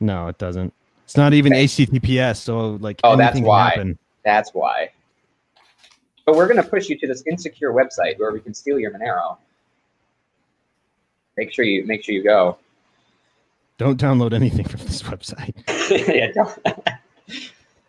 No, 0.00 0.28
it 0.28 0.38
doesn't. 0.38 0.72
It's 1.04 1.16
not 1.16 1.32
even 1.32 1.52
HTTPS, 1.52 2.36
so 2.36 2.70
like 2.80 3.00
Oh, 3.04 3.16
that's 3.16 3.40
why. 3.40 3.70
happen. 3.70 3.98
That's 4.24 4.50
why. 4.52 4.90
But 6.26 6.36
we're 6.36 6.46
going 6.46 6.62
to 6.62 6.68
push 6.68 6.88
you 6.90 6.98
to 6.98 7.06
this 7.06 7.22
insecure 7.26 7.72
website 7.72 8.18
where 8.18 8.32
we 8.32 8.40
can 8.40 8.52
steal 8.52 8.78
your 8.78 8.90
Monero. 8.92 9.38
Make 11.38 11.52
sure 11.52 11.64
you 11.64 11.86
make 11.86 12.02
sure 12.04 12.14
you 12.14 12.22
go. 12.22 12.58
Don't 13.78 13.98
download 13.98 14.34
anything 14.34 14.66
from 14.66 14.80
this 14.80 15.02
website. 15.04 15.54
yeah, 16.14 16.32
don't- 16.32 16.88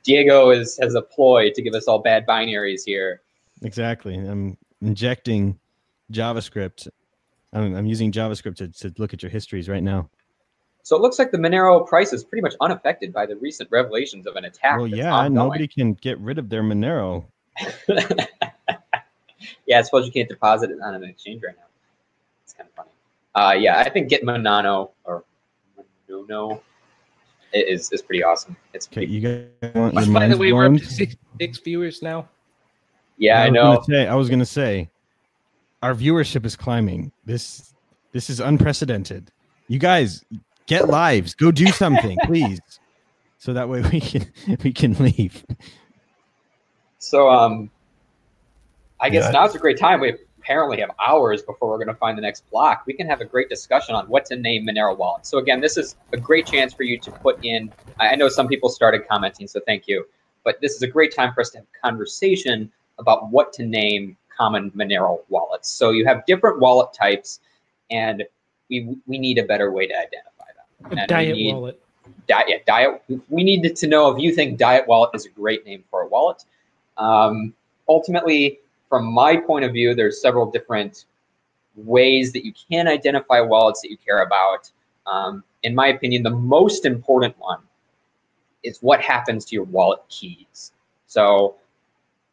Diego 0.04 0.50
is 0.50 0.78
has 0.82 0.96
a 0.96 1.02
ploy 1.02 1.52
to 1.52 1.62
give 1.62 1.74
us 1.74 1.88
all 1.88 2.00
bad 2.00 2.26
binaries 2.26 2.82
here. 2.86 3.22
Exactly. 3.62 4.16
I'm 4.16 4.58
injecting 4.82 5.60
JavaScript. 6.12 6.88
I'm, 7.54 7.76
I'm 7.76 7.86
using 7.86 8.12
JavaScript 8.12 8.56
to, 8.58 8.68
to 8.70 8.94
look 8.98 9.14
at 9.14 9.22
your 9.22 9.30
histories 9.30 9.68
right 9.68 9.84
now. 9.84 10.10
So 10.84 10.96
it 10.96 11.02
looks 11.02 11.20
like 11.20 11.32
the 11.32 11.38
Monero 11.38 11.86
price 11.86 12.14
is 12.14 12.24
pretty 12.24 12.42
much 12.42 12.56
unaffected 12.62 13.14
by 13.14 13.26
the 13.26 13.36
recent 13.36 13.70
revelations 13.72 14.26
of 14.26 14.36
an 14.36 14.46
attack. 14.46 14.78
well, 14.78 14.88
yeah, 14.88 15.14
ongoing. 15.14 15.34
nobody 15.34 15.68
can 15.68 15.94
get 15.96 16.18
rid 16.20 16.40
of 16.40 16.50
their 16.50 16.64
Monero. 16.64 17.26
yeah, 19.66 19.80
I 19.80 19.82
suppose 19.82 20.06
you 20.06 20.12
can't 20.12 20.30
deposit 20.30 20.72
it 20.72 20.80
on 20.82 20.96
an 20.96 21.04
exchange 21.04 21.44
right 21.44 21.56
now. 21.56 21.66
It's 22.44 22.54
kind 22.54 22.70
of 22.70 22.76
funny. 22.76 22.90
Uh, 23.36 23.54
yeah, 23.54 23.80
I 23.80 23.90
think 23.90 24.10
Get 24.10 24.24
Monano 24.24 24.92
or 25.04 25.24
Monono 26.10 26.62
is 27.54 27.92
is 27.92 28.02
pretty 28.02 28.24
awesome. 28.24 28.56
It's 28.74 28.88
Okay, 28.88 29.06
you 29.06 29.22
guys 29.22 29.74
want 29.76 29.94
your 29.94 30.02
By 30.02 30.06
the 30.06 30.12
minds 30.12 30.40
way, 30.40 30.54
we're 30.54 30.66
up 30.68 30.74
to 30.78 30.86
six, 30.86 31.16
six 31.40 31.60
viewers 31.60 32.02
now. 32.02 32.28
yeah, 33.18 33.42
I 33.42 33.46
was 33.50 33.54
know. 33.54 33.64
Gonna 33.74 33.84
say, 33.86 34.08
I 34.08 34.16
was 34.16 34.30
gonna 34.30 34.46
say, 34.46 34.90
our 35.82 35.94
viewership 35.94 36.46
is 36.46 36.56
climbing. 36.56 37.12
This 37.26 37.74
this 38.14 38.30
is 38.30 38.40
unprecedented. 38.40 39.32
You 39.68 39.80
guys 39.80 40.24
get 40.68 40.88
lives. 40.88 41.34
Go 41.36 41.52
do 41.52 41.68
something, 41.68 42.18
please, 42.26 42.60
so 43.38 43.54
that 43.54 43.70
way 43.70 43.82
we 43.92 44.00
can 44.00 44.32
we 44.64 44.72
can 44.74 44.94
leave. 44.94 45.44
So 46.98 47.30
um, 47.30 47.70
I 49.00 49.10
guess 49.10 49.26
Yeah. 49.26 49.32
now's 49.32 49.56
a 49.56 49.60
great 49.60 49.78
time. 49.78 50.00
We 50.02 50.16
apparently 50.50 50.80
have 50.80 50.90
hours 51.06 51.44
before 51.44 51.70
we're 51.70 51.78
going 51.78 51.88
to 51.88 51.94
find 51.94 52.18
the 52.18 52.22
next 52.24 52.50
block. 52.50 52.82
We 52.88 52.94
can 52.94 53.06
have 53.06 53.22
a 53.22 53.26
great 53.26 53.50
discussion 53.50 53.94
on 53.94 54.08
what 54.08 54.26
to 54.26 54.36
name 54.36 54.66
Monero 54.66 54.98
Wallet. 54.98 55.28
So 55.28 55.38
again, 55.38 55.62
this 55.62 55.78
is 55.78 55.96
a 56.12 56.18
great 56.18 56.48
chance 56.48 56.74
for 56.74 56.82
you 56.82 56.98
to 57.02 57.12
put 57.12 57.46
in. 57.46 57.72
I 58.00 58.16
know 58.16 58.30
some 58.30 58.48
people 58.48 58.70
started 58.70 59.08
commenting, 59.08 59.48
so 59.48 59.60
thank 59.68 59.88
you. 59.88 60.08
But 60.44 60.60
this 60.60 60.74
is 60.74 60.82
a 60.82 60.88
great 60.88 61.16
time 61.16 61.36
for 61.36 61.42
us 61.42 61.52
to 61.52 61.60
have 61.60 61.68
a 61.68 61.88
conversation 61.88 62.72
about 62.98 63.30
what 63.30 63.54
to 63.54 63.64
name 63.64 64.18
common 64.36 64.72
Monero 64.72 65.20
wallets. 65.30 65.70
So 65.70 65.92
you 65.92 66.04
have 66.08 66.26
different 66.26 66.60
wallet 66.60 66.94
types, 66.94 67.42
and 67.92 68.24
we 68.72 68.98
we 69.06 69.20
need 69.20 69.38
a 69.38 69.44
better 69.44 69.72
way 69.72 69.86
to 69.86 69.94
identify 69.94 70.46
them. 70.56 70.98
And 70.98 71.08
diet 71.08 71.36
need- 71.36 71.54
wallet. 71.54 71.80
Diet, 72.28 72.46
yeah, 72.48 72.58
diet. 72.66 73.04
We 73.30 73.44
needed 73.44 73.76
to 73.78 73.88
know 73.88 74.10
if 74.10 74.20
you 74.20 74.34
think 74.34 74.58
Diet 74.58 74.88
Wallet 74.88 75.12
is 75.14 75.26
a 75.26 75.30
great 75.30 75.66
name 75.66 75.84
for 75.90 76.02
a 76.02 76.08
wallet. 76.08 76.44
Um, 76.98 77.54
ultimately, 77.88 78.60
from 78.90 79.06
my 79.06 79.38
point 79.38 79.66
of 79.66 79.74
view, 79.74 79.94
there's 79.94 80.22
several 80.22 80.50
different 80.50 81.06
ways 81.76 82.34
that 82.34 82.46
you 82.46 82.54
can 82.70 82.88
identify 82.88 83.40
wallets 83.40 83.82
that 83.82 83.92
you 83.92 83.98
care 83.98 84.24
about. 84.24 84.72
Um, 85.06 85.44
in 85.64 85.74
my 85.76 85.88
opinion, 85.88 86.24
the 86.24 86.30
most 86.30 86.86
important 86.86 87.38
one 87.38 87.60
is 88.64 88.80
what 88.82 89.02
happens 89.02 89.46
to 89.46 89.56
your 89.56 89.66
wallet 89.66 90.00
keys. 90.10 90.74
So, 91.08 91.56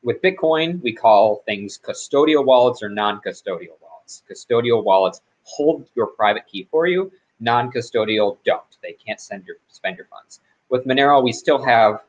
with 0.02 0.20
Bitcoin, 0.22 0.80
we 0.82 0.92
call 0.92 1.42
things 1.46 1.78
custodial 1.82 2.44
wallets 2.44 2.82
or 2.82 2.88
non-custodial 2.88 3.76
wallets. 3.80 4.22
Custodial 4.30 4.84
wallets 4.84 5.20
hold 5.42 5.88
your 5.94 6.08
private 6.08 6.46
key 6.46 6.66
for 6.70 6.86
you 6.86 7.10
non-custodial 7.40 8.38
don't. 8.44 8.78
They 8.82 8.92
can't 8.92 9.20
send 9.20 9.46
your 9.46 9.56
spend 9.68 9.96
your 9.96 10.06
funds. 10.06 10.40
With 10.68 10.86
Monero, 10.86 11.22
we 11.22 11.32
still 11.32 11.62
have 11.62 12.02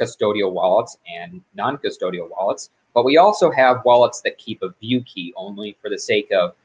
custodial 0.00 0.52
wallets 0.52 0.98
and 1.12 1.42
non-custodial 1.54 2.30
wallets, 2.30 2.70
but 2.98 3.04
we 3.04 3.16
also 3.16 3.48
have 3.52 3.84
wallets 3.84 4.22
that 4.22 4.38
keep 4.38 4.60
a 4.60 4.70
view 4.80 5.00
key 5.02 5.32
only 5.36 5.76
for 5.80 5.88
the 5.88 5.96
sake 5.96 6.32
of 6.32 6.56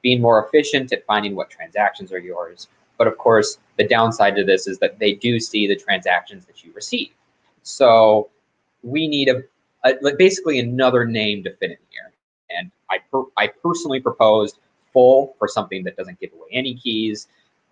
being 0.00 0.20
more 0.20 0.46
efficient 0.46 0.92
at 0.92 1.04
finding 1.06 1.34
what 1.34 1.50
transactions 1.50 2.12
are 2.12 2.20
yours. 2.20 2.68
But 2.98 3.08
of 3.08 3.18
course, 3.18 3.58
the 3.78 3.88
downside 3.88 4.36
to 4.36 4.44
this 4.44 4.68
is 4.68 4.78
that 4.78 5.00
they 5.00 5.14
do 5.14 5.40
see 5.40 5.66
the 5.66 5.74
transactions 5.74 6.46
that 6.46 6.62
you 6.62 6.70
receive. 6.72 7.10
So 7.64 8.30
we 8.84 9.08
need 9.08 9.28
a, 9.28 9.42
a 9.84 9.96
like 10.02 10.18
basically 10.18 10.60
another 10.60 11.04
name 11.04 11.42
to 11.42 11.50
fit 11.56 11.72
in 11.72 11.78
here. 11.90 12.12
And 12.56 12.70
I 12.88 12.98
per, 13.10 13.24
I 13.36 13.48
personally 13.48 13.98
proposed 13.98 14.60
full 14.92 15.34
for 15.36 15.48
something 15.48 15.82
that 15.82 15.96
doesn't 15.96 16.20
give 16.20 16.32
away 16.32 16.46
any 16.52 16.76
keys, 16.76 17.26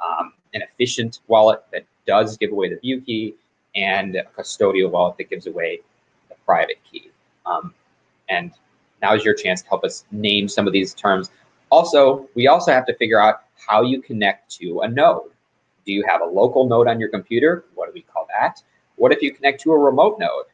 um, 0.05 0.33
an 0.53 0.63
efficient 0.63 1.21
wallet 1.29 1.63
that 1.73 1.85
does 2.09 2.37
give 2.37 2.51
away 2.51 2.71
the 2.71 2.81
view 2.81 3.03
key, 3.03 3.37
and 3.77 4.17
a 4.17 4.25
custodial 4.37 4.91
wallet 4.91 5.17
that 5.19 5.31
gives 5.31 5.47
away 5.47 5.79
the 6.29 6.35
private 6.45 6.81
key. 6.91 7.13
Um, 7.47 7.73
and 8.31 8.53
now 9.03 9.15
is 9.15 9.25
your 9.25 9.35
chance 9.35 9.63
to 9.63 9.69
help 9.69 9.85
us 9.85 10.05
name 10.11 10.49
some 10.49 10.67
of 10.67 10.73
these 10.73 10.95
terms. 10.95 11.31
Also, 11.71 12.29
we 12.35 12.49
also 12.49 12.73
have 12.73 12.87
to 12.87 12.95
figure 12.97 13.21
out 13.21 13.43
how 13.55 13.83
you 13.83 14.01
connect 14.01 14.51
to 14.59 14.81
a 14.81 14.89
node. 14.89 15.31
Do 15.85 15.93
you 15.93 16.05
have 16.09 16.21
a 16.21 16.25
local 16.25 16.69
node 16.69 16.89
on 16.89 16.99
your 16.99 17.09
computer? 17.09 17.65
What 17.75 17.87
do 17.87 17.93
we 17.95 18.03
call 18.03 18.27
that? 18.39 18.63
What 18.97 19.13
if 19.13 19.23
you 19.23 19.33
connect 19.33 19.61
to 19.63 19.73
a 19.73 19.79
remote 19.79 20.19
node? 20.19 20.47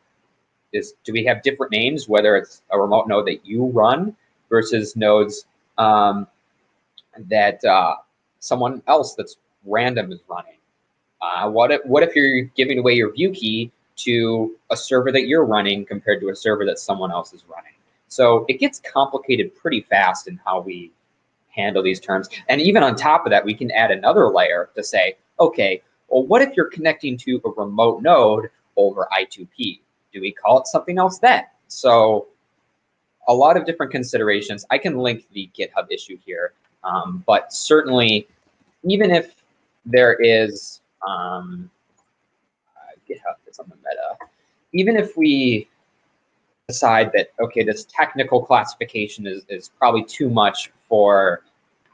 Is 0.72 0.94
do 1.04 1.12
we 1.12 1.24
have 1.24 1.42
different 1.42 1.72
names, 1.72 2.08
whether 2.08 2.36
it's 2.36 2.62
a 2.70 2.78
remote 2.78 3.08
node 3.08 3.26
that 3.26 3.46
you 3.46 3.66
run 3.66 4.16
versus 4.50 4.96
nodes 4.96 5.46
um, 5.78 6.26
that 7.28 7.64
uh, 7.64 7.96
someone 8.40 8.82
else 8.86 9.14
that's 9.14 9.36
random 9.64 10.12
is 10.12 10.20
running? 10.28 10.58
Uh, 11.20 11.48
what 11.48 11.72
if 11.72 11.80
what 11.84 12.02
if 12.02 12.14
you're 12.14 12.42
giving 12.56 12.78
away 12.78 12.94
your 12.94 13.12
view 13.12 13.30
key 13.30 13.72
to 13.96 14.56
a 14.70 14.76
server 14.76 15.10
that 15.12 15.26
you're 15.26 15.44
running 15.44 15.84
compared 15.84 16.20
to 16.20 16.28
a 16.28 16.36
server 16.36 16.64
that 16.66 16.78
someone 16.78 17.10
else 17.10 17.32
is 17.32 17.44
running? 17.48 17.72
So 18.08 18.44
it 18.48 18.60
gets 18.60 18.80
complicated 18.80 19.54
pretty 19.54 19.80
fast 19.82 20.28
in 20.28 20.40
how 20.44 20.60
we 20.60 20.92
handle 21.48 21.82
these 21.82 22.00
terms. 22.00 22.28
And 22.48 22.60
even 22.60 22.82
on 22.82 22.94
top 22.94 23.26
of 23.26 23.30
that, 23.30 23.44
we 23.44 23.54
can 23.54 23.70
add 23.72 23.90
another 23.90 24.28
layer 24.28 24.70
to 24.76 24.84
say, 24.84 25.16
okay, 25.40 25.82
well, 26.08 26.24
what 26.24 26.42
if 26.42 26.56
you're 26.56 26.70
connecting 26.70 27.16
to 27.18 27.40
a 27.44 27.50
remote 27.50 28.02
node 28.02 28.50
over 28.76 29.08
I2P? 29.12 29.80
Do 30.12 30.20
we 30.20 30.32
call 30.32 30.60
it 30.60 30.66
something 30.66 30.98
else 30.98 31.18
then? 31.18 31.44
So 31.68 32.28
a 33.28 33.34
lot 33.34 33.56
of 33.56 33.66
different 33.66 33.90
considerations. 33.90 34.64
I 34.70 34.78
can 34.78 34.98
link 34.98 35.26
the 35.32 35.50
GitHub 35.58 35.90
issue 35.90 36.18
here, 36.24 36.52
um, 36.84 37.24
but 37.26 37.52
certainly, 37.52 38.28
even 38.84 39.10
if 39.10 39.34
there 39.84 40.14
is 40.20 40.80
um, 41.06 41.70
Is 43.56 43.60
on 43.60 43.68
the 43.68 43.76
meta, 43.76 44.30
even 44.72 44.96
if 44.96 45.16
we 45.16 45.68
decide 46.68 47.10
that 47.14 47.28
okay, 47.40 47.62
this 47.62 47.86
technical 47.86 48.44
classification 48.44 49.26
is, 49.26 49.44
is 49.48 49.70
probably 49.78 50.04
too 50.04 50.28
much 50.28 50.70
for 50.88 51.42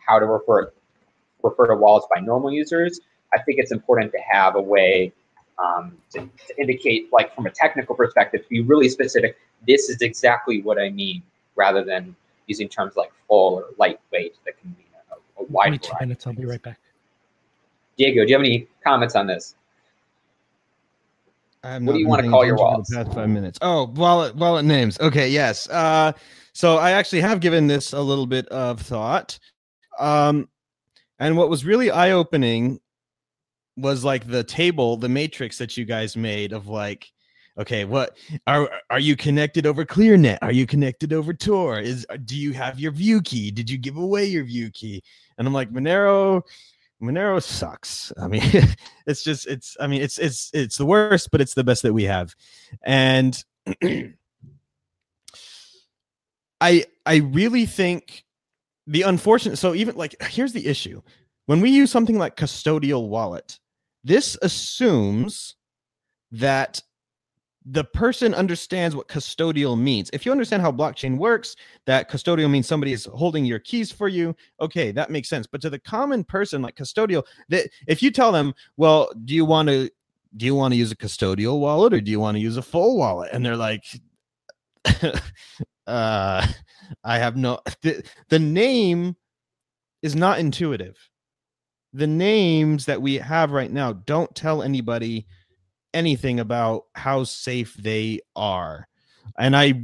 how 0.07 0.19
to 0.19 0.27
refer 0.27 0.73
refer 1.43 1.67
to 1.69 1.77
wallets 1.77 2.07
by 2.15 2.21
normal 2.21 2.53
users, 2.53 3.01
I 3.35 3.43
think 3.43 3.59
it's 3.59 3.73
important 3.73 4.13
to 4.13 4.19
have 4.31 4.55
a 4.57 4.63
way 4.63 5.13
um, 5.59 5.97
to, 6.11 6.21
to, 6.21 6.61
indicate, 6.61 7.13
like 7.13 7.35
from 7.35 7.47
a 7.47 7.51
technical 7.51 7.95
perspective, 7.95 8.43
to 8.43 8.49
be 8.49 8.61
really 8.63 8.89
specific. 8.89 9.37
This 9.67 9.89
is 9.89 10.01
exactly 10.03 10.63
what 10.63 10.79
I 10.79 10.91
mean, 10.91 11.23
rather 11.57 11.85
than 11.85 12.15
using 12.47 12.69
terms 12.69 12.97
like 12.97 13.13
full 13.29 13.57
or 13.57 13.67
lightweight 13.79 14.37
that 14.45 14.61
can 14.61 14.71
mean 14.77 14.87
a, 15.11 15.43
a 15.43 15.45
wide 15.47 15.73
Wait 15.73 15.83
two 15.83 15.93
minutes. 16.01 16.27
I'll 16.27 16.33
be 16.33 16.45
right 16.45 16.63
back. 16.63 16.79
Diego, 17.97 18.25
do 18.25 18.31
you 18.31 18.35
have 18.35 18.45
any 18.45 18.69
comments 18.85 19.15
on 19.15 19.27
this? 19.27 19.55
What 21.63 21.93
do 21.93 21.99
you 21.99 22.09
want 22.09 22.23
to 22.23 22.29
call 22.29 22.45
your 22.45 22.57
wallets? 22.57 22.95
past 22.95 23.13
five 23.13 23.29
minutes. 23.29 23.59
Oh, 23.63 23.87
wallet 23.95 24.35
wallet 24.35 24.65
names. 24.65 24.99
Okay, 25.01 25.29
yes. 25.29 25.69
Uh, 25.69 26.13
so 26.53 26.77
I 26.79 26.93
actually 26.93 27.21
have 27.21 27.41
given 27.41 27.67
this 27.67 27.93
a 27.93 28.01
little 28.01 28.27
bit 28.27 28.47
of 28.49 28.81
thought. 28.81 29.39
Um, 29.99 30.49
and 31.19 31.37
what 31.37 31.49
was 31.49 31.65
really 31.65 31.91
eye 31.91 32.11
opening 32.11 32.81
was 33.77 34.05
like 34.05 34.27
the 34.27 34.45
table, 34.45 34.97
the 34.97 35.09
matrix 35.09 35.57
that 35.59 35.77
you 35.77 35.85
guys 35.85 36.17
made 36.17 36.53
of 36.53 36.67
like, 36.67 37.11
okay, 37.59 37.85
what 37.85 38.17
are 38.47 38.69
are 38.91 38.99
you 38.99 39.17
connected 39.17 39.67
over 39.67 39.85
ClearNet? 39.85 40.39
Are 40.43 40.53
you 40.53 40.67
connected 40.67 41.13
over 41.13 41.33
Tor? 41.33 41.79
Is 41.79 42.07
do 42.25 42.37
you 42.37 42.53
have 42.53 42.81
your 42.81 42.93
view 42.93 43.23
key? 43.23 43.51
Did 43.51 43.71
you 43.71 43.79
give 43.79 43.97
away 43.97 44.25
your 44.25 44.45
view 44.45 44.71
key? 44.71 45.03
And 45.39 45.47
I'm 45.47 45.55
like, 45.55 45.73
Monero, 45.73 46.43
Monero 47.03 47.43
sucks. 47.43 48.13
I 48.21 48.29
mean, 48.29 48.43
it's 49.07 49.25
just 49.25 49.47
it's 49.47 49.77
I 49.81 49.87
mean, 49.87 50.03
it's 50.03 50.19
it's 50.19 50.51
it's 50.55 50.77
the 50.77 50.87
worst, 50.87 51.31
but 51.31 51.41
it's 51.41 51.55
the 51.55 51.65
best 51.65 51.83
that 51.83 51.93
we 51.93 52.05
have. 52.05 52.35
And 52.83 53.43
I 56.61 56.85
I 57.05 57.17
really 57.17 57.67
think 57.67 58.25
the 58.87 59.03
unfortunate 59.03 59.57
so 59.57 59.75
even 59.75 59.97
like 59.97 60.15
here's 60.23 60.53
the 60.53 60.67
issue. 60.67 61.03
When 61.47 61.61
we 61.61 61.71
use 61.71 61.91
something 61.91 62.19
like 62.19 62.37
custodial 62.37 63.09
wallet, 63.09 63.59
this 64.05 64.39
assumes 64.43 65.57
that 66.31 66.81
the 67.67 67.85
person 67.85 68.35
understands 68.35 68.97
what 68.97 69.09
custodial 69.09 69.79
means. 69.79 70.11
If 70.13 70.27
you 70.27 70.33
understand 70.33 70.63
how 70.63 70.73
blockchain 70.73 71.17
works, 71.17 71.57
that 71.87 72.11
custodial 72.11 72.51
means 72.51 72.67
somebody 72.67 72.93
is 72.93 73.05
holding 73.05 73.45
your 73.45 73.59
keys 73.61 73.93
for 73.93 74.09
you. 74.09 74.35
Okay, 74.61 74.91
that 74.93 75.11
makes 75.11 75.29
sense. 75.29 75.47
But 75.47 75.61
to 75.63 75.71
the 75.71 75.79
common 75.79 76.25
person, 76.25 76.63
like 76.63 76.77
custodial, 76.77 77.25
that 77.51 77.69
if 77.87 78.03
you 78.03 78.11
tell 78.11 78.33
them, 78.33 78.55
well, 78.77 79.13
do 79.25 79.35
you 79.35 79.45
want 79.45 79.69
to 79.69 79.91
do 80.37 80.47
you 80.47 80.55
want 80.55 80.73
to 80.73 80.79
use 80.79 80.91
a 80.91 80.97
custodial 80.97 81.61
wallet 81.61 81.93
or 81.93 82.01
do 82.01 82.11
you 82.11 82.19
want 82.19 82.37
to 82.37 82.41
use 82.41 82.57
a 82.57 82.63
full 82.63 82.97
wallet? 82.97 83.31
And 83.33 83.45
they're 83.45 83.57
like, 83.57 83.85
uh, 85.87 86.47
I 87.05 87.19
have 87.19 87.37
no 87.37 87.61
the, 87.83 88.03
the 88.29 88.39
name 88.39 89.17
is 90.03 90.17
not 90.17 90.39
intuitive 90.41 90.97
the 91.93 92.07
names 92.07 92.87
that 92.87 93.01
we 93.01 93.17
have 93.17 93.53
right 93.53 93.71
now 93.71 93.93
don't 93.93 94.35
tell 94.35 94.63
anybody 94.63 95.27
anything 95.95 96.41
about 96.41 96.85
how 96.95 97.25
safe 97.25 97.75
they 97.75 98.21
are. 98.37 98.89
And 99.39 99.57
I 99.57 99.83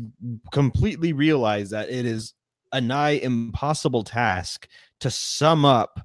completely 0.53 1.13
realize 1.13 1.71
that 1.71 1.89
it 1.91 2.05
is 2.07 2.35
a 2.73 2.81
nigh 2.81 3.21
impossible 3.23 4.05
task 4.05 4.69
to 5.01 5.11
sum 5.11 5.65
up 5.65 6.01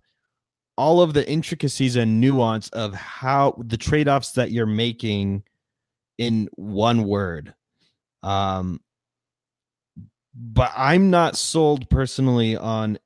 all 0.77 1.01
of 1.01 1.13
the 1.13 1.29
intricacies 1.29 1.95
and 1.95 2.19
nuance 2.19 2.69
of 2.69 2.93
how 2.93 3.55
the 3.67 3.77
trade-offs 3.77 4.31
that 4.31 4.51
you're 4.51 4.65
making 4.65 5.43
in 6.17 6.49
one 6.53 7.03
word. 7.03 7.53
Um 8.21 8.79
but 10.35 10.71
I'm 10.75 11.09
not 11.11 11.37
sold 11.37 11.87
personally 11.89 12.57
on 12.57 12.97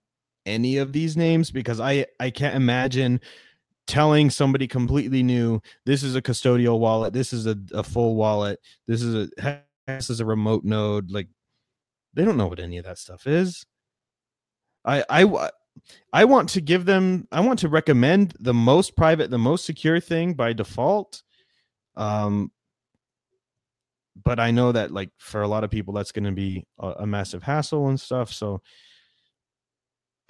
any 0.45 0.77
of 0.77 0.93
these 0.93 1.17
names 1.17 1.51
because 1.51 1.79
I 1.79 2.05
I 2.19 2.29
can't 2.29 2.55
imagine 2.55 3.19
telling 3.87 4.29
somebody 4.29 4.67
completely 4.67 5.23
new 5.23 5.61
this 5.85 6.03
is 6.03 6.15
a 6.15 6.21
custodial 6.21 6.79
wallet 6.79 7.13
this 7.13 7.33
is 7.33 7.47
a, 7.47 7.57
a 7.73 7.83
full 7.83 8.15
wallet 8.15 8.59
this 8.85 9.01
is 9.01 9.29
a 9.39 9.63
this 9.87 10.09
is 10.09 10.19
a 10.19 10.25
remote 10.25 10.63
node 10.63 11.09
like 11.11 11.27
they 12.13 12.25
don't 12.25 12.37
know 12.37 12.47
what 12.47 12.59
any 12.59 12.77
of 12.77 12.85
that 12.85 12.97
stuff 12.97 13.27
is. 13.27 13.65
I 14.83 15.03
i 15.09 15.49
i 16.11 16.25
want 16.25 16.49
to 16.49 16.61
give 16.61 16.85
them 16.85 17.27
i 17.31 17.39
want 17.39 17.59
to 17.59 17.69
recommend 17.69 18.33
the 18.39 18.53
most 18.53 18.95
private 18.95 19.29
the 19.29 19.37
most 19.37 19.65
secure 19.65 19.99
thing 19.99 20.33
by 20.33 20.53
default 20.53 21.21
um 21.95 22.51
but 24.23 24.39
i 24.39 24.49
know 24.49 24.71
that 24.71 24.91
like 24.91 25.11
for 25.17 25.41
a 25.41 25.47
lot 25.47 25.63
of 25.63 25.69
people 25.69 25.93
that's 25.93 26.11
going 26.11 26.25
to 26.25 26.31
be 26.31 26.65
a, 26.79 26.87
a 26.99 27.07
massive 27.07 27.43
hassle 27.43 27.89
and 27.89 27.99
stuff 27.99 28.33
so 28.33 28.61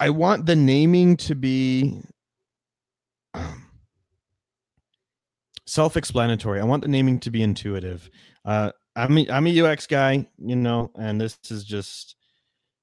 I 0.00 0.10
want 0.10 0.46
the 0.46 0.56
naming 0.56 1.16
to 1.18 1.34
be 1.34 2.00
self-explanatory. 5.66 6.60
I 6.60 6.64
want 6.64 6.82
the 6.82 6.88
naming 6.88 7.20
to 7.20 7.30
be 7.30 7.42
intuitive. 7.42 8.10
Uh, 8.44 8.72
I'm 8.96 9.18
a, 9.18 9.30
I'm 9.30 9.46
a 9.46 9.60
UX 9.60 9.86
guy, 9.86 10.26
you 10.38 10.56
know, 10.56 10.90
and 10.98 11.20
this 11.20 11.38
is 11.50 11.64
just 11.64 12.16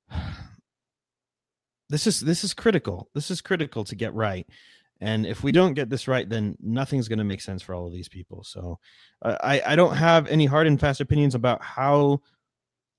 this 1.90 2.08
is 2.08 2.20
this 2.22 2.44
is 2.44 2.54
critical. 2.54 3.10
This 3.14 3.32
is 3.32 3.42
critical 3.42 3.84
to 3.86 3.96
get 3.96 4.14
right. 4.14 4.48
And 5.02 5.26
if 5.26 5.44
we 5.44 5.52
don't 5.52 5.74
get 5.74 5.90
this 5.90 6.08
right, 6.08 6.28
then 6.28 6.56
nothing's 6.62 7.10
going 7.10 7.20
to 7.20 7.26
make 7.26 7.42
sense 7.42 7.62
for 7.62 7.76
all 7.76 7.86
of 7.86 7.92
these 7.92 8.08
people. 8.08 8.44
So 8.44 8.80
uh, 9.22 9.38
I 9.44 9.62
I 9.66 9.76
don't 9.76 9.96
have 9.96 10.28
any 10.28 10.46
hard 10.46 10.68
and 10.68 10.80
fast 10.80 11.02
opinions 11.02 11.36
about 11.36 11.62
how 11.62 12.22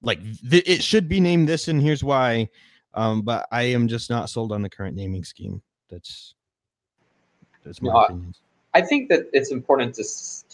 like 0.03 0.21
th- 0.23 0.69
it 0.69 0.83
should 0.83 1.09
be 1.09 1.21
named 1.21 1.49
this, 1.49 1.69
and 1.69 1.81
here's 1.81 2.05
why. 2.05 2.49
Um, 2.93 3.23
but 3.23 3.47
I 3.53 3.65
am 3.65 3.89
just 3.89 4.09
not 4.09 4.31
sold 4.31 4.53
on 4.53 4.63
the 4.63 4.71
current 4.71 4.97
naming 4.97 5.25
scheme. 5.25 5.63
That's 5.91 6.35
that's 7.67 7.83
my 7.83 7.93
no, 7.93 8.05
opinion. 8.05 8.35
I 8.75 8.81
think 8.81 9.09
that 9.09 9.29
it's 9.33 9.51
important 9.51 9.95
to 9.97 10.05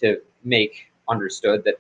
to 0.00 0.20
make 0.44 0.90
understood 1.08 1.62
that 1.64 1.76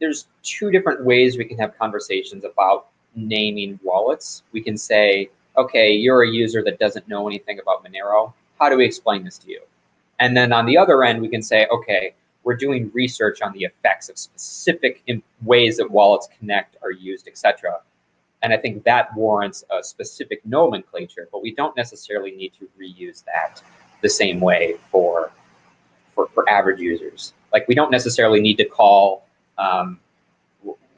there's 0.00 0.26
two 0.42 0.70
different 0.70 1.04
ways 1.04 1.36
we 1.36 1.44
can 1.44 1.58
have 1.58 1.76
conversations 1.78 2.44
about 2.44 2.86
naming 3.14 3.78
wallets. 3.82 4.42
We 4.52 4.60
can 4.60 4.76
say, 4.76 5.30
okay, 5.56 5.92
you're 5.92 6.22
a 6.22 6.28
user 6.28 6.62
that 6.64 6.78
doesn't 6.78 7.08
know 7.08 7.26
anything 7.28 7.58
about 7.60 7.84
Monero. 7.84 8.32
How 8.58 8.68
do 8.68 8.76
we 8.76 8.84
explain 8.84 9.24
this 9.24 9.38
to 9.38 9.50
you? 9.50 9.60
And 10.20 10.36
then 10.36 10.52
on 10.52 10.66
the 10.66 10.76
other 10.78 11.02
end, 11.04 11.20
we 11.20 11.28
can 11.28 11.42
say, 11.42 11.66
okay, 11.66 12.14
we're 12.44 12.56
doing 12.56 12.90
research 12.94 13.40
on 13.42 13.52
the 13.52 13.64
effects 13.64 14.08
of 14.08 14.18
specific 14.18 15.02
ways 15.42 15.78
that 15.78 15.90
wallets 15.90 16.28
connect, 16.38 16.76
are 16.82 16.92
used, 16.92 17.26
etc. 17.26 17.80
And 18.44 18.52
I 18.52 18.58
think 18.58 18.84
that 18.84 19.08
warrants 19.16 19.64
a 19.70 19.82
specific 19.82 20.44
nomenclature, 20.44 21.28
but 21.32 21.42
we 21.42 21.54
don't 21.54 21.74
necessarily 21.78 22.32
need 22.32 22.52
to 22.58 22.68
reuse 22.78 23.24
that 23.24 23.62
the 24.02 24.08
same 24.10 24.38
way 24.38 24.76
for 24.90 25.32
for, 26.14 26.28
for 26.34 26.48
average 26.48 26.78
users. 26.78 27.32
Like 27.54 27.66
we 27.68 27.74
don't 27.74 27.90
necessarily 27.90 28.40
need 28.42 28.56
to 28.58 28.66
call 28.66 29.26
um, 29.56 29.98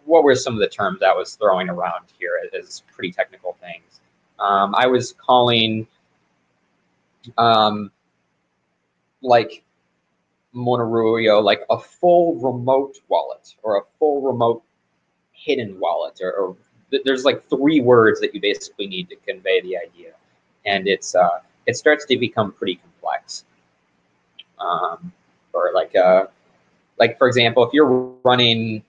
what 0.05 0.25
were 0.25 0.35
some 0.35 0.55
of 0.55 0.61
the 0.61 0.69
terms 0.69 1.03
I 1.03 1.13
was 1.13 1.37
throwing 1.37 1.69
around 1.69 2.07
here 2.19 2.33
as 2.61 2.83
pretty 2.93 3.13
technical 3.13 3.57
things. 3.61 4.01
Um, 4.41 4.75
I 4.75 4.89
was 4.89 5.13
calling 5.13 5.87
um, 7.39 7.93
like 9.23 9.63
Monerujo 10.53 11.45
like 11.45 11.61
a 11.71 11.79
full 11.79 12.35
remote 12.37 12.97
wallet 13.09 13.55
or 13.63 13.79
a 13.79 13.83
full 14.01 14.21
remote 14.21 14.65
hidden 15.33 15.79
wallet 15.79 16.19
or, 16.21 16.33
or 16.33 16.57
there's 17.05 17.25
like 17.25 17.49
three 17.49 17.81
words 17.81 18.21
that 18.21 18.35
you 18.35 18.41
basically 18.41 18.87
need 18.87 19.09
to 19.11 19.17
convey 19.17 19.61
the 19.63 19.77
idea, 19.77 20.13
and 20.65 20.87
it's 20.89 21.15
uh, 21.15 21.41
it 21.67 21.77
starts 21.77 22.05
to 22.07 22.17
become 22.17 22.53
pretty 22.53 22.77
complex. 22.77 23.45
Um, 24.59 25.13
or 25.53 25.73
like 25.75 25.95
uh, 25.97 26.27
like 26.99 27.19
for 27.19 27.29
example, 27.29 27.65
if 27.67 27.73
you're 27.73 28.13
running 28.25 28.83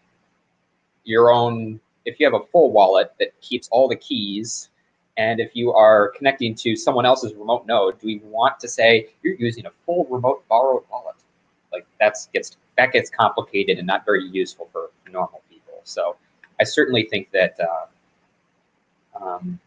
your 1.05 1.31
own, 1.31 1.79
if 2.05 2.19
you 2.19 2.25
have 2.25 2.33
a 2.39 2.45
full 2.47 2.71
wallet 2.71 3.13
that 3.19 3.39
keeps 3.41 3.67
all 3.71 3.87
the 3.87 3.95
keys 3.95 4.69
And 5.17 5.39
if 5.39 5.55
you 5.55 5.73
are 5.73 6.09
connecting 6.15 6.55
to 6.55 6.75
someone 6.75 7.05
else's 7.05 7.33
remote 7.33 7.65
node, 7.65 7.99
do 7.99 8.07
we 8.07 8.19
want 8.23 8.59
to 8.59 8.67
say 8.67 9.09
you're 9.23 9.35
using 9.35 9.65
a 9.65 9.71
full 9.85 10.05
remote 10.09 10.47
borrowed 10.47 10.83
wallet? 10.91 11.15
Like 11.73 11.85
that's 11.99 12.27
gets 12.33 12.55
that 12.77 12.93
gets 12.93 13.09
complicated 13.09 13.79
and 13.79 13.87
not 13.87 14.05
very 14.05 14.23
useful 14.23 14.69
for 14.71 14.91
normal 15.11 15.41
people. 15.49 15.81
So 15.83 16.15
I 16.59 16.63
certainly 16.63 17.03
think 17.03 17.31
that 17.31 17.57
uh, 17.59 19.23
um, 19.23 19.59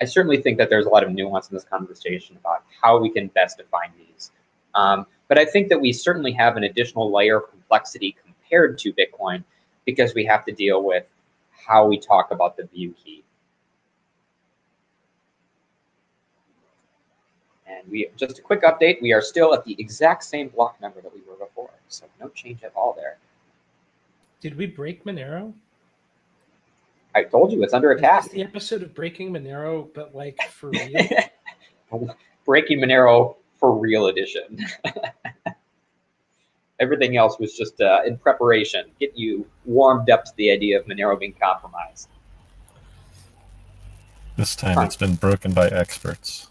I 0.00 0.04
certainly 0.04 0.40
think 0.42 0.58
that 0.58 0.70
there's 0.70 0.86
a 0.86 0.88
lot 0.88 1.02
of 1.02 1.12
nuance 1.12 1.48
in 1.48 1.54
this 1.56 1.64
conversation 1.64 2.36
about 2.36 2.64
how 2.80 2.98
we 2.98 3.10
can 3.10 3.28
best 3.28 3.58
define 3.58 3.92
these. 3.96 4.30
Um, 4.74 5.06
but 5.28 5.38
I 5.38 5.44
think 5.44 5.68
that 5.68 5.80
we 5.80 5.92
certainly 5.92 6.32
have 6.32 6.56
an 6.56 6.64
additional 6.64 7.12
layer 7.12 7.38
of 7.38 7.50
complexity 7.50 8.16
compared 8.22 8.78
to 8.78 8.92
Bitcoin 8.92 9.42
because 9.84 10.14
we 10.14 10.24
have 10.24 10.44
to 10.44 10.52
deal 10.52 10.84
with 10.84 11.04
how 11.50 11.86
we 11.86 11.98
talk 11.98 12.30
about 12.30 12.56
the 12.56 12.66
view 12.66 12.94
key. 13.02 13.24
And 17.66 17.90
we 17.90 18.08
just 18.16 18.38
a 18.38 18.42
quick 18.42 18.62
update, 18.62 19.02
we 19.02 19.12
are 19.12 19.22
still 19.22 19.54
at 19.54 19.64
the 19.64 19.74
exact 19.78 20.24
same 20.24 20.48
block 20.48 20.80
number 20.80 21.00
that 21.00 21.12
we 21.12 21.20
were 21.28 21.36
before. 21.36 21.70
So 21.88 22.04
no 22.20 22.28
change 22.28 22.62
at 22.62 22.72
all 22.76 22.92
there. 22.96 23.16
Did 24.40 24.56
we 24.56 24.66
break 24.66 25.04
Monero? 25.04 25.52
I 27.16 27.24
told 27.24 27.50
you 27.50 27.62
it's 27.62 27.72
under 27.72 27.92
attack. 27.92 28.26
Is 28.26 28.32
the 28.32 28.42
episode 28.42 28.82
of 28.82 28.94
Breaking 28.94 29.32
Monero, 29.32 29.88
but 29.94 30.14
like 30.14 30.38
for 30.50 30.68
real? 31.90 32.14
Breaking 32.44 32.78
Monero 32.78 33.36
for 33.56 33.74
real 33.74 34.08
edition. 34.08 34.62
Everything 36.78 37.16
else 37.16 37.38
was 37.38 37.56
just 37.56 37.80
uh, 37.80 38.02
in 38.06 38.18
preparation, 38.18 38.90
getting 39.00 39.16
you 39.16 39.46
warmed 39.64 40.10
up 40.10 40.26
to 40.26 40.32
the 40.36 40.50
idea 40.50 40.78
of 40.78 40.84
Monero 40.84 41.18
being 41.18 41.32
compromised. 41.40 42.10
This 44.36 44.54
time 44.54 44.78
it's 44.84 44.96
been 44.96 45.14
broken 45.14 45.54
by 45.54 45.68
experts. 45.68 46.48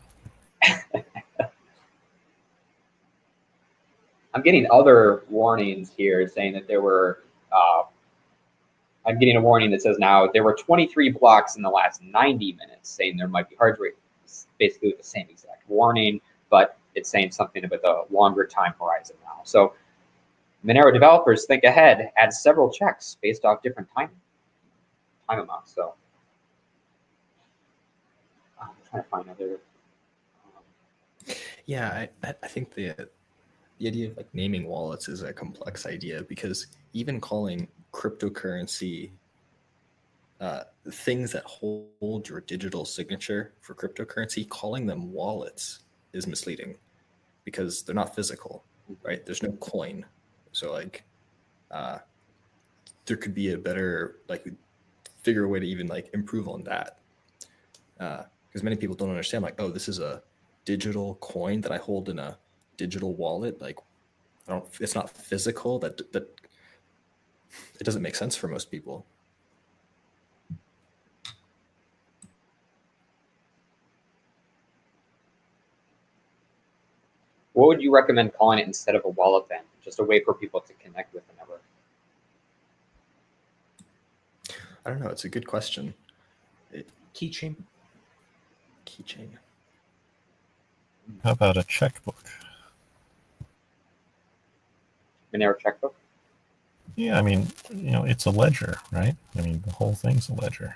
I'm 4.34 4.42
getting 4.44 4.66
other 4.72 5.26
warnings 5.30 5.92
here 5.96 6.28
saying 6.28 6.54
that 6.54 6.68
there 6.68 6.82
were. 6.82 7.20
Uh, 7.52 7.84
I'm 9.06 9.20
getting 9.20 9.38
a 9.38 9.42
warning 9.42 9.72
that 9.72 9.82
says 9.82 9.98
now 10.00 10.28
there 10.28 10.44
were 10.44 10.56
23 10.56 11.10
blocks 11.12 11.56
in 11.56 11.62
the 11.62 11.70
last 11.70 12.02
90 12.02 12.54
minutes, 12.54 12.90
saying 12.90 13.18
there 13.18 13.28
might 13.28 13.50
be 13.50 13.56
hard 13.56 13.80
rate. 13.80 13.94
Basically, 14.58 14.94
the 14.98 15.04
same 15.04 15.28
exact 15.30 15.70
warning, 15.70 16.20
but 16.50 16.78
it's 16.96 17.10
saying 17.10 17.32
something 17.32 17.64
about 17.64 17.82
the 17.82 18.06
longer 18.10 18.46
time 18.46 18.74
horizon 18.80 19.16
now. 19.24 19.42
So, 19.44 19.74
Monero 20.66 20.92
developers 20.92 21.46
think 21.46 21.64
ahead, 21.64 22.12
add 22.18 22.34
several 22.34 22.72
checks 22.72 23.18
based 23.22 23.46
off 23.46 23.62
different 23.62 23.90
time 23.96 24.10
time 25.30 25.40
amounts. 25.40 25.74
So, 25.74 25.94
I'm 28.62 28.70
trying 28.90 29.04
to 29.04 29.10
find 29.10 29.30
other. 29.30 29.60
Um, 30.46 31.36
Yeah, 31.66 32.08
I, 32.24 32.34
I 32.42 32.48
think 32.48 32.74
the 32.74 32.96
the 33.78 33.88
idea 33.88 34.10
of 34.10 34.18
like 34.18 34.34
naming 34.34 34.66
wallets 34.66 35.10
is 35.10 35.22
a 35.22 35.34
complex 35.34 35.86
idea 35.86 36.24
because 36.24 36.68
even 36.94 37.20
calling 37.20 37.68
cryptocurrency 37.96 39.12
uh, 40.42 40.64
things 40.92 41.32
that 41.32 41.44
hold 41.46 42.28
your 42.28 42.42
digital 42.42 42.84
signature 42.84 43.54
for 43.62 43.74
cryptocurrency, 43.74 44.48
calling 44.50 44.86
them 44.86 45.12
wallets 45.14 45.80
is 46.12 46.28
misleading 46.28 46.76
because 47.46 47.84
they're 47.84 47.96
not 47.96 48.14
physical, 48.14 48.66
right? 49.02 49.26
There's 49.26 49.42
no 49.42 49.54
coin, 49.54 50.06
so 50.52 50.74
like 50.74 51.04
uh, 51.72 52.00
there 53.06 53.16
could 53.16 53.34
be 53.34 53.54
a 53.54 53.58
better 53.58 54.18
like 54.28 54.46
figure 55.22 55.46
a 55.46 55.48
way 55.48 55.60
to 55.60 55.68
even 55.68 55.88
like 55.88 56.10
improve 56.14 56.50
on 56.50 56.64
that 56.64 57.00
because 57.98 58.62
many 58.62 58.76
people 58.76 58.96
don't 58.96 59.10
understand 59.10 59.42
like 59.44 59.56
oh 59.60 59.70
this 59.70 59.88
is 59.88 60.00
a 60.00 60.22
digital 60.66 61.16
coin 61.16 61.62
that 61.62 61.72
I 61.72 61.78
hold 61.78 62.10
in 62.10 62.20
a 62.20 62.38
digital 62.78 63.16
wallet. 63.16 63.62
Like, 63.62 63.80
I 64.48 64.52
don't. 64.52 64.66
It's 64.82 64.96
not 64.96 65.10
physical. 65.10 65.80
That 65.80 66.12
that 66.12 66.30
it 67.80 67.84
doesn't 67.84 68.02
make 68.02 68.16
sense 68.16 68.36
for 68.36 68.48
most 68.48 68.72
people. 68.72 69.06
what 77.56 77.70
would 77.70 77.82
you 77.82 77.92
recommend 77.92 78.34
calling 78.34 78.60
it 78.60 78.68
instead 78.68 78.96
of 78.96 79.06
a 79.06 79.10
wallet 79.10 79.48
then? 79.50 79.62
Just 79.82 80.00
a 80.00 80.04
way 80.04 80.22
for 80.22 80.34
people 80.34 80.60
to 80.60 80.74
connect 80.74 81.14
with 81.14 81.26
the 81.28 81.34
network. 81.38 81.64
I 84.86 84.90
don't 84.90 85.00
know. 85.00 85.08
It's 85.08 85.24
a 85.24 85.30
good 85.30 85.48
question. 85.48 85.94
Keychain. 87.16 87.56
Keychain. 88.86 89.30
How 91.24 91.32
about 91.32 91.56
a 91.56 91.64
checkbook? 91.64 92.24
Monero 95.34 95.58
checkbook. 95.58 95.96
Yeah, 96.96 97.18
I 97.18 97.22
mean, 97.22 97.48
you 97.74 97.92
know, 97.92 98.06
it's 98.06 98.26
a 98.26 98.30
ledger, 98.30 98.78
right? 98.92 99.16
I 99.38 99.42
mean, 99.42 99.62
the 99.66 99.74
whole 99.74 99.94
thing's 99.94 100.30
a 100.30 100.34
ledger. 100.34 100.76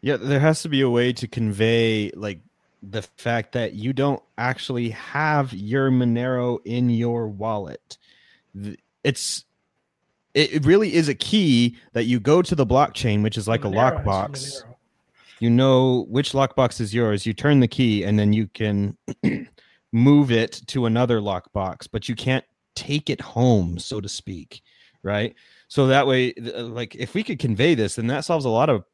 Yeah, 0.00 0.16
there 0.16 0.40
has 0.40 0.62
to 0.62 0.68
be 0.68 0.80
a 0.80 0.88
way 0.90 1.12
to 1.14 1.26
convey 1.26 2.10
like 2.14 2.40
the 2.82 3.02
fact 3.02 3.52
that 3.52 3.74
you 3.74 3.92
don't 3.92 4.22
actually 4.38 4.90
have 4.90 5.52
your 5.52 5.90
Monero 5.90 6.60
in 6.64 6.90
your 6.90 7.28
wallet. 7.28 7.98
It's 9.02 9.44
it 10.34 10.54
it 10.54 10.64
really 10.64 10.94
is 10.94 11.08
a 11.08 11.14
key 11.14 11.76
that 11.92 12.04
you 12.04 12.20
go 12.20 12.40
to 12.40 12.54
the 12.54 12.66
blockchain, 12.66 13.22
which 13.22 13.36
is 13.36 13.48
like 13.48 13.64
a 13.64 13.68
Monero 13.68 13.98
has 13.98 14.04
lockbox. 14.06 14.62
You 15.40 15.50
know 15.50 16.06
which 16.08 16.32
lockbox 16.32 16.80
is 16.80 16.94
yours. 16.94 17.26
You 17.26 17.34
turn 17.34 17.60
the 17.60 17.68
key, 17.68 18.04
and 18.04 18.18
then 18.18 18.32
you 18.32 18.46
can 18.48 18.96
move 19.96 20.30
it 20.30 20.60
to 20.66 20.84
another 20.84 21.20
lockbox, 21.20 21.88
but 21.90 22.08
you 22.08 22.14
can't 22.14 22.44
take 22.74 23.08
it 23.08 23.20
home, 23.20 23.78
so 23.78 23.98
to 24.00 24.08
speak, 24.08 24.62
right? 25.02 25.34
So 25.68 25.86
that 25.86 26.06
way, 26.06 26.34
uh, 26.34 26.64
like 26.64 26.94
if 26.94 27.14
we 27.14 27.22
could 27.22 27.38
convey 27.38 27.74
this, 27.74 27.94
then 27.96 28.06
that 28.08 28.24
solves 28.24 28.44
a 28.44 28.50
lot 28.50 28.68
of 28.68 28.84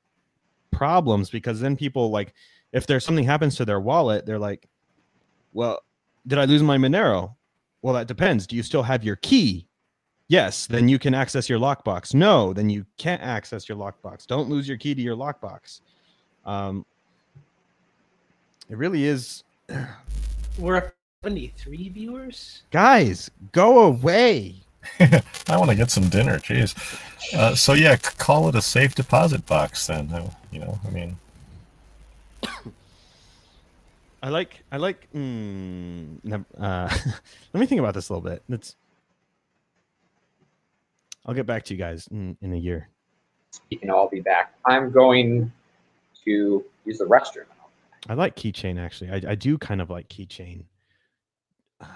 problems 0.70 1.28
because 1.28 1.60
then 1.60 1.76
people 1.76 2.10
like 2.10 2.32
if 2.72 2.86
there's 2.86 3.04
something 3.04 3.24
happens 3.24 3.56
to 3.56 3.64
their 3.64 3.80
wallet, 3.80 4.24
they're 4.24 4.38
like, 4.38 4.68
"Well, 5.52 5.80
did 6.26 6.38
I 6.38 6.44
lose 6.44 6.62
my 6.62 6.78
Monero?" 6.78 7.34
Well, 7.82 7.94
that 7.94 8.06
depends. 8.06 8.46
Do 8.46 8.54
you 8.54 8.62
still 8.62 8.84
have 8.84 9.02
your 9.02 9.16
key? 9.16 9.66
Yes, 10.28 10.66
then 10.66 10.88
you 10.88 10.98
can 10.98 11.14
access 11.14 11.48
your 11.48 11.58
lockbox. 11.58 12.14
No, 12.14 12.52
then 12.52 12.70
you 12.70 12.86
can't 12.96 13.20
access 13.20 13.68
your 13.68 13.76
lockbox. 13.76 14.26
Don't 14.26 14.48
lose 14.48 14.68
your 14.68 14.78
key 14.78 14.94
to 14.94 15.02
your 15.02 15.16
lockbox. 15.16 15.80
Um, 16.46 16.86
it 18.70 18.78
really 18.78 19.04
is, 19.04 19.42
We're 20.58 20.76
up 20.76 20.92
73 21.24 21.88
viewers. 21.90 22.62
guys. 22.70 23.30
Go 23.52 23.80
away. 23.86 24.56
I 25.00 25.56
want 25.56 25.70
to 25.70 25.76
get 25.76 25.90
some 25.90 26.08
dinner. 26.08 26.38
Jeez. 26.38 26.74
Uh, 27.34 27.54
so 27.54 27.72
yeah, 27.72 27.96
call 27.96 28.48
it 28.48 28.54
a 28.54 28.62
safe 28.62 28.94
deposit 28.94 29.46
box 29.46 29.86
then. 29.86 30.12
You 30.50 30.60
know, 30.60 30.78
I 30.86 30.90
mean, 30.90 31.16
I 34.22 34.28
like. 34.28 34.62
I 34.72 34.76
like. 34.76 35.08
Mm, 35.14 36.44
uh, 36.58 36.88
let 37.52 37.60
me 37.60 37.66
think 37.66 37.78
about 37.78 37.94
this 37.94 38.08
a 38.08 38.14
little 38.14 38.28
bit. 38.28 38.42
Let's. 38.48 38.76
I'll 41.24 41.34
get 41.34 41.46
back 41.46 41.64
to 41.66 41.74
you 41.74 41.78
guys 41.78 42.08
in, 42.08 42.36
in 42.42 42.52
a 42.52 42.56
year. 42.56 42.88
Speaking 43.52 43.90
of, 43.90 43.96
I'll 43.96 44.08
be 44.08 44.20
back. 44.20 44.54
I'm 44.66 44.90
going 44.90 45.52
to 46.24 46.64
use 46.84 46.98
the 46.98 47.04
restroom. 47.04 47.44
I 48.08 48.14
like 48.14 48.36
keychain 48.36 48.78
actually. 48.78 49.10
I, 49.10 49.32
I 49.32 49.34
do 49.34 49.58
kind 49.58 49.80
of 49.80 49.90
like 49.90 50.08
keychain. 50.08 50.64
Uh, 51.80 51.86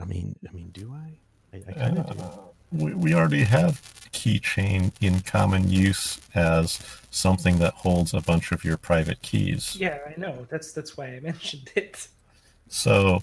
I 0.00 0.04
mean, 0.04 0.36
I 0.48 0.52
mean, 0.52 0.70
do 0.70 0.92
I? 0.92 1.56
I, 1.56 1.62
I 1.68 1.72
kind 1.72 1.98
of 1.98 2.16
do. 2.16 2.22
uh, 2.22 2.30
we, 2.72 2.94
we 2.94 3.14
already 3.14 3.42
have 3.42 3.80
keychain 4.12 4.92
in 5.00 5.20
common 5.20 5.68
use 5.68 6.20
as 6.34 6.78
something 7.10 7.58
that 7.58 7.74
holds 7.74 8.14
a 8.14 8.20
bunch 8.20 8.52
of 8.52 8.64
your 8.64 8.76
private 8.76 9.22
keys. 9.22 9.76
Yeah, 9.78 9.98
I 10.06 10.18
know. 10.18 10.46
That's 10.50 10.72
that's 10.72 10.96
why 10.96 11.06
I 11.06 11.20
mentioned 11.22 11.70
it. 11.74 12.08
So 12.68 13.20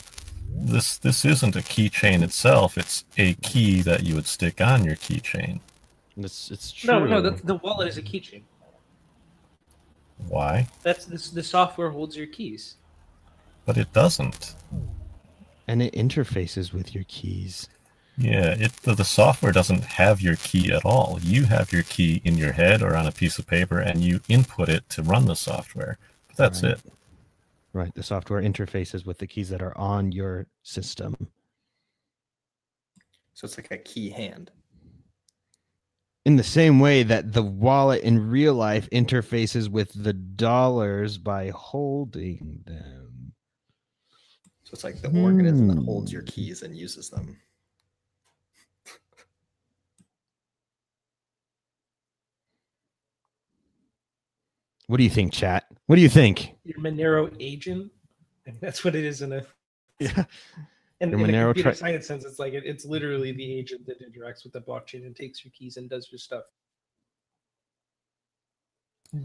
this 0.49 0.97
this 0.97 1.25
isn't 1.25 1.55
a 1.55 1.61
keychain 1.61 2.23
itself. 2.23 2.77
It's 2.77 3.05
a 3.17 3.33
key 3.35 3.81
that 3.81 4.03
you 4.03 4.15
would 4.15 4.27
stick 4.27 4.61
on 4.61 4.83
your 4.83 4.95
keychain. 4.95 5.59
It's 6.17 6.51
it's 6.51 6.71
true. 6.71 6.93
No, 6.93 7.05
no, 7.05 7.21
the, 7.21 7.31
the 7.43 7.55
wallet 7.55 7.87
is 7.87 7.97
a 7.97 8.01
keychain. 8.01 8.41
Why? 10.27 10.67
That's 10.83 11.05
this, 11.05 11.29
the 11.29 11.43
software 11.43 11.89
holds 11.89 12.17
your 12.17 12.27
keys. 12.27 12.75
But 13.65 13.77
it 13.77 13.91
doesn't. 13.93 14.55
and 15.67 15.81
it 15.81 15.93
interfaces 15.93 16.73
with 16.73 16.95
your 16.95 17.03
keys. 17.07 17.67
Yeah, 18.17 18.55
it 18.57 18.71
the, 18.77 18.95
the 18.95 19.03
software 19.05 19.51
doesn't 19.51 19.83
have 19.83 20.21
your 20.21 20.37
key 20.37 20.71
at 20.71 20.85
all. 20.85 21.19
You 21.21 21.43
have 21.45 21.71
your 21.71 21.83
key 21.83 22.21
in 22.23 22.35
your 22.37 22.51
head 22.51 22.81
or 22.81 22.95
on 22.95 23.05
a 23.05 23.11
piece 23.11 23.37
of 23.37 23.45
paper, 23.45 23.77
and 23.79 24.01
you 24.01 24.21
input 24.27 24.69
it 24.69 24.89
to 24.89 25.03
run 25.03 25.25
the 25.25 25.35
software. 25.35 25.99
But 26.29 26.37
that's 26.37 26.63
Right. 26.63 26.71
it. 26.73 26.81
Right. 27.73 27.93
The 27.93 28.01
software 28.01 28.41
interfaces 28.41 29.05
with 29.05 29.19
the 29.19 29.27
keys 29.27 29.49
that 29.49 29.61
are 29.61 29.77
on 29.77 30.11
your 30.11 30.47
system. 30.63 31.15
So 33.35 33.45
it's 33.45 33.57
like 33.57 33.69
a 33.69 33.77
key 33.77 34.09
hand. 34.09 34.49
In 36.27 36.35
the 36.35 36.43
same 36.43 36.81
way 36.81 37.03
that 37.03 37.31
the 37.31 37.41
wallet 37.41 38.03
in 38.03 38.29
real 38.29 38.53
life 38.53 38.89
interfaces 38.91 39.69
with 39.69 39.91
the 40.03 40.11
dollars 40.11 41.17
by 41.17 41.51
holding 41.51 42.61
them. 42.65 43.31
So 44.65 44.71
it's 44.73 44.83
like 44.83 45.01
the 45.01 45.07
organism 45.21 45.67
that 45.69 45.77
holds 45.77 46.11
Hmm. 46.11 46.15
your 46.15 46.23
keys 46.23 46.63
and 46.63 46.75
uses 46.75 47.09
them. 47.09 47.37
What 54.87 54.97
do 54.97 55.03
you 55.03 55.09
think, 55.09 55.31
chat? 55.31 55.65
What 55.85 55.95
do 55.95 56.01
you 56.01 56.09
think? 56.09 56.55
Your 56.65 56.79
Monero 56.79 57.33
agent. 57.39 57.89
That's 58.61 58.83
what 58.83 58.95
it 58.95 59.05
is 59.05 59.21
in 59.21 59.31
a 59.31 59.45
Yeah. 59.99 60.25
In, 61.01 61.11
Your 61.11 61.19
in 61.19 61.25
a 61.25 61.27
Monero 61.33 61.45
computer 61.47 61.69
tri- 61.71 61.73
science 61.77 62.07
sense. 62.07 62.25
It's 62.25 62.39
like 62.39 62.53
it, 62.53 62.63
it's 62.65 62.85
literally 62.85 63.31
the 63.31 63.59
agent 63.59 63.85
that 63.87 64.01
interacts 64.01 64.43
with 64.43 64.53
the 64.53 64.61
blockchain 64.61 65.05
and 65.05 65.15
takes 65.15 65.43
your 65.45 65.51
keys 65.51 65.77
and 65.77 65.89
does 65.89 66.11
your 66.11 66.19
stuff. 66.19 66.43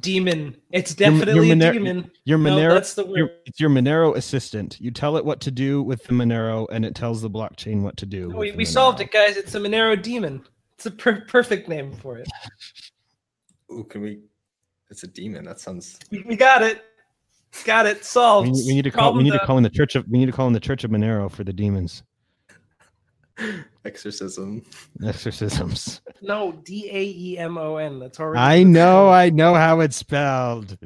Demon. 0.01 0.57
It's 0.71 0.99
Your- 0.99 1.11
your 1.11 1.19
definitely 1.19 1.51
a 1.51 1.57
Moner- 1.57 1.73
demon. 1.73 2.11
Your 2.25 2.39
No, 2.39 2.51
Monero, 2.57 2.75
that's 2.75 2.95
the 2.95 3.05
your, 3.07 3.27
word. 3.27 3.37
it's 3.47 3.59
your 3.59 3.71
Monero 3.71 4.15
assistant. 4.17 4.81
You 4.81 4.91
tell 4.93 5.17
it 5.17 5.25
what 5.25 5.41
to 5.41 5.51
do 5.51 5.83
with 5.83 6.05
the 6.05 6.13
Monero, 6.13 6.69
and 6.71 6.85
it 6.85 6.95
tells 6.95 7.21
the 7.21 7.31
blockchain 7.31 7.83
what 7.83 7.97
to 7.97 8.07
do. 8.07 8.29
No, 8.29 8.39
we, 8.39 8.53
we 8.53 8.65
solved 8.65 9.01
it, 9.01 9.11
guys. 9.11 9.37
It's 9.37 9.55
a 9.55 9.61
Monero 9.61 10.01
demon. 10.01 10.45
It's 10.75 10.87
a 10.87 10.91
per- 10.91 11.23
perfect 11.23 11.69
name 11.69 11.93
for 11.93 12.19
it. 12.19 12.29
Ooh, 13.73 13.85
can 13.85 14.03
we? 14.03 14.21
It's 14.91 15.03
a 15.03 15.07
demon. 15.09 15.45
That 15.47 15.59
sounds. 15.59 15.99
We, 16.11 16.23
we 16.29 16.37
got 16.37 16.63
it. 16.63 16.85
Got 17.65 17.87
it 17.87 18.05
solved. 18.05 18.49
We, 18.49 18.53
need- 18.53 18.67
we 18.67 18.75
need 18.75 18.83
to 18.83 18.91
call. 18.91 19.13
We 19.13 19.23
Problem 19.23 19.25
need 19.25 19.33
to 19.33 19.47
call 19.47 19.57
in 19.59 19.63
the 19.63 19.71
church 19.71 19.95
of. 19.95 20.09
We 20.09 20.19
need 20.19 20.27
to 20.27 20.33
call 20.33 20.47
in 20.47 20.53
the 20.53 20.61
Church 20.61 20.85
of 20.85 20.91
Monero 20.91 21.31
for 21.31 21.45
the 21.45 21.53
demons 21.53 22.03
Exorcism. 23.85 24.63
exorcisms. 25.05 26.01
No, 26.25 26.53
D 26.65 26.89
A 26.91 27.03
E 27.03 27.39
M 27.39 27.59
O 27.59 27.77
N. 27.77 27.99
That's 27.99 28.21
already. 28.21 28.39
I 28.41 28.63
know. 28.63 29.09
I 29.11 29.31
know 29.31 29.55
how 29.55 29.81
it's 29.81 29.97
spelled. 29.97 30.79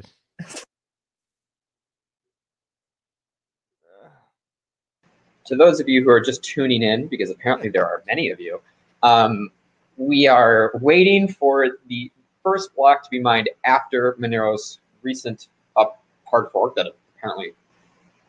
to 5.45 5.55
those 5.55 5.79
of 5.79 5.87
you 5.87 6.03
who 6.03 6.09
are 6.09 6.19
just 6.19 6.43
tuning 6.43 6.83
in, 6.83 7.07
because 7.07 7.29
apparently 7.29 7.69
there 7.69 7.85
are 7.85 8.03
many 8.05 8.29
of 8.29 8.39
you, 8.39 8.59
um, 9.03 9.49
we 9.95 10.27
are 10.27 10.71
waiting 10.81 11.27
for 11.27 11.77
the 11.87 12.11
first 12.43 12.75
block 12.75 13.03
to 13.03 13.09
be 13.09 13.19
mined 13.19 13.49
after 13.65 14.13
Monero's 14.19 14.79
recent 15.01 15.43
up 15.43 15.56
hard 16.29 16.51
fork 16.51 16.75
that 16.75 16.87
apparently 17.17 17.53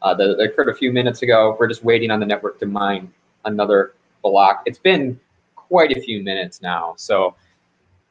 uh, 0.02 0.14
that, 0.14 0.36
that 0.38 0.44
occurred 0.44 0.68
a 0.68 0.74
few 0.74 0.92
minutes 0.92 1.22
ago. 1.22 1.56
We're 1.58 1.68
just 1.68 1.84
waiting 1.84 2.10
on 2.10 2.20
the 2.20 2.26
network 2.26 2.58
to 2.60 2.66
mine 2.66 3.12
another 3.44 3.94
block. 4.22 4.62
It's 4.66 4.78
been 4.78 5.18
quite 5.56 5.96
a 5.96 6.00
few 6.00 6.22
minutes 6.22 6.62
now, 6.62 6.94
so 6.96 7.34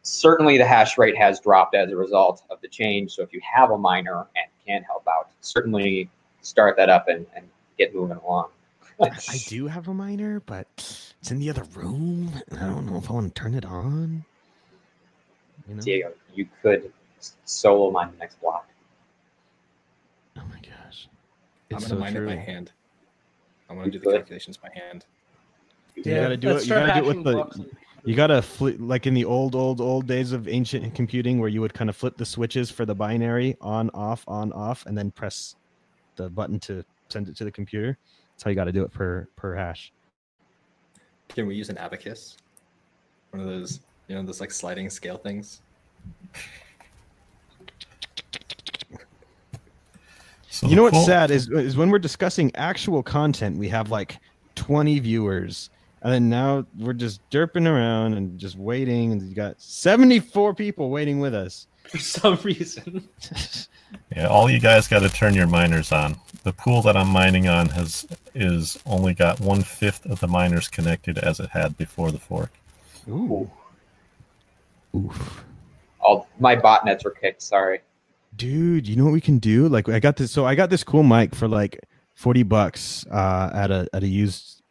certainly 0.02 0.58
the 0.58 0.66
hash 0.66 0.98
rate 0.98 1.18
has 1.18 1.40
dropped 1.40 1.76
as 1.76 1.92
a 1.92 1.96
result 1.96 2.44
of 2.50 2.62
the 2.62 2.68
change. 2.68 3.14
So 3.14 3.24
if 3.24 3.34
you 3.34 3.42
have 3.42 3.72
a 3.72 3.78
miner 3.78 4.28
and 4.36 4.46
can 4.66 4.84
help 4.84 5.08
out, 5.08 5.30
certainly 5.42 6.10
start 6.42 6.78
that 6.78 6.90
up 6.90 7.08
and, 7.08 7.26
and 7.36 7.46
get 7.78 7.94
moving 7.94 8.18
along. 8.18 8.50
I 9.00 9.38
do 9.48 9.68
have 9.68 9.88
a 9.88 9.94
miner, 9.94 10.40
but 10.40 10.68
it's 11.22 11.30
in 11.30 11.40
the 11.40 11.50
other 11.50 11.64
room. 11.76 12.32
I 12.52 12.66
don't 12.66 12.88
know 12.88 12.98
if 12.98 13.10
I 13.10 13.14
want 13.14 13.34
to 13.34 13.42
turn 13.42 13.54
it 13.54 13.66
on. 13.66 14.26
You 15.68 15.76
know? 15.76 15.82
Diego, 15.82 16.14
you 16.34 16.48
could 16.62 16.92
solo 17.46 17.92
mine 17.92 18.12
the 18.12 18.18
next 18.18 18.42
block. 18.42 18.68
Oh 20.38 20.44
my 20.50 20.60
gosh. 20.62 21.08
I'm 21.72 21.78
gonna 21.78 21.88
so 21.88 21.96
mine 21.96 22.16
it 22.16 22.26
by 22.26 22.36
hand. 22.36 22.72
I 23.70 23.74
want 23.74 23.92
to 23.92 24.00
do 24.00 24.04
the 24.04 24.12
calculations 24.12 24.58
by 24.58 24.70
hand. 24.74 25.06
You 25.96 26.04
gotta 26.04 26.38
do 26.38 26.50
let's 26.52 26.64
it. 26.64 26.70
You 26.70 26.76
gotta 26.76 27.02
do 27.02 27.10
it 27.10 27.16
with 27.16 27.24
the. 27.26 27.32
blocks 27.34 27.56
and- 27.58 27.76
You 28.06 28.16
gotta 28.16 28.42
flip 28.42 28.78
like 28.80 29.06
in 29.08 29.14
the 29.14 29.26
old, 29.26 29.56
old, 29.56 29.82
old 29.82 30.08
days 30.08 30.32
of 30.32 30.48
ancient 30.48 30.94
computing, 30.96 31.40
where 31.40 31.50
you 31.50 31.60
would 31.60 31.74
kind 31.74 31.90
of 31.90 31.96
flip 31.98 32.16
the 32.16 32.26
switches 32.26 32.72
for 32.72 32.86
the 32.86 32.96
binary 32.96 33.58
on, 33.60 33.90
off, 33.94 34.24
on, 34.28 34.54
off, 34.54 34.86
and 34.86 34.98
then 34.98 35.12
press 35.12 35.56
the 36.16 36.30
button 36.30 36.60
to 36.62 36.86
send 37.10 37.28
it 37.28 37.36
to 37.38 37.44
the 37.44 37.52
computer. 37.52 37.98
That's 38.34 38.44
how 38.44 38.50
you 38.50 38.56
got 38.56 38.66
to 38.66 38.72
do 38.72 38.84
it 38.84 38.92
per 38.94 39.28
per 39.36 39.56
hash. 39.56 39.92
Can 41.30 41.48
we 41.48 41.56
use 41.56 41.70
an 41.70 41.78
abacus? 41.78 42.38
One 43.32 43.42
of 43.42 43.48
those, 43.50 43.82
you 44.08 44.16
know, 44.16 44.24
those 44.24 44.40
like 44.40 44.52
sliding 44.52 44.90
scale 44.90 45.18
things. 45.18 45.62
So 50.58 50.68
you 50.68 50.76
know 50.76 50.84
what's 50.84 50.98
cool- 50.98 51.06
sad 51.06 51.30
is 51.30 51.50
is 51.50 51.78
when 51.78 51.92
we're 51.92 52.00
discussing 52.00 52.52
actual 52.56 53.04
content, 53.04 53.58
we 53.58 53.70
have 53.70 53.92
like 53.92 54.18
20 54.56 54.98
viewers, 55.00 55.70
and 56.02 56.12
then 56.12 56.30
now 56.30 56.66
we're 56.80 56.94
just 56.94 57.22
derping 57.30 57.68
around 57.68 58.14
and 58.16 58.40
just 58.40 58.58
waiting, 58.58 59.12
and 59.12 59.22
you 59.22 59.36
got 59.36 59.62
74 59.62 60.56
people 60.56 60.90
waiting 60.90 61.20
with 61.20 61.36
us. 61.36 61.68
for 61.88 62.00
some 62.00 62.36
reason. 62.44 63.08
Yeah, 64.14 64.28
all 64.28 64.50
you 64.50 64.60
guys 64.60 64.86
got 64.88 65.00
to 65.00 65.10
turn 65.10 65.34
your 65.34 65.48
miners 65.48 65.94
on. 65.94 66.18
The 66.44 66.52
pool 66.52 66.82
that 66.82 66.98
I'm 66.98 67.08
mining 67.08 67.48
on 67.48 67.70
has 67.70 68.06
is 68.36 68.78
only 68.86 69.14
got 69.14 69.40
one 69.40 69.64
fifth 69.64 70.06
of 70.06 70.20
the 70.20 70.28
miners 70.28 70.68
connected 70.68 71.18
as 71.18 71.40
it 71.40 71.50
had 71.52 71.78
before 71.78 72.12
the 72.12 72.18
fork. 72.20 72.52
Ooh. 73.08 73.50
Oof. 74.94 75.46
All 76.02 76.28
my 76.40 76.54
botnets 76.58 77.06
were 77.06 77.12
kicked. 77.12 77.42
Sorry. 77.42 77.80
Dude, 78.38 78.88
you 78.88 78.96
know 78.96 79.04
what 79.04 79.14
we 79.14 79.22
can 79.22 79.38
do? 79.40 79.68
Like 79.68 79.90
I 79.90 80.00
got 80.00 80.16
this 80.16 80.32
so 80.32 80.46
I 80.46 80.56
got 80.56 80.70
this 80.70 80.84
cool 80.84 81.04
mic 81.04 81.36
for 81.36 81.48
like 81.48 81.80
40 82.16 82.44
bucks 82.44 83.06
uh 83.12 83.52
at 83.54 83.72
a 83.72 83.88
at 83.94 84.04
a 84.04 84.08
used 84.08 84.62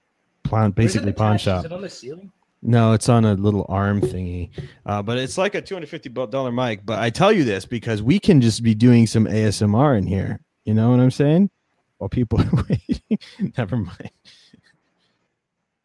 pawn 0.45 0.61
Where's 0.61 0.71
it 0.71 0.75
basically 1.03 1.13
pawn 1.13 1.37
shop. 1.39 1.59
Is 1.61 1.65
it 1.67 1.73
on 1.73 1.83
the 1.83 1.91
ceiling? 1.91 2.33
No, 2.63 2.93
it's 2.95 3.09
on 3.09 3.25
a 3.25 3.35
little 3.35 3.67
arm 3.69 4.01
thingy. 4.01 4.51
Uh, 4.87 5.03
but 5.03 5.19
it's 5.19 5.37
like 5.39 5.55
a 5.55 5.63
$250 5.63 6.55
mic. 6.55 6.85
But 6.85 6.99
I 6.99 7.11
tell 7.11 7.31
you 7.31 7.45
this 7.45 7.65
because 7.67 8.03
we 8.03 8.19
can 8.19 8.41
just 8.41 8.63
be 8.63 8.75
doing 8.75 9.07
some 9.07 9.27
ASMR 9.27 9.97
in 9.97 10.07
here. 10.07 10.41
You 10.65 10.75
know 10.75 10.91
what 10.91 10.99
I'm 10.99 11.11
saying? 11.13 11.51
While 11.99 12.09
people 12.09 12.41
are 12.41 12.65
waiting. 12.69 13.19
Never 13.59 13.77
mind. 13.77 14.11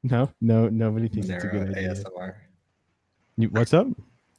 No, 0.04 0.32
no, 0.42 0.68
nobody 0.68 1.08
thinks 1.08 1.30
it's 1.30 1.44
a 1.44 1.48
good 1.48 1.70
idea. 1.78 1.94
ASMR. 1.94 2.34
You- 3.38 3.50
What's 3.50 3.72
up? 3.72 3.86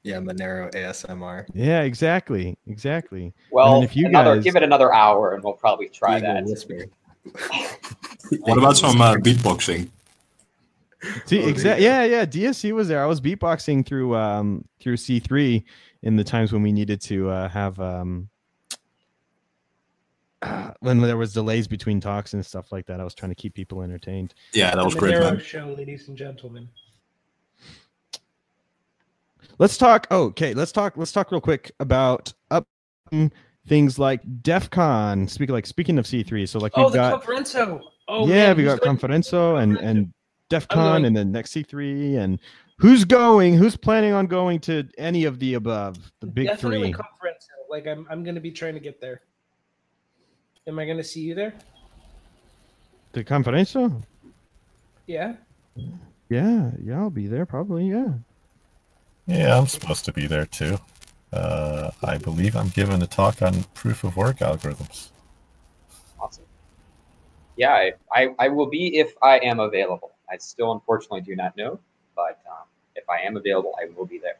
Yeah, 0.04 0.16
Monero 0.16 0.72
ASMR. 0.74 1.46
Yeah, 1.54 1.82
exactly. 1.82 2.58
Exactly. 2.66 3.32
Well, 3.52 3.82
if 3.82 3.94
you 3.94 4.06
another, 4.06 4.34
guys- 4.36 4.44
give 4.44 4.56
it 4.56 4.62
another 4.62 4.92
hour, 4.92 5.34
and 5.34 5.44
we'll 5.44 5.52
probably 5.52 5.88
try 5.88 6.18
Diego 6.18 6.34
that. 6.34 6.44
Whisper. 6.44 6.86
What 8.40 8.56
about 8.58 8.76
some 8.78 9.00
uh, 9.00 9.14
beatboxing? 9.16 9.90
See, 11.26 11.42
Oh, 11.44 11.48
exactly. 11.48 11.84
Yeah, 11.84 12.04
yeah. 12.04 12.24
DSC 12.24 12.72
was 12.72 12.88
there. 12.88 13.02
I 13.02 13.06
was 13.06 13.20
beatboxing 13.20 13.84
through 13.84 14.14
um 14.16 14.64
through 14.80 14.96
C3 14.96 15.62
in 16.02 16.16
the 16.16 16.24
times 16.24 16.52
when 16.52 16.62
we 16.62 16.72
needed 16.72 17.00
to 17.02 17.28
uh, 17.28 17.48
have 17.48 17.78
um 17.78 18.28
when 20.80 21.00
there 21.00 21.16
was 21.16 21.32
delays 21.32 21.68
between 21.68 22.00
talks 22.00 22.32
and 22.32 22.44
stuff 22.44 22.72
like 22.72 22.86
that. 22.86 23.00
I 23.00 23.04
was 23.04 23.14
trying 23.14 23.30
to 23.30 23.36
keep 23.36 23.54
people 23.54 23.82
entertained. 23.82 24.34
Yeah, 24.52 24.74
that 24.74 24.84
was 24.84 24.94
the 24.94 25.00
great, 25.00 25.18
man. 25.18 25.38
show, 25.40 25.74
ladies 25.76 26.08
and 26.08 26.16
gentlemen. 26.16 26.68
Let's 29.62 29.78
talk. 29.78 30.08
Oh, 30.10 30.24
okay, 30.24 30.54
let's 30.54 30.72
talk. 30.72 30.96
Let's 30.96 31.12
talk 31.12 31.30
real 31.30 31.40
quick 31.40 31.70
about 31.78 32.34
up 32.50 32.66
things 33.68 33.96
like 33.96 34.20
DEF 34.42 34.68
CON. 34.70 35.28
Speaking 35.28 35.52
like 35.52 35.66
speaking 35.66 36.00
of 36.00 36.04
C3, 36.04 36.48
so 36.48 36.58
like 36.58 36.72
Oh, 36.74 36.86
we've 36.86 36.92
the 36.94 36.98
got 36.98 37.22
Konferenco. 37.22 37.80
Oh, 38.08 38.26
yeah, 38.26 38.48
man, 38.48 38.56
we 38.56 38.64
got 38.64 38.80
going- 38.80 38.96
Konferenco 38.98 39.62
and 39.62 39.76
and 39.78 40.12
DEF 40.48 40.66
CON 40.66 41.04
and 41.04 41.16
then 41.16 41.30
next 41.30 41.52
C3 41.52 42.16
and 42.18 42.40
who's 42.78 43.04
going? 43.04 43.54
Who's 43.54 43.76
planning 43.76 44.12
on 44.12 44.26
going 44.26 44.58
to 44.62 44.82
any 44.98 45.26
of 45.26 45.38
the 45.38 45.54
above? 45.54 46.10
The 46.18 46.26
big 46.26 46.48
Definitely 46.48 46.92
three. 46.92 46.94
Konferenco. 46.94 47.70
Like 47.70 47.86
I'm, 47.86 48.04
I'm 48.10 48.24
gonna 48.24 48.40
be 48.40 48.50
trying 48.50 48.74
to 48.74 48.80
get 48.80 49.00
there. 49.00 49.20
Am 50.66 50.76
I 50.76 50.86
gonna 50.86 51.04
see 51.04 51.20
you 51.20 51.36
there? 51.36 51.54
The 53.12 53.22
Konferenco? 53.22 54.02
Yeah. 55.06 55.34
Yeah, 56.28 56.72
yeah, 56.82 56.98
I'll 56.98 57.10
be 57.10 57.28
there 57.28 57.46
probably. 57.46 57.88
Yeah. 57.88 58.14
Yeah, 59.26 59.56
I'm 59.56 59.66
supposed 59.66 60.04
to 60.06 60.12
be 60.12 60.26
there 60.26 60.46
too. 60.46 60.78
Uh, 61.32 61.90
I 62.02 62.18
believe 62.18 62.56
I'm 62.56 62.68
giving 62.68 63.00
a 63.02 63.06
talk 63.06 63.40
on 63.40 63.64
proof 63.74 64.04
of 64.04 64.16
work 64.16 64.38
algorithms. 64.38 65.10
Awesome. 66.20 66.44
Yeah, 67.56 67.72
I, 67.72 67.92
I, 68.12 68.34
I 68.38 68.48
will 68.48 68.68
be 68.68 68.98
if 68.98 69.14
I 69.22 69.38
am 69.38 69.60
available. 69.60 70.12
I 70.30 70.36
still 70.38 70.72
unfortunately 70.72 71.20
do 71.22 71.36
not 71.36 71.56
know, 71.56 71.78
but 72.16 72.40
um, 72.50 72.66
if 72.96 73.08
I 73.08 73.20
am 73.20 73.36
available, 73.36 73.74
I 73.80 73.86
will 73.96 74.06
be 74.06 74.18
there. 74.18 74.36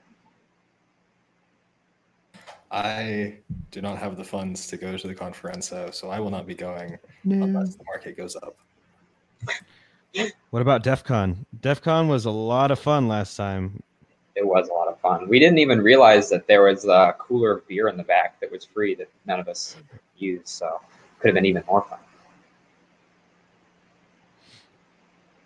I 2.71 3.35
do 3.71 3.83
not 3.83 3.99
have 3.99 4.17
the 4.17 4.25
funds 4.25 4.67
to 4.69 4.79
go 4.79 4.97
to 4.97 5.07
the 5.07 5.15
Konferenco, 5.15 5.93
so 5.93 6.09
I 6.09 6.19
will 6.21 6.31
not 6.31 6.47
be 6.47 6.55
going 6.55 6.99
No. 7.25 7.45
unless 7.45 7.77
the 7.77 7.85
market 7.85 8.17
goes 8.17 8.35
up. 8.37 8.57
What 10.51 10.63
about 10.63 10.83
DEF 10.83 11.05
CON? 11.05 11.45
DEF 11.61 11.83
CON 11.83 12.09
was 12.09 12.25
a 12.25 12.31
lot 12.31 12.71
of 12.71 12.79
fun 12.79 13.09
last 13.09 13.37
time. 13.37 13.83
It 14.35 14.47
was 14.47 14.69
a 14.69 14.73
lot 14.73 14.89
of 14.89 14.99
fun. 15.01 15.29
We 15.29 15.39
didn't 15.39 15.59
even 15.59 15.81
realize 15.81 16.31
that 16.31 16.47
there 16.47 16.63
was 16.63 16.87
a 16.87 17.15
cooler 17.19 17.53
of 17.59 17.69
beer 17.69 17.89
in 17.89 17.97
the 17.97 18.03
back 18.03 18.41
that 18.41 18.51
was 18.51 18.65
free 18.65 18.95
that 18.95 19.09
none 19.27 19.39
of 19.41 19.49
us 19.49 19.77
used, 20.17 20.49
so 20.49 20.81
could 21.21 21.29
have 21.29 21.35
been 21.35 21.45
even 21.45 21.63
more 21.67 21.83
fun. 21.83 21.99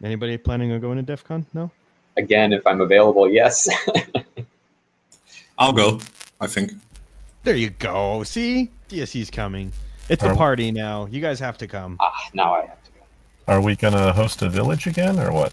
Anybody 0.04 0.36
planning 0.36 0.72
on 0.72 0.80
going 0.80 0.96
to 0.98 1.02
DEF 1.02 1.24
CON? 1.24 1.46
No? 1.54 1.70
Again, 2.16 2.52
if 2.52 2.66
I'm 2.66 2.80
available, 2.80 3.28
yes. 3.30 3.68
I'll 5.58 5.72
go. 5.72 6.00
I 6.40 6.46
think. 6.46 6.72
There 7.42 7.56
you 7.56 7.70
go. 7.70 8.22
See, 8.22 8.70
DSC's 8.88 9.30
coming. 9.30 9.72
It's 10.08 10.22
a 10.22 10.28
Are- 10.28 10.36
party 10.36 10.70
now. 10.70 11.06
You 11.06 11.20
guys 11.20 11.40
have 11.40 11.58
to 11.58 11.66
come. 11.66 11.96
Ah, 12.00 12.12
now 12.34 12.54
I 12.54 12.60
have 12.66 12.82
to 12.84 12.90
go. 12.92 13.52
Are 13.52 13.60
we 13.60 13.74
gonna 13.74 14.12
host 14.12 14.42
a 14.42 14.48
village 14.48 14.86
again, 14.86 15.18
or 15.18 15.32
what? 15.32 15.52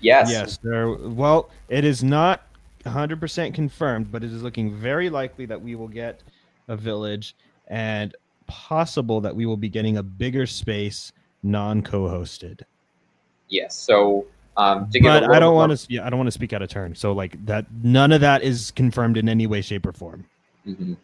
Yes. 0.00 0.30
Yes. 0.30 0.58
There. 0.62 0.90
Well, 0.92 1.50
it 1.68 1.84
is 1.84 2.02
not 2.02 2.42
100% 2.84 3.54
confirmed, 3.54 4.10
but 4.10 4.24
it 4.24 4.32
is 4.32 4.42
looking 4.42 4.74
very 4.74 5.10
likely 5.10 5.46
that 5.46 5.60
we 5.60 5.74
will 5.74 5.88
get 5.88 6.22
a 6.68 6.76
village 6.76 7.34
and 7.68 8.14
possible 8.46 9.20
that 9.20 9.34
we 9.34 9.46
will 9.46 9.56
be 9.56 9.68
getting 9.68 9.96
a 9.96 10.02
bigger 10.02 10.46
space 10.46 11.12
non-co-hosted. 11.42 12.62
Yes. 13.48 13.76
So 13.76 14.26
um, 14.56 14.90
to 14.90 15.00
But 15.00 15.30
I 15.30 15.38
don't 15.38 15.54
want 15.54 15.76
to. 15.76 15.86
Yeah, 15.88 16.06
I 16.06 16.10
don't 16.10 16.18
want 16.18 16.26
to 16.28 16.32
speak 16.32 16.52
out 16.52 16.62
of 16.62 16.68
turn. 16.68 16.94
So 16.94 17.12
like 17.12 17.44
that, 17.46 17.66
none 17.82 18.12
of 18.12 18.20
that 18.20 18.42
is 18.42 18.70
confirmed 18.72 19.16
in 19.16 19.28
any 19.28 19.46
way, 19.46 19.62
shape, 19.62 19.86
or 19.86 19.92
form. 19.92 20.26
Mhm. 20.66 20.96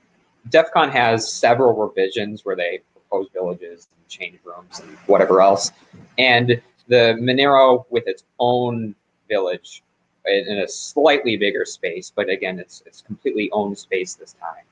DEF 0.51 0.71
CON 0.73 0.91
has 0.91 1.31
several 1.33 1.73
revisions 1.73 2.45
where 2.45 2.55
they 2.55 2.81
propose 2.93 3.29
villages 3.33 3.89
and 3.97 4.09
change 4.09 4.39
rooms 4.45 4.81
and 4.81 4.97
whatever 5.07 5.41
else. 5.41 5.73
And 6.19 6.61
the 6.89 7.17
Monero 7.19 7.85
with 7.91 8.07
its 8.07 8.25
own 8.39 8.95
village 9.29 9.83
in 10.27 10.59
a 10.59 10.69
slightly 10.69 11.37
bigger 11.37 11.65
space, 11.65 12.13
but 12.15 12.29
again, 12.29 12.59
it's 12.59 12.83
it's 12.87 13.03
completely 13.03 13.51
owned 13.53 13.79
space 13.79 14.15
this 14.15 14.35
time, 14.35 14.65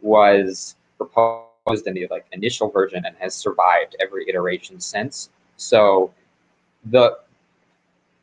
was 0.00 0.76
proposed 0.96 1.86
in 1.86 1.94
the 1.94 2.06
like 2.10 2.26
initial 2.32 2.70
version 2.70 3.04
and 3.06 3.16
has 3.18 3.34
survived 3.34 3.96
every 4.00 4.28
iteration 4.28 4.80
since. 4.80 5.30
So 5.56 6.12
the 6.86 7.18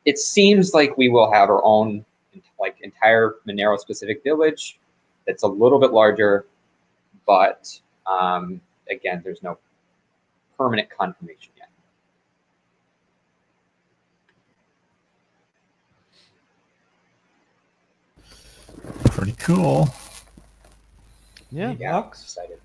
it 0.06 0.18
seems 0.18 0.74
like 0.74 0.98
we 0.98 1.10
will 1.10 1.32
have 1.32 1.50
our 1.50 1.64
own 1.64 2.06
like 2.60 2.78
entire 2.82 3.36
Monero 3.48 3.78
specific 3.78 4.24
village 4.24 4.80
that's 5.26 5.44
a 5.44 5.48
little 5.48 5.80
bit 5.80 5.92
larger, 5.92 6.46
but 7.26 7.80
um, 8.06 8.62
again, 8.90 9.22
there's 9.24 9.44
no 9.44 9.58
permanent 10.58 10.90
confirmation 10.90 11.52
yet. 11.58 11.70
Pretty 19.28 19.44
cool. 19.44 19.94
Yeah. 21.52 21.76
Yeah, 21.78 22.08
excited. 22.08 22.62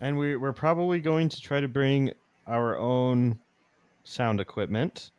And 0.00 0.18
we, 0.18 0.34
we're 0.34 0.52
probably 0.52 0.98
going 0.98 1.28
to 1.28 1.40
try 1.40 1.60
to 1.60 1.68
bring 1.68 2.10
our 2.48 2.76
own 2.76 3.38
sound 4.02 4.40
equipment 4.40 5.12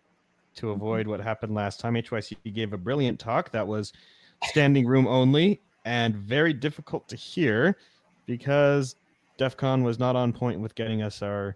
to 0.56 0.72
avoid 0.72 1.08
what 1.08 1.22
happened 1.22 1.56
last 1.56 1.80
time. 1.80 1.96
HYC 1.96 2.54
gave 2.54 2.74
a 2.74 2.78
brilliant 2.78 3.22
talk 3.22 3.52
that 3.52 3.66
was 3.66 3.94
standing 4.44 4.86
room 4.86 5.08
only 5.08 5.62
and 5.86 6.14
very 6.14 6.52
difficult 6.52 7.08
to 7.08 7.16
hear 7.16 7.78
because 8.26 8.98
DEF 9.38 9.56
CON 9.56 9.84
was 9.84 9.98
not 9.98 10.18
on 10.18 10.34
point 10.34 10.60
with 10.60 10.76
getting 10.76 11.04
us 11.04 11.22
our 11.22 11.56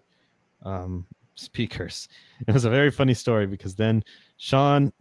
um, 0.62 1.04
speakers. 1.34 2.08
It 2.48 2.54
was 2.54 2.64
a 2.64 2.70
very 2.70 2.90
funny 2.90 3.12
story 3.12 3.46
because 3.46 3.74
then 3.74 4.02
Sean 4.38 4.94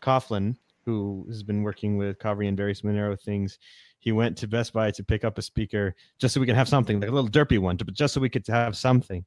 Coughlin, 0.00 0.54
who 0.84 1.24
has 1.28 1.42
been 1.42 1.62
working 1.62 1.96
with 1.96 2.18
Kavri 2.18 2.48
and 2.48 2.56
various 2.56 2.82
Monero 2.82 3.20
things, 3.20 3.58
he 3.98 4.12
went 4.12 4.36
to 4.38 4.48
Best 4.48 4.72
Buy 4.72 4.90
to 4.90 5.04
pick 5.04 5.24
up 5.24 5.38
a 5.38 5.42
speaker 5.42 5.94
just 6.18 6.34
so 6.34 6.40
we 6.40 6.46
can 6.46 6.56
have 6.56 6.68
something, 6.68 7.00
like 7.00 7.08
a 7.08 7.12
little 7.12 7.30
derpy 7.30 7.58
one, 7.58 7.76
but 7.76 7.94
just 7.94 8.14
so 8.14 8.20
we 8.20 8.28
could 8.28 8.46
have 8.48 8.76
something. 8.76 9.24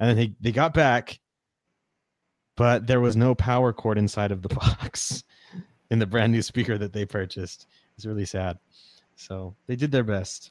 And 0.00 0.10
then 0.10 0.16
they, 0.16 0.34
they 0.40 0.52
got 0.52 0.74
back, 0.74 1.20
but 2.56 2.86
there 2.86 3.00
was 3.00 3.16
no 3.16 3.34
power 3.34 3.72
cord 3.72 3.98
inside 3.98 4.32
of 4.32 4.42
the 4.42 4.48
box 4.54 5.22
in 5.90 5.98
the 5.98 6.06
brand 6.06 6.32
new 6.32 6.42
speaker 6.42 6.78
that 6.78 6.92
they 6.92 7.04
purchased. 7.04 7.66
It's 7.96 8.06
really 8.06 8.24
sad. 8.24 8.58
So 9.14 9.54
they 9.66 9.76
did 9.76 9.92
their 9.92 10.02
best. 10.02 10.50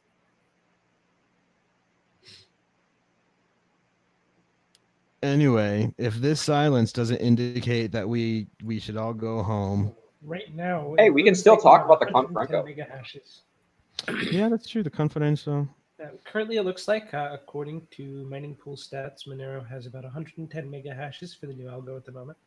Anyway, 5.23 5.93
if 5.97 6.15
this 6.15 6.41
silence 6.41 6.91
doesn't 6.91 7.17
indicate 7.17 7.91
that 7.91 8.07
we 8.07 8.47
we 8.63 8.79
should 8.79 8.97
all 8.97 9.13
go 9.13 9.43
home, 9.43 9.93
Right 10.23 10.53
now. 10.55 10.95
Hey, 10.97 11.09
we 11.09 11.23
can 11.23 11.35
still 11.35 11.57
talk 11.57 11.85
about 11.85 11.99
the 11.99 12.11
110 12.11 12.63
Konferenco. 12.63 12.77
megahashes. 12.77 13.41
yeah, 14.31 14.49
that's 14.49 14.67
true. 14.67 14.83
The 14.83 14.89
confidential. 14.89 15.67
Uh, 16.01 16.07
currently, 16.23 16.57
it 16.57 16.63
looks 16.63 16.87
like, 16.87 17.13
uh, 17.13 17.29
according 17.31 17.87
to 17.91 18.25
mining 18.29 18.55
pool 18.55 18.75
stats, 18.75 19.27
Monero 19.27 19.67
has 19.67 19.85
about 19.85 20.03
110 20.03 20.71
megahashes 20.71 21.39
for 21.39 21.47
the 21.47 21.53
new 21.53 21.65
algo 21.65 21.97
at 21.97 22.05
the 22.05 22.11
moment. 22.11 22.37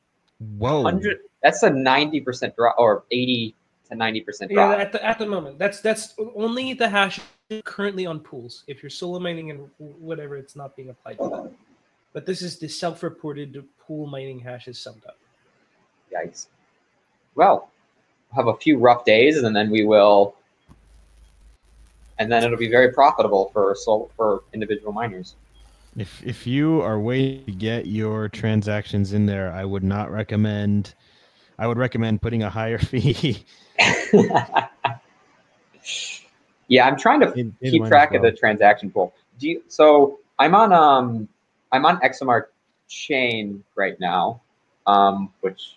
Whoa. 0.59 0.83
100, 0.83 1.19
that's 1.43 1.63
a 1.63 1.71
90% 1.71 2.57
drop 2.57 2.75
or 2.79 3.05
80 3.11 3.55
to 3.89 3.95
90% 3.95 4.51
Yeah, 4.51 4.73
at 4.73 4.93
the 4.93 5.05
at 5.05 5.19
the 5.19 5.27
moment, 5.27 5.59
that's 5.59 5.81
that's 5.81 6.15
only 6.35 6.73
the 6.73 6.89
hash 6.89 7.21
currently 7.65 8.07
on 8.07 8.21
pools. 8.21 8.65
If 8.67 8.83
you're 8.83 8.91
solo 8.91 9.19
mining 9.21 9.51
and 9.51 9.71
whatever, 9.79 10.37
it's 10.37 10.57
not 10.57 10.75
being 10.75 10.89
applied 10.91 11.19
to 11.19 11.29
that. 11.29 11.53
But 12.13 12.27
this 12.27 12.43
is 12.43 12.59
the 12.59 12.69
self-reported 12.69 13.63
pool 13.79 14.07
mining 14.07 14.41
hashes 14.41 14.79
summed 14.79 15.05
up. 15.07 15.19
Yikes. 16.13 16.47
Well, 17.35 17.71
we'll 18.33 18.45
have 18.45 18.55
a 18.55 18.59
few 18.59 18.79
rough 18.79 19.05
days 19.05 19.43
and 19.43 19.55
then 19.55 19.71
we 19.71 19.85
will 19.85 20.35
and 22.19 22.31
then 22.31 22.45
it'll 22.45 22.59
be 22.59 22.69
very 22.69 22.93
profitable 22.93 23.51
for 23.53 23.77
for 24.17 24.43
individual 24.53 24.93
miners. 24.93 25.35
If 25.97 26.23
if 26.25 26.47
you 26.47 26.81
are 26.83 26.99
waiting 26.99 27.47
to 27.47 27.53
get 27.53 27.87
your 27.87 28.29
transactions 28.29 29.13
in 29.13 29.27
there, 29.27 29.53
I 29.53 29.65
would 29.65 29.85
not 29.85 30.11
recommend. 30.11 30.95
I 31.59 31.67
would 31.67 31.79
recommend 31.79 32.21
putting 32.21 32.43
a 32.43 32.51
higher 32.51 32.79
fee. 32.91 33.45
yeah, 36.69 36.87
I'm 36.87 36.99
trying 36.99 37.21
to 37.21 37.33
in- 37.33 37.57
in 37.61 37.71
keep 37.71 37.87
track 37.87 38.15
of 38.15 38.23
the 38.23 38.33
transaction 38.33 38.91
pool. 38.91 39.15
Do 39.39 39.49
you, 39.49 39.63
so 39.69 40.19
I'm 40.39 40.55
on 40.55 40.73
um 40.73 41.29
I'm 41.73 41.85
on 41.87 41.99
XMR 42.01 42.47
chain 42.89 43.65
right 43.75 43.99
now, 43.99 44.41
um, 44.87 45.33
which 45.41 45.77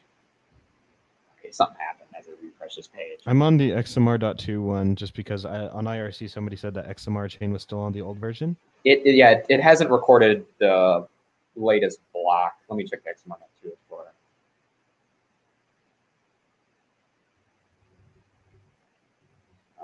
something 1.57 1.77
happened 1.79 2.09
as 2.17 2.27
I 2.27 2.31
refresh 2.45 2.75
this 2.75 2.88
page. 2.88 3.19
I'm 3.25 3.41
on 3.41 3.57
the 3.57 3.71
XMR.to 3.71 4.61
one 4.61 4.95
just 4.95 5.13
because 5.15 5.43
I, 5.43 5.67
on 5.67 5.85
IRC 5.85 6.29
somebody 6.29 6.55
said 6.55 6.73
that 6.75 6.88
XMR 6.88 7.29
chain 7.29 7.51
was 7.51 7.63
still 7.63 7.79
on 7.79 7.91
the 7.91 8.01
old 8.01 8.17
version. 8.17 8.55
It, 8.85 9.01
it 9.05 9.15
yeah, 9.15 9.31
it, 9.31 9.45
it 9.49 9.61
hasn't 9.61 9.89
recorded 9.89 10.45
the 10.59 11.07
latest 11.55 11.99
block. 12.13 12.55
Let 12.69 12.77
me 12.77 12.85
check 12.85 13.03
the 13.03 13.09
XMR 13.09 13.38
two 13.61 13.69
Explorer. 13.69 14.13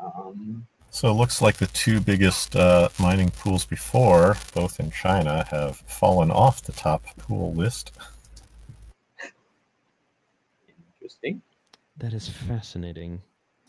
Um, 0.02 0.68
So 0.92 1.10
it 1.10 1.14
looks 1.14 1.42
like 1.42 1.58
the 1.58 1.68
two 1.68 2.00
biggest 2.00 2.56
uh, 2.56 2.90
mining 3.00 3.32
pools 3.32 3.66
before, 3.66 4.38
both 4.54 4.80
in 4.80 4.92
China, 4.92 5.44
have 5.50 5.78
fallen 5.88 6.30
off 6.30 6.62
the 6.62 6.72
top 6.72 7.04
pool 7.18 7.52
list. 7.54 7.92
interesting. 11.02 11.42
That 11.98 12.14
is 12.14 12.28
fascinating. 12.28 13.22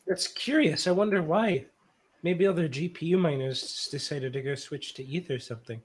That's 0.07 0.27
curious. 0.29 0.87
I 0.87 0.93
wonder 0.93 1.23
why. 1.23 1.67
Maybe 2.23 2.47
other 2.47 2.69
GPU 2.69 3.19
miners 3.19 3.89
decided 3.91 4.33
to 4.33 4.41
go 4.41 4.55
switch 4.55 4.95
to 4.95 5.05
ETH 5.05 5.31
or 5.31 5.39
something. 5.39 5.81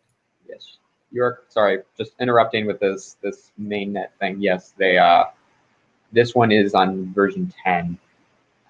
Yes. 0.48 0.78
You're 1.12 1.42
sorry, 1.50 1.80
just 1.98 2.14
interrupting 2.20 2.66
with 2.66 2.80
this 2.80 3.18
this 3.22 3.52
mainnet 3.60 4.10
thing. 4.20 4.38
Yes, 4.40 4.74
they 4.78 4.98
uh 4.98 5.26
this 6.12 6.34
one 6.36 6.52
is 6.52 6.74
on 6.74 7.14
version 7.14 7.54
10. 7.64 7.98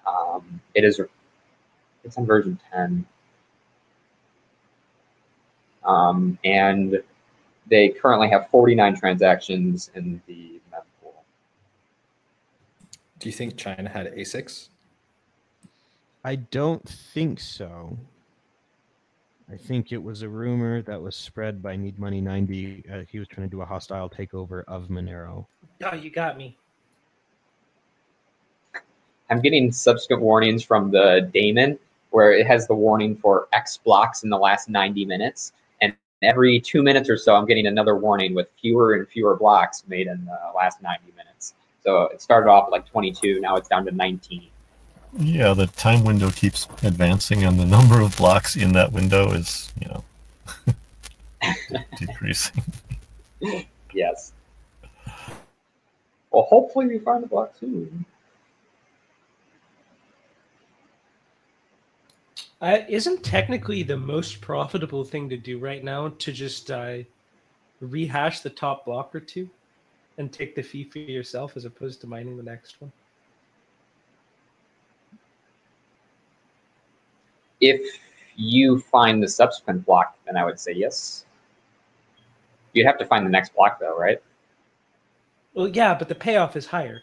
Um 0.06 0.60
it 0.74 0.84
is 0.84 1.00
it's 2.02 2.16
on 2.18 2.26
version 2.26 2.58
10. 2.72 3.06
Um 5.84 6.38
and 6.44 7.00
they 7.68 7.90
currently 7.90 8.28
have 8.30 8.48
49 8.50 8.96
transactions 8.96 9.90
in 9.94 10.20
the 10.26 10.34
mem 10.34 10.50
pool. 10.50 10.59
Do 13.20 13.28
you 13.28 13.32
think 13.32 13.56
China 13.56 13.88
had 13.88 14.12
ASICs? 14.14 14.70
I 16.24 16.36
don't 16.36 16.86
think 16.88 17.38
so. 17.38 17.98
I 19.52 19.56
think 19.56 19.92
it 19.92 20.02
was 20.02 20.22
a 20.22 20.28
rumor 20.28 20.80
that 20.82 21.00
was 21.00 21.16
spread 21.16 21.62
by 21.62 21.76
Need 21.76 21.98
Money 21.98 22.20
90. 22.22 22.84
Uh, 22.90 23.00
he 23.10 23.18
was 23.18 23.28
trying 23.28 23.46
to 23.46 23.50
do 23.50 23.60
a 23.60 23.64
hostile 23.66 24.08
takeover 24.08 24.64
of 24.68 24.88
Monero. 24.88 25.46
Oh, 25.84 25.94
you 25.94 26.10
got 26.10 26.38
me. 26.38 26.56
I'm 29.28 29.40
getting 29.40 29.70
subsequent 29.70 30.22
warnings 30.22 30.64
from 30.64 30.90
the 30.90 31.28
daemon 31.32 31.78
where 32.10 32.32
it 32.32 32.46
has 32.46 32.66
the 32.66 32.74
warning 32.74 33.16
for 33.16 33.48
X 33.52 33.76
blocks 33.76 34.22
in 34.22 34.30
the 34.30 34.38
last 34.38 34.68
90 34.68 35.04
minutes. 35.04 35.52
And 35.82 35.94
every 36.22 36.58
two 36.58 36.82
minutes 36.82 37.10
or 37.10 37.16
so, 37.16 37.34
I'm 37.34 37.46
getting 37.46 37.66
another 37.66 37.96
warning 37.96 38.34
with 38.34 38.48
fewer 38.60 38.94
and 38.94 39.06
fewer 39.06 39.36
blocks 39.36 39.84
made 39.88 40.06
in 40.06 40.24
the 40.24 40.52
last 40.56 40.82
90 40.82 41.12
minutes. 41.16 41.54
So 41.82 42.04
it 42.04 42.20
started 42.20 42.50
off 42.50 42.70
like 42.70 42.86
22, 42.86 43.40
now 43.40 43.56
it's 43.56 43.68
down 43.68 43.84
to 43.86 43.90
19. 43.90 44.48
Yeah, 45.18 45.54
the 45.54 45.66
time 45.66 46.04
window 46.04 46.30
keeps 46.30 46.68
advancing, 46.82 47.42
and 47.44 47.58
the 47.58 47.64
number 47.64 48.00
of 48.00 48.16
blocks 48.16 48.56
in 48.56 48.72
that 48.74 48.92
window 48.92 49.32
is, 49.32 49.72
you 49.80 49.88
know, 49.88 50.04
decreasing. 51.98 52.62
Yes. 53.92 54.32
Well, 56.30 56.44
hopefully 56.44 56.86
we 56.86 56.98
find 57.00 57.24
a 57.24 57.26
block 57.26 57.54
soon. 57.58 58.04
Uh, 62.60 62.78
isn't 62.88 63.24
technically 63.24 63.82
the 63.82 63.96
most 63.96 64.40
profitable 64.40 65.02
thing 65.02 65.28
to 65.30 65.36
do 65.36 65.58
right 65.58 65.82
now 65.82 66.10
to 66.18 66.30
just 66.30 66.70
uh, 66.70 66.98
rehash 67.80 68.40
the 68.40 68.50
top 68.50 68.84
block 68.84 69.14
or 69.14 69.20
two 69.20 69.48
and 70.20 70.32
take 70.32 70.54
the 70.54 70.62
fee 70.62 70.84
for 70.84 70.98
yourself 70.98 71.56
as 71.56 71.64
opposed 71.64 72.00
to 72.02 72.06
mining 72.06 72.36
the 72.36 72.42
next 72.42 72.80
one? 72.80 72.92
If 77.60 77.98
you 78.36 78.78
find 78.78 79.22
the 79.22 79.28
subsequent 79.28 79.84
block, 79.84 80.16
then 80.26 80.36
I 80.36 80.44
would 80.44 80.60
say 80.60 80.72
yes. 80.72 81.26
You'd 82.72 82.86
have 82.86 82.98
to 82.98 83.06
find 83.06 83.26
the 83.26 83.30
next 83.30 83.54
block 83.54 83.80
though, 83.80 83.98
right? 83.98 84.22
Well, 85.54 85.68
yeah, 85.68 85.94
but 85.94 86.08
the 86.08 86.14
payoff 86.14 86.54
is 86.54 86.66
higher. 86.66 87.02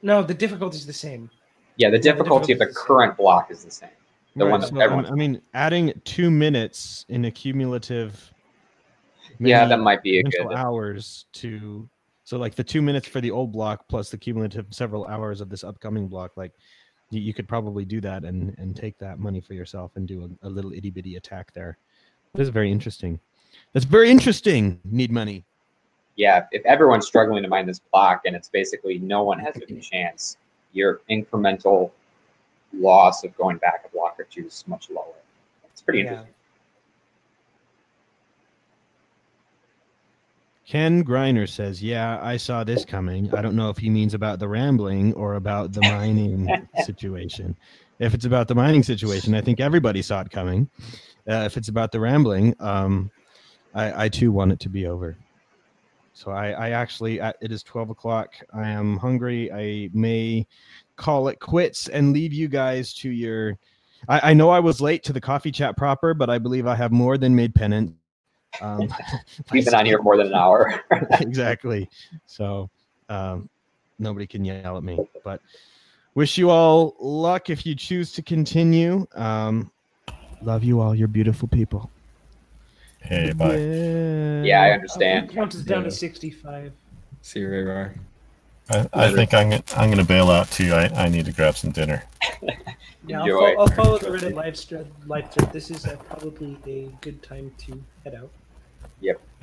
No, 0.00 0.22
the 0.22 0.34
difficulty 0.34 0.78
is 0.78 0.86
the 0.86 0.92
same. 0.92 1.30
Yeah, 1.76 1.90
the 1.90 1.96
Yeah, 1.96 2.00
the 2.00 2.02
difficulty 2.02 2.52
of 2.54 2.58
the 2.58 2.64
difficulty 2.64 2.72
the 2.72 2.86
current 2.86 3.16
block 3.16 3.50
is 3.50 3.64
the 3.64 3.70
same. 3.70 3.90
The 4.36 4.44
Right, 4.44 4.50
one 4.50 4.60
that 4.60 4.70
so, 4.70 4.80
everyone. 4.80 5.06
I 5.06 5.14
mean, 5.14 5.42
adding 5.52 5.92
two 6.04 6.30
minutes 6.30 7.04
in 7.08 7.24
a 7.26 7.30
cumulative. 7.30 8.31
Yeah, 9.38 9.66
that 9.66 9.78
might 9.80 10.02
be 10.02 10.18
a 10.18 10.22
good. 10.22 10.52
hours 10.52 11.26
to. 11.34 11.88
So 12.24 12.38
like 12.38 12.54
the 12.54 12.64
two 12.64 12.82
minutes 12.82 13.08
for 13.08 13.20
the 13.20 13.30
old 13.30 13.52
block 13.52 13.88
plus 13.88 14.10
the 14.10 14.16
cumulative 14.16 14.66
several 14.70 15.06
hours 15.06 15.40
of 15.40 15.48
this 15.48 15.64
upcoming 15.64 16.06
block, 16.08 16.32
like 16.36 16.52
you, 17.10 17.20
you 17.20 17.34
could 17.34 17.48
probably 17.48 17.84
do 17.84 18.00
that 18.00 18.24
and 18.24 18.54
and 18.58 18.76
take 18.76 18.96
that 18.98 19.18
money 19.18 19.40
for 19.40 19.54
yourself 19.54 19.92
and 19.96 20.06
do 20.06 20.30
a, 20.42 20.46
a 20.46 20.50
little 20.50 20.72
itty 20.72 20.90
bitty 20.90 21.16
attack 21.16 21.52
there. 21.52 21.78
That 22.34 22.42
is 22.42 22.48
very 22.48 22.70
interesting. 22.70 23.18
That's 23.72 23.84
very 23.84 24.10
interesting. 24.10 24.80
Need 24.84 25.10
money. 25.10 25.44
Yeah, 26.16 26.46
if 26.52 26.64
everyone's 26.64 27.06
struggling 27.06 27.42
to 27.42 27.48
mine 27.48 27.66
this 27.66 27.80
block 27.92 28.22
and 28.26 28.36
it's 28.36 28.48
basically 28.48 28.98
no 28.98 29.22
one 29.24 29.38
has 29.38 29.56
a 29.56 29.74
chance, 29.80 30.36
your 30.72 31.00
incremental 31.10 31.90
loss 32.72 33.24
of 33.24 33.36
going 33.36 33.58
back 33.58 33.84
a 33.84 33.88
block 33.90 34.16
or 34.18 34.24
two 34.24 34.46
is 34.46 34.64
much 34.66 34.88
lower. 34.90 35.04
It's 35.70 35.82
pretty 35.82 36.00
Yeah. 36.00 36.04
interesting. 36.10 36.34
Ken 40.66 41.04
Griner 41.04 41.48
says, 41.48 41.82
"Yeah, 41.82 42.18
I 42.22 42.36
saw 42.36 42.64
this 42.64 42.84
coming. 42.84 43.32
I 43.34 43.42
don't 43.42 43.56
know 43.56 43.68
if 43.68 43.78
he 43.78 43.90
means 43.90 44.14
about 44.14 44.38
the 44.38 44.48
rambling 44.48 45.12
or 45.14 45.34
about 45.34 45.72
the 45.72 45.80
mining 45.80 46.48
situation. 46.84 47.56
If 47.98 48.14
it's 48.14 48.24
about 48.24 48.48
the 48.48 48.54
mining 48.54 48.82
situation, 48.82 49.34
I 49.34 49.40
think 49.40 49.60
everybody 49.60 50.02
saw 50.02 50.20
it 50.20 50.30
coming. 50.30 50.68
Uh, 51.28 51.44
if 51.46 51.56
it's 51.56 51.68
about 51.68 51.92
the 51.92 52.00
rambling, 52.00 52.54
um, 52.60 53.10
I, 53.74 54.04
I 54.04 54.08
too 54.08 54.32
want 54.32 54.52
it 54.52 54.60
to 54.60 54.68
be 54.68 54.86
over. 54.86 55.16
So 56.14 56.30
I, 56.30 56.50
I 56.50 56.70
actually, 56.70 57.20
uh, 57.20 57.32
it 57.40 57.50
is 57.50 57.62
twelve 57.62 57.90
o'clock. 57.90 58.34
I 58.54 58.68
am 58.68 58.98
hungry. 58.98 59.50
I 59.52 59.90
may 59.92 60.46
call 60.96 61.28
it 61.28 61.40
quits 61.40 61.88
and 61.88 62.12
leave 62.12 62.32
you 62.32 62.48
guys 62.48 62.94
to 62.94 63.10
your. 63.10 63.58
I, 64.08 64.30
I 64.30 64.34
know 64.34 64.50
I 64.50 64.60
was 64.60 64.80
late 64.80 65.02
to 65.04 65.12
the 65.12 65.20
coffee 65.20 65.52
chat 65.52 65.76
proper, 65.76 66.14
but 66.14 66.30
I 66.30 66.38
believe 66.38 66.66
I 66.66 66.76
have 66.76 66.92
more 66.92 67.18
than 67.18 67.34
made 67.34 67.54
penance. 67.54 67.92
Um, 68.60 68.88
We've 69.52 69.64
been 69.64 69.74
on 69.74 69.86
here 69.86 70.00
more 70.02 70.16
than 70.16 70.28
an 70.28 70.34
hour. 70.34 70.82
exactly. 71.20 71.88
So 72.26 72.68
um, 73.08 73.48
nobody 73.98 74.26
can 74.26 74.44
yell 74.44 74.76
at 74.76 74.82
me. 74.84 74.98
But 75.24 75.40
wish 76.14 76.36
you 76.38 76.50
all 76.50 76.94
luck 77.00 77.50
if 77.50 77.64
you 77.66 77.74
choose 77.74 78.12
to 78.12 78.22
continue. 78.22 79.06
Um, 79.14 79.70
love 80.42 80.64
you 80.64 80.80
all. 80.80 80.94
You're 80.94 81.08
beautiful 81.08 81.48
people. 81.48 81.90
Hey, 83.00 83.32
bye. 83.32 83.56
yeah, 84.46 84.62
I 84.62 84.70
Uh, 84.70 84.74
understand. 84.74 85.30
count 85.30 85.54
us 85.56 85.62
down 85.62 85.82
Yeah. 85.82 85.88
to 85.88 85.90
65. 85.90 86.72
See 87.22 87.40
you, 87.40 87.48
rehrar. 87.48 87.94
I, 88.70 88.88
I 88.92 89.12
think 89.12 89.34
I'm 89.34 89.50
gonna- 89.50 89.62
I'm 89.76 89.86
going 89.88 89.98
to 89.98 90.04
bail 90.04 90.30
out 90.30 90.48
too. 90.50 90.72
I, 90.72 90.84
I 90.94 91.08
need 91.08 91.24
to 91.26 91.32
grab 91.32 91.56
some 91.56 91.72
dinner. 91.72 92.04
Yeah, 93.06 93.18
I'll, 93.18 93.22
Enjoy. 93.24 93.54
fo- 93.56 93.60
I'll 93.60 93.66
follow 93.68 93.98
the 93.98 94.06
Reddit 94.06 94.34
live 94.34 94.56
stream. 94.56 94.86
Live 95.06 95.30
thread. 95.32 95.52
This 95.52 95.70
is 95.72 95.84
uh, 95.84 95.96
probably 96.08 96.56
a 96.66 96.88
good 97.00 97.20
time 97.24 97.52
to 97.58 97.82
head 98.04 98.14
out. 98.14 98.30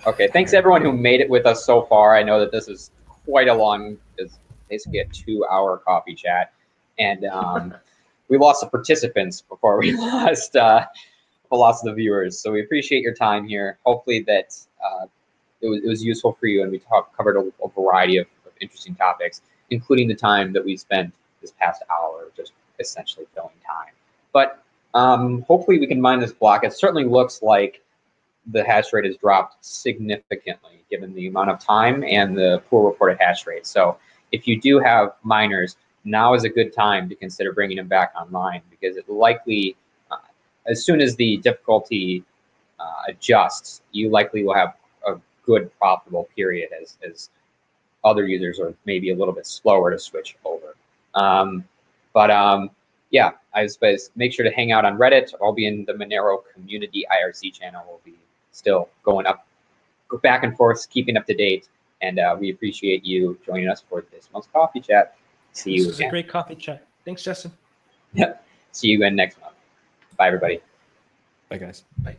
Okay, 0.07 0.29
thanks 0.29 0.53
everyone 0.53 0.81
who 0.81 0.93
made 0.93 1.19
it 1.19 1.29
with 1.29 1.45
us 1.45 1.65
so 1.65 1.83
far. 1.83 2.15
I 2.15 2.23
know 2.23 2.39
that 2.39 2.51
this 2.51 2.67
is 2.69 2.91
quite 3.25 3.49
a 3.49 3.53
long, 3.53 3.97
it's 4.17 4.39
basically 4.69 4.99
a 4.99 5.05
two-hour 5.07 5.79
coffee 5.79 6.15
chat, 6.15 6.53
and 6.97 7.25
um, 7.25 7.73
we 8.29 8.37
lost 8.37 8.61
the 8.61 8.67
participants 8.67 9.41
before 9.41 9.77
we 9.77 9.91
lost 9.97 10.55
uh, 10.55 10.85
lost 11.51 11.83
the 11.83 11.93
viewers. 11.93 12.39
So 12.39 12.51
we 12.51 12.61
appreciate 12.61 13.01
your 13.01 13.13
time 13.13 13.47
here. 13.47 13.77
Hopefully 13.85 14.23
that 14.27 14.57
uh, 14.83 15.07
it, 15.61 15.67
was, 15.67 15.83
it 15.83 15.87
was 15.87 16.03
useful 16.03 16.33
for 16.39 16.47
you, 16.47 16.63
and 16.63 16.71
we 16.71 16.79
talk, 16.79 17.15
covered 17.17 17.35
a, 17.35 17.51
a 17.63 17.69
variety 17.69 18.17
of, 18.17 18.27
of 18.45 18.53
interesting 18.61 18.95
topics, 18.95 19.41
including 19.69 20.07
the 20.07 20.15
time 20.15 20.53
that 20.53 20.63
we 20.63 20.77
spent 20.77 21.13
this 21.41 21.51
past 21.59 21.83
hour 21.91 22.27
just 22.37 22.53
essentially 22.79 23.25
filling 23.33 23.49
time. 23.65 23.93
But 24.31 24.63
um, 24.93 25.41
hopefully 25.41 25.79
we 25.79 25.87
can 25.87 25.99
mine 25.99 26.19
this 26.19 26.31
block. 26.31 26.63
It 26.63 26.73
certainly 26.73 27.03
looks 27.03 27.41
like 27.41 27.81
the 28.47 28.63
hash 28.63 28.93
rate 28.93 29.05
has 29.05 29.17
dropped 29.17 29.63
significantly 29.63 30.83
given 30.89 31.13
the 31.13 31.27
amount 31.27 31.49
of 31.49 31.59
time 31.59 32.03
and 32.03 32.37
the 32.37 32.61
poor 32.69 32.89
reported 32.89 33.17
hash 33.19 33.45
rate. 33.45 33.67
So 33.67 33.97
if 34.31 34.47
you 34.47 34.59
do 34.59 34.79
have 34.79 35.13
miners, 35.23 35.77
now 36.03 36.33
is 36.33 36.43
a 36.43 36.49
good 36.49 36.73
time 36.73 37.09
to 37.09 37.15
consider 37.15 37.53
bringing 37.53 37.77
them 37.77 37.87
back 37.87 38.13
online 38.19 38.61
because 38.69 38.97
it 38.97 39.07
likely, 39.09 39.75
uh, 40.11 40.17
as 40.67 40.83
soon 40.83 41.01
as 41.01 41.15
the 41.15 41.37
difficulty 41.37 42.23
uh, 42.79 43.03
adjusts, 43.09 43.81
you 43.91 44.09
likely 44.09 44.43
will 44.43 44.53
have 44.53 44.75
a 45.05 45.15
good 45.45 45.69
profitable 45.77 46.27
period 46.35 46.69
as, 46.81 46.97
as 47.07 47.29
other 48.03 48.25
users 48.25 48.59
are 48.59 48.73
maybe 48.85 49.11
a 49.11 49.15
little 49.15 49.33
bit 49.33 49.45
slower 49.45 49.91
to 49.91 49.99
switch 49.99 50.37
over. 50.45 50.75
Um, 51.15 51.65
but 52.13 52.31
um, 52.31 52.71
yeah, 53.11 53.31
I 53.53 53.67
suppose 53.67 54.11
make 54.15 54.33
sure 54.33 54.45
to 54.45 54.51
hang 54.51 54.71
out 54.71 54.85
on 54.85 54.97
Reddit. 54.97 55.33
I'll 55.41 55.53
be 55.53 55.67
in 55.67 55.85
the 55.85 55.93
Monero 55.93 56.39
community 56.53 57.05
IRC 57.11 57.53
channel. 57.53 57.83
We'll 57.87 57.99
be 58.05 58.15
still 58.59 58.89
going 59.03 59.25
up, 59.25 59.47
go 60.07 60.17
back 60.17 60.43
and 60.43 60.55
forth, 60.55 60.87
keeping 60.89 61.17
up 61.17 61.25
to 61.25 61.33
date. 61.33 61.67
And 62.01 62.19
uh, 62.19 62.37
we 62.39 62.51
appreciate 62.51 63.03
you 63.03 63.37
joining 63.45 63.67
us 63.67 63.83
for 63.89 64.05
this 64.11 64.29
month's 64.31 64.47
coffee 64.53 64.79
chat. 64.79 65.15
See 65.53 65.71
you. 65.71 65.77
This 65.77 65.85
you 65.85 65.89
was 65.89 65.99
a 66.01 66.09
great 66.09 66.29
coffee 66.29 66.55
chat. 66.55 66.85
Thanks, 67.05 67.23
Justin. 67.23 67.51
Yep. 68.13 68.45
See 68.71 68.89
you 68.89 68.97
again 68.97 69.15
next 69.15 69.41
month. 69.41 69.55
Bye, 70.15 70.27
everybody. 70.27 70.61
Bye, 71.49 71.57
guys. 71.57 71.83
Bye. 72.03 72.17